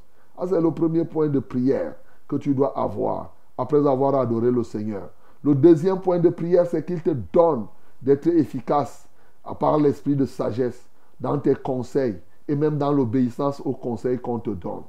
C'est 0.48 0.62
le 0.62 0.72
premier 0.72 1.06
point 1.06 1.28
de 1.28 1.40
prière 1.40 1.96
que 2.28 2.38
tu 2.38 2.54
dois 2.54 2.78
avoir 2.78 3.34
après 3.58 3.86
avoir 3.86 4.16
adoré 4.16 4.52
le 4.52 4.64
Seigneur. 4.64 5.10
Le 5.44 5.54
deuxième 5.54 6.00
point 6.00 6.20
de 6.20 6.30
prière, 6.30 6.66
c'est 6.66 6.86
qu'il 6.86 7.02
te 7.02 7.12
donne 7.34 7.66
d'être 8.02 8.28
efficace 8.28 9.08
à 9.44 9.54
part 9.54 9.78
l'esprit 9.78 10.16
de 10.16 10.26
sagesse 10.26 10.88
dans 11.20 11.38
tes 11.38 11.56
conseils 11.56 12.20
et 12.48 12.56
même 12.56 12.78
dans 12.78 12.92
l'obéissance 12.92 13.62
aux 13.64 13.74
conseils 13.74 14.20
qu'on 14.20 14.40
te 14.40 14.50
donne. 14.50 14.84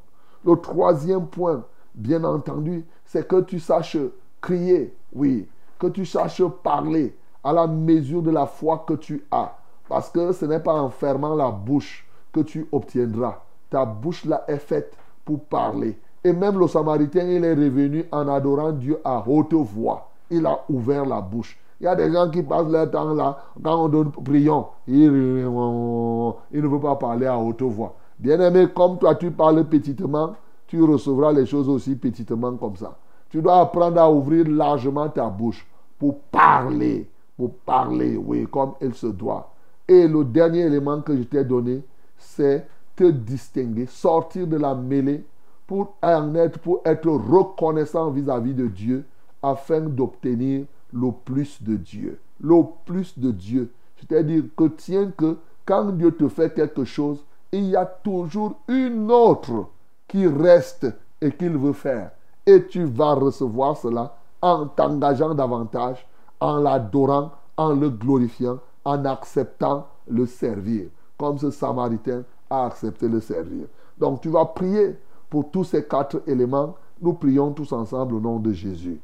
Le 0.45 0.57
troisième 0.57 1.27
point, 1.27 1.65
bien 1.95 2.25
entendu, 2.25 2.85
c'est 3.05 3.27
que 3.27 3.41
tu 3.41 3.59
saches 3.59 3.99
crier, 4.41 4.97
oui, 5.13 5.49
que 5.79 5.89
tu 5.89 6.07
saches 6.07 6.43
parler 6.63 7.17
à 7.43 7.53
la 7.53 7.67
mesure 7.67 8.23
de 8.23 8.31
la 8.31 8.47
foi 8.47 8.85
que 8.87 8.95
tu 8.95 9.25
as. 9.31 9.57
Parce 9.91 10.09
que 10.09 10.31
ce 10.31 10.45
n'est 10.45 10.61
pas 10.61 10.81
en 10.81 10.89
fermant 10.89 11.35
la 11.35 11.51
bouche 11.51 12.07
que 12.33 12.39
tu 12.39 12.69
obtiendras. 12.71 13.41
Ta 13.71 13.85
bouche 13.85 14.25
là 14.25 14.45
est 14.47 14.59
faite 14.59 14.97
pour 15.25 15.41
parler. 15.41 15.99
Et 16.23 16.33
même 16.33 16.61
le 16.61 16.69
Samaritain, 16.69 17.27
il 17.27 17.45
est 17.45 17.55
revenu 17.55 18.05
en 18.13 18.29
adorant 18.29 18.71
Dieu 18.71 19.01
à 19.05 19.25
haute 19.27 19.53
voix. 19.53 20.09
Il 20.31 20.47
a 20.47 20.61
ouvert 20.69 21.05
la 21.05 21.21
bouche. 21.21 21.59
Il 21.81 21.85
y 21.85 21.87
a 21.89 21.97
des 21.97 22.13
gens 22.13 22.31
qui 22.31 22.41
passent 22.45 22.69
leur 22.69 22.89
temps 22.89 23.15
là, 23.15 23.37
quand 23.65 23.85
on 23.85 23.89
donne 23.89 24.13
prions, 24.13 24.67
il, 24.87 25.03
il 25.03 26.63
ne 26.63 26.69
veut 26.69 26.79
pas 26.81 26.95
parler 26.95 27.27
à 27.27 27.37
haute 27.37 27.63
voix. 27.63 27.97
Bien-aimé, 28.17 28.69
comme 28.73 28.97
toi 28.97 29.17
tu 29.17 29.33
parles 29.33 29.65
petitement, 29.65 30.35
tu 30.69 30.85
recevras 30.85 31.33
les 31.33 31.47
choses 31.47 31.69
aussi 31.69 31.97
petitement 31.97 32.55
comme 32.55 32.77
ça. 32.77 32.97
Tu 33.29 33.43
dois 33.43 33.59
apprendre 33.59 34.01
à 34.01 34.09
ouvrir 34.09 34.47
largement 34.47 35.09
ta 35.09 35.29
bouche 35.29 35.67
pour 35.99 36.21
parler, 36.31 37.11
pour 37.37 37.55
parler, 37.55 38.17
oui, 38.17 38.47
comme 38.49 38.75
il 38.81 38.95
se 38.95 39.09
doit. 39.09 39.50
Et 39.91 40.07
le 40.07 40.25
dernier 40.25 40.61
élément 40.61 41.01
que 41.01 41.17
je 41.17 41.25
t'ai 41.25 41.43
donné, 41.43 41.83
c'est 42.17 42.65
te 42.95 43.11
distinguer, 43.11 43.87
sortir 43.87 44.47
de 44.47 44.57
la 44.57 44.73
mêlée 44.73 45.25
pour 45.67 45.97
en 46.01 46.33
être, 46.37 46.61
pour 46.61 46.81
être 46.85 47.11
reconnaissant 47.11 48.09
vis-à-vis 48.13 48.55
de 48.55 48.69
Dieu 48.69 49.05
afin 49.43 49.81
d'obtenir 49.81 50.67
le 50.93 51.11
plus 51.25 51.61
de 51.61 51.75
Dieu. 51.75 52.21
Le 52.41 52.63
plus 52.85 53.19
de 53.19 53.33
Dieu. 53.33 53.73
C'est-à-dire 53.97 54.45
que 54.57 54.69
tiens 54.69 55.11
que 55.11 55.39
quand 55.67 55.87
Dieu 55.87 56.13
te 56.13 56.29
fait 56.29 56.55
quelque 56.55 56.85
chose, 56.85 57.25
il 57.51 57.65
y 57.65 57.75
a 57.75 57.85
toujours 57.85 58.61
une 58.69 59.11
autre 59.11 59.71
qui 60.07 60.25
reste 60.29 60.87
et 61.21 61.33
qu'il 61.33 61.57
veut 61.59 61.73
faire. 61.73 62.13
Et 62.47 62.65
tu 62.65 62.85
vas 62.85 63.15
recevoir 63.15 63.77
cela 63.77 64.17
en 64.41 64.67
t'engageant 64.67 65.35
davantage, 65.35 66.07
en 66.39 66.59
l'adorant, 66.59 67.33
en 67.57 67.73
le 67.73 67.91
glorifiant, 67.91 68.61
en 68.85 69.05
acceptant 69.05 69.89
le 70.09 70.27
servir, 70.27 70.89
comme 71.19 71.39
ce 71.39 71.51
Samaritain 71.51 72.25
a 72.49 72.67
accepté 72.67 73.09
le 73.09 73.21
servir. 73.21 73.67
Donc 73.99 74.21
tu 74.21 74.29
vas 74.29 74.47
prier 74.47 74.99
pour 75.29 75.51
tous 75.51 75.65
ces 75.65 75.85
quatre 75.85 76.23
éléments. 76.27 76.75
Nous 77.01 77.15
prions 77.15 77.53
tous 77.53 77.73
ensemble 77.73 78.15
au 78.15 78.21
nom 78.21 78.39
de 78.39 78.53
Jésus. 78.53 79.01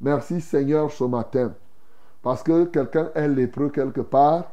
Merci 0.00 0.40
Seigneur 0.40 0.90
ce 0.90 1.04
matin, 1.04 1.52
parce 2.22 2.42
que 2.42 2.64
quelqu'un 2.64 3.10
est 3.14 3.28
lépreux 3.28 3.68
quelque 3.68 4.00
part 4.00 4.44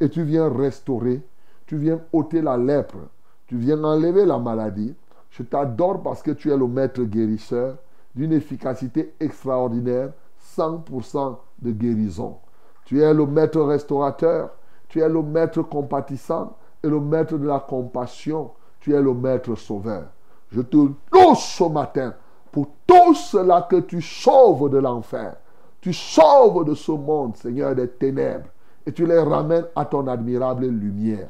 et 0.00 0.08
tu 0.08 0.22
viens 0.22 0.48
restaurer, 0.48 1.22
tu 1.66 1.76
viens 1.76 2.00
ôter 2.12 2.40
la 2.40 2.56
lèpre, 2.56 2.98
tu 3.46 3.56
viens 3.56 3.82
enlever 3.82 4.24
la 4.24 4.38
maladie. 4.38 4.94
Je 5.30 5.42
t'adore 5.42 6.00
parce 6.02 6.22
que 6.22 6.30
tu 6.30 6.50
es 6.50 6.56
le 6.56 6.68
maître 6.68 7.02
guérisseur 7.02 7.76
d'une 8.14 8.32
efficacité 8.32 9.14
extraordinaire, 9.18 10.12
100% 10.56 11.36
de 11.60 11.72
guérison. 11.72 12.36
Tu 12.84 13.02
es 13.02 13.14
le 13.14 13.26
maître 13.26 13.60
restaurateur, 13.60 14.50
tu 14.88 15.00
es 15.00 15.08
le 15.08 15.22
maître 15.22 15.62
compatissant 15.62 16.56
et 16.82 16.88
le 16.88 17.00
maître 17.00 17.36
de 17.38 17.46
la 17.46 17.60
compassion, 17.60 18.50
tu 18.80 18.94
es 18.94 19.00
le 19.00 19.14
maître 19.14 19.54
sauveur. 19.54 20.04
Je 20.50 20.60
te 20.60 20.76
loue 20.76 21.34
ce 21.34 21.64
matin 21.64 22.14
pour 22.52 22.68
tout 22.86 23.14
cela 23.14 23.66
que 23.68 23.80
tu 23.80 24.00
sauves 24.00 24.70
de 24.70 24.78
l'enfer. 24.78 25.34
Tu 25.80 25.92
sauves 25.92 26.64
de 26.64 26.74
ce 26.74 26.92
monde, 26.92 27.36
Seigneur, 27.36 27.74
des 27.74 27.88
ténèbres, 27.88 28.46
et 28.86 28.92
tu 28.92 29.06
les 29.06 29.18
ramènes 29.18 29.66
à 29.74 29.84
ton 29.84 30.06
admirable 30.06 30.66
lumière. 30.66 31.28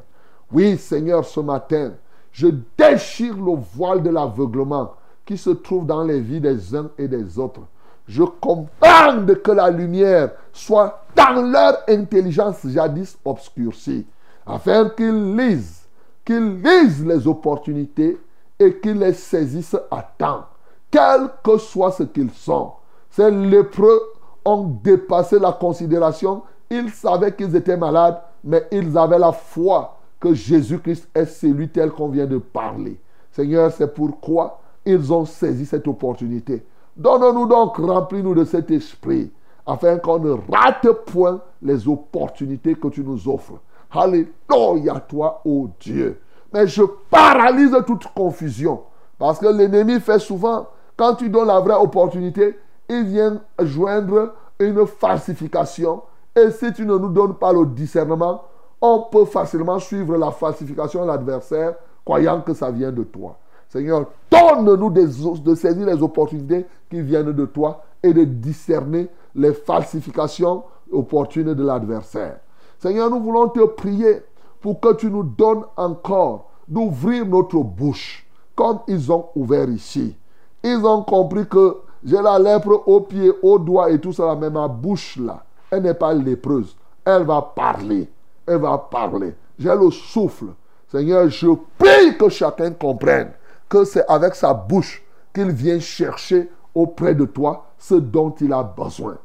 Oui, 0.51 0.77
Seigneur, 0.77 1.25
ce 1.25 1.39
matin, 1.39 1.93
je 2.31 2.47
déchire 2.77 3.35
le 3.35 3.55
voile 3.55 4.03
de 4.03 4.09
l'aveuglement 4.09 4.93
qui 5.25 5.37
se 5.37 5.49
trouve 5.49 5.85
dans 5.85 6.03
les 6.03 6.19
vies 6.19 6.39
des 6.39 6.75
uns 6.75 6.89
et 6.97 7.07
des 7.07 7.39
autres. 7.39 7.61
Je 8.07 8.23
commande 8.23 9.41
que 9.41 9.51
la 9.51 9.69
lumière 9.69 10.31
soit 10.53 11.03
dans 11.15 11.41
leur 11.41 11.77
intelligence 11.87 12.65
jadis 12.65 13.17
obscurcie, 13.25 14.05
afin 14.45 14.89
qu'ils 14.89 15.35
lisent, 15.35 15.87
qu'ils 16.23 16.61
lisent 16.61 17.05
les 17.05 17.27
opportunités 17.27 18.17
et 18.59 18.75
qu'ils 18.79 18.99
les 18.99 19.13
saisissent 19.13 19.77
à 19.89 20.01
temps, 20.17 20.45
quel 20.91 21.29
que 21.43 21.57
soit 21.57 21.91
ce 21.91 22.03
qu'ils 22.03 22.31
sont. 22.31 22.73
Ces 23.09 23.31
lépreux 23.31 24.01
ont 24.43 24.77
dépassé 24.83 25.39
la 25.39 25.51
considération. 25.51 26.43
Ils 26.69 26.91
savaient 26.91 27.33
qu'ils 27.33 27.55
étaient 27.55 27.77
malades, 27.77 28.21
mais 28.43 28.67
ils 28.71 28.97
avaient 28.97 29.19
la 29.19 29.31
foi 29.31 29.97
que 30.19 30.33
Jésus-Christ 30.33 31.09
est 31.13 31.25
celui 31.25 31.69
tel 31.69 31.91
qu'on 31.91 32.09
vient 32.09 32.25
de 32.25 32.37
parler. 32.37 32.99
Seigneur, 33.31 33.71
c'est 33.71 33.93
pourquoi 33.93 34.59
ils 34.85 35.11
ont 35.11 35.25
saisi 35.25 35.65
cette 35.65 35.87
opportunité. 35.87 36.63
Donne-nous 36.95 37.47
donc, 37.47 37.77
remplis-nous 37.77 38.35
de 38.35 38.45
cet 38.45 38.71
esprit, 38.71 39.31
afin 39.65 39.97
qu'on 39.97 40.19
ne 40.19 40.31
rate 40.31 40.89
point 41.05 41.41
les 41.61 41.87
opportunités 41.87 42.75
que 42.75 42.87
tu 42.87 43.03
nous 43.03 43.27
offres. 43.27 43.59
Alléluia 43.91 44.99
toi, 45.01 45.41
ô 45.45 45.69
Dieu. 45.79 46.21
Mais 46.53 46.67
je 46.67 46.83
paralyse 47.09 47.75
toute 47.85 48.07
confusion. 48.13 48.83
Parce 49.17 49.39
que 49.39 49.47
l'ennemi 49.47 49.99
fait 49.99 50.19
souvent, 50.19 50.67
quand 50.95 51.15
tu 51.15 51.29
donnes 51.29 51.47
la 51.47 51.59
vraie 51.59 51.75
opportunité, 51.75 52.57
il 52.89 53.03
vient 53.03 53.41
joindre 53.59 54.33
une 54.59 54.85
falsification. 54.85 56.01
Et 56.35 56.51
si 56.51 56.71
tu 56.73 56.85
ne 56.85 56.97
nous 56.97 57.09
donnes 57.09 57.35
pas 57.35 57.51
le 57.51 57.65
discernement, 57.65 58.43
on 58.81 59.07
peut 59.11 59.25
facilement 59.25 59.79
suivre 59.79 60.17
la 60.17 60.31
falsification 60.31 61.01
de 61.01 61.07
l'adversaire, 61.07 61.75
croyant 62.03 62.41
que 62.41 62.53
ça 62.53 62.71
vient 62.71 62.91
de 62.91 63.03
toi. 63.03 63.37
Seigneur, 63.69 64.05
donne-nous 64.31 64.89
de 64.89 65.55
saisir 65.55 65.85
les 65.85 66.01
opportunités 66.01 66.65
qui 66.89 67.01
viennent 67.01 67.31
de 67.31 67.45
toi 67.45 67.83
et 68.01 68.13
de 68.13 68.23
discerner 68.23 69.07
les 69.33 69.53
falsifications 69.53 70.63
opportunes 70.91 71.53
de 71.53 71.63
l'adversaire. 71.63 72.39
Seigneur, 72.79 73.09
nous 73.09 73.19
voulons 73.19 73.49
te 73.49 73.65
prier 73.65 74.21
pour 74.61 74.79
que 74.79 74.93
tu 74.93 75.09
nous 75.09 75.23
donnes 75.23 75.63
encore 75.75 76.49
d'ouvrir 76.67 77.25
notre 77.25 77.59
bouche 77.59 78.25
comme 78.55 78.79
ils 78.87 79.11
ont 79.11 79.27
ouvert 79.35 79.69
ici. 79.69 80.15
Ils 80.63 80.85
ont 80.85 81.03
compris 81.03 81.47
que 81.47 81.77
j'ai 82.03 82.21
la 82.21 82.39
lèpre 82.39 82.83
aux 82.85 83.01
pieds, 83.01 83.31
aux 83.41 83.59
doigts 83.59 83.91
et 83.91 83.99
tout 83.99 84.13
ça, 84.13 84.35
mais 84.39 84.49
ma 84.49 84.67
bouche 84.67 85.17
là, 85.17 85.43
elle 85.69 85.83
n'est 85.83 85.93
pas 85.93 86.13
lépreuse. 86.13 86.75
Elle 87.03 87.23
va 87.23 87.41
parler. 87.41 88.09
Elle 88.47 88.59
va 88.59 88.77
parler. 88.77 89.35
J'ai 89.59 89.75
le 89.75 89.91
souffle. 89.91 90.47
Seigneur, 90.87 91.29
je 91.29 91.47
prie 91.77 92.17
que 92.17 92.29
chacun 92.29 92.71
comprenne 92.71 93.31
que 93.69 93.83
c'est 93.83 94.05
avec 94.07 94.35
sa 94.35 94.53
bouche 94.53 95.03
qu'il 95.33 95.51
vient 95.51 95.79
chercher 95.79 96.49
auprès 96.73 97.15
de 97.15 97.25
toi 97.25 97.65
ce 97.77 97.95
dont 97.95 98.31
il 98.41 98.53
a 98.53 98.63
besoin. 98.63 99.17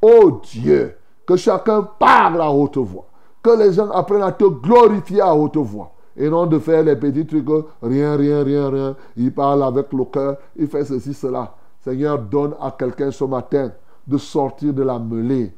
Oh 0.00 0.40
Dieu, 0.42 0.96
que 1.26 1.36
chacun 1.36 1.82
parle 1.98 2.40
à 2.40 2.50
haute 2.50 2.78
voix. 2.78 3.06
Que 3.42 3.50
les 3.50 3.72
gens 3.72 3.90
apprennent 3.90 4.22
à 4.22 4.32
te 4.32 4.44
glorifier 4.44 5.20
à 5.20 5.34
haute 5.34 5.56
voix. 5.56 5.92
Et 6.16 6.28
non 6.28 6.46
de 6.46 6.58
faire 6.58 6.82
les 6.82 6.96
petits 6.96 7.26
trucs, 7.26 7.48
rien, 7.80 8.16
rien, 8.16 8.42
rien, 8.42 8.70
rien. 8.70 8.96
Il 9.16 9.32
parle 9.32 9.62
avec 9.62 9.92
le 9.92 10.04
cœur, 10.04 10.36
il 10.56 10.66
fait 10.66 10.84
ceci, 10.84 11.14
cela. 11.14 11.54
Seigneur, 11.80 12.18
donne 12.18 12.54
à 12.60 12.72
quelqu'un 12.76 13.10
ce 13.10 13.24
matin 13.24 13.70
de 14.06 14.18
sortir 14.18 14.72
de 14.72 14.82
la 14.82 14.98
mêlée. 14.98 15.54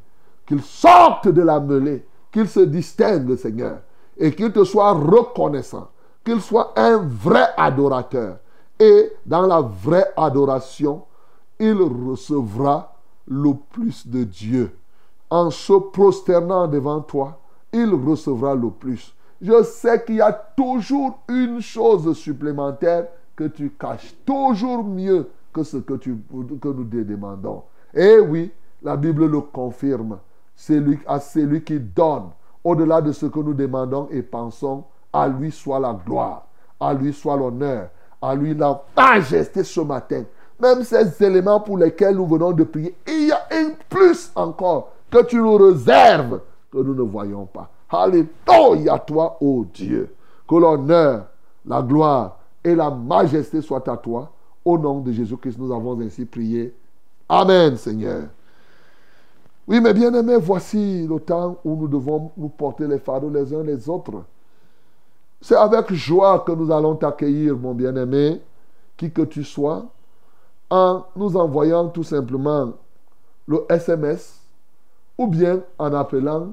Qu'il 0.47 0.61
sorte 0.61 1.29
de 1.29 1.43
la 1.43 1.61
mêlée. 1.61 2.05
Qu'il 2.31 2.49
se 2.49 2.61
distingue, 2.61 3.37
Seigneur. 3.37 3.79
Et 4.19 4.33
qu'il 4.33 4.53
te 4.53 4.65
soit 4.65 4.93
reconnaissant. 4.93 5.89
Qu'il 6.25 6.41
soit 6.41 6.73
un 6.77 6.99
vrai 6.99 7.49
adorateur. 7.57 8.39
Et 8.79 9.13
dans 9.27 9.47
la 9.47 9.61
vraie 9.61 10.13
adoration, 10.17 11.05
il 11.59 11.75
recevra 11.75 12.95
le 13.27 13.53
plus 13.73 14.07
de 14.07 14.25
Dieu. 14.25 14.77
En 15.29 15.51
se 15.51 15.73
prosternant 15.73 16.67
devant 16.67 17.01
toi, 17.01 17.39
il 17.73 17.93
recevra 17.95 18.55
le 18.55 18.71
plus. 18.71 19.15
Je 19.41 19.63
sais 19.63 20.05
qu'il 20.05 20.17
y 20.17 20.21
a 20.21 20.33
toujours 20.33 21.21
une 21.29 21.61
chose 21.61 22.13
supplémentaire 22.17 23.07
que 23.37 23.45
tu 23.45 23.71
caches, 23.71 24.15
toujours 24.27 24.85
mieux 24.85 25.31
que 25.53 25.63
ce 25.63 25.79
que, 25.79 25.95
nous 25.95 26.85
te 26.85 27.03
demandons. 27.03 27.63
Et 27.95 28.19
oui, 28.19 28.51
la 28.83 28.97
Bible 28.97 29.27
le 29.27 29.41
confirme. 29.41 30.19
C'est 30.55 30.79
lui, 30.79 30.99
à 31.07 31.21
celui 31.21 31.63
qui 31.63 31.81
donne, 31.81 32.31
au-delà 32.63 33.01
de 33.01 33.13
ce 33.13 33.27
que 33.27 33.41
nous 33.41 33.55
demandons 33.55 34.09
et 34.11 34.23
pensons, 34.23 34.85
à 35.13 35.29
lui 35.29 35.51
soit 35.51 35.81
la 35.81 35.93
gloire, 35.93 36.47
à 36.79 36.95
lui 36.95 37.13
soit 37.13 37.37
l'honneur, 37.37 37.89
à 38.21 38.35
lui 38.35 38.55
la 38.55 38.81
majesté 38.97 39.65
ce 39.65 39.81
matin. 39.81 40.25
Même 40.61 40.83
ces 40.83 41.23
éléments 41.25 41.61
pour 41.61 41.79
lesquels 41.79 42.17
nous 42.17 42.27
venons 42.27 42.53
de 42.53 42.65
prier, 42.65 42.95
il 43.07 43.29
y 43.29 43.33
a 43.33 43.41
un 43.51 43.71
plus 43.89 44.31
encore 44.35 44.91
que 45.11 45.25
tu 45.25 45.37
nous 45.37 45.57
réserves 45.57 46.41
que 46.71 46.79
nous 46.79 46.95
ne 46.95 47.03
voyons 47.03 47.47
pas. 47.47 47.69
Alléluia 47.91 48.99
toi, 48.99 49.37
ô 49.41 49.65
Dieu. 49.73 50.15
Que 50.49 50.55
l'honneur, 50.57 51.27
la 51.67 51.83
gloire 51.83 52.39
et 52.63 52.75
la 52.75 52.91
majesté 52.91 53.61
soient 53.63 53.89
à 53.89 53.97
toi. 53.97 54.31
Au 54.65 54.79
nom 54.79 55.01
de 55.01 55.11
Jésus-Christ, 55.11 55.59
nous 55.59 55.73
avons 55.73 55.99
ainsi 56.01 56.25
prié. 56.25 56.75
Amen, 57.29 57.77
Seigneur. 57.77 58.25
Oui, 59.67 59.81
mais 59.81 59.95
bien 59.95 60.13
aimés, 60.13 60.37
voici 60.37 61.07
le 61.07 61.19
temps 61.21 61.59
où 61.65 61.77
nous 61.77 61.89
devons 61.89 62.33
nous 62.37 62.49
porter 62.49 62.87
les 62.87 62.99
fardeaux 62.99 63.31
les 63.31 63.55
uns 63.55 63.63
les 63.63 63.89
autres. 63.89 64.25
C'est 65.41 65.57
avec 65.57 65.93
joie 65.93 66.41
que 66.41 66.53
nous 66.53 66.71
allons 66.71 66.97
t'accueillir, 66.97 67.57
mon 67.57 67.75
bien-aimé, 67.75 68.41
qui 68.97 69.11
que 69.11 69.23
tu 69.23 69.45
sois, 69.45 69.87
en 70.69 71.05
nous 71.17 71.37
envoyant 71.37 71.89
tout 71.89 72.05
simplement 72.05 72.75
le 73.47 73.65
SMS 73.69 74.41
ou 75.19 75.27
bien 75.27 75.63
en 75.79 75.93
appelant 75.93 76.53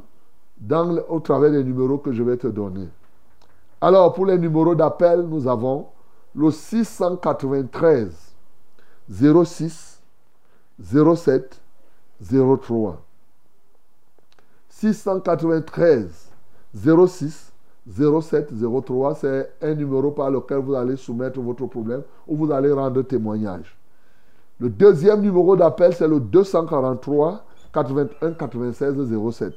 au 1.09 1.19
travers 1.19 1.51
des 1.51 1.63
numéros 1.63 1.99
que 1.99 2.11
je 2.11 2.23
vais 2.23 2.37
te 2.37 2.47
donner. 2.47 2.87
Alors, 3.79 4.13
pour 4.13 4.25
les 4.25 4.37
numéros 4.37 4.73
d'appel, 4.73 5.21
nous 5.21 5.47
avons 5.47 5.87
le 6.33 6.49
693 6.49 8.33
06 9.09 10.01
07 10.81 11.61
03. 12.21 13.01
693 14.69 16.31
06 16.73 17.46
07 17.89 18.53
03, 18.85 19.15
c'est 19.15 19.51
un 19.61 19.73
numéro 19.73 20.11
par 20.11 20.29
lequel 20.29 20.57
vous 20.57 20.75
allez 20.75 20.97
soumettre 20.97 21.39
votre 21.39 21.65
problème 21.67 22.01
ou 22.27 22.35
vous 22.35 22.51
allez 22.51 22.71
rendre 22.71 23.01
témoignage. 23.03 23.77
Le 24.59 24.69
deuxième 24.69 25.21
numéro 25.21 25.55
d'appel, 25.55 25.93
c'est 25.93 26.07
le 26.07 26.19
243 26.19 27.45
81 27.73 28.33
96 28.33 29.31
07. 29.31 29.53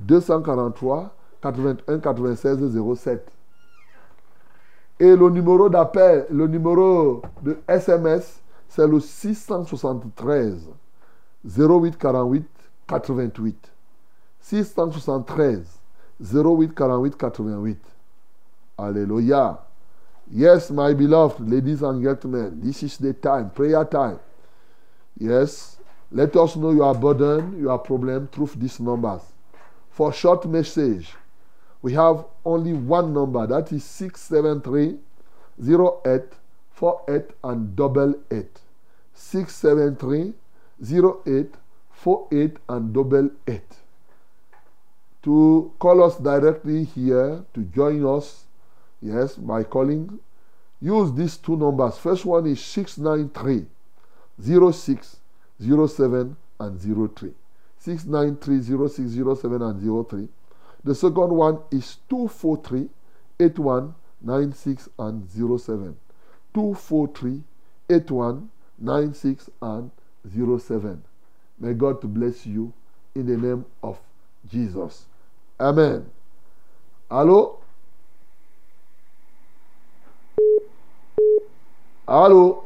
243 0.00 1.14
81 1.42 1.98
96 1.98 2.94
07. 2.96 3.30
Et 4.98 5.16
le 5.16 5.30
numéro 5.30 5.68
d'appel, 5.68 6.26
le 6.30 6.46
numéro 6.46 7.22
de 7.42 7.58
SMS, 7.68 8.42
c'est 8.68 8.86
le 8.86 8.98
673 9.00 10.68
08 11.44 11.96
48 11.96 12.46
88. 12.86 13.72
673 14.40 15.79
08 16.20 16.74
48 16.74 17.14
88. 17.22 17.76
Alléluia. 18.78 19.58
Yes, 20.32 20.70
my 20.70 20.94
beloved 20.94 21.40
ladies 21.40 21.82
and 21.82 22.02
gentlemen, 22.02 22.60
this 22.62 22.82
is 22.82 22.96
the 22.98 23.12
time, 23.12 23.50
prayer 23.50 23.84
time. 23.84 24.20
Yes, 25.18 25.78
let 26.12 26.36
us 26.36 26.56
know 26.56 26.70
your 26.70 26.94
burden, 26.94 27.60
your 27.60 27.78
problem 27.78 28.28
through 28.28 28.50
these 28.56 28.78
numbers. 28.80 29.22
For 29.90 30.12
short 30.12 30.46
message, 30.46 31.14
we 31.82 31.94
have 31.94 32.24
only 32.44 32.72
one 32.72 33.12
number 33.12 33.46
that 33.46 33.72
is 33.72 33.84
673 33.84 34.98
08 35.62 36.22
48 36.70 37.30
and 37.44 37.76
double 37.76 38.14
8. 38.30 38.46
673 39.14 40.32
08 41.26 41.54
48 41.90 42.56
and 42.68 42.94
double 42.94 43.30
8. 43.46 43.60
To 45.22 45.72
call 45.78 46.02
us 46.02 46.16
directly 46.16 46.84
here, 46.84 47.44
to 47.52 47.62
join 47.64 48.06
us, 48.06 48.44
yes, 49.02 49.34
by 49.34 49.64
calling, 49.64 50.18
use 50.80 51.12
these 51.12 51.36
two 51.36 51.56
numbers. 51.56 51.98
First 51.98 52.24
one 52.24 52.46
is 52.46 52.62
693 52.64 53.66
06 54.72 55.16
07 55.60 56.36
and 56.60 56.80
03. 56.80 57.34
693 57.78 58.88
06 58.88 59.40
07 59.40 59.62
and 59.62 60.08
03. 60.08 60.28
The 60.84 60.94
second 60.94 61.30
one 61.30 61.58
is 61.70 61.98
243 62.08 62.88
81 63.38 63.94
96 64.22 64.88
and 64.98 65.28
07. 65.30 65.96
243 66.54 67.42
81 67.90 68.50
96 68.78 69.50
and 69.60 69.90
07. 70.26 71.02
May 71.58 71.74
God 71.74 72.00
to 72.00 72.06
bless 72.06 72.46
you 72.46 72.72
in 73.14 73.26
the 73.26 73.36
name 73.36 73.66
of 73.82 73.98
Jesus. 74.48 75.06
Amen. 75.60 76.04
Allô? 77.10 77.58
Allô? 82.06 82.64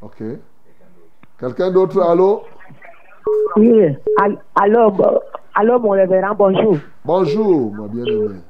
Ok. 0.00 0.22
Quelqu'un 1.38 1.70
d'autre? 1.70 2.00
Allô? 2.00 2.42
Oui, 3.56 3.94
Al- 4.22 4.38
alors, 4.54 4.92
bon- 4.92 5.20
alors 5.54 5.80
mon 5.80 5.90
révérend, 5.90 6.34
bonjour. 6.34 6.76
Bonjour, 7.04 7.74
ma 7.74 7.88
bien-aimée. 7.88 8.40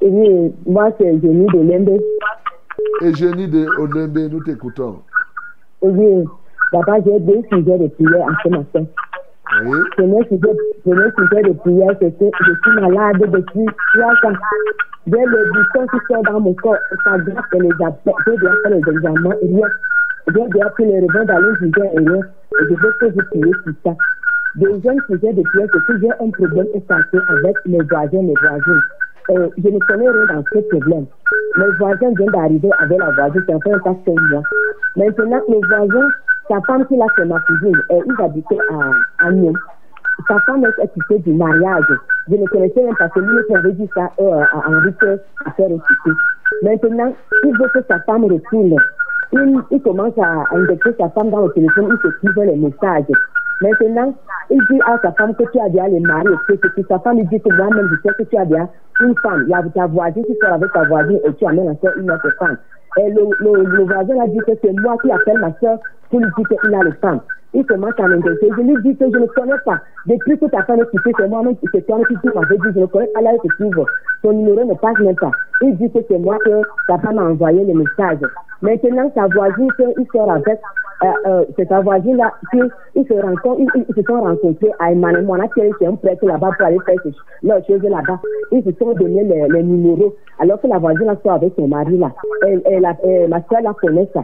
Oui, 0.00 0.54
moi 0.66 0.88
c'est 0.98 1.20
Jenny 1.20 1.46
de 1.46 1.58
Lembe. 1.60 2.00
Eugénie 3.02 3.48
de 3.48 3.66
Olembe, 3.78 4.18
nous 4.32 4.40
t'écoutons. 4.40 5.02
Oui, 5.82 6.24
papa, 6.72 6.94
j'ai 7.04 7.20
deux 7.20 7.42
sujets 7.52 7.78
de 7.78 7.88
prière 7.88 8.22
en 8.22 8.34
ce 8.42 8.48
matin. 8.48 8.84
Oui. 9.64 9.78
Premier 9.96 10.24
sujet, 10.24 10.56
premier 10.82 11.10
sujet 11.18 11.42
de 11.42 11.52
prière, 11.58 11.94
c'est 12.00 12.18
que 12.18 12.24
je 12.40 12.52
suis 12.62 12.80
malade 12.80 13.18
depuis 13.18 13.66
trois 13.94 14.30
ans. 14.30 14.36
J'ai 15.06 15.24
le 15.24 15.52
bouton 15.52 15.86
qui 15.88 15.98
sort 16.08 16.22
dans 16.22 16.40
mon 16.40 16.54
corps, 16.54 16.76
ça 17.04 17.18
gratte 17.18 17.52
les 17.52 17.70
appels, 17.84 18.14
j'ai 18.26 18.36
déjà 18.36 18.52
fait 18.62 18.70
les 18.70 18.96
examens, 18.96 19.34
et 19.42 19.46
rien. 19.46 19.66
J'ai 20.28 20.48
déjà 20.48 20.70
pris 20.70 20.84
les 20.86 21.00
revends 21.00 21.24
dans 21.24 21.38
le 21.38 21.56
sujet 21.56 21.90
et 21.92 21.98
rien. 21.98 22.20
Et 22.20 22.64
je 22.64 22.74
veux 22.74 22.92
que 23.00 23.06
vous 23.06 23.26
priez 23.30 23.52
sur 23.64 23.72
ça. 23.84 23.96
Deuxième 24.54 25.00
sujet 25.06 25.32
de 25.32 25.42
prière, 25.42 25.68
c'est 25.72 25.92
que 25.92 25.98
j'ai 26.00 26.10
un 26.12 26.30
problème 26.30 26.66
essentiel 26.74 27.22
avec 27.28 27.56
mes 27.66 27.82
voisins, 27.82 28.22
mes 28.22 28.34
voisines. 28.40 28.82
Euh, 29.30 29.48
je 29.58 29.68
ne 29.68 29.78
connais 29.80 30.08
rien 30.08 30.34
dans 30.34 30.44
ce 30.52 30.58
problème. 30.68 31.06
Mes 31.56 31.70
voisins 31.78 32.12
viennent 32.16 32.30
d'arriver 32.30 32.70
avec 32.78 32.98
la 32.98 33.10
voisine, 33.10 33.42
c'est 33.46 33.54
un 33.54 33.58
peu 33.58 33.72
un 33.72 33.78
cas 33.78 33.96
mois. 34.06 34.42
Maintenant, 34.96 35.40
les 35.48 35.60
voisins, 35.66 36.08
sa 36.48 36.60
femme 36.62 36.86
qui 36.86 36.96
l'a 36.96 37.06
fait 37.16 37.24
ma 37.24 37.38
cousine, 37.40 37.80
et 37.90 38.00
ils 38.04 38.24
habitaient 38.24 38.58
à, 38.70 39.26
à 39.26 39.30
Nîmes. 39.32 39.58
Sa 40.28 40.38
femme 40.40 40.64
est 40.64 40.88
quittée 40.92 41.18
du 41.20 41.32
mariage. 41.34 41.84
Je 42.28 42.36
ne 42.36 42.46
connaissais 42.46 42.82
même 42.82 42.94
pas 42.96 43.08
que 43.08 43.20
lui 43.20 43.56
avait 43.56 43.72
dit 43.72 43.88
ça 43.94 44.10
euh, 44.20 44.40
à 44.40 44.68
Henri 44.68 44.94
à 45.46 45.50
faire 45.52 45.68
réciter. 45.68 46.10
Maintenant, 46.62 47.14
il 47.44 47.58
veut 47.58 47.68
que 47.74 47.82
sa 47.88 47.98
femme 48.00 48.24
retourne. 48.24 48.76
Il, 49.32 49.82
commence 49.82 50.16
à, 50.18 50.42
à 50.42 50.92
sa 50.98 51.08
femme 51.08 51.30
dans 51.30 51.46
le 51.46 51.52
téléphone, 51.52 51.88
il 51.90 52.10
s'écrivait 52.10 52.46
les 52.46 52.56
messages. 52.56 53.06
Maintenant, 53.62 54.14
il 54.50 54.60
dit 54.70 54.80
à 54.86 54.98
sa 55.00 55.12
femme 55.12 55.34
que 55.34 55.44
tu 55.50 55.58
as 55.58 55.70
déjà 55.70 55.88
les 55.88 56.02
que 56.02 56.82
sa 56.88 56.98
femme 56.98 57.16
lui 57.16 57.26
dit 57.26 57.40
que 57.40 57.54
moi-même 57.56 57.88
je 57.90 58.08
sais 58.08 58.14
que 58.14 58.28
tu 58.28 58.36
as 58.36 58.44
déjà 58.44 58.68
une 59.00 59.14
femme. 59.22 59.44
Il 59.46 59.50
y 59.50 59.54
a 59.54 59.62
ta 59.74 59.86
voisine 59.86 60.24
qui 60.24 60.36
sort 60.42 60.52
avec 60.54 60.70
ta 60.72 60.84
voisine 60.84 61.18
et 61.24 61.32
tu 61.34 61.46
amènes 61.46 61.70
encore 61.70 61.96
une 61.96 62.10
autre 62.10 62.30
femme. 62.38 62.58
Et 62.98 63.10
le, 63.10 63.22
le, 63.40 63.64
le 63.64 63.84
voisin 63.84 64.20
a 64.20 64.26
dit 64.26 64.38
que 64.38 64.52
c'est 64.62 64.72
moi 64.80 64.96
qui 65.00 65.10
appelle 65.10 65.38
ma 65.38 65.52
soeur 65.60 65.78
dire 66.20 66.60
qu'il 66.60 66.74
a 66.74 66.82
les 66.82 66.92
femmes. 66.92 67.20
il 67.54 67.66
commence 67.66 67.94
à 67.98 68.08
m'interroger. 68.08 68.48
Je 68.56 68.62
lui 68.62 68.78
dis 68.78 68.96
que 68.96 69.10
je 69.10 69.18
ne 69.18 69.26
connais 69.26 69.58
pas. 69.58 69.80
Depuis 70.06 70.38
que 70.38 70.46
ta 70.46 70.62
femme 70.62 70.80
est 70.80 70.90
quittée, 70.90 71.12
c'est 71.18 71.28
moi-même 71.28 71.56
qui 71.56 71.68
c'est 71.72 71.86
toi 71.86 71.98
qui 72.08 72.16
tu 72.16 72.32
m'avais 72.34 72.56
dit, 72.56 72.68
je 72.74 72.80
ne 72.80 72.86
connais 72.86 73.06
pas 73.08 73.20
là 73.20 73.32
où 73.42 73.48
trouve. 73.48 73.86
Ton 74.22 74.32
numéro 74.32 74.64
ne 74.64 74.74
passe 74.74 74.98
même 74.98 75.16
pas. 75.16 75.32
Il 75.60 75.76
dit 75.76 75.90
que 75.90 75.98
c'est 76.08 76.18
moi 76.18 76.38
que 76.44 76.62
ta 76.86 76.98
femme 76.98 77.18
a 77.18 77.24
envoyé 77.24 77.64
le 77.64 77.74
message. 77.74 78.18
Maintenant, 78.62 79.10
sa 79.14 79.26
voisine, 79.26 79.70
il 79.98 80.06
sort 80.12 80.30
avec, 80.30 80.60
euh, 81.04 81.06
euh, 81.26 81.44
c'est 81.56 81.68
sa 81.68 81.80
voisine-là, 81.80 82.32
ils 82.94 83.06
se 83.06 83.14
rencontrent, 83.14 83.60
ils, 83.74 83.94
se 83.94 84.02
sont 84.02 84.20
rencontrés 84.20 84.70
à 84.78 84.92
Emmanuel 84.92 85.24
Monaco, 85.24 85.60
c'est 85.78 85.86
un 85.86 85.96
prêtre 85.96 86.24
là-bas 86.24 86.52
pour 86.56 86.66
aller 86.66 86.78
faire 86.80 86.96
leurs 87.42 87.66
choses 87.66 87.82
là-bas. 87.82 88.20
Ils 88.52 88.62
se 88.62 88.70
sont 88.78 88.92
donné 88.92 89.24
les, 89.24 89.62
numéros, 89.62 90.14
alors 90.38 90.60
que 90.60 90.68
la 90.68 90.78
voisine 90.78 91.06
là 91.06 91.16
sort 91.22 91.32
avec 91.32 91.54
son 91.56 91.66
mari 91.66 91.98
là. 91.98 92.12
Elle, 92.46 92.62
elle- 92.66 93.28
ma 93.28 93.42
soeur 93.42 93.62
la 93.62 93.72
connaît 93.74 94.08
ça. 94.14 94.22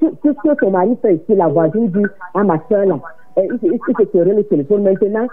Tout, 0.00 0.16
ce 0.22 0.28
que 0.30 0.54
son 0.60 0.70
mari 0.70 0.96
fait 1.02 1.14
ici, 1.14 1.34
la 1.34 1.48
voisine 1.48 1.88
dit 1.88 2.06
à 2.34 2.44
ma 2.44 2.58
soeur 2.68 2.86
là, 2.86 2.98
euh, 3.38 3.42
il, 3.62 3.72
il, 3.72 3.78
se 3.96 4.04
serait 4.12 4.34
le 4.34 4.44
téléphone. 4.44 4.82
Maintenant, 4.82 5.26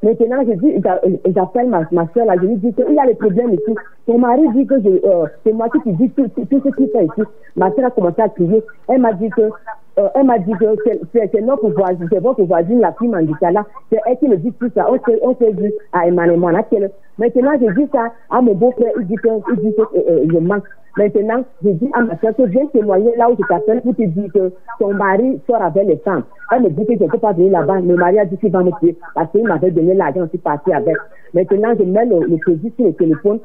Maintenant, 0.00 0.44
je 0.46 0.52
dis, 0.52 0.80
j'a- 0.82 1.00
j'appelle 1.34 1.68
ma, 1.68 1.82
ma 1.90 2.06
soeur 2.14 2.26
là, 2.26 2.34
je 2.40 2.46
lui 2.46 2.56
dis 2.56 2.72
qu'il 2.72 2.94
y 2.94 3.00
a 3.00 3.06
des 3.06 3.14
problèmes 3.16 3.52
ici. 3.54 3.74
Son 4.06 4.18
mari 4.18 4.42
dit 4.54 4.64
que 4.64 4.74
euh, 4.74 5.26
c'est 5.44 5.52
moi 5.52 5.68
qui 5.70 5.92
dis 5.92 6.10
tout, 6.10 6.28
tout, 6.28 6.44
tout 6.44 6.62
ce 6.64 6.68
qu'il 6.70 6.88
fait 6.90 7.04
ici. 7.06 7.22
Ma 7.56 7.72
soeur 7.72 7.86
a 7.86 7.90
commencé 7.90 8.22
à 8.22 8.28
crier. 8.28 8.62
Elle 8.88 9.00
m'a 9.00 9.12
dit 9.14 9.28
que, 9.30 9.50
euh, 9.98 10.08
elle 10.14 10.24
m'a 10.24 10.38
dit 10.38 10.52
que 10.52 10.66
c'est- 11.12 11.40
notre 11.40 11.68
voisine, 11.70 12.08
c'est 12.12 12.20
votre 12.20 12.42
voisine, 12.44 12.80
la 12.80 12.92
fille 12.92 13.08
Mandikala. 13.08 13.64
C'est 13.90 14.00
elle 14.06 14.18
qui 14.18 14.28
me 14.28 14.36
dit 14.36 14.52
tout 14.52 14.70
ça. 14.74 14.86
On 14.90 15.34
s'est, 15.34 15.50
vu 15.52 15.72
à 15.92 16.06
Emmanuel. 16.06 16.38
Maintenant, 16.38 17.52
je 17.60 17.72
dis 17.72 17.88
ça 17.92 18.12
à 18.30 18.40
mon 18.40 18.54
beau-frère, 18.54 18.92
il 18.98 19.06
dit 19.06 19.16
que, 19.16 19.60
dit 19.60 19.74
euh, 19.78 19.84
euh, 20.08 20.26
je 20.32 20.38
manque. 20.38 20.64
Maintenant, 20.96 21.44
je 21.64 21.70
dis 21.70 21.90
à 21.94 22.00
ma 22.02 22.16
soeur 22.18 22.34
que 22.36 22.42
viens 22.44 22.66
témoigner 22.66 23.14
là 23.16 23.30
où 23.30 23.36
je 23.38 23.46
t'appelle 23.46 23.82
pour 23.82 23.94
te 23.94 24.02
dire 24.02 24.30
que 24.32 24.52
ton 24.80 24.94
mari 24.94 25.40
sort 25.46 25.62
avec 25.62 25.86
les 25.86 25.96
femmes. 25.98 26.24
Elle 26.52 26.62
me 26.62 26.70
dit 26.70 26.86
que 26.86 26.94
je 26.98 27.04
ne 27.04 27.08
peux 27.08 27.18
pas 27.18 27.32
venir 27.32 27.52
là-bas. 27.52 27.80
Le 27.80 27.96
mari 27.96 28.18
a 28.18 28.24
dit 28.24 28.36
qu'il 28.38 28.50
va 28.50 28.62
me 28.62 28.70
tuer 28.80 28.96
parce 29.14 29.30
qu'il 29.30 29.46
m'avait 29.46 29.70
donné 29.70 29.94
l'argent, 29.94 30.22
je 30.24 30.28
suis 30.30 30.38
parti 30.38 30.72
avec. 30.72 30.96
Maintenant, 31.34 31.74
je 31.78 31.84
mets 31.84 32.06
le, 32.06 32.20
le 32.26 32.36
crédit 32.38 32.72
sur 32.76 32.86
le 32.86 32.92
téléphone. 32.94 33.38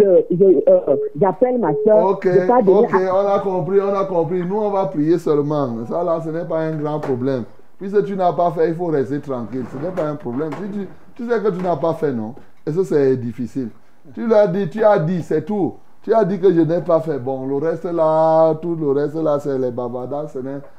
Euh, 0.00 0.96
j'appelle 1.18 1.58
ma 1.58 1.72
soeur. 1.84 2.04
Ok, 2.10 2.28
ok, 2.66 2.94
on 2.94 3.26
a 3.26 3.40
compris, 3.40 3.80
on 3.80 3.94
a 3.94 4.04
compris. 4.04 4.44
Nous, 4.44 4.56
on 4.56 4.70
va 4.70 4.86
prier 4.86 5.18
seulement. 5.18 5.84
Ça, 5.86 6.04
là, 6.04 6.20
ce 6.22 6.30
n'est 6.30 6.44
pas 6.44 6.60
un 6.60 6.76
grand 6.76 7.00
problème. 7.00 7.44
Puisque 7.78 8.04
tu 8.04 8.16
n'as 8.16 8.32
pas 8.32 8.50
fait, 8.50 8.68
il 8.68 8.74
faut 8.74 8.86
rester 8.86 9.20
tranquille. 9.20 9.64
Ce 9.72 9.78
n'est 9.78 9.92
pas 9.92 10.04
un 10.04 10.16
problème. 10.16 10.50
Tu, 10.50 10.86
tu 11.14 11.28
sais 11.28 11.40
que 11.40 11.48
tu 11.50 11.62
n'as 11.62 11.76
pas 11.76 11.94
fait, 11.94 12.12
non 12.12 12.34
Et 12.66 12.72
ça, 12.72 12.84
c'est 12.84 13.16
difficile. 13.16 13.70
Tu 14.14 14.26
l'as 14.26 14.46
dit, 14.46 14.68
tu 14.68 14.84
as 14.84 14.98
dit, 14.98 15.22
c'est 15.22 15.44
tout. 15.44 15.74
Tu 16.02 16.12
as 16.12 16.24
dit 16.24 16.38
que 16.38 16.52
je 16.52 16.60
n'ai 16.60 16.80
pas 16.80 17.00
fait. 17.00 17.18
Bon, 17.18 17.46
le 17.46 17.56
reste 17.56 17.84
là, 17.84 18.54
tout 18.56 18.74
le 18.74 18.90
reste 18.90 19.16
là, 19.16 19.38
c'est 19.40 19.58
les 19.58 19.70
bavardages. 19.70 20.30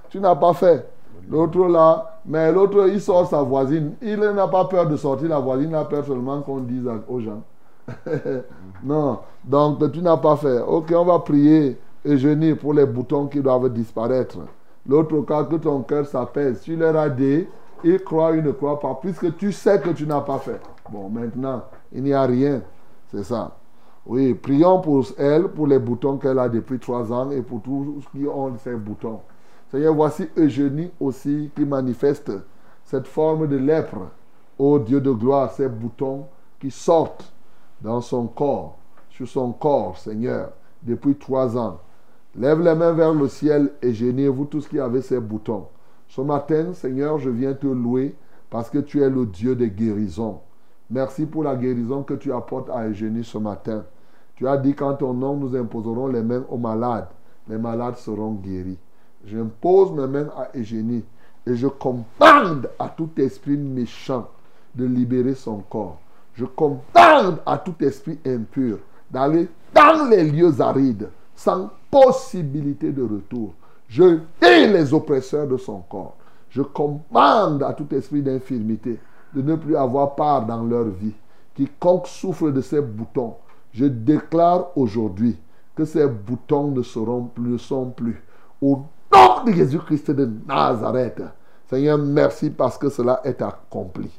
Tu 0.10 0.20
n'as 0.20 0.36
pas 0.36 0.53
fait. 0.53 0.86
L'autre 1.30 1.68
là, 1.68 2.20
mais 2.26 2.51
l'autre, 2.51 2.88
il 2.88 3.01
sort 3.01 3.28
sa 3.28 3.41
voisine. 3.41 3.93
Il 4.01 4.20
n'a 4.20 4.47
pas 4.47 4.66
peur 4.66 4.88
de 4.88 4.95
sortir 4.95 5.30
la 5.30 5.39
voisine, 5.39 5.70
il 5.70 5.76
a 5.76 5.86
peur 5.86 6.05
seulement 6.05 6.41
qu'on 6.41 6.60
dise 6.60 6.89
aux 7.07 7.20
gens. 7.20 7.41
Non, 8.83 9.19
donc 9.43 9.91
tu 9.91 10.01
n'as 10.01 10.17
pas 10.17 10.35
fait. 10.35 10.59
Ok, 10.61 10.93
on 10.95 11.05
va 11.05 11.19
prier 11.19 11.77
et 12.05 12.55
pour 12.55 12.73
les 12.73 12.85
boutons 12.85 13.27
qui 13.27 13.41
doivent 13.41 13.71
disparaître. 13.71 14.37
L'autre 14.87 15.21
cas, 15.21 15.43
que 15.43 15.57
ton 15.57 15.81
cœur 15.81 16.05
s'apaise. 16.05 16.61
Tu 16.61 16.75
leur 16.75 16.95
as 16.95 17.09
dit, 17.09 17.45
ils 17.83 17.99
croient, 17.99 18.35
ne 18.35 18.51
croient 18.51 18.79
pas, 18.79 18.97
puisque 19.01 19.35
tu 19.37 19.51
sais 19.51 19.79
que 19.79 19.89
tu 19.89 20.07
n'as 20.07 20.21
pas 20.21 20.39
fait. 20.39 20.59
Bon, 20.89 21.09
maintenant, 21.09 21.63
il 21.91 22.03
n'y 22.03 22.13
a 22.13 22.23
rien. 22.23 22.61
C'est 23.11 23.23
ça. 23.23 23.55
Oui, 24.05 24.33
prions 24.33 24.79
pour 24.79 25.05
elle, 25.17 25.49
pour 25.49 25.67
les 25.67 25.77
boutons 25.77 26.17
qu'elle 26.17 26.39
a 26.39 26.49
depuis 26.49 26.79
trois 26.79 27.11
ans 27.11 27.29
et 27.31 27.41
pour 27.41 27.61
tous 27.61 28.03
qui 28.11 28.25
ont 28.25 28.55
ces 28.57 28.75
boutons. 28.75 29.19
Seigneur, 29.69 29.93
voici 29.93 30.27
Eugénie 30.35 30.89
aussi 30.99 31.51
qui 31.55 31.65
manifeste 31.65 32.31
cette 32.85 33.07
forme 33.07 33.47
de 33.47 33.57
lèpre. 33.57 33.97
Ô 34.57 34.79
Dieu 34.79 34.99
de 34.99 35.11
gloire, 35.11 35.51
ces 35.51 35.69
boutons 35.69 36.25
qui 36.59 36.71
sortent 36.71 37.31
dans 37.82 38.01
son 38.01 38.27
corps, 38.27 38.77
sur 39.09 39.27
son 39.27 39.51
corps, 39.51 39.97
Seigneur, 39.97 40.51
depuis 40.84 41.15
trois 41.15 41.57
ans. 41.57 41.80
Lève 42.36 42.61
les 42.61 42.75
mains 42.75 42.93
vers 42.93 43.13
le 43.13 43.27
ciel 43.27 43.71
et 43.82 43.93
génie, 43.93 44.27
vous 44.27 44.45
tous 44.45 44.67
qui 44.67 44.80
avez 44.80 45.01
ces 45.01 45.19
boutons. 45.19 45.67
Ce 46.07 46.21
matin, 46.21 46.73
Seigneur, 46.73 47.17
je 47.17 47.30
viens 47.30 47.53
te 47.53 47.67
louer 47.67 48.15
parce 48.49 48.69
que 48.69 48.80
tu 48.80 49.01
es 49.01 49.09
le 49.09 49.25
Dieu 49.25 49.55
des 49.55 49.69
guérisons. 49.69 50.39
Merci 50.89 51.25
pour 51.25 51.43
la 51.43 51.55
guérison 51.55 52.03
que 52.03 52.15
tu 52.15 52.34
apportes 52.34 52.69
à 52.69 52.88
Eugénie 52.88 53.23
ce 53.23 53.38
matin. 53.38 53.84
Tu 54.36 54.47
as 54.47 54.57
dit 54.57 54.73
qu'en 54.73 54.93
ton 54.93 55.13
nom, 55.13 55.36
nous 55.36 55.55
imposerons 55.55 56.07
les 56.07 56.23
mains 56.23 56.45
aux 56.49 56.57
malades. 56.57 57.09
Les 57.47 57.57
malades 57.57 57.97
seront 57.97 58.34
guéris. 58.34 58.77
J'impose 59.25 59.91
mes 59.91 60.07
mains 60.07 60.30
à 60.36 60.49
Eugénie 60.57 61.03
et 61.45 61.55
je 61.55 61.67
commande 61.67 62.69
à 62.80 62.89
tout 62.89 63.09
esprit 63.17 63.57
méchant 63.57 64.27
de 64.75 64.86
libérer 64.86 65.36
son 65.36 65.57
corps. 65.57 65.99
Je 66.39 66.45
commande 66.45 67.39
à 67.45 67.57
tout 67.57 67.75
esprit 67.81 68.17
impur 68.25 68.77
d'aller 69.11 69.49
dans 69.73 70.09
les 70.09 70.23
lieux 70.23 70.61
arides 70.61 71.09
sans 71.35 71.69
possibilité 71.91 72.93
de 72.93 73.01
retour. 73.01 73.53
Je 73.89 74.19
hais 74.41 74.67
les 74.67 74.93
oppresseurs 74.93 75.47
de 75.47 75.57
son 75.57 75.79
corps. 75.81 76.15
Je 76.49 76.61
commande 76.61 77.61
à 77.61 77.73
tout 77.73 77.93
esprit 77.93 78.21
d'infirmité 78.21 78.97
de 79.33 79.41
ne 79.41 79.55
plus 79.55 79.75
avoir 79.75 80.15
part 80.15 80.45
dans 80.45 80.63
leur 80.63 80.85
vie. 80.85 81.13
Quiconque 81.55 82.07
souffre 82.07 82.51
de 82.51 82.61
ces 82.61 82.79
boutons, 82.79 83.35
je 83.73 83.83
déclare 83.83 84.67
aujourd'hui 84.77 85.37
que 85.75 85.83
ces 85.83 86.07
boutons 86.07 86.71
ne 86.71 86.83
seront 86.83 87.31
ne 87.37 87.57
sont 87.57 87.89
plus. 87.89 88.23
Au 88.61 88.83
nom 89.13 89.43
de 89.45 89.51
Jésus-Christ 89.51 90.11
de 90.11 90.29
Nazareth. 90.47 91.21
Seigneur, 91.69 91.97
merci 91.97 92.49
parce 92.49 92.77
que 92.77 92.87
cela 92.87 93.19
est 93.25 93.41
accompli. 93.41 94.09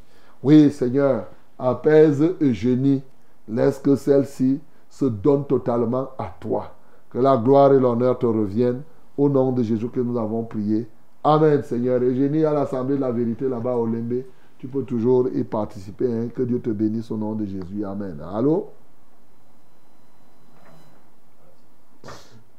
Oui, 0.42 0.70
Seigneur, 0.70 1.24
apaise 1.60 2.34
Eugénie. 2.40 3.02
Laisse 3.48 3.78
que 3.78 3.96
celle-ci 3.96 4.60
se 4.88 5.04
donne 5.04 5.44
totalement 5.44 6.08
à 6.18 6.34
toi. 6.40 6.72
Que 7.10 7.18
la 7.18 7.36
gloire 7.36 7.72
et 7.72 7.80
l'honneur 7.80 8.18
te 8.18 8.26
reviennent. 8.26 8.82
Au 9.18 9.28
nom 9.28 9.52
de 9.52 9.62
Jésus 9.62 9.88
que 9.88 10.00
nous 10.00 10.18
avons 10.18 10.44
prié. 10.44 10.88
Amen, 11.22 11.62
Seigneur. 11.62 12.00
Eugénie, 12.00 12.44
à 12.44 12.52
l'Assemblée 12.54 12.96
de 12.96 13.00
la 13.00 13.10
vérité 13.10 13.48
là-bas 13.48 13.74
au 13.76 13.84
Lembe, 13.86 14.22
tu 14.58 14.66
peux 14.68 14.82
toujours 14.84 15.28
y 15.34 15.44
participer. 15.44 16.10
hein. 16.10 16.28
Que 16.34 16.42
Dieu 16.42 16.60
te 16.60 16.70
bénisse 16.70 17.10
au 17.10 17.16
nom 17.16 17.34
de 17.34 17.44
Jésus. 17.44 17.84
Amen. 17.84 18.18
Allô? 18.32 18.68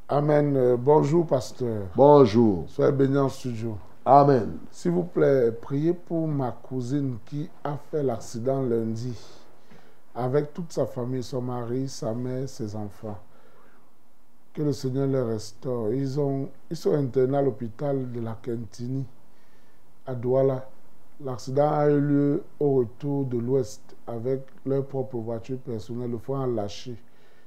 Amen. 0.09 0.55
Euh, 0.57 0.77
bonjour, 0.77 1.25
pasteur. 1.25 1.87
Bonjour. 1.95 2.65
Soyez 2.67 2.91
bénis 2.91 3.17
en 3.17 3.29
studio. 3.29 3.77
Amen. 4.03 4.57
S'il 4.71 4.91
vous 4.91 5.03
plaît, 5.03 5.51
priez 5.51 5.93
pour 5.93 6.27
ma 6.27 6.51
cousine 6.51 7.19
qui 7.25 7.47
a 7.63 7.77
fait 7.77 8.01
l'accident 8.01 8.63
lundi 8.63 9.15
avec 10.15 10.53
toute 10.53 10.71
sa 10.71 10.87
famille, 10.87 11.21
son 11.21 11.41
mari, 11.41 11.87
sa 11.87 12.13
mère, 12.13 12.49
ses 12.49 12.75
enfants. 12.75 13.19
Que 14.53 14.63
le 14.63 14.73
Seigneur 14.73 15.05
les 15.07 15.21
restaure. 15.21 15.93
Ils, 15.93 16.19
ont, 16.19 16.49
ils 16.69 16.75
sont 16.75 16.93
internés 16.95 17.37
à 17.37 17.41
l'hôpital 17.43 18.11
de 18.11 18.19
la 18.19 18.33
Quintini, 18.41 19.05
à 20.07 20.15
Douala. 20.15 20.67
L'accident 21.23 21.71
a 21.71 21.87
eu 21.87 22.01
lieu 22.01 22.43
au 22.59 22.77
retour 22.77 23.25
de 23.25 23.37
l'Ouest 23.37 23.95
avec 24.07 24.41
leur 24.65 24.83
propre 24.87 25.17
voiture 25.17 25.59
personnelle. 25.59 26.09
Le 26.09 26.17
fond 26.17 26.41
a 26.41 26.47
lâché. 26.47 26.97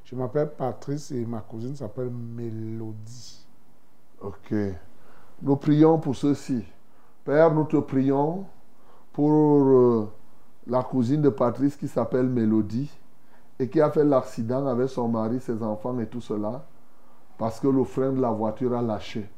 Je 0.04 0.14
m'appelle 0.14 0.50
Patrice 0.56 1.10
et 1.10 1.26
ma 1.26 1.40
cousine 1.40 1.74
s'appelle 1.74 2.10
Mélodie. 2.10 3.44
Ok. 4.22 4.54
Nous 5.42 5.56
prions 5.56 5.98
pour 5.98 6.16
ceci. 6.16 6.64
Père, 7.24 7.52
nous 7.52 7.64
te 7.64 7.76
prions 7.76 8.44
pour 9.12 9.30
euh, 9.30 10.08
la 10.66 10.82
cousine 10.82 11.22
de 11.22 11.28
Patrice 11.28 11.76
qui 11.76 11.88
s'appelle 11.88 12.28
Mélodie 12.28 12.90
et 13.58 13.68
qui 13.68 13.80
a 13.80 13.90
fait 13.90 14.04
l'accident 14.04 14.66
avec 14.66 14.88
son 14.88 15.08
mari, 15.08 15.40
ses 15.40 15.62
enfants 15.62 15.98
et 15.98 16.06
tout 16.06 16.20
cela 16.20 16.64
parce 17.38 17.60
que 17.60 17.68
le 17.68 17.84
frein 17.84 18.12
de 18.12 18.20
la 18.20 18.30
voiture 18.30 18.74
a 18.74 18.82
lâché. 18.82 19.28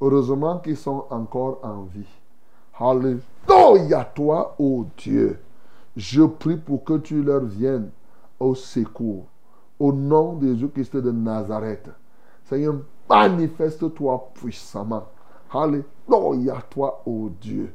Heureusement 0.00 0.58
qu'ils 0.58 0.76
sont 0.76 1.04
encore 1.10 1.60
en 1.62 1.82
vie. 1.82 2.06
Alléluia 2.78 4.04
toi, 4.14 4.54
ô 4.58 4.86
Dieu. 4.96 5.38
Je 5.96 6.22
prie 6.22 6.56
pour 6.56 6.84
que 6.84 6.98
tu 6.98 7.22
leur 7.22 7.44
viennes 7.44 7.90
au 8.40 8.54
secours. 8.54 9.26
Au 9.78 9.92
nom 9.92 10.34
de 10.34 10.48
Jésus-Christ 10.48 10.96
de 10.96 11.10
Nazareth. 11.10 11.88
Seigneur, 12.44 12.76
manifeste-toi 13.08 14.30
puissamment. 14.34 15.04
Alléluia 15.54 16.60
toi, 16.68 17.00
ô 17.06 17.30
Dieu. 17.40 17.72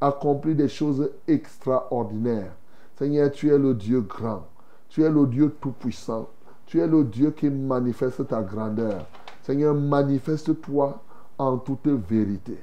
Accomplis 0.00 0.54
des 0.54 0.68
choses 0.68 1.10
extraordinaires. 1.26 2.52
Seigneur, 2.96 3.30
tu 3.30 3.48
es 3.48 3.56
le 3.56 3.72
Dieu 3.72 4.02
grand. 4.02 4.46
Tu 4.90 5.02
es 5.02 5.10
le 5.10 5.26
Dieu 5.26 5.54
tout-puissant. 5.60 6.28
Tu 6.66 6.80
es 6.80 6.86
le 6.86 7.04
Dieu 7.04 7.30
qui 7.30 7.48
manifeste 7.48 8.28
ta 8.28 8.42
grandeur. 8.42 9.06
Seigneur, 9.42 9.74
manifeste-toi 9.74 11.00
en 11.38 11.56
toute 11.56 11.86
vérité. 11.86 12.58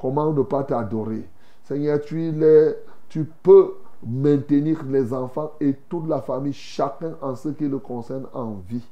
Comment 0.00 0.32
ne 0.32 0.42
pas 0.42 0.64
t'adorer? 0.64 1.28
Seigneur, 1.64 2.00
tu, 2.00 2.32
les, 2.32 2.72
tu 3.08 3.24
peux 3.42 3.74
maintenir 4.06 4.82
les 4.84 5.12
enfants 5.12 5.52
et 5.60 5.74
toute 5.88 6.08
la 6.08 6.22
famille, 6.22 6.52
chacun 6.52 7.14
en 7.20 7.34
ce 7.36 7.50
qui 7.50 7.68
le 7.68 7.78
concerne 7.78 8.26
en 8.32 8.54
vie. 8.68 8.84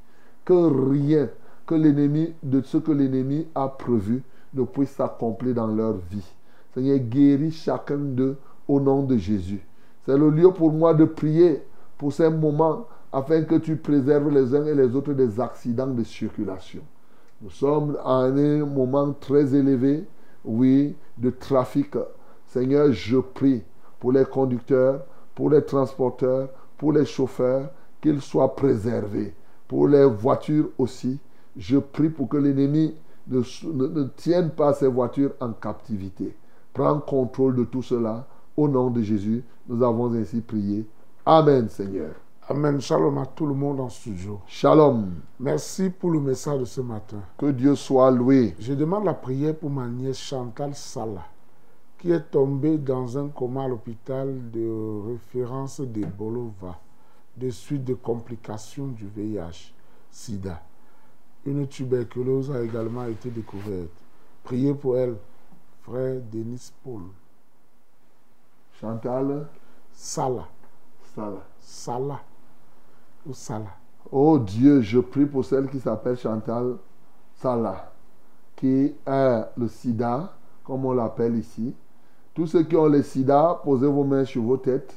Que 0.45 0.91
rien 0.91 1.29
que 1.67 1.75
l'ennemi, 1.75 2.35
de 2.43 2.61
ce 2.63 2.77
que 2.77 2.93
l'ennemi 2.93 3.47
a 3.55 3.69
prévu, 3.69 4.23
ne 4.55 4.65
puisse 4.65 4.91
s'accomplir 4.91 5.55
dans 5.55 5.67
leur 5.67 5.95
vie. 5.95 6.27
Seigneur, 6.75 6.99
guéris 6.99 7.53
chacun 7.53 7.99
d'eux 7.99 8.37
au 8.69 8.81
nom 8.81 9.03
de 9.03 9.17
Jésus. 9.17 9.65
C'est 10.05 10.17
le 10.17 10.31
lieu 10.31 10.51
pour 10.53 10.73
moi 10.73 10.95
de 10.95 11.05
prier 11.05 11.63
pour 11.99 12.13
ces 12.13 12.31
moments 12.31 12.87
afin 13.13 13.43
que 13.43 13.57
tu 13.57 13.77
préserves 13.77 14.31
les 14.31 14.55
uns 14.55 14.65
et 14.65 14.75
les 14.75 14.95
autres 14.97 15.13
des 15.13 15.39
accidents 15.41 15.87
de 15.87 16.03
circulation. 16.03 16.81
Nous 17.43 17.51
sommes 17.51 17.99
à 18.05 18.15
un 18.15 18.65
moment 18.65 19.13
très 19.13 19.55
élevé, 19.55 20.05
oui, 20.45 20.97
de 21.19 21.31
trafic. 21.31 21.97
Seigneur, 22.47 22.93
je 22.93 23.19
prie 23.19 23.63
pour 24.01 24.13
les 24.13 24.25
conducteurs, 24.25 25.05
pour 25.35 25.51
les 25.51 25.63
transporteurs, 25.63 26.49
pour 26.79 26.93
les 26.93 27.05
chauffeurs, 27.05 27.71
qu'ils 28.01 28.21
soient 28.21 28.55
préservés. 28.57 29.35
Pour 29.69 29.89
les 29.89 30.05
voitures 30.05 30.69
aussi, 30.79 31.19
je 31.57 31.79
prie 31.79 32.09
pour 32.09 32.29
que 32.29 32.37
l'ennemi 32.37 32.95
ne, 33.29 33.43
ne, 33.73 33.87
ne 33.87 34.05
tienne 34.17 34.51
pas 34.51 34.75
ces 34.75 34.89
voitures 34.89 35.33
en 35.41 35.53
captivité. 35.53 36.37
Prends 36.73 37.01
contrôle 37.01 37.57
de 37.57 37.65
tout 37.65 37.83
cela. 37.83 38.27
Au 38.57 38.69
nom 38.69 38.91
de 38.91 39.03
Jésus, 39.03 39.45
nous 39.69 39.83
avons 39.83 40.13
ainsi 40.15 40.41
prié. 40.41 40.87
Amen, 41.25 41.69
Seigneur. 41.69 42.15
Amen. 42.49 42.81
Shalom 42.81 43.19
à 43.19 43.27
tout 43.27 43.47
le 43.47 43.55
monde 43.55 43.81
en 43.81 43.89
studio. 43.89 44.41
Shalom. 44.47 45.15
Merci 45.39 45.91
pour 45.91 46.11
le 46.11 46.21
message 46.21 46.61
de 46.61 46.65
ce 46.65 46.81
matin. 46.81 47.19
Que 47.39 47.51
Dieu 47.53 47.77
soit 47.77 48.11
loué. 48.11 48.57
Je 48.59 48.75
demande 48.75 49.05
la 49.05 49.15
prière 49.15 49.55
pour 49.57 49.71
ma 49.71 49.87
nièce 49.87 50.19
Chantal 50.19 50.75
Sala, 50.75 51.25
qui 51.99 52.11
est 52.11 52.31
tombée 52.31 52.79
dans 52.79 53.17
un 53.17 53.29
coma 53.29 53.65
à 53.65 53.69
l'hôpital 53.69 54.51
de 54.51 55.07
référence 55.07 55.81
de 55.81 56.05
Bolova, 56.05 56.79
de 57.37 57.49
suite 57.51 57.85
de 57.85 57.95
complications 57.95 58.89
du 58.89 59.07
VIH, 59.07 59.73
SIDA. 60.11 60.61
Une 61.45 61.67
tuberculose 61.67 62.51
a 62.51 62.63
également 62.63 63.05
été 63.07 63.31
découverte. 63.31 63.91
Priez 64.45 64.75
pour 64.75 64.97
elle, 64.97 65.17
frère 65.83 66.21
Denis 66.33 66.73
Paul. 66.85 67.03
Chantal 68.81 69.49
Sala. 69.93 70.49
Sala. 71.15 71.43
Sala. 71.61 72.21
Ou 73.27 73.35
Sala. 73.35 73.77
Oh 74.11 74.39
Dieu, 74.39 74.81
je 74.81 74.99
prie 74.99 75.27
pour 75.27 75.45
celle 75.45 75.69
qui 75.69 75.81
s'appelle 75.81 76.17
Chantal 76.17 76.77
Sala, 77.37 77.93
qui 78.57 78.95
a 79.07 79.49
le 79.57 79.69
sida, 79.69 80.35
comme 80.65 80.85
on 80.85 80.93
l'appelle 80.93 81.37
ici. 81.37 81.75
Tous 82.35 82.47
ceux 82.47 82.63
qui 82.63 82.77
ont 82.77 82.87
le 82.87 83.03
sida, 83.03 83.61
posez 83.65 83.87
vos 83.87 84.05
mains 84.05 84.25
sur 84.25 84.43
vos 84.43 84.57
têtes. 84.57 84.97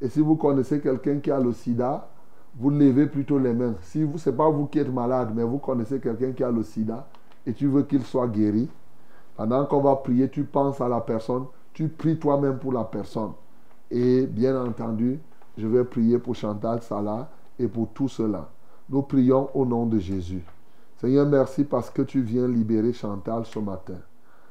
Et 0.00 0.08
si 0.08 0.20
vous 0.20 0.36
connaissez 0.36 0.80
quelqu'un 0.80 1.18
qui 1.18 1.30
a 1.30 1.38
le 1.38 1.52
sida, 1.52 2.08
vous 2.56 2.70
levez 2.70 3.06
plutôt 3.06 3.38
les 3.38 3.52
mains. 3.52 3.74
Si 3.82 4.02
vous, 4.02 4.18
ce 4.18 4.30
n'est 4.30 4.36
pas 4.36 4.48
vous 4.48 4.66
qui 4.66 4.78
êtes 4.78 4.92
malade, 4.92 5.32
mais 5.34 5.42
vous 5.42 5.58
connaissez 5.58 6.00
quelqu'un 6.00 6.32
qui 6.32 6.42
a 6.42 6.50
le 6.50 6.62
sida 6.62 7.06
et 7.46 7.52
tu 7.52 7.66
veux 7.66 7.82
qu'il 7.82 8.02
soit 8.02 8.28
guéri, 8.28 8.68
pendant 9.36 9.64
qu'on 9.64 9.80
va 9.80 9.96
prier, 9.96 10.28
tu 10.28 10.44
penses 10.44 10.80
à 10.80 10.88
la 10.88 11.00
personne, 11.00 11.44
tu 11.72 11.88
pries 11.88 12.18
toi-même 12.18 12.58
pour 12.58 12.72
la 12.72 12.84
personne. 12.84 13.32
Et 13.90 14.26
bien 14.26 14.62
entendu, 14.62 15.18
je 15.56 15.66
vais 15.66 15.84
prier 15.84 16.18
pour 16.18 16.34
Chantal 16.34 16.82
Salah 16.82 17.28
et 17.58 17.66
pour 17.66 17.88
tout 17.88 18.08
cela. 18.08 18.48
Nous 18.88 19.02
prions 19.02 19.48
au 19.54 19.64
nom 19.64 19.86
de 19.86 20.00
Seigneur, 21.00 21.26
merci 21.26 21.64
parce 21.64 21.88
que 21.90 22.02
tu 22.02 22.20
viens 22.20 22.46
libérer 22.46 22.92
Chantal 22.92 23.46
ce 23.46 23.58
matin. 23.58 23.98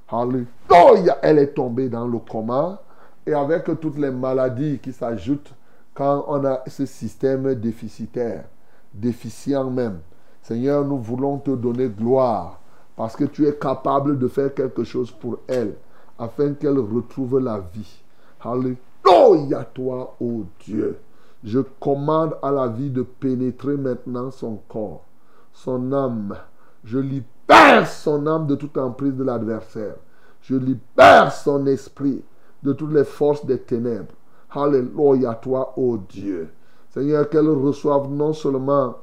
Alléluia. 0.10 1.18
Elle 1.22 1.40
est 1.40 1.54
tombée 1.54 1.90
dans 1.90 2.08
le 2.08 2.18
coma 2.20 2.82
et 3.28 3.34
avec 3.34 3.66
toutes 3.80 3.98
les 3.98 4.10
maladies 4.10 4.80
qui 4.80 4.92
s'ajoutent 4.92 5.54
quand 6.00 6.24
on 6.30 6.46
a 6.46 6.62
ce 6.66 6.86
système 6.86 7.56
déficitaire, 7.56 8.46
déficient 8.94 9.70
même. 9.70 10.00
Seigneur, 10.42 10.86
nous 10.86 10.98
voulons 10.98 11.40
te 11.40 11.52
donner 11.52 11.90
gloire 11.90 12.62
parce 12.96 13.18
que 13.18 13.26
tu 13.26 13.46
es 13.46 13.54
capable 13.54 14.18
de 14.18 14.30
faire 14.30 14.54
quelque 14.54 14.86
chose 14.86 15.12
pour 15.12 15.40
elle 15.46 15.76
afin 16.18 16.54
qu'elle 16.54 16.80
retrouve 16.80 17.40
la 17.40 17.60
vie. 17.60 18.00
Alléluia 18.40 19.66
toi, 19.74 20.16
ô 20.22 20.46
Dieu. 20.62 21.00
Je 21.44 21.60
commande 21.82 22.38
à 22.42 22.50
la 22.50 22.70
vie 22.70 22.92
de 22.92 23.02
pénétrer 23.02 23.76
maintenant 23.76 24.32
son 24.32 24.56
corps, 24.70 25.04
son 25.52 25.92
âme. 25.92 26.38
Je 26.86 27.00
libère 27.00 27.86
son 27.86 28.26
âme 28.26 28.48
de 28.48 28.56
toute 28.56 28.78
emprise 28.78 29.16
de 29.16 29.26
l'adversaire. 29.26 29.96
Je 30.44 30.56
libère 30.56 31.34
son 31.34 31.66
esprit 31.66 32.24
de 32.64 32.72
toutes 32.72 32.94
les 32.94 33.04
forces 33.04 33.46
des 33.46 33.60
ténèbres. 33.60 34.14
Alléluia 34.52 35.36
toi, 35.36 35.74
ô 35.78 35.98
Dieu. 35.98 36.50
Seigneur, 36.90 37.30
qu'elle 37.30 37.50
reçoive 37.50 38.10
non 38.10 38.34
seulement 38.34 38.96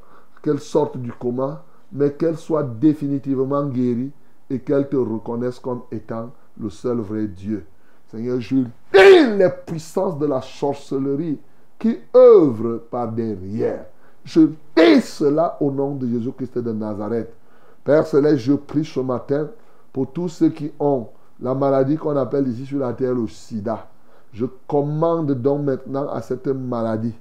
qu'elle 0.43 0.61
sorte 0.61 0.97
du 0.99 1.13
coma, 1.13 1.63
mais 1.93 2.13
qu'elle 2.13 2.37
soit 2.37 2.65
définitivement 2.65 3.65
guérie 3.67 4.11
et 4.51 4.59
qu'elle 4.59 4.89
te 4.89 4.97
reconnaisse 4.97 5.59
comme 5.59 5.83
étant 5.93 6.31
le 6.61 6.71
seul 6.71 6.99
vrai 6.99 7.27
Dieu. 7.27 7.65
Seigneur, 8.11 8.41
je 8.41 8.57
dis 8.57 8.67
les 8.93 9.51
puissances 9.67 10.19
de 10.19 10.27
la 10.27 10.41
sorcellerie 10.41 11.39
qui 11.79 11.97
œuvrent 12.15 12.81
par 12.91 13.13
derrière. 13.13 13.87
Je 14.25 14.41
dis 14.77 15.01
cela 15.01 15.57
au 15.61 15.71
nom 15.71 15.95
de 15.95 16.09
Jésus-Christ 16.09 16.59
de 16.59 16.73
Nazareth. 16.73 17.33
Père 17.85 18.07
Céleste, 18.07 18.39
je 18.39 18.55
prie 18.55 18.85
ce 18.85 19.01
matin 19.01 19.49
pour 19.93 20.11
tous 20.11 20.29
ceux 20.29 20.49
qui 20.49 20.73
ont 20.81 21.09
la 21.41 21.55
maladie 21.55 21.97
qu'on 21.97 22.17
appelle 22.17 22.49
ici 22.49 22.67
sur 22.67 22.81
la 22.81 22.93
terre 22.93 23.15
le 23.15 23.29
sida. 23.29 23.89
Je 24.37 24.45
commande 24.67 25.33
donc 25.33 25.63
maintenant 25.63 26.09
à 26.11 26.21
cette 26.21 26.49
maladie, 26.49 27.15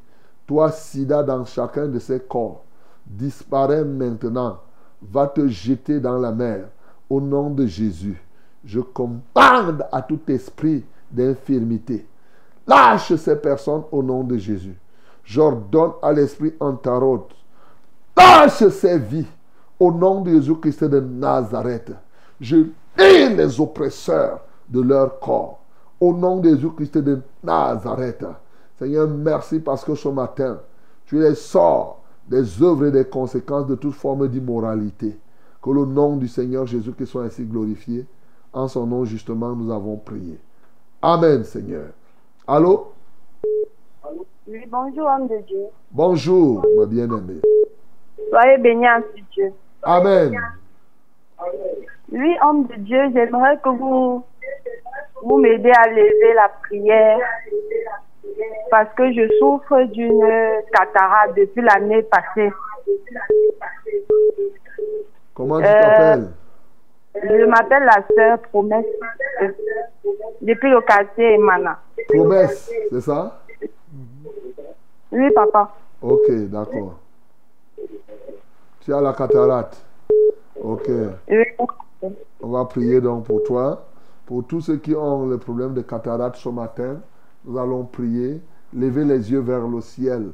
toi 0.45 0.69
sida 0.69 1.23
dans 1.23 1.45
chacun 1.45 1.87
de 1.87 1.97
ces 1.97 2.19
corps, 2.19 2.65
disparaît 3.05 3.85
maintenant, 3.85 4.59
va 5.01 5.27
te 5.27 5.47
jeter 5.47 6.01
dans 6.01 6.17
la 6.17 6.33
mer 6.33 6.65
au 7.09 7.21
nom 7.21 7.51
de 7.51 7.65
Jésus. 7.65 8.21
Je 8.65 8.81
commande 8.81 9.87
à 9.93 10.01
tout 10.01 10.19
esprit 10.27 10.83
d'infirmité. 11.09 12.05
Lâche 12.67 13.15
ces 13.15 13.37
personnes 13.37 13.83
au 13.93 14.03
nom 14.03 14.25
de 14.25 14.35
Jésus. 14.35 14.77
J'ordonne 15.23 15.93
à 16.01 16.11
l'esprit 16.11 16.53
Antarot. 16.59 17.29
Lâche 18.17 18.67
ces 18.67 18.99
vies 18.99 19.27
au 19.79 19.89
nom 19.89 20.19
de 20.19 20.31
Jésus-Christ 20.31 20.83
de 20.83 20.99
Nazareth. 20.99 21.93
Je 22.41 22.57
lis 22.57 23.35
les 23.37 23.57
oppresseurs 23.61 24.41
de 24.67 24.81
leur 24.81 25.17
corps. 25.21 25.61
Au 25.99 26.13
nom 26.13 26.37
de 26.37 26.49
Jésus-Christ 26.49 26.97
de 26.97 27.21
Nazareth. 27.43 28.25
Seigneur, 28.77 29.07
merci 29.07 29.59
parce 29.59 29.83
que 29.83 29.95
ce 29.95 30.09
matin, 30.09 30.59
tu 31.05 31.19
les 31.19 31.35
sors 31.35 32.01
des 32.27 32.61
œuvres 32.61 32.87
et 32.87 32.91
des 32.91 33.05
conséquences 33.05 33.67
de 33.67 33.75
toute 33.75 33.93
forme 33.93 34.27
d'immoralité. 34.27 35.17
Que 35.61 35.69
le 35.69 35.85
nom 35.85 36.17
du 36.17 36.27
Seigneur 36.27 36.65
Jésus-Christ 36.65 37.07
soit 37.07 37.23
ainsi 37.23 37.45
glorifié. 37.45 38.05
En 38.53 38.67
son 38.67 38.85
nom, 38.85 39.05
justement, 39.05 39.55
nous 39.55 39.71
avons 39.71 39.97
prié. 39.97 40.39
Amen, 41.01 41.43
Seigneur. 41.43 41.87
Allô? 42.47 42.91
Oui, 44.47 44.59
bonjour, 44.69 45.07
homme 45.07 45.27
de 45.27 45.37
Dieu. 45.47 45.65
Bonjour, 45.91 46.63
ma 46.77 46.85
bien-aimée. 46.85 47.41
Soyez 48.29 48.57
bénis 48.59 48.87
en 48.87 49.01
Dieu. 49.31 49.51
Amen. 49.81 50.39
Oui, 52.11 52.35
homme 52.43 52.67
de 52.67 52.75
Dieu, 52.75 52.99
j'aimerais 53.13 53.57
que 53.63 53.69
vous, 53.69 54.23
vous 55.23 55.37
m'aidez 55.37 55.71
à 55.71 55.87
lever 55.87 56.33
la 56.35 56.49
prière 56.63 57.19
parce 58.69 58.91
que 58.95 59.11
je 59.13 59.27
souffre 59.39 59.81
d'une 59.83 60.61
cataracte 60.73 61.37
depuis 61.37 61.61
l'année 61.61 62.03
passée. 62.03 62.51
Comment 65.33 65.59
tu 65.59 65.65
Euh, 65.65 65.81
t'appelles? 65.81 66.27
Je 67.23 67.45
m'appelle 67.45 67.83
la 67.83 68.03
sœur 68.15 68.39
Promesse 68.49 68.85
euh, 69.41 69.47
depuis 70.41 70.69
le 70.69 70.81
quartier 70.81 71.35
Emana. 71.35 71.79
Promesse, 72.09 72.71
c'est 72.91 73.01
ça? 73.01 73.39
Oui, 75.11 75.31
papa. 75.31 75.71
Ok, 76.01 76.29
d'accord. 76.49 76.99
Tu 78.81 78.93
as 78.93 79.01
la 79.01 79.13
cataracte. 79.13 79.81
Ok. 80.61 80.89
Oui. 81.29 81.45
On 82.41 82.49
va 82.49 82.65
prier 82.65 82.99
donc 83.01 83.25
pour 83.25 83.43
toi. 83.43 83.85
Pour 84.25 84.45
tous 84.45 84.61
ceux 84.61 84.77
qui 84.77 84.95
ont 84.95 85.27
le 85.27 85.37
problème 85.37 85.73
de 85.73 85.81
cataracte 85.81 86.37
ce 86.37 86.49
matin, 86.49 86.99
nous 87.45 87.57
allons 87.57 87.83
prier. 87.83 88.41
Levez 88.73 89.05
les 89.05 89.31
yeux 89.31 89.39
vers 89.39 89.67
le 89.67 89.81
ciel 89.81 90.31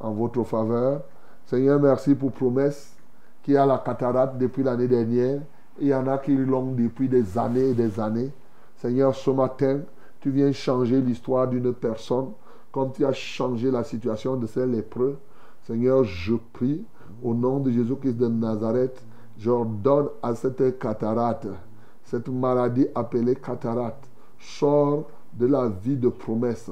en 0.00 0.12
votre 0.12 0.44
faveur. 0.44 1.02
Seigneur, 1.46 1.80
merci 1.80 2.14
pour 2.14 2.32
promesse 2.32 2.96
qui 3.42 3.56
a 3.56 3.66
la 3.66 3.78
cataracte 3.78 4.38
depuis 4.38 4.62
l'année 4.62 4.88
dernière. 4.88 5.40
Il 5.80 5.88
y 5.88 5.94
en 5.94 6.06
a 6.06 6.18
qui 6.18 6.36
l'ont 6.36 6.72
depuis 6.72 7.08
des 7.08 7.36
années 7.36 7.70
et 7.70 7.74
des 7.74 7.98
années. 7.98 8.30
Seigneur, 8.76 9.14
ce 9.14 9.30
matin, 9.30 9.80
tu 10.20 10.30
viens 10.30 10.52
changer 10.52 11.00
l'histoire 11.00 11.48
d'une 11.48 11.72
personne 11.72 12.28
comme 12.70 12.92
tu 12.92 13.04
as 13.04 13.12
changé 13.12 13.70
la 13.70 13.84
situation 13.84 14.36
de 14.36 14.46
ces 14.46 14.66
lépreux. 14.66 15.18
Seigneur, 15.62 16.04
je 16.04 16.34
prie 16.52 16.84
au 17.22 17.34
nom 17.34 17.60
de 17.60 17.70
Jésus-Christ 17.70 18.16
de 18.16 18.26
Nazareth, 18.26 19.04
j'ordonne 19.38 20.08
à 20.22 20.34
cette 20.34 20.78
cataracte, 20.78 21.46
cette 22.12 22.28
maladie 22.28 22.86
appelée 22.94 23.36
cataracte, 23.36 24.04
sors 24.38 25.04
de 25.32 25.46
la 25.46 25.68
vie 25.68 25.96
de 25.96 26.10
promesse, 26.10 26.68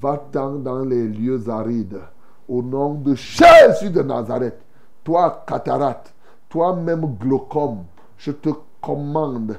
va-t'en 0.00 0.52
dans 0.52 0.82
les 0.82 1.06
lieux 1.06 1.46
arides. 1.50 2.00
Au 2.48 2.62
nom 2.62 2.94
de 2.94 3.14
Jésus 3.14 3.90
de 3.90 4.00
Nazareth, 4.00 4.58
toi 5.04 5.44
cataracte, 5.46 6.14
toi-même 6.48 7.04
glaucome, 7.20 7.84
je 8.16 8.30
te 8.30 8.48
commande, 8.80 9.58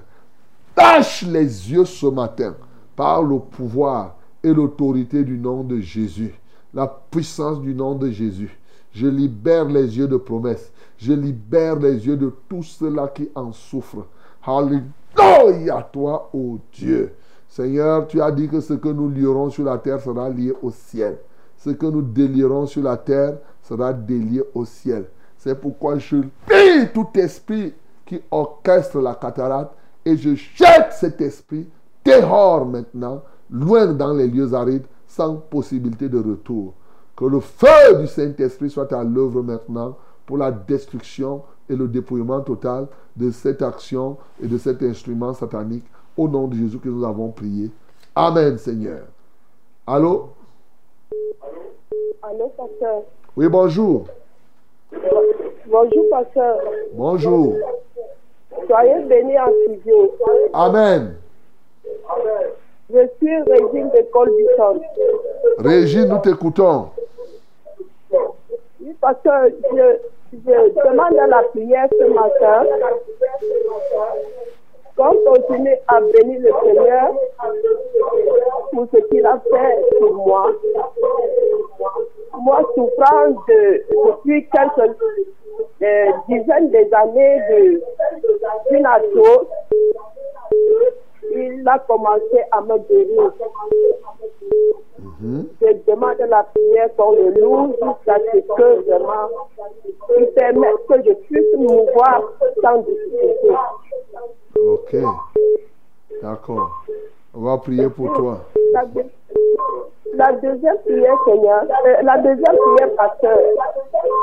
tâche 0.74 1.22
les 1.28 1.72
yeux 1.72 1.86
ce 1.86 2.08
matin 2.08 2.56
par 2.96 3.22
le 3.22 3.38
pouvoir 3.38 4.16
et 4.42 4.52
l'autorité 4.52 5.24
du 5.24 5.38
nom 5.38 5.64
de 5.64 5.80
Jésus. 5.80 6.34
La 6.74 6.88
puissance 6.88 7.62
du 7.62 7.76
nom 7.76 7.94
de 7.94 8.10
Jésus. 8.10 8.58
Je 8.92 9.06
libère 9.06 9.66
les 9.66 9.96
yeux 9.96 10.08
de 10.08 10.18
promesses. 10.18 10.72
Je 10.98 11.14
libère 11.14 11.76
les 11.76 12.08
yeux 12.08 12.18
de 12.18 12.34
tous 12.50 12.64
ceux-là 12.64 13.10
qui 13.10 13.30
en 13.36 13.52
souffrent. 13.52 14.08
Alléluia 15.18 15.90
toi, 15.92 16.30
ô 16.34 16.60
Dieu. 16.72 17.14
Seigneur, 17.48 18.08
tu 18.08 18.22
as 18.22 18.32
dit 18.32 18.48
que 18.48 18.60
ce 18.60 18.74
que 18.74 18.90
nous 18.90 19.10
lierons 19.10 19.50
sur 19.50 19.66
la 19.66 19.78
terre 19.78 20.02
sera 20.02 20.30
lié 20.30 20.54
au 20.62 20.72
ciel. 20.72 21.18
Ce 21.58 21.70
que 21.70 21.86
nous 21.86 22.02
délierons 22.02 22.66
sur 22.66 22.82
la 22.84 22.98
terre 22.98 23.38
sera 23.62 23.94
délié 23.94 24.44
au 24.54 24.66
ciel. 24.66 25.06
C'est 25.38 25.60
pourquoi 25.60 25.98
je 25.98 26.18
dis 26.18 26.88
tout 26.94 27.08
esprit 27.16 27.74
qui 28.06 28.22
orchestre 28.32 29.00
la 29.00 29.16
cataracte 29.16 29.72
et 30.06 30.18
je 30.18 30.36
jette 30.36 30.92
cet 30.92 31.22
esprit 31.22 31.68
dehors 32.04 32.66
maintenant, 32.66 33.24
loin 33.50 33.88
dans 33.88 34.14
les 34.14 34.28
lieux 34.28 34.54
arides, 34.54 34.86
sans 35.08 35.36
possibilité 35.36 36.10
de 36.10 36.18
retour. 36.18 36.74
Que 37.16 37.26
le 37.26 37.40
feu 37.40 38.00
du 38.00 38.08
Saint-Esprit 38.08 38.70
soit 38.70 38.92
à 38.92 39.04
l'œuvre 39.04 39.44
maintenant 39.44 39.96
pour 40.26 40.38
la 40.38 40.52
destruction 40.52 41.44
et 41.70 41.76
le 41.76 41.88
dépouillement 41.88 42.42
total 42.42 42.88
de 43.16 43.32
cette 43.32 43.62
action 43.62 44.18
et 44.42 44.48
de 44.48 44.58
cet 44.58 44.82
instrument 44.82 45.34
satanique. 45.34 45.86
Au 46.16 46.28
nom 46.28 46.48
de 46.48 46.56
Jésus 46.56 46.78
que 46.78 46.90
nous 46.90 47.04
avons 47.04 47.30
prié. 47.30 47.72
Amen, 48.16 48.58
Seigneur. 48.58 49.06
Allô? 49.88 50.30
Allô, 52.22 52.48
pasteur. 52.56 53.02
Oui, 53.36 53.48
bonjour. 53.48 54.06
Bonjour, 55.66 56.10
pasteur. 56.12 56.58
Bonjour. 56.94 57.56
Soyez 58.68 59.04
bénis 59.06 59.40
en 59.40 59.50
studio. 59.64 60.16
Amen. 60.54 61.16
Je 62.90 63.08
suis 63.18 63.36
Régine 63.42 63.90
de 63.90 64.12
Colbison. 64.12 64.82
Régine, 65.58 66.06
nous 66.10 66.20
t'écoutons. 66.20 66.90
Oui, 68.12 68.94
pasteur, 69.02 69.48
je, 69.76 69.98
je 70.34 70.90
demande 70.90 71.30
la 71.30 71.44
prière 71.44 71.88
ce 71.92 72.06
matin. 72.06 72.66
Qu'on 74.96 75.16
continue 75.26 75.76
à 75.88 76.02
bénir 76.02 76.40
le 76.42 76.52
Seigneur 76.64 77.14
pour 78.72 78.88
ce 78.94 79.00
qu'il 79.08 79.26
a 79.26 79.40
fait 79.40 79.98
pour 80.00 80.14
moi. 80.14 80.52
Moi, 82.40 82.62
souffrant 82.76 83.30
de, 83.48 83.84
depuis 83.90 84.48
quelques 84.50 84.96
euh, 85.82 86.12
dizaines 86.30 86.70
d'années 86.70 87.42
de 87.50 87.82
d'une 88.70 88.86
arthrose, 88.86 89.48
il 91.32 91.64
a 91.68 91.80
commencé 91.80 92.40
à 92.52 92.62
me 92.62 92.78
guérir. 92.80 93.32
Je 95.62 95.74
demande 95.88 96.18
la 96.30 96.44
prière 96.44 96.90
qu'on 96.98 97.12
le 97.14 97.30
loue 97.40 97.74
jusqu'à 97.82 98.18
ce 98.34 98.40
que 98.40 98.82
vraiment 98.90 99.30
il 100.18 100.28
permette 100.28 100.86
que 100.88 100.96
je 101.06 101.14
puisse 101.14 101.54
me 101.58 101.94
voir 101.94 102.22
sans 102.62 102.78
difficulté. 102.80 103.50
Ok. 104.60 104.96
D'accord. 106.22 106.70
On 107.36 107.42
va 107.42 107.58
prier 107.58 107.90
pour 107.90 108.14
toi. 108.14 108.38
La, 108.74 108.86
deux- 108.86 109.06
la 110.14 110.32
deuxième 110.34 110.78
prière, 110.80 111.18
Seigneur, 111.26 111.64
euh, 111.86 111.96
la 112.04 112.18
deuxième 112.20 112.58
prière, 112.58 112.96
pasteur. 112.96 113.38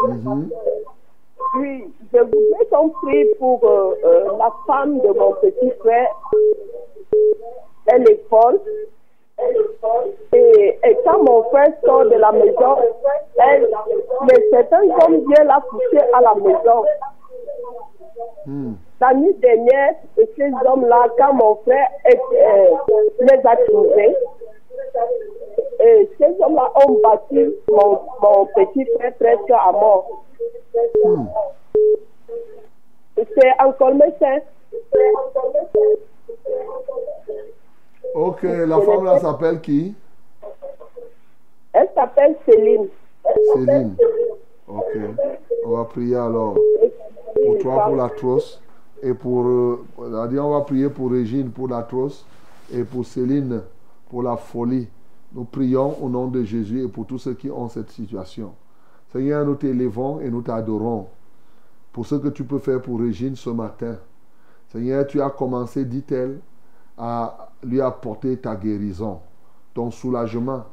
Mhm. 0.09 0.51
Oui, 1.59 1.93
je 2.13 2.19
voudrais 2.19 2.67
qu'on 2.71 2.89
prie 2.91 3.25
pour 3.39 3.65
euh, 3.65 3.95
euh, 4.05 4.25
la 4.39 4.53
femme 4.67 5.01
de 5.01 5.09
mon 5.09 5.33
petit 5.41 5.71
frère. 5.81 6.09
Elle 7.93 8.09
est 8.11 8.23
folle. 8.29 8.61
Et, 10.33 10.79
et 10.85 10.97
quand 11.05 11.23
mon 11.23 11.43
frère 11.45 11.73
sort 11.85 12.05
de 12.05 12.15
la 12.17 12.31
maison, 12.33 12.77
elle, 13.39 13.69
mais 14.29 14.37
certains 14.51 14.83
hommes 14.83 15.25
viennent 15.27 15.47
la 15.47 15.61
pousser 15.69 15.99
à 16.13 16.21
la 16.21 16.35
maison. 16.35 16.85
Hmm. 18.47 18.73
La 19.01 19.15
nuit 19.15 19.33
dernière, 19.35 19.95
ces 20.17 20.53
hommes-là, 20.67 21.07
quand 21.17 21.33
mon 21.33 21.55
frère 21.57 21.89
est- 22.05 22.21
euh, 22.35 22.75
les 23.21 23.47
a 23.47 23.57
trouvés, 23.67 24.15
et 25.81 26.11
ces 26.19 26.43
hommes-là 26.43 26.71
ont 26.87 27.01
battu 27.03 27.51
mon, 27.71 27.99
mon 28.21 28.45
petit 28.55 28.85
frère 28.99 29.15
presque 29.19 29.51
à 29.51 29.73
mort. 29.73 30.25
C'est 33.17 33.53
encore 33.63 33.95
médecin. 33.95 34.39
Ok, 38.15 38.43
la 38.43 38.81
femme 38.81 39.05
là 39.05 39.19
s'appelle 39.19 39.61
qui? 39.61 39.95
Elle 41.73 41.89
s'appelle 41.95 42.37
Céline. 42.45 42.87
Céline. 43.55 43.95
Ok. 44.67 44.99
On 45.65 45.71
va 45.77 45.85
prier 45.85 46.17
alors 46.17 46.57
pour 47.35 47.59
toi 47.59 47.85
pour 47.87 47.97
la 47.97 48.09
trousse 48.09 48.61
et 49.03 49.15
pour. 49.15 49.47
euh, 49.47 49.85
on 49.99 50.51
va 50.51 50.61
prier 50.63 50.89
pour 50.89 51.11
Régine 51.11 51.51
pour 51.51 51.69
la 51.69 51.83
trousse 51.83 52.27
et 52.73 52.83
pour 52.83 53.05
Céline 53.07 53.63
pour 54.09 54.23
la 54.23 54.37
folie. 54.37 54.89
Nous 55.33 55.45
prions 55.45 55.97
au 56.03 56.09
nom 56.09 56.27
de 56.27 56.43
Jésus 56.43 56.85
et 56.85 56.89
pour 56.89 57.07
tous 57.07 57.19
ceux 57.19 57.35
qui 57.35 57.51
ont 57.51 57.69
cette 57.69 57.91
situation. 57.91 58.53
Seigneur, 59.13 59.45
nous 59.45 59.55
t'élevons 59.55 60.21
et 60.21 60.29
nous 60.29 60.43
t'adorons 60.43 61.07
pour 61.93 62.07
ce 62.07 62.17
que 62.17 62.29
tu 62.29 62.43
peux 62.45 62.59
faire 62.59 62.83
pour 62.83 62.99
Régine 62.99 63.37
ce 63.37 63.51
matin. 63.51 63.97
Seigneur, 64.73 65.07
tu 65.07 65.21
as 65.21 65.31
commencé, 65.31 65.85
dit-elle, 65.85 66.39
à 67.01 67.49
lui 67.65 67.81
apporter 67.81 68.37
ta 68.37 68.55
guérison, 68.55 69.21
ton 69.73 69.91
soulagement. 69.91 70.67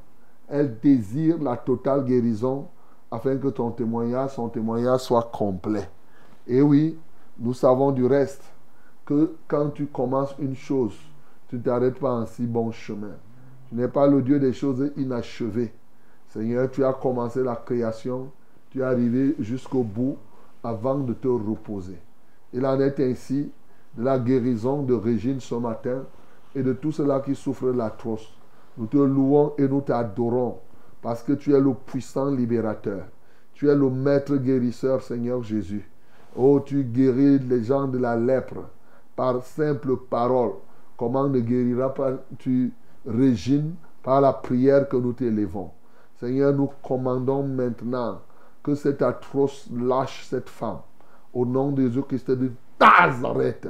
Elle 0.50 0.78
désire 0.78 1.42
la 1.42 1.56
totale 1.56 2.04
guérison 2.04 2.68
afin 3.10 3.38
que 3.38 3.48
ton 3.48 3.72
témoignage, 3.72 4.36
son 4.36 4.50
témoignage 4.50 5.02
soit 5.02 5.32
complet. 5.32 5.90
Et 6.46 6.62
oui, 6.62 6.98
nous 7.40 7.54
savons 7.54 7.92
du 7.92 8.06
reste 8.06 8.44
que 9.06 9.36
quand 9.48 9.70
tu 9.70 9.86
commences 9.86 10.36
une 10.40 10.56
chose, 10.56 10.96
tu 11.48 11.56
ne 11.56 11.62
t'arrêtes 11.62 11.98
pas 11.98 12.14
en 12.14 12.26
si 12.26 12.46
bon 12.46 12.72
chemin. 12.72 13.16
Tu 13.70 13.76
n'es 13.76 13.88
pas 13.88 14.08
le 14.08 14.22
Dieu 14.22 14.38
des 14.38 14.52
choses 14.52 14.92
inachevées. 14.98 15.74
Seigneur, 16.28 16.70
tu 16.70 16.84
as 16.84 16.92
commencé 16.92 17.42
la 17.42 17.56
création, 17.56 18.32
tu 18.70 18.82
es 18.82 18.84
arrivé 18.84 19.34
jusqu'au 19.40 19.84
bout 19.84 20.18
avant 20.62 20.98
de 20.98 21.14
te 21.14 21.28
reposer. 21.30 21.98
Il 22.52 22.66
en 22.66 22.78
est 22.82 23.00
ainsi 23.00 23.50
de 23.98 24.04
la 24.04 24.20
guérison 24.20 24.84
de 24.84 24.94
Régine 24.94 25.40
ce 25.40 25.56
matin 25.56 26.04
et 26.56 26.64
de 26.64 26.74
tous 26.74 26.94
ceux-là 26.94 27.20
qui 27.20 27.36
souffrent 27.36 27.68
de 27.68 27.78
l'arthrose. 27.78 28.28
Nous 28.78 28.88
te 28.88 28.98
louons 28.98 29.54
et 29.58 29.68
nous 29.68 29.82
t'adorons 29.82 30.60
parce 31.02 31.24
que 31.24 31.34
tu 31.34 31.54
es 31.54 31.60
le 31.60 31.74
puissant 31.74 32.30
libérateur. 32.30 33.06
Tu 33.54 33.70
es 33.70 33.76
le 33.76 33.90
maître 33.90 34.36
guérisseur, 34.36 35.02
Seigneur 35.02 35.42
Jésus. 35.44 35.90
Oh, 36.36 36.60
tu 36.60 36.84
guéris 36.84 37.40
les 37.40 37.64
gens 37.64 37.88
de 37.88 37.98
la 37.98 38.16
lèpre 38.16 38.70
par 39.16 39.42
simple 39.44 39.98
parole. 39.98 40.54
Comment 40.96 41.28
ne 41.28 41.40
guériras 41.40 41.90
pas 41.90 42.12
tu 42.38 42.74
Régine 43.08 43.76
par 44.04 44.20
la 44.22 44.34
prière 44.34 44.90
que 44.90 44.98
nous 44.98 45.14
t'élevons? 45.14 45.72
Seigneur, 46.20 46.54
nous 46.54 46.70
commandons 46.84 47.44
maintenant 47.44 48.20
que 48.62 48.76
cette 48.76 49.02
atroce 49.02 49.70
lâche 49.74 50.28
cette 50.30 50.50
femme. 50.50 50.80
Au 51.34 51.46
nom 51.46 51.72
de 51.72 51.84
Jésus-Christ 51.84 52.32
de 52.32 52.52
Nazareth, 52.80 53.68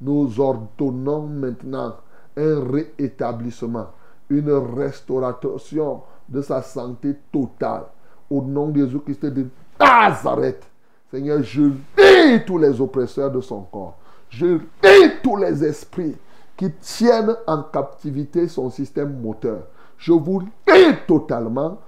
nous 0.00 0.38
ordonnons 0.40 1.26
maintenant 1.26 1.96
un 2.38 2.70
réétablissement, 2.70 3.88
une 4.30 4.50
restauration 4.50 6.02
de 6.28 6.40
sa 6.40 6.62
santé 6.62 7.16
totale. 7.32 7.84
Au 8.30 8.42
nom 8.42 8.68
de 8.68 8.84
Jésus-Christ 8.84 9.26
de 9.26 9.46
Nazareth, 9.80 10.64
Seigneur, 11.10 11.42
je 11.42 11.62
dis 11.62 12.44
tous 12.46 12.58
les 12.58 12.80
oppresseurs 12.80 13.30
de 13.30 13.40
son 13.40 13.62
corps. 13.62 13.96
Je 14.28 14.58
dis 14.82 15.10
tous 15.22 15.36
les 15.36 15.64
esprits 15.64 16.16
qui 16.56 16.70
tiennent 16.72 17.34
en 17.46 17.62
captivité 17.62 18.46
son 18.48 18.68
système 18.68 19.18
moteur. 19.20 19.62
Je 19.96 20.12
vous 20.12 20.42
dis 20.42 20.94
totalement, 21.06 21.78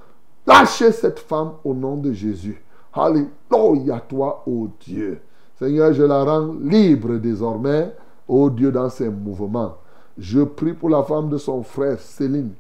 lâchez 0.47 0.93
cette 0.93 1.19
femme 1.19 1.53
au 1.65 1.75
nom 1.75 1.97
de 1.97 2.13
Jésus. 2.13 2.63
Alléluia 2.93 4.01
toi, 4.09 4.43
ô 4.47 4.69
Dieu. 4.81 5.21
Seigneur, 5.59 5.93
je 5.93 6.03
la 6.03 6.25
rends 6.25 6.55
libre 6.61 7.17
désormais, 7.17 7.95
ô 8.27 8.49
Dieu, 8.49 8.73
dans 8.73 8.89
ses 8.89 9.11
mouvements. 9.11 9.77
Je 10.21 10.41
prie 10.41 10.75
pour 10.75 10.91
la 10.91 11.03
femme 11.03 11.31
de 11.31 11.39
son 11.39 11.63
frère 11.63 11.99
Céline, 11.99 12.53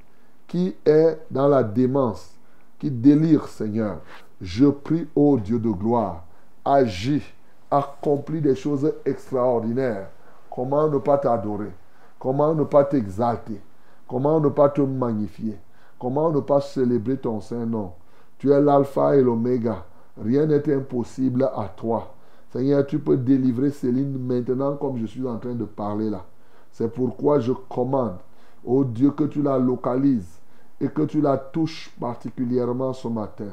qui 0.48 0.74
est 0.82 1.18
dans 1.30 1.46
la 1.46 1.62
démence, 1.62 2.34
qui 2.78 2.90
délire, 2.90 3.48
Seigneur. 3.48 3.98
Je 4.40 4.64
prie, 4.64 5.06
ô 5.14 5.36
Dieu 5.36 5.58
de 5.58 5.68
gloire, 5.68 6.24
agis, 6.64 7.22
accomplis 7.70 8.40
des 8.40 8.54
choses 8.54 8.90
extraordinaires. 9.04 10.08
Comment 10.50 10.88
ne 10.88 10.96
pas 10.96 11.18
t'adorer? 11.18 11.70
Comment 12.18 12.54
ne 12.54 12.64
pas 12.64 12.84
t'exalter? 12.84 13.60
Comment 14.08 14.40
ne 14.40 14.48
pas 14.48 14.70
te 14.70 14.80
magnifier? 14.80 15.58
Comment 15.98 16.32
ne 16.32 16.40
pas 16.40 16.62
célébrer 16.62 17.18
ton 17.18 17.42
Saint-Nom 17.42 17.92
Tu 18.38 18.50
es 18.50 18.60
l'alpha 18.62 19.16
et 19.16 19.22
l'oméga. 19.22 19.84
Rien 20.18 20.46
n'est 20.46 20.74
impossible 20.74 21.44
à 21.54 21.70
toi. 21.76 22.14
Seigneur, 22.54 22.86
tu 22.86 22.98
peux 22.98 23.18
délivrer 23.18 23.70
Céline 23.70 24.16
maintenant 24.18 24.76
comme 24.76 24.96
je 24.96 25.04
suis 25.04 25.28
en 25.28 25.36
train 25.36 25.54
de 25.54 25.66
parler 25.66 26.08
là. 26.08 26.24
C'est 26.72 26.92
pourquoi 26.92 27.40
je 27.40 27.52
commande, 27.52 28.18
ô 28.64 28.84
Dieu, 28.84 29.10
que 29.10 29.24
tu 29.24 29.42
la 29.42 29.58
localises 29.58 30.38
et 30.80 30.88
que 30.88 31.02
tu 31.02 31.20
la 31.20 31.36
touches 31.36 31.90
particulièrement 32.00 32.92
ce 32.92 33.08
matin. 33.08 33.52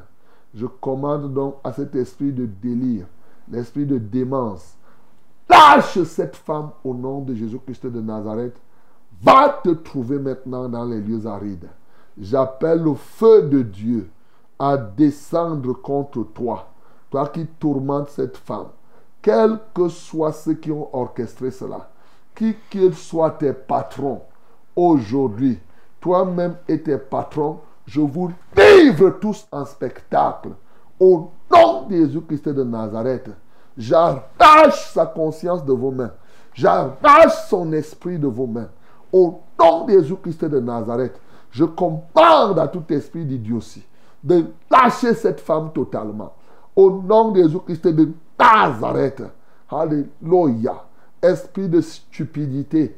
Je 0.53 0.65
commande 0.65 1.33
donc 1.33 1.55
à 1.63 1.73
cet 1.73 1.95
esprit 1.95 2.31
de 2.31 2.45
délire, 2.45 3.05
l'esprit 3.49 3.85
de 3.85 3.97
démence. 3.97 4.75
Lâche 5.49 6.01
cette 6.03 6.35
femme 6.35 6.71
au 6.83 6.93
nom 6.93 7.21
de 7.21 7.33
Jésus-Christ 7.33 7.87
de 7.87 8.01
Nazareth. 8.01 8.59
Va 9.21 9.59
te 9.63 9.69
trouver 9.69 10.19
maintenant 10.19 10.69
dans 10.69 10.85
les 10.85 11.01
lieux 11.01 11.25
arides. 11.25 11.69
J'appelle 12.19 12.83
le 12.83 12.93
feu 12.93 13.43
de 13.43 13.61
Dieu 13.61 14.09
à 14.59 14.77
descendre 14.77 15.73
contre 15.73 16.23
toi, 16.23 16.67
toi 17.09 17.27
qui 17.27 17.45
tourmentes 17.45 18.09
cette 18.09 18.37
femme, 18.37 18.69
quels 19.21 19.59
que 19.73 19.87
soient 19.87 20.31
ceux 20.31 20.55
qui 20.55 20.71
ont 20.71 20.89
orchestré 20.95 21.51
cela, 21.51 21.89
qui 22.37 22.55
qu'ils 22.69 22.93
soient 22.93 23.31
tes 23.31 23.51
patrons, 23.51 24.21
aujourd'hui, 24.75 25.59
toi-même 25.99 26.55
et 26.67 26.79
tes 26.81 26.97
patrons, 26.97 27.59
je 27.87 27.99
vous 27.99 28.31
livre 28.55 29.09
tous 29.19 29.47
en 29.51 29.65
spectacle. 29.65 30.49
Au 30.99 31.31
nom 31.51 31.87
de 31.87 31.95
Jésus-Christ 31.95 32.49
de 32.49 32.63
Nazareth, 32.63 33.29
j'arrache 33.75 34.91
sa 34.93 35.07
conscience 35.07 35.65
de 35.65 35.73
vos 35.73 35.91
mains. 35.91 36.11
J'arrache 36.53 37.47
son 37.49 37.71
esprit 37.73 38.19
de 38.19 38.27
vos 38.27 38.47
mains. 38.47 38.69
Au 39.11 39.41
nom 39.59 39.85
de 39.85 39.93
Jésus-Christ 39.93 40.45
de 40.45 40.59
Nazareth, 40.59 41.19
je 41.49 41.65
commande 41.65 42.59
à 42.59 42.67
tout 42.67 42.83
esprit 42.89 43.25
d'idiotie 43.25 43.85
de 44.23 44.45
lâcher 44.69 45.13
cette 45.13 45.39
femme 45.39 45.71
totalement. 45.73 46.33
Au 46.75 46.91
nom 46.91 47.31
de 47.31 47.41
Jésus-Christ 47.41 47.87
de 47.87 48.11
Nazareth. 48.37 49.23
Alléluia. 49.69 50.86
Esprit 51.21 51.69
de 51.69 51.81
stupidité. 51.81 52.95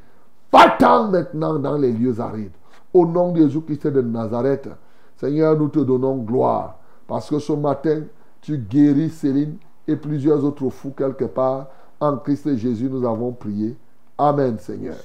Va-t'en 0.52 1.10
maintenant 1.10 1.58
dans 1.60 1.78
les 1.78 1.92
lieux 1.92 2.20
arides. 2.20 2.52
Au 2.94 3.06
nom 3.06 3.32
de 3.32 3.42
Jésus-Christ 3.42 3.88
de 3.88 4.02
Nazareth. 4.02 4.70
Seigneur, 5.18 5.58
nous 5.58 5.70
te 5.70 5.80
donnons 5.80 6.18
gloire. 6.18 6.78
Parce 7.08 7.30
que 7.30 7.40
ce 7.40 7.54
matin, 7.54 8.04
tu 8.42 8.58
guéris 8.58 9.10
Céline 9.10 9.58
et 9.88 9.96
plusieurs 9.96 10.44
autres 10.44 10.70
fous 10.70 10.94
quelque 10.96 11.26
part. 11.26 11.68
En 12.00 12.18
Christ 12.18 12.56
Jésus, 12.56 12.90
nous 12.90 13.06
avons 13.06 13.32
prié. 13.32 13.78
Amen, 14.18 14.58
Seigneur. 14.60 14.96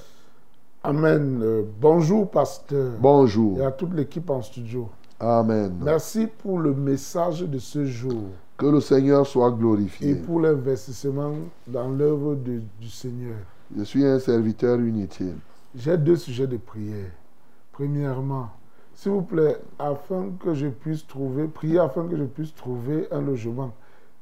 Amen. 0.83 1.41
Euh, 1.43 1.63
bonjour, 1.81 2.31
pasteur. 2.31 2.93
Bonjour. 3.01 3.59
Et 3.59 3.65
à 3.65 3.71
toute 3.71 3.95
l'équipe 3.95 4.29
en 4.29 4.43
studio. 4.43 4.89
Amen. 5.19 5.75
Merci 5.83 6.27
pour 6.27 6.59
le 6.59 6.75
message 6.75 7.41
de 7.41 7.59
ce 7.59 7.85
jour. 7.87 8.25
Que 8.57 8.67
le 8.67 8.81
Seigneur 8.81 9.27
soit 9.27 9.51
glorifié. 9.51 10.11
Et 10.11 10.15
pour 10.15 10.41
l'investissement 10.41 11.33
dans 11.67 11.89
l'œuvre 11.89 12.37
du 12.37 12.89
Seigneur. 12.89 13.37
Je 13.77 13.83
suis 13.83 14.05
un 14.05 14.19
serviteur 14.21 14.79
inutile. 14.79 15.37
J'ai 15.75 15.99
deux 15.99 16.17
sujets 16.17 16.47
de 16.47 16.57
prière. 16.57 17.11
Premièrement, 17.73 18.51
s'il 18.95 19.11
vous 19.11 19.23
plaît, 19.23 19.59
afin 19.79 20.31
que 20.39 20.55
je 20.55 20.69
puisse 20.69 21.05
trouver, 21.05 21.49
prier 21.49 21.81
afin 21.81 22.07
que 22.07 22.17
je 22.17 22.23
puisse 22.23 22.55
trouver 22.55 23.09
un 23.11 23.21
logement. 23.21 23.73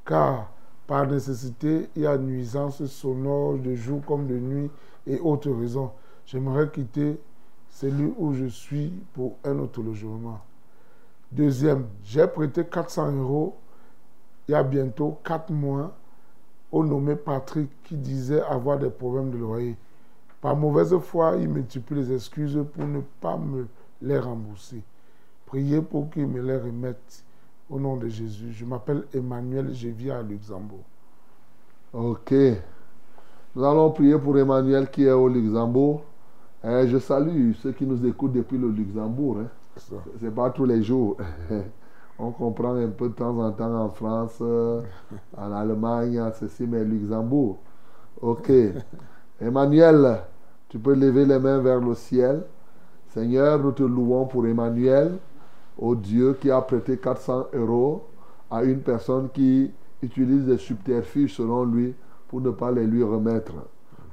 Car 0.07 0.51
par 0.87 1.07
nécessité, 1.07 1.89
il 1.95 2.03
y 2.03 2.07
a 2.07 2.17
nuisance 2.17 2.85
sonore 2.87 3.59
de 3.59 3.75
jour 3.75 4.01
comme 4.07 4.27
de 4.27 4.39
nuit 4.39 4.71
et 5.07 5.21
autres 5.21 5.51
raisons. 5.51 5.91
J'aimerais 6.25 6.71
quitter 6.71 7.21
celui 7.69 8.13
où 8.17 8.33
je 8.33 8.47
suis 8.47 8.93
pour 9.13 9.37
un 9.45 9.59
autre 9.59 9.83
logement. 9.83 10.41
Deuxième, 11.31 11.87
j'ai 12.05 12.27
prêté 12.27 12.65
400 12.65 13.13
euros 13.13 13.57
il 14.48 14.52
y 14.52 14.55
a 14.55 14.62
bientôt 14.62 15.19
4 15.24 15.51
mois 15.52 15.93
au 16.70 16.85
nommé 16.85 17.16
Patrick 17.16 17.70
qui 17.85 17.97
disait 17.97 18.43
avoir 18.43 18.78
des 18.78 18.90
problèmes 18.90 19.31
de 19.31 19.39
loyer. 19.39 19.77
Par 20.40 20.56
mauvaise 20.56 20.97
foi, 20.98 21.36
il 21.39 21.48
multiplie 21.48 21.97
les 21.97 22.12
excuses 22.12 22.59
pour 22.74 22.85
ne 22.85 23.01
pas 23.20 23.36
me 23.36 23.66
les 24.01 24.19
rembourser. 24.19 24.82
Priez 25.47 25.81
pour 25.81 26.10
qu'il 26.10 26.27
me 26.27 26.40
les 26.40 26.56
remette 26.56 27.23
au 27.70 27.78
nom 27.78 27.97
de 27.97 28.09
Jésus. 28.09 28.52
Je 28.52 28.64
m'appelle 28.64 29.05
Emmanuel, 29.14 29.73
je 29.73 29.89
vis 29.89 30.10
à 30.10 30.23
Luxembourg. 30.23 30.85
Ok. 31.93 32.35
Nous 33.55 33.64
allons 33.64 33.90
prier 33.90 34.19
pour 34.19 34.36
Emmanuel 34.39 34.90
qui 34.90 35.05
est 35.05 35.12
au 35.12 35.28
Luxembourg. 35.28 36.02
Et 36.64 36.89
je 36.89 36.98
salue 36.98 37.52
ceux 37.55 37.73
qui 37.73 37.85
nous 37.85 38.05
écoutent 38.06 38.32
depuis 38.32 38.56
le 38.56 38.69
Luxembourg. 38.69 39.39
Hein. 39.40 39.48
Ce 39.77 40.24
n'est 40.24 40.31
pas 40.31 40.51
tous 40.51 40.64
les 40.64 40.82
jours. 40.82 41.16
On 42.18 42.30
comprend 42.30 42.74
un 42.76 42.89
peu 42.89 43.09
de 43.09 43.14
temps 43.14 43.36
en 43.39 43.51
temps 43.52 43.74
en 43.74 43.89
France, 43.89 44.40
en 44.40 45.52
Allemagne, 45.52 46.22
ceci, 46.39 46.66
mais 46.66 46.84
Luxembourg. 46.84 47.59
Ok. 48.20 48.51
Emmanuel, 49.40 50.22
tu 50.68 50.78
peux 50.78 50.94
lever 50.94 51.24
les 51.24 51.39
mains 51.39 51.59
vers 51.59 51.80
le 51.80 51.94
ciel. 51.94 52.44
Seigneur, 53.09 53.59
nous 53.59 53.72
te 53.72 53.82
louons 53.82 54.26
pour 54.26 54.47
Emmanuel, 54.47 55.18
au 55.76 55.94
Dieu 55.94 56.36
qui 56.40 56.51
a 56.51 56.60
prêté 56.60 56.97
400 56.97 57.48
euros 57.55 58.05
à 58.51 58.62
une 58.62 58.80
personne 58.80 59.28
qui 59.30 59.70
utilise 60.02 60.47
des 60.47 60.59
subterfuges 60.59 61.34
selon 61.34 61.64
lui 61.64 61.94
pour 62.28 62.40
ne 62.40 62.51
pas 62.51 62.70
les 62.70 62.86
lui 62.86 63.02
remettre. 63.02 63.52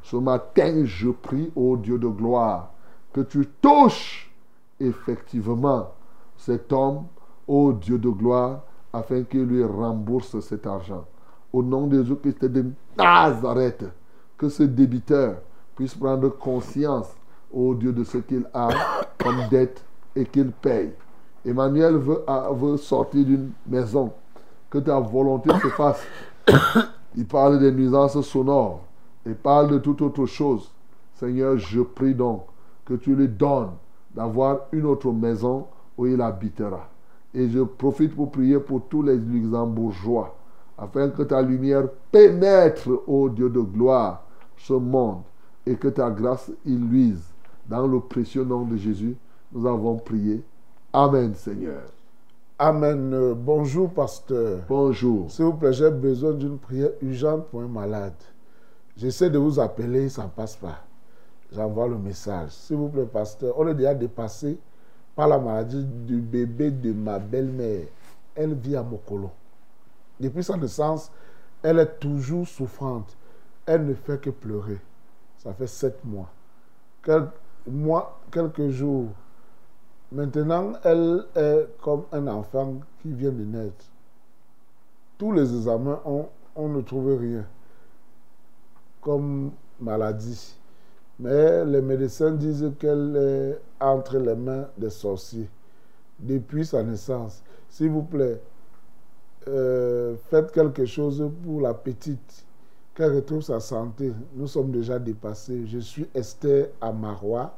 Ce 0.04 0.16
matin, 0.16 0.84
je 0.86 1.10
prie 1.10 1.52
au 1.56 1.78
Dieu 1.78 1.98
de 1.98 2.08
gloire 2.08 2.72
que 3.14 3.22
tu 3.22 3.48
touches 3.62 4.32
effectivement 4.80 5.92
cet 6.38 6.72
homme, 6.72 7.04
ô 7.50 7.74
Dieu 7.74 7.98
de 7.98 8.10
gloire, 8.10 8.62
afin 8.94 9.24
qu'il 9.24 9.44
lui 9.44 9.64
rembourse 9.64 10.40
cet 10.40 10.68
argent. 10.68 11.06
Au 11.52 11.64
nom 11.64 11.88
de 11.88 12.04
Jésus-Christ 12.04 12.46
de 12.46 12.66
Nazareth, 12.96 13.86
que 14.38 14.50
ce 14.50 14.64
débiteur 14.64 15.38
puisse 15.76 15.96
prendre 15.96 16.30
conscience, 16.30 17.08
ô 17.52 17.74
Dieu, 17.74 17.92
de 17.92 18.04
ce 18.04 18.20
qu'il 18.20 18.46
a 18.54 18.70
comme 19.18 19.48
dette 19.50 19.84
et 20.16 20.26
qu'il 20.26 20.52
paye. 20.52 20.94
Emmanuel 21.44 21.96
veut, 21.96 22.24
veut 22.54 22.78
sortir 22.78 23.26
d'une 23.26 23.52
maison. 23.66 24.14
Que 24.70 24.78
ta 24.78 25.00
volonté 25.00 25.50
se 25.60 25.70
fasse. 25.70 26.06
Il 27.16 27.26
parle 27.26 27.60
des 27.60 27.72
nuisances 27.72 28.22
sonores. 28.22 28.82
Il 29.26 29.34
parle 29.34 29.72
de 29.72 29.80
toute 29.80 30.02
autre 30.04 30.28
chose. 30.28 30.70
Seigneur, 31.16 31.58
je 31.58 31.82
prie 31.82 32.14
donc 32.14 32.44
que 32.86 32.94
tu 32.94 33.16
lui 33.16 33.28
donnes 33.28 33.72
d'avoir 34.14 34.60
une 34.72 34.86
autre 34.86 35.12
maison 35.12 35.66
où 35.98 36.06
il 36.06 36.22
habitera. 36.22 36.88
Et 37.34 37.50
je 37.50 37.62
profite 37.62 38.16
pour 38.16 38.32
prier 38.32 38.60
pour 38.60 38.82
tous 38.90 39.04
les 39.04 39.16
luxembourgeois, 39.16 40.36
afin 40.78 41.10
que 41.10 41.24
ta 41.24 41.42
lumière 41.42 41.88
pénètre, 42.12 42.90
ô 43.08 43.30
Dieu 43.30 43.50
de 43.50 43.60
gloire, 43.60 44.26
ce 44.58 44.74
monde, 44.74 45.22
et 45.66 45.76
que 45.76 45.88
ta 45.88 46.10
grâce 46.10 46.52
illuise. 46.66 47.24
Dans 47.68 47.86
le 47.86 48.00
précieux 48.00 48.44
nom 48.44 48.66
de 48.66 48.76
Jésus, 48.78 49.16
nous 49.52 49.68
avons 49.68 49.98
prié. 49.98 50.44
Amen, 50.92 51.36
Seigneur. 51.36 51.84
Amen. 52.58 53.14
Euh, 53.14 53.36
bonjour, 53.36 53.90
pasteur. 53.92 54.62
Bonjour. 54.68 55.30
S'il 55.32 55.46
vous 55.46 55.54
plaît, 55.54 55.72
j'ai 55.72 55.92
besoin 55.92 56.32
d'une 56.32 56.58
prière 56.58 56.90
urgente 57.02 57.46
pour 57.46 57.62
un 57.62 57.68
malade. 57.68 58.16
J'essaie 58.98 59.30
de 59.30 59.38
vous 59.38 59.60
appeler, 59.60 60.10
ça 60.10 60.24
ne 60.24 60.30
passe 60.30 60.56
pas. 60.56 60.80
J'envoie 61.54 61.88
le 61.88 61.98
message. 61.98 62.50
S'il 62.52 62.78
vous 62.78 62.90
plaît, 62.90 63.06
pasteur, 63.06 63.54
on 63.58 63.68
est 63.68 63.76
déjà 63.76 63.94
dépassé 63.94 64.58
la 65.28 65.40
maladie 65.40 65.84
du 65.84 66.18
bébé 66.18 66.72
de 66.72 66.94
ma 66.94 67.20
belle-mère. 67.20 67.88
Elle 68.36 68.54
vit 68.54 68.76
à 68.76 68.84
Mokolo. 68.84 69.32
Depuis 70.20 70.44
sa 70.44 70.58
naissance, 70.58 71.12
elle 71.62 71.80
est 71.80 72.00
toujours 72.00 72.48
souffrante. 72.48 73.16
Elle 73.66 73.86
ne 73.86 73.94
fait 73.94 74.20
que 74.20 74.30
pleurer. 74.30 74.80
Ça 75.38 75.54
fait 75.54 75.68
sept 75.68 76.04
mois. 76.04 76.30
Mois, 77.68 78.20
quelques 78.32 78.70
jours. 78.70 79.10
Maintenant, 80.12 80.74
elle 80.84 81.26
est 81.36 81.68
comme 81.82 82.04
un 82.12 82.28
enfant 82.28 82.76
qui 83.02 83.12
vient 83.14 83.32
de 83.32 83.44
naître. 83.44 83.86
Tous 85.18 85.32
les 85.32 85.54
examens, 85.54 86.00
on, 86.06 86.28
on 86.56 86.70
ne 86.70 86.82
trouve 86.82 87.18
rien 87.18 87.46
comme 89.02 89.52
maladie. 89.80 90.56
Mais 91.20 91.66
les 91.66 91.82
médecins 91.82 92.32
disent 92.32 92.72
qu'elle 92.80 93.16
est 93.16 93.84
entre 93.84 94.18
les 94.18 94.36
mains 94.36 94.68
des 94.78 94.90
sorciers 94.90 95.50
depuis 96.18 96.66
sa 96.66 96.82
naissance. 96.82 97.44
S'il 97.68 97.90
vous 97.90 98.04
plaît, 98.04 98.42
euh, 99.48 100.16
faites 100.30 100.52
quelque 100.52 100.86
chose 100.86 101.30
pour 101.44 101.62
la 101.62 101.74
petite, 101.74 102.46
qu'elle 102.96 103.16
retrouve 103.16 103.42
sa 103.42 103.60
santé. 103.60 104.14
Nous 104.36 104.48
sommes 104.48 104.72
déjà 104.72 104.98
dépassés. 104.98 105.66
Je 105.68 105.80
suis 105.80 106.08
Esther 106.14 106.68
Amarois 106.80 107.54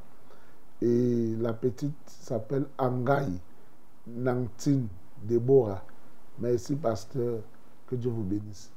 et 0.81 1.35
la 1.39 1.53
petite 1.53 1.93
s'appelle 2.05 2.65
Angaï 2.79 3.31
Nangtin 4.07 4.81
Deborah. 5.23 5.83
Merci, 6.39 6.75
pasteur. 6.75 7.39
Que 7.87 7.95
Dieu 7.95 8.09
vous 8.09 8.23
bénisse. 8.23 8.71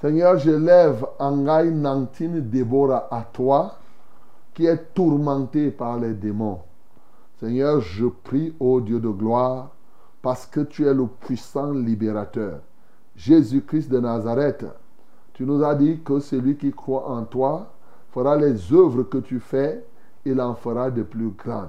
Seigneur, 0.00 0.36
je 0.38 0.50
lève 0.50 1.06
Angaï 1.18 1.70
Nangtin 1.70 2.40
Déborah 2.40 3.08
à 3.10 3.22
toi 3.32 3.78
qui 4.54 4.66
est 4.66 4.94
tourmenté 4.94 5.70
par 5.70 5.98
les 5.98 6.14
démons. 6.14 6.60
Seigneur, 7.40 7.80
je 7.80 8.06
prie, 8.06 8.54
ô 8.60 8.80
Dieu 8.80 9.00
de 9.00 9.08
gloire, 9.08 9.70
parce 10.22 10.46
que 10.46 10.60
tu 10.60 10.86
es 10.86 10.94
le 10.94 11.06
puissant 11.06 11.72
libérateur. 11.72 12.60
Jésus-Christ 13.16 13.90
de 13.90 14.00
Nazareth, 14.00 14.64
tu 15.34 15.44
nous 15.44 15.62
as 15.62 15.74
dit 15.74 16.00
que 16.04 16.20
celui 16.20 16.56
qui 16.56 16.72
croit 16.72 17.10
en 17.10 17.24
toi 17.24 17.72
fera 18.12 18.36
les 18.36 18.72
œuvres 18.72 19.02
que 19.02 19.18
tu 19.18 19.40
fais, 19.40 19.84
il 20.24 20.40
en 20.40 20.54
fera 20.54 20.90
de 20.90 21.02
plus 21.02 21.30
grandes. 21.30 21.68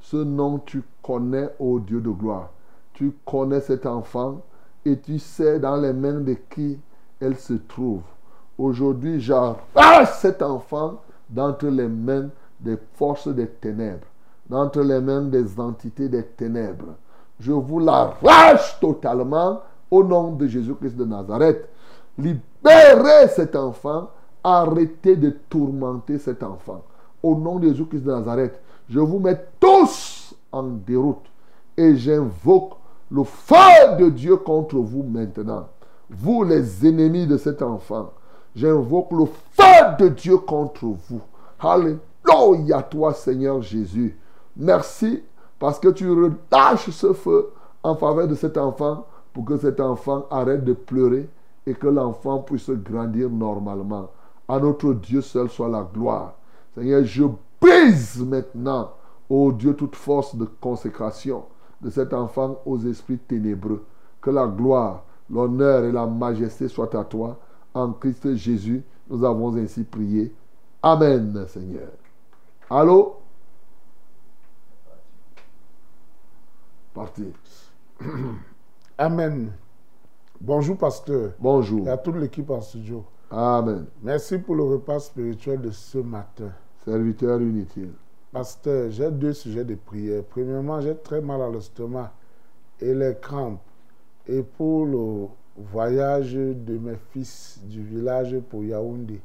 Ce 0.00 0.16
nom, 0.16 0.58
tu 0.58 0.82
connais, 1.02 1.50
ô 1.58 1.80
Dieu 1.80 2.00
de 2.00 2.10
gloire. 2.10 2.50
Tu 2.94 3.12
connais 3.24 3.60
cet 3.60 3.84
enfant 3.86 4.42
et 4.84 4.98
tu 4.98 5.18
sais 5.18 5.58
dans 5.58 5.76
les 5.76 5.92
mains 5.92 6.20
de 6.20 6.34
qui 6.48 6.78
elle 7.20 7.36
se 7.36 7.54
trouve. 7.54 8.02
Aujourd'hui, 8.56 9.20
j'arrache 9.20 10.12
cet 10.20 10.42
enfant 10.42 11.02
d'entre 11.30 11.66
les 11.66 11.88
mains 11.88 12.28
des 12.60 12.76
forces 12.94 13.28
des 13.28 13.46
ténèbres, 13.46 14.06
d'entre 14.48 14.80
les 14.82 15.00
mains 15.00 15.22
des 15.22 15.58
entités 15.58 16.08
des 16.08 16.24
ténèbres. 16.24 16.94
Je 17.38 17.52
vous 17.52 17.78
l'arrache 17.78 18.78
totalement 18.80 19.60
au 19.90 20.04
nom 20.04 20.32
de 20.32 20.46
Jésus-Christ 20.46 20.96
de 20.96 21.04
Nazareth. 21.04 21.68
Libérez 22.18 23.28
cet 23.34 23.56
enfant. 23.56 24.10
Arrêtez 24.42 25.16
de 25.16 25.30
tourmenter 25.48 26.18
cet 26.18 26.42
enfant. 26.42 26.82
Au 27.22 27.34
nom 27.34 27.58
de 27.58 27.68
Jésus-Christ 27.68 28.04
de 28.04 28.10
Nazareth, 28.10 28.58
je 28.88 28.98
vous 28.98 29.18
mets 29.18 29.38
tous 29.58 30.34
en 30.52 30.62
déroute 30.62 31.26
et 31.76 31.96
j'invoque 31.96 32.72
le 33.10 33.24
feu 33.24 33.96
de 33.98 34.08
Dieu 34.08 34.36
contre 34.36 34.76
vous 34.76 35.02
maintenant. 35.02 35.68
Vous 36.08 36.42
les 36.42 36.86
ennemis 36.86 37.26
de 37.26 37.36
cet 37.36 37.62
enfant, 37.62 38.12
j'invoque 38.54 39.12
le 39.12 39.26
feu 39.26 39.96
de 39.98 40.08
Dieu 40.08 40.38
contre 40.38 40.84
vous. 40.84 41.20
Alléluia 41.58 42.82
toi 42.82 43.12
Seigneur 43.12 43.62
Jésus. 43.62 44.18
Merci 44.56 45.22
parce 45.58 45.78
que 45.78 45.88
tu 45.88 46.10
relâches 46.10 46.90
ce 46.90 47.12
feu 47.12 47.52
en 47.82 47.94
faveur 47.94 48.28
de 48.28 48.34
cet 48.34 48.58
enfant 48.58 49.06
pour 49.32 49.44
que 49.44 49.56
cet 49.56 49.80
enfant 49.80 50.26
arrête 50.30 50.64
de 50.64 50.72
pleurer 50.72 51.28
et 51.66 51.74
que 51.74 51.86
l'enfant 51.86 52.38
puisse 52.38 52.70
grandir 52.70 53.30
normalement. 53.30 54.10
À 54.48 54.58
notre 54.58 54.92
Dieu 54.94 55.20
seul 55.20 55.48
soit 55.48 55.68
la 55.68 55.82
gloire. 55.82 56.34
Seigneur, 56.74 57.04
je 57.04 57.24
brise 57.60 58.24
maintenant, 58.24 58.92
ô 59.28 59.52
Dieu, 59.52 59.74
toute 59.74 59.94
force 59.94 60.34
de 60.34 60.46
consécration 60.60 61.44
de 61.80 61.90
cet 61.90 62.12
enfant 62.12 62.60
aux 62.66 62.78
esprits 62.78 63.18
ténébreux. 63.18 63.84
Que 64.20 64.30
la 64.30 64.46
gloire, 64.46 65.04
l'honneur 65.30 65.84
et 65.84 65.92
la 65.92 66.06
majesté 66.06 66.68
soient 66.68 66.94
à 66.96 67.04
toi. 67.04 67.38
En 67.74 67.92
Christ 67.92 68.34
Jésus, 68.34 68.82
nous 69.08 69.24
avons 69.24 69.56
ainsi 69.56 69.84
prié. 69.84 70.32
Amen, 70.82 71.46
Seigneur. 71.48 71.90
Allô? 72.68 73.16
Parti. 76.94 77.32
Amen. 78.98 79.52
Bonjour, 80.40 80.76
pasteur. 80.76 81.32
Bonjour. 81.38 81.86
Et 81.86 81.90
à 81.90 81.96
toute 81.96 82.16
l'équipe 82.16 82.50
en 82.50 82.60
studio. 82.60 83.04
Amen. 83.30 83.86
Merci 84.02 84.38
pour 84.38 84.56
le 84.56 84.64
repas 84.64 84.98
spirituel 84.98 85.60
de 85.60 85.70
ce 85.70 85.98
matin. 85.98 86.50
Serviteur 86.84 87.40
inutile. 87.40 87.92
Pasteur, 88.32 88.90
j'ai 88.90 89.10
deux 89.10 89.32
sujets 89.32 89.64
de 89.64 89.74
prière. 89.74 90.24
Premièrement, 90.28 90.80
j'ai 90.80 90.96
très 90.96 91.20
mal 91.20 91.42
à 91.42 91.48
l'estomac 91.48 92.12
et 92.80 92.94
les 92.94 93.14
crampes. 93.20 93.60
Et 94.26 94.42
pour 94.42 94.86
le 94.86 95.26
voyage 95.72 96.34
de 96.34 96.78
mes 96.78 96.96
fils 97.12 97.60
du 97.64 97.82
village 97.82 98.38
pour 98.48 98.64
Yaoundé, 98.64 99.20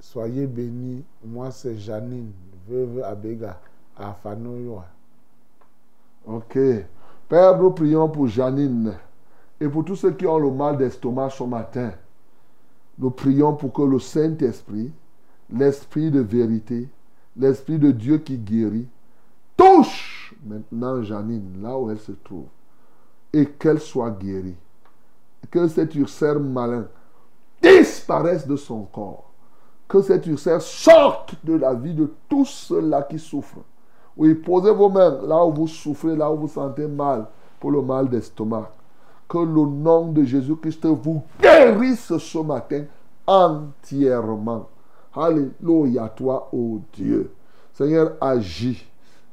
soyez 0.00 0.46
bénis. 0.46 1.04
Moi, 1.24 1.50
c'est 1.50 1.76
Janine, 1.76 2.32
veuve 2.68 3.02
Abega, 3.02 3.60
à 3.96 4.12
Fanoyoa. 4.12 4.86
Ok. 6.26 6.58
Père, 7.28 7.58
nous 7.58 7.70
prions 7.70 8.08
pour 8.08 8.28
Janine 8.28 8.94
et 9.60 9.68
pour 9.68 9.84
tous 9.84 9.96
ceux 9.96 10.12
qui 10.12 10.26
ont 10.26 10.38
le 10.38 10.50
mal 10.50 10.76
d'estomac 10.76 11.30
ce 11.30 11.44
matin. 11.44 11.92
Nous 12.98 13.10
prions 13.10 13.54
pour 13.54 13.72
que 13.72 13.82
le 13.82 13.98
Saint-Esprit, 13.98 14.92
l'Esprit 15.50 16.10
de 16.10 16.20
vérité, 16.20 16.88
l'Esprit 17.36 17.78
de 17.78 17.90
Dieu 17.90 18.18
qui 18.18 18.38
guérit, 18.38 18.88
touche 19.56 20.34
maintenant 20.44 21.02
Janine 21.02 21.62
là 21.62 21.78
où 21.78 21.90
elle 21.90 21.98
se 21.98 22.12
trouve 22.12 22.46
et 23.32 23.46
qu'elle 23.46 23.80
soit 23.80 24.10
guérie. 24.10 24.56
Que 25.50 25.68
cet 25.68 25.94
ulcère 25.94 26.40
malin 26.40 26.86
disparaisse 27.62 28.46
de 28.46 28.56
son 28.56 28.82
corps. 28.82 29.30
Que 29.88 30.02
cet 30.02 30.26
ulcère 30.26 30.60
sorte 30.60 31.34
de 31.44 31.54
la 31.54 31.74
vie 31.74 31.94
de 31.94 32.12
tous 32.28 32.46
ceux-là 32.46 33.02
qui 33.02 33.18
souffrent. 33.18 33.64
Oui, 34.16 34.34
posez 34.34 34.72
vos 34.72 34.88
mains 34.88 35.18
là 35.22 35.44
où 35.44 35.52
vous 35.52 35.68
souffrez, 35.68 36.16
là 36.16 36.30
où 36.30 36.36
vous 36.36 36.48
sentez 36.48 36.86
mal 36.86 37.26
pour 37.60 37.70
le 37.70 37.82
mal 37.82 38.08
d'estomac. 38.08 38.70
Que 39.28 39.38
le 39.38 39.66
nom 39.66 40.12
de 40.12 40.24
Jésus-Christ 40.24 40.86
vous 40.86 41.22
guérisse 41.40 42.16
ce 42.16 42.38
matin 42.38 42.84
entièrement. 43.26 44.68
Alléluia, 45.14 46.08
toi, 46.08 46.48
ô 46.52 46.80
Dieu. 46.92 47.32
Seigneur, 47.72 48.12
agis. 48.20 48.86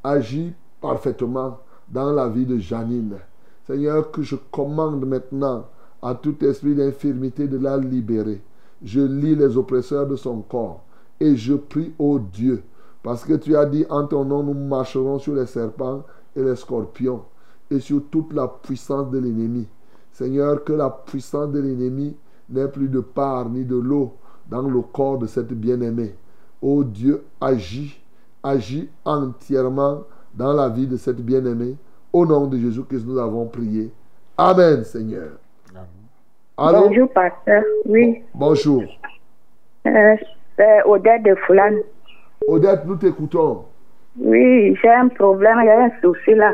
Agis 0.03 0.53
parfaitement 0.81 1.60
dans 1.88 2.11
la 2.11 2.27
vie 2.27 2.45
de 2.45 2.57
Janine. 2.57 3.18
Seigneur, 3.65 4.11
que 4.11 4.22
je 4.22 4.35
commande 4.35 5.06
maintenant 5.06 5.65
à 6.03 6.13
tout 6.15 6.35
esprit 6.43 6.75
d'infirmité 6.75 7.47
de 7.47 7.57
la 7.57 7.77
libérer. 7.77 8.41
Je 8.84 8.99
lis 8.99 9.35
les 9.35 9.55
oppresseurs 9.55 10.05
de 10.05 10.17
son 10.17 10.41
corps 10.41 10.84
et 11.19 11.35
je 11.38 11.53
prie, 11.53 11.93
ô 11.97 12.19
Dieu, 12.19 12.61
parce 13.01 13.23
que 13.23 13.34
tu 13.34 13.55
as 13.55 13.65
dit, 13.65 13.85
en 13.89 14.05
ton 14.05 14.25
nom, 14.25 14.43
nous 14.43 14.53
marcherons 14.53 15.19
sur 15.19 15.34
les 15.35 15.45
serpents 15.45 16.03
et 16.35 16.43
les 16.43 16.55
scorpions 16.55 17.23
et 17.71 17.80
sur 17.80 18.01
toute 18.11 18.34
la 18.34 18.47
puissance 18.47 19.09
de 19.09 19.17
l'ennemi. 19.17 19.67
Seigneur, 20.11 20.63
que 20.63 20.73
la 20.73 20.89
puissance 20.89 21.51
de 21.51 21.59
l'ennemi 21.59 22.15
n'ait 22.49 22.67
plus 22.67 22.89
de 22.89 22.99
part 22.99 23.49
ni 23.49 23.63
de 23.63 23.77
l'eau 23.77 24.13
dans 24.49 24.61
le 24.61 24.81
corps 24.81 25.17
de 25.17 25.27
cette 25.27 25.53
bien-aimée. 25.53 26.15
Ô 26.61 26.84
Dieu, 26.84 27.23
agis, 27.39 27.97
agis 28.43 28.89
entièrement 29.05 30.03
dans 30.35 30.53
la 30.53 30.69
vie 30.69 30.88
de 30.88 30.97
cette 30.97 31.21
bien-aimée. 31.21 31.77
Au 32.11 32.25
nom 32.25 32.47
de 32.47 32.57
Jésus 32.57 32.84
que 32.84 32.97
nous 32.97 33.17
avons 33.17 33.47
prié. 33.47 33.91
Amen, 34.38 34.84
Seigneur. 34.84 35.31
Allô? 36.57 36.88
Bonjour, 36.88 37.09
pasteur. 37.11 37.63
Oui. 37.85 38.21
Bonjour. 38.34 38.84
Euh, 39.88 40.15
c'est 40.55 40.84
Odette 40.85 41.23
de 41.23 41.35
Foulane. 41.45 41.80
Odette, 42.47 42.85
nous 42.85 42.95
t'écoutons. 42.95 43.65
Oui, 44.19 44.75
j'ai 44.81 44.89
un 44.89 45.07
problème, 45.07 45.57
a 45.57 45.85
un 45.85 45.91
souci 46.01 46.35
là. 46.35 46.51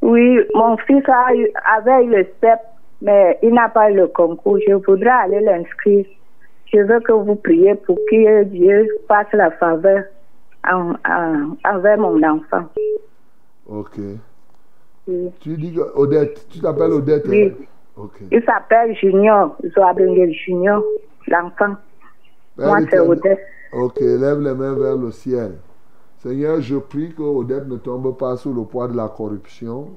Oui, 0.00 0.38
mon 0.54 0.76
fils 0.78 1.02
a 1.08 1.34
eu, 1.34 1.50
avait 1.76 2.04
eu 2.04 2.10
le 2.10 2.24
step, 2.38 2.58
mais 3.02 3.38
il 3.42 3.52
n'a 3.52 3.68
pas 3.68 3.90
eu 3.90 3.94
le 3.94 4.06
concours. 4.08 4.58
Je 4.66 4.72
voudrais 4.74 5.10
aller 5.10 5.40
l'inscrire. 5.40 6.06
Je 6.72 6.80
veux 6.80 7.00
que 7.00 7.12
vous 7.12 7.34
priez 7.36 7.74
pour 7.74 7.96
que 8.10 8.44
Dieu 8.44 8.88
fasse 9.06 9.30
la 9.34 9.50
faveur 9.52 10.04
en, 10.66 10.94
en, 11.08 11.56
envers 11.64 11.98
mon 11.98 12.22
enfant. 12.22 12.64
Ok. 13.68 13.96
Tu 15.40 15.56
dis 15.58 15.74
que 15.74 15.80
Odette, 15.94 16.46
tu 16.48 16.60
t'appelles 16.60 16.92
Odette 16.92 17.26
Oui. 17.28 17.52
hein? 17.60 17.64
Il 18.30 18.42
s'appelle 18.44 18.94
Junior, 18.96 19.56
Zoabengel 19.74 20.32
Junior, 20.32 20.82
l'enfant. 21.28 21.76
Père 22.56 22.68
Moi, 22.68 22.78
c'est 22.90 22.98
Odette. 22.98 23.40
Ok, 23.72 24.00
lève 24.00 24.40
les 24.40 24.54
mains 24.54 24.74
vers 24.74 24.96
le 24.96 25.10
ciel. 25.10 25.58
Seigneur, 26.18 26.60
je 26.60 26.76
prie 26.76 27.14
que 27.14 27.22
Odette 27.22 27.68
ne 27.68 27.76
tombe 27.76 28.16
pas 28.16 28.36
sous 28.36 28.52
le 28.52 28.64
poids 28.64 28.88
de 28.88 28.96
la 28.96 29.08
corruption. 29.08 29.88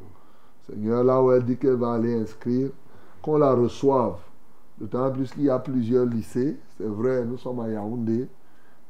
Seigneur, 0.69 1.03
là 1.03 1.22
où 1.22 1.32
elle 1.32 1.44
dit 1.44 1.57
qu'elle 1.57 1.76
va 1.76 1.94
aller 1.94 2.14
inscrire, 2.15 2.69
qu'on 3.22 3.38
la 3.38 3.53
reçoive. 3.53 4.18
D'autant 4.78 5.11
plus 5.11 5.32
qu'il 5.32 5.44
y 5.44 5.49
a 5.49 5.57
plusieurs 5.57 6.06
lycées. 6.06 6.57
C'est 6.78 6.88
vrai, 6.88 7.24
nous 7.26 7.38
sommes 7.38 7.60
à 7.61 7.69
Yaoundé. 7.69 8.28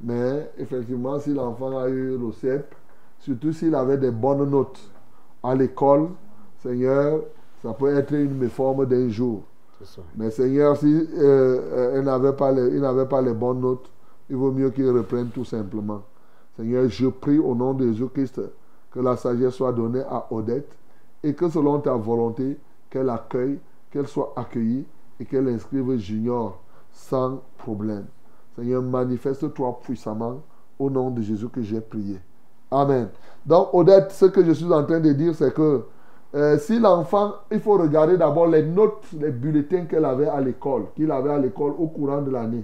Mais 0.01 0.51
effectivement, 0.57 1.19
si 1.19 1.33
l'enfant 1.33 1.77
a 1.77 1.87
eu 1.87 2.17
le 2.17 2.31
CEP, 2.31 2.75
surtout 3.19 3.53
s'il 3.53 3.73
avait 3.73 3.97
des 3.97 4.11
bonnes 4.11 4.49
notes 4.49 4.91
à 5.43 5.55
l'école, 5.55 6.09
Seigneur, 6.61 7.21
ça 7.67 7.73
peut 7.73 7.93
être 7.93 8.13
une 8.13 8.37
méforme 8.37 8.85
d'un 8.85 9.09
jour. 9.09 9.43
Ça. 9.83 10.01
Mais 10.15 10.31
Seigneur, 10.31 10.77
si 10.77 10.85
euh, 10.87 11.97
euh, 11.97 12.01
n'avait 12.01 12.31
pas 12.31 12.53
pas 13.05 13.21
les 13.21 13.33
bonnes 13.33 13.59
notes, 13.59 13.89
il 14.29 14.37
vaut 14.37 14.53
mieux 14.53 14.69
qu'il 14.69 14.89
reprenne 14.89 15.27
tout 15.27 15.43
simplement. 15.43 16.01
Seigneur, 16.55 16.87
je 16.87 17.07
prie 17.07 17.37
au 17.37 17.53
nom 17.53 17.73
de 17.73 17.87
Jésus-Christ 17.87 18.41
que 18.89 18.99
la 19.01 19.17
sagesse 19.17 19.55
soit 19.55 19.73
donnée 19.73 20.01
à 20.09 20.27
Odette 20.31 20.71
et 21.21 21.33
que 21.33 21.49
selon 21.49 21.79
ta 21.81 21.93
volonté, 21.93 22.57
qu'elle 22.89 23.09
accueille, 23.09 23.59
qu'elle 23.91 24.07
soit 24.07 24.31
accueillie 24.37 24.85
et 25.19 25.25
qu'elle 25.25 25.49
inscrive 25.49 25.97
Junior 25.97 26.61
sans 26.93 27.41
problème. 27.57 28.05
Seigneur, 28.55 28.81
manifeste-toi 28.81 29.77
puissamment 29.83 30.41
au 30.79 30.89
nom 30.89 31.11
de 31.11 31.21
Jésus 31.21 31.49
que 31.49 31.61
j'ai 31.61 31.81
prié. 31.81 32.17
Amen. 32.71 33.09
Donc, 33.45 33.73
Odette, 33.73 34.13
ce 34.13 34.25
que 34.27 34.43
je 34.45 34.53
suis 34.53 34.71
en 34.71 34.85
train 34.85 35.01
de 35.01 35.11
dire, 35.11 35.35
c'est 35.35 35.53
que 35.53 35.83
euh, 36.37 36.59
si 36.59 36.77
l'enfant, 36.77 37.33
il 37.51 37.59
faut 37.59 37.77
regarder 37.77 38.15
d'abord 38.15 38.45
les 38.45 38.61
notes, 38.61 39.07
les 39.19 39.31
bulletins 39.31 39.85
qu'elle 39.85 40.05
avait 40.05 40.27
à 40.27 40.39
l'école, 40.39 40.83
qu'il 40.95 41.11
avait 41.11 41.31
à 41.31 41.39
l'école 41.39 41.73
au 41.79 41.87
courant 41.87 42.21
de 42.21 42.29
l'année. 42.29 42.63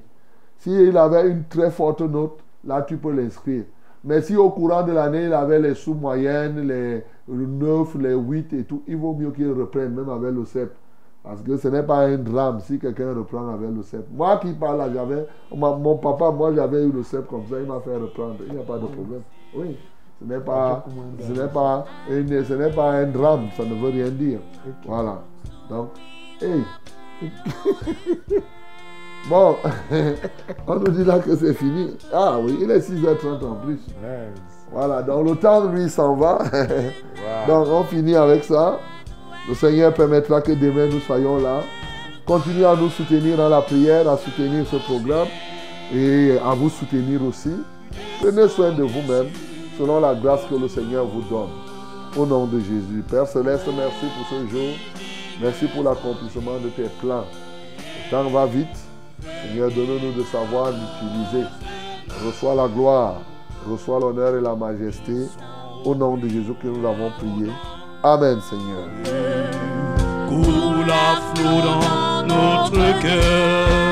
S'il 0.60 0.96
avait 0.96 1.28
une 1.28 1.46
très 1.46 1.72
forte 1.72 2.02
note, 2.02 2.38
là 2.64 2.84
tu 2.84 2.98
peux 2.98 3.12
l'inscrire. 3.12 3.64
Mais 4.04 4.22
si 4.22 4.36
au 4.36 4.52
courant 4.52 4.84
de 4.84 4.92
l'année, 4.92 5.26
il 5.26 5.34
avait 5.34 5.60
les 5.60 5.74
sous-moyennes, 5.74 6.68
les 6.68 7.04
9, 7.28 7.96
les 7.96 8.14
8 8.14 8.54
et 8.54 8.64
tout, 8.64 8.84
il 8.88 8.98
vaut 8.98 9.16
mieux 9.16 9.32
qu'il 9.32 9.52
reprenne, 9.52 9.96
même 9.96 10.10
avec 10.10 10.36
le 10.36 10.46
CEP, 10.46 10.72
Parce 11.24 11.42
que 11.42 11.58
ce 11.58 11.68
n'est 11.70 11.84
pas 11.84 12.02
un 12.02 12.18
drame 12.18 12.60
si 12.60 12.78
quelqu'un 12.78 13.16
reprend 13.16 13.48
avec 13.48 13.72
le 13.76 13.82
cep. 13.82 14.06
Moi 14.12 14.38
qui 14.38 14.54
parle 14.54 14.78
là, 14.78 14.90
j'avais. 14.94 15.26
Mon 15.56 15.98
papa, 15.98 16.30
moi 16.30 16.54
j'avais 16.54 16.84
eu 16.84 16.92
le 16.92 17.02
cep 17.02 17.28
comme 17.28 17.48
ça, 17.50 17.56
il 17.60 17.66
m'a 17.66 17.80
fait 17.80 17.96
reprendre. 17.96 18.36
Il 18.46 18.54
n'y 18.54 18.60
a 18.60 18.64
pas 18.64 18.78
de 18.78 18.86
problème. 18.86 19.22
Oui. 19.56 19.78
Ce 20.26 20.34
n'est 20.34 20.40
pas, 20.40 20.86
ce 21.20 21.32
n'est 21.34 21.48
pas, 21.50 21.86
une- 22.10 22.46
ce 22.46 22.54
n'est 22.54 22.70
pas 22.72 22.92
un 22.92 23.06
drame, 23.08 23.48
ça 23.58 23.64
ne 23.66 23.76
veut 23.76 23.90
rien 23.90 24.08
dire. 24.10 24.40
Voilà. 24.86 25.22
Donc, 25.70 25.90
hey. 26.42 26.64
Bon, 29.30 29.56
on 30.68 30.76
nous 30.76 30.92
dit 30.92 31.06
là 31.06 31.18
que 31.20 31.34
c'est 31.38 31.54
fini. 31.54 31.96
Ah 32.14 32.38
oui, 32.42 32.58
il 32.62 32.70
est 32.70 32.80
6h30 32.80 33.46
en 33.46 33.56
plus. 33.56 33.80
Voilà, 34.72 35.02
donc 35.02 35.30
le 35.30 35.36
temps, 35.38 35.66
lui, 35.68 35.90
s'en 35.90 36.16
va. 36.16 36.40
Donc, 37.48 37.68
on 37.70 37.84
finit 37.84 38.16
avec 38.16 38.44
ça. 38.44 38.80
Le 39.48 39.56
Seigneur 39.56 39.94
permettra 39.94 40.42
que 40.42 40.52
demain, 40.52 40.88
nous 40.88 41.00
soyons 41.00 41.38
là. 41.38 41.62
Continuez 42.26 42.66
à 42.66 42.76
nous 42.76 42.90
soutenir 42.90 43.38
dans 43.38 43.48
la 43.50 43.62
prière, 43.62 44.10
à 44.10 44.18
soutenir 44.18 44.66
ce 44.68 44.76
programme 44.78 45.28
et 45.94 46.38
à 46.44 46.54
vous 46.54 46.70
soutenir 46.70 47.24
aussi. 47.24 47.52
Prenez 48.20 48.48
soin 48.50 48.72
de 48.72 48.84
vous-même 48.84 49.28
selon 49.78 50.00
la 50.00 50.14
grâce 50.16 50.42
que 50.50 50.56
le 50.56 50.68
Seigneur 50.68 51.06
vous 51.06 51.22
donne. 51.22 51.50
Au 52.16 52.26
nom 52.26 52.46
de 52.46 52.60
Jésus. 52.60 53.04
Père 53.10 53.28
Céleste, 53.28 53.68
merci 53.76 54.06
pour 54.06 54.28
ce 54.30 54.48
jour. 54.48 54.74
Merci 55.42 55.66
pour 55.68 55.84
l'accomplissement 55.84 56.60
de 56.64 56.70
tes 56.70 56.90
plans. 57.02 57.26
Le 57.78 58.12
temps 58.12 58.30
va 58.30 58.46
vite. 58.46 58.68
Seigneur, 59.22 59.70
donne-nous 59.72 60.14
de 60.14 60.24
savoir 60.24 60.72
l'utiliser. 60.72 61.48
Reçois 62.26 62.56
la 62.56 62.68
gloire, 62.68 63.22
reçois 63.70 64.00
l'honneur 64.00 64.36
et 64.36 64.42
la 64.42 64.56
majesté. 64.56 65.14
Au 65.86 65.96
nom 65.96 66.18
de 66.18 66.28
Jésus 66.28 66.54
que 66.62 66.68
nous 66.68 66.88
avons 66.88 67.12
prié. 67.18 67.52
Amen, 68.04 68.40
Seigneur. 68.42 68.88
dans 71.64 72.24
notre 72.24 73.02
cœur 73.02 73.84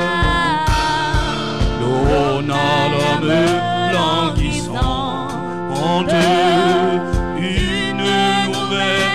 chanter 5.82 7.00
une 7.38 7.96
nouvelle. 8.52 9.11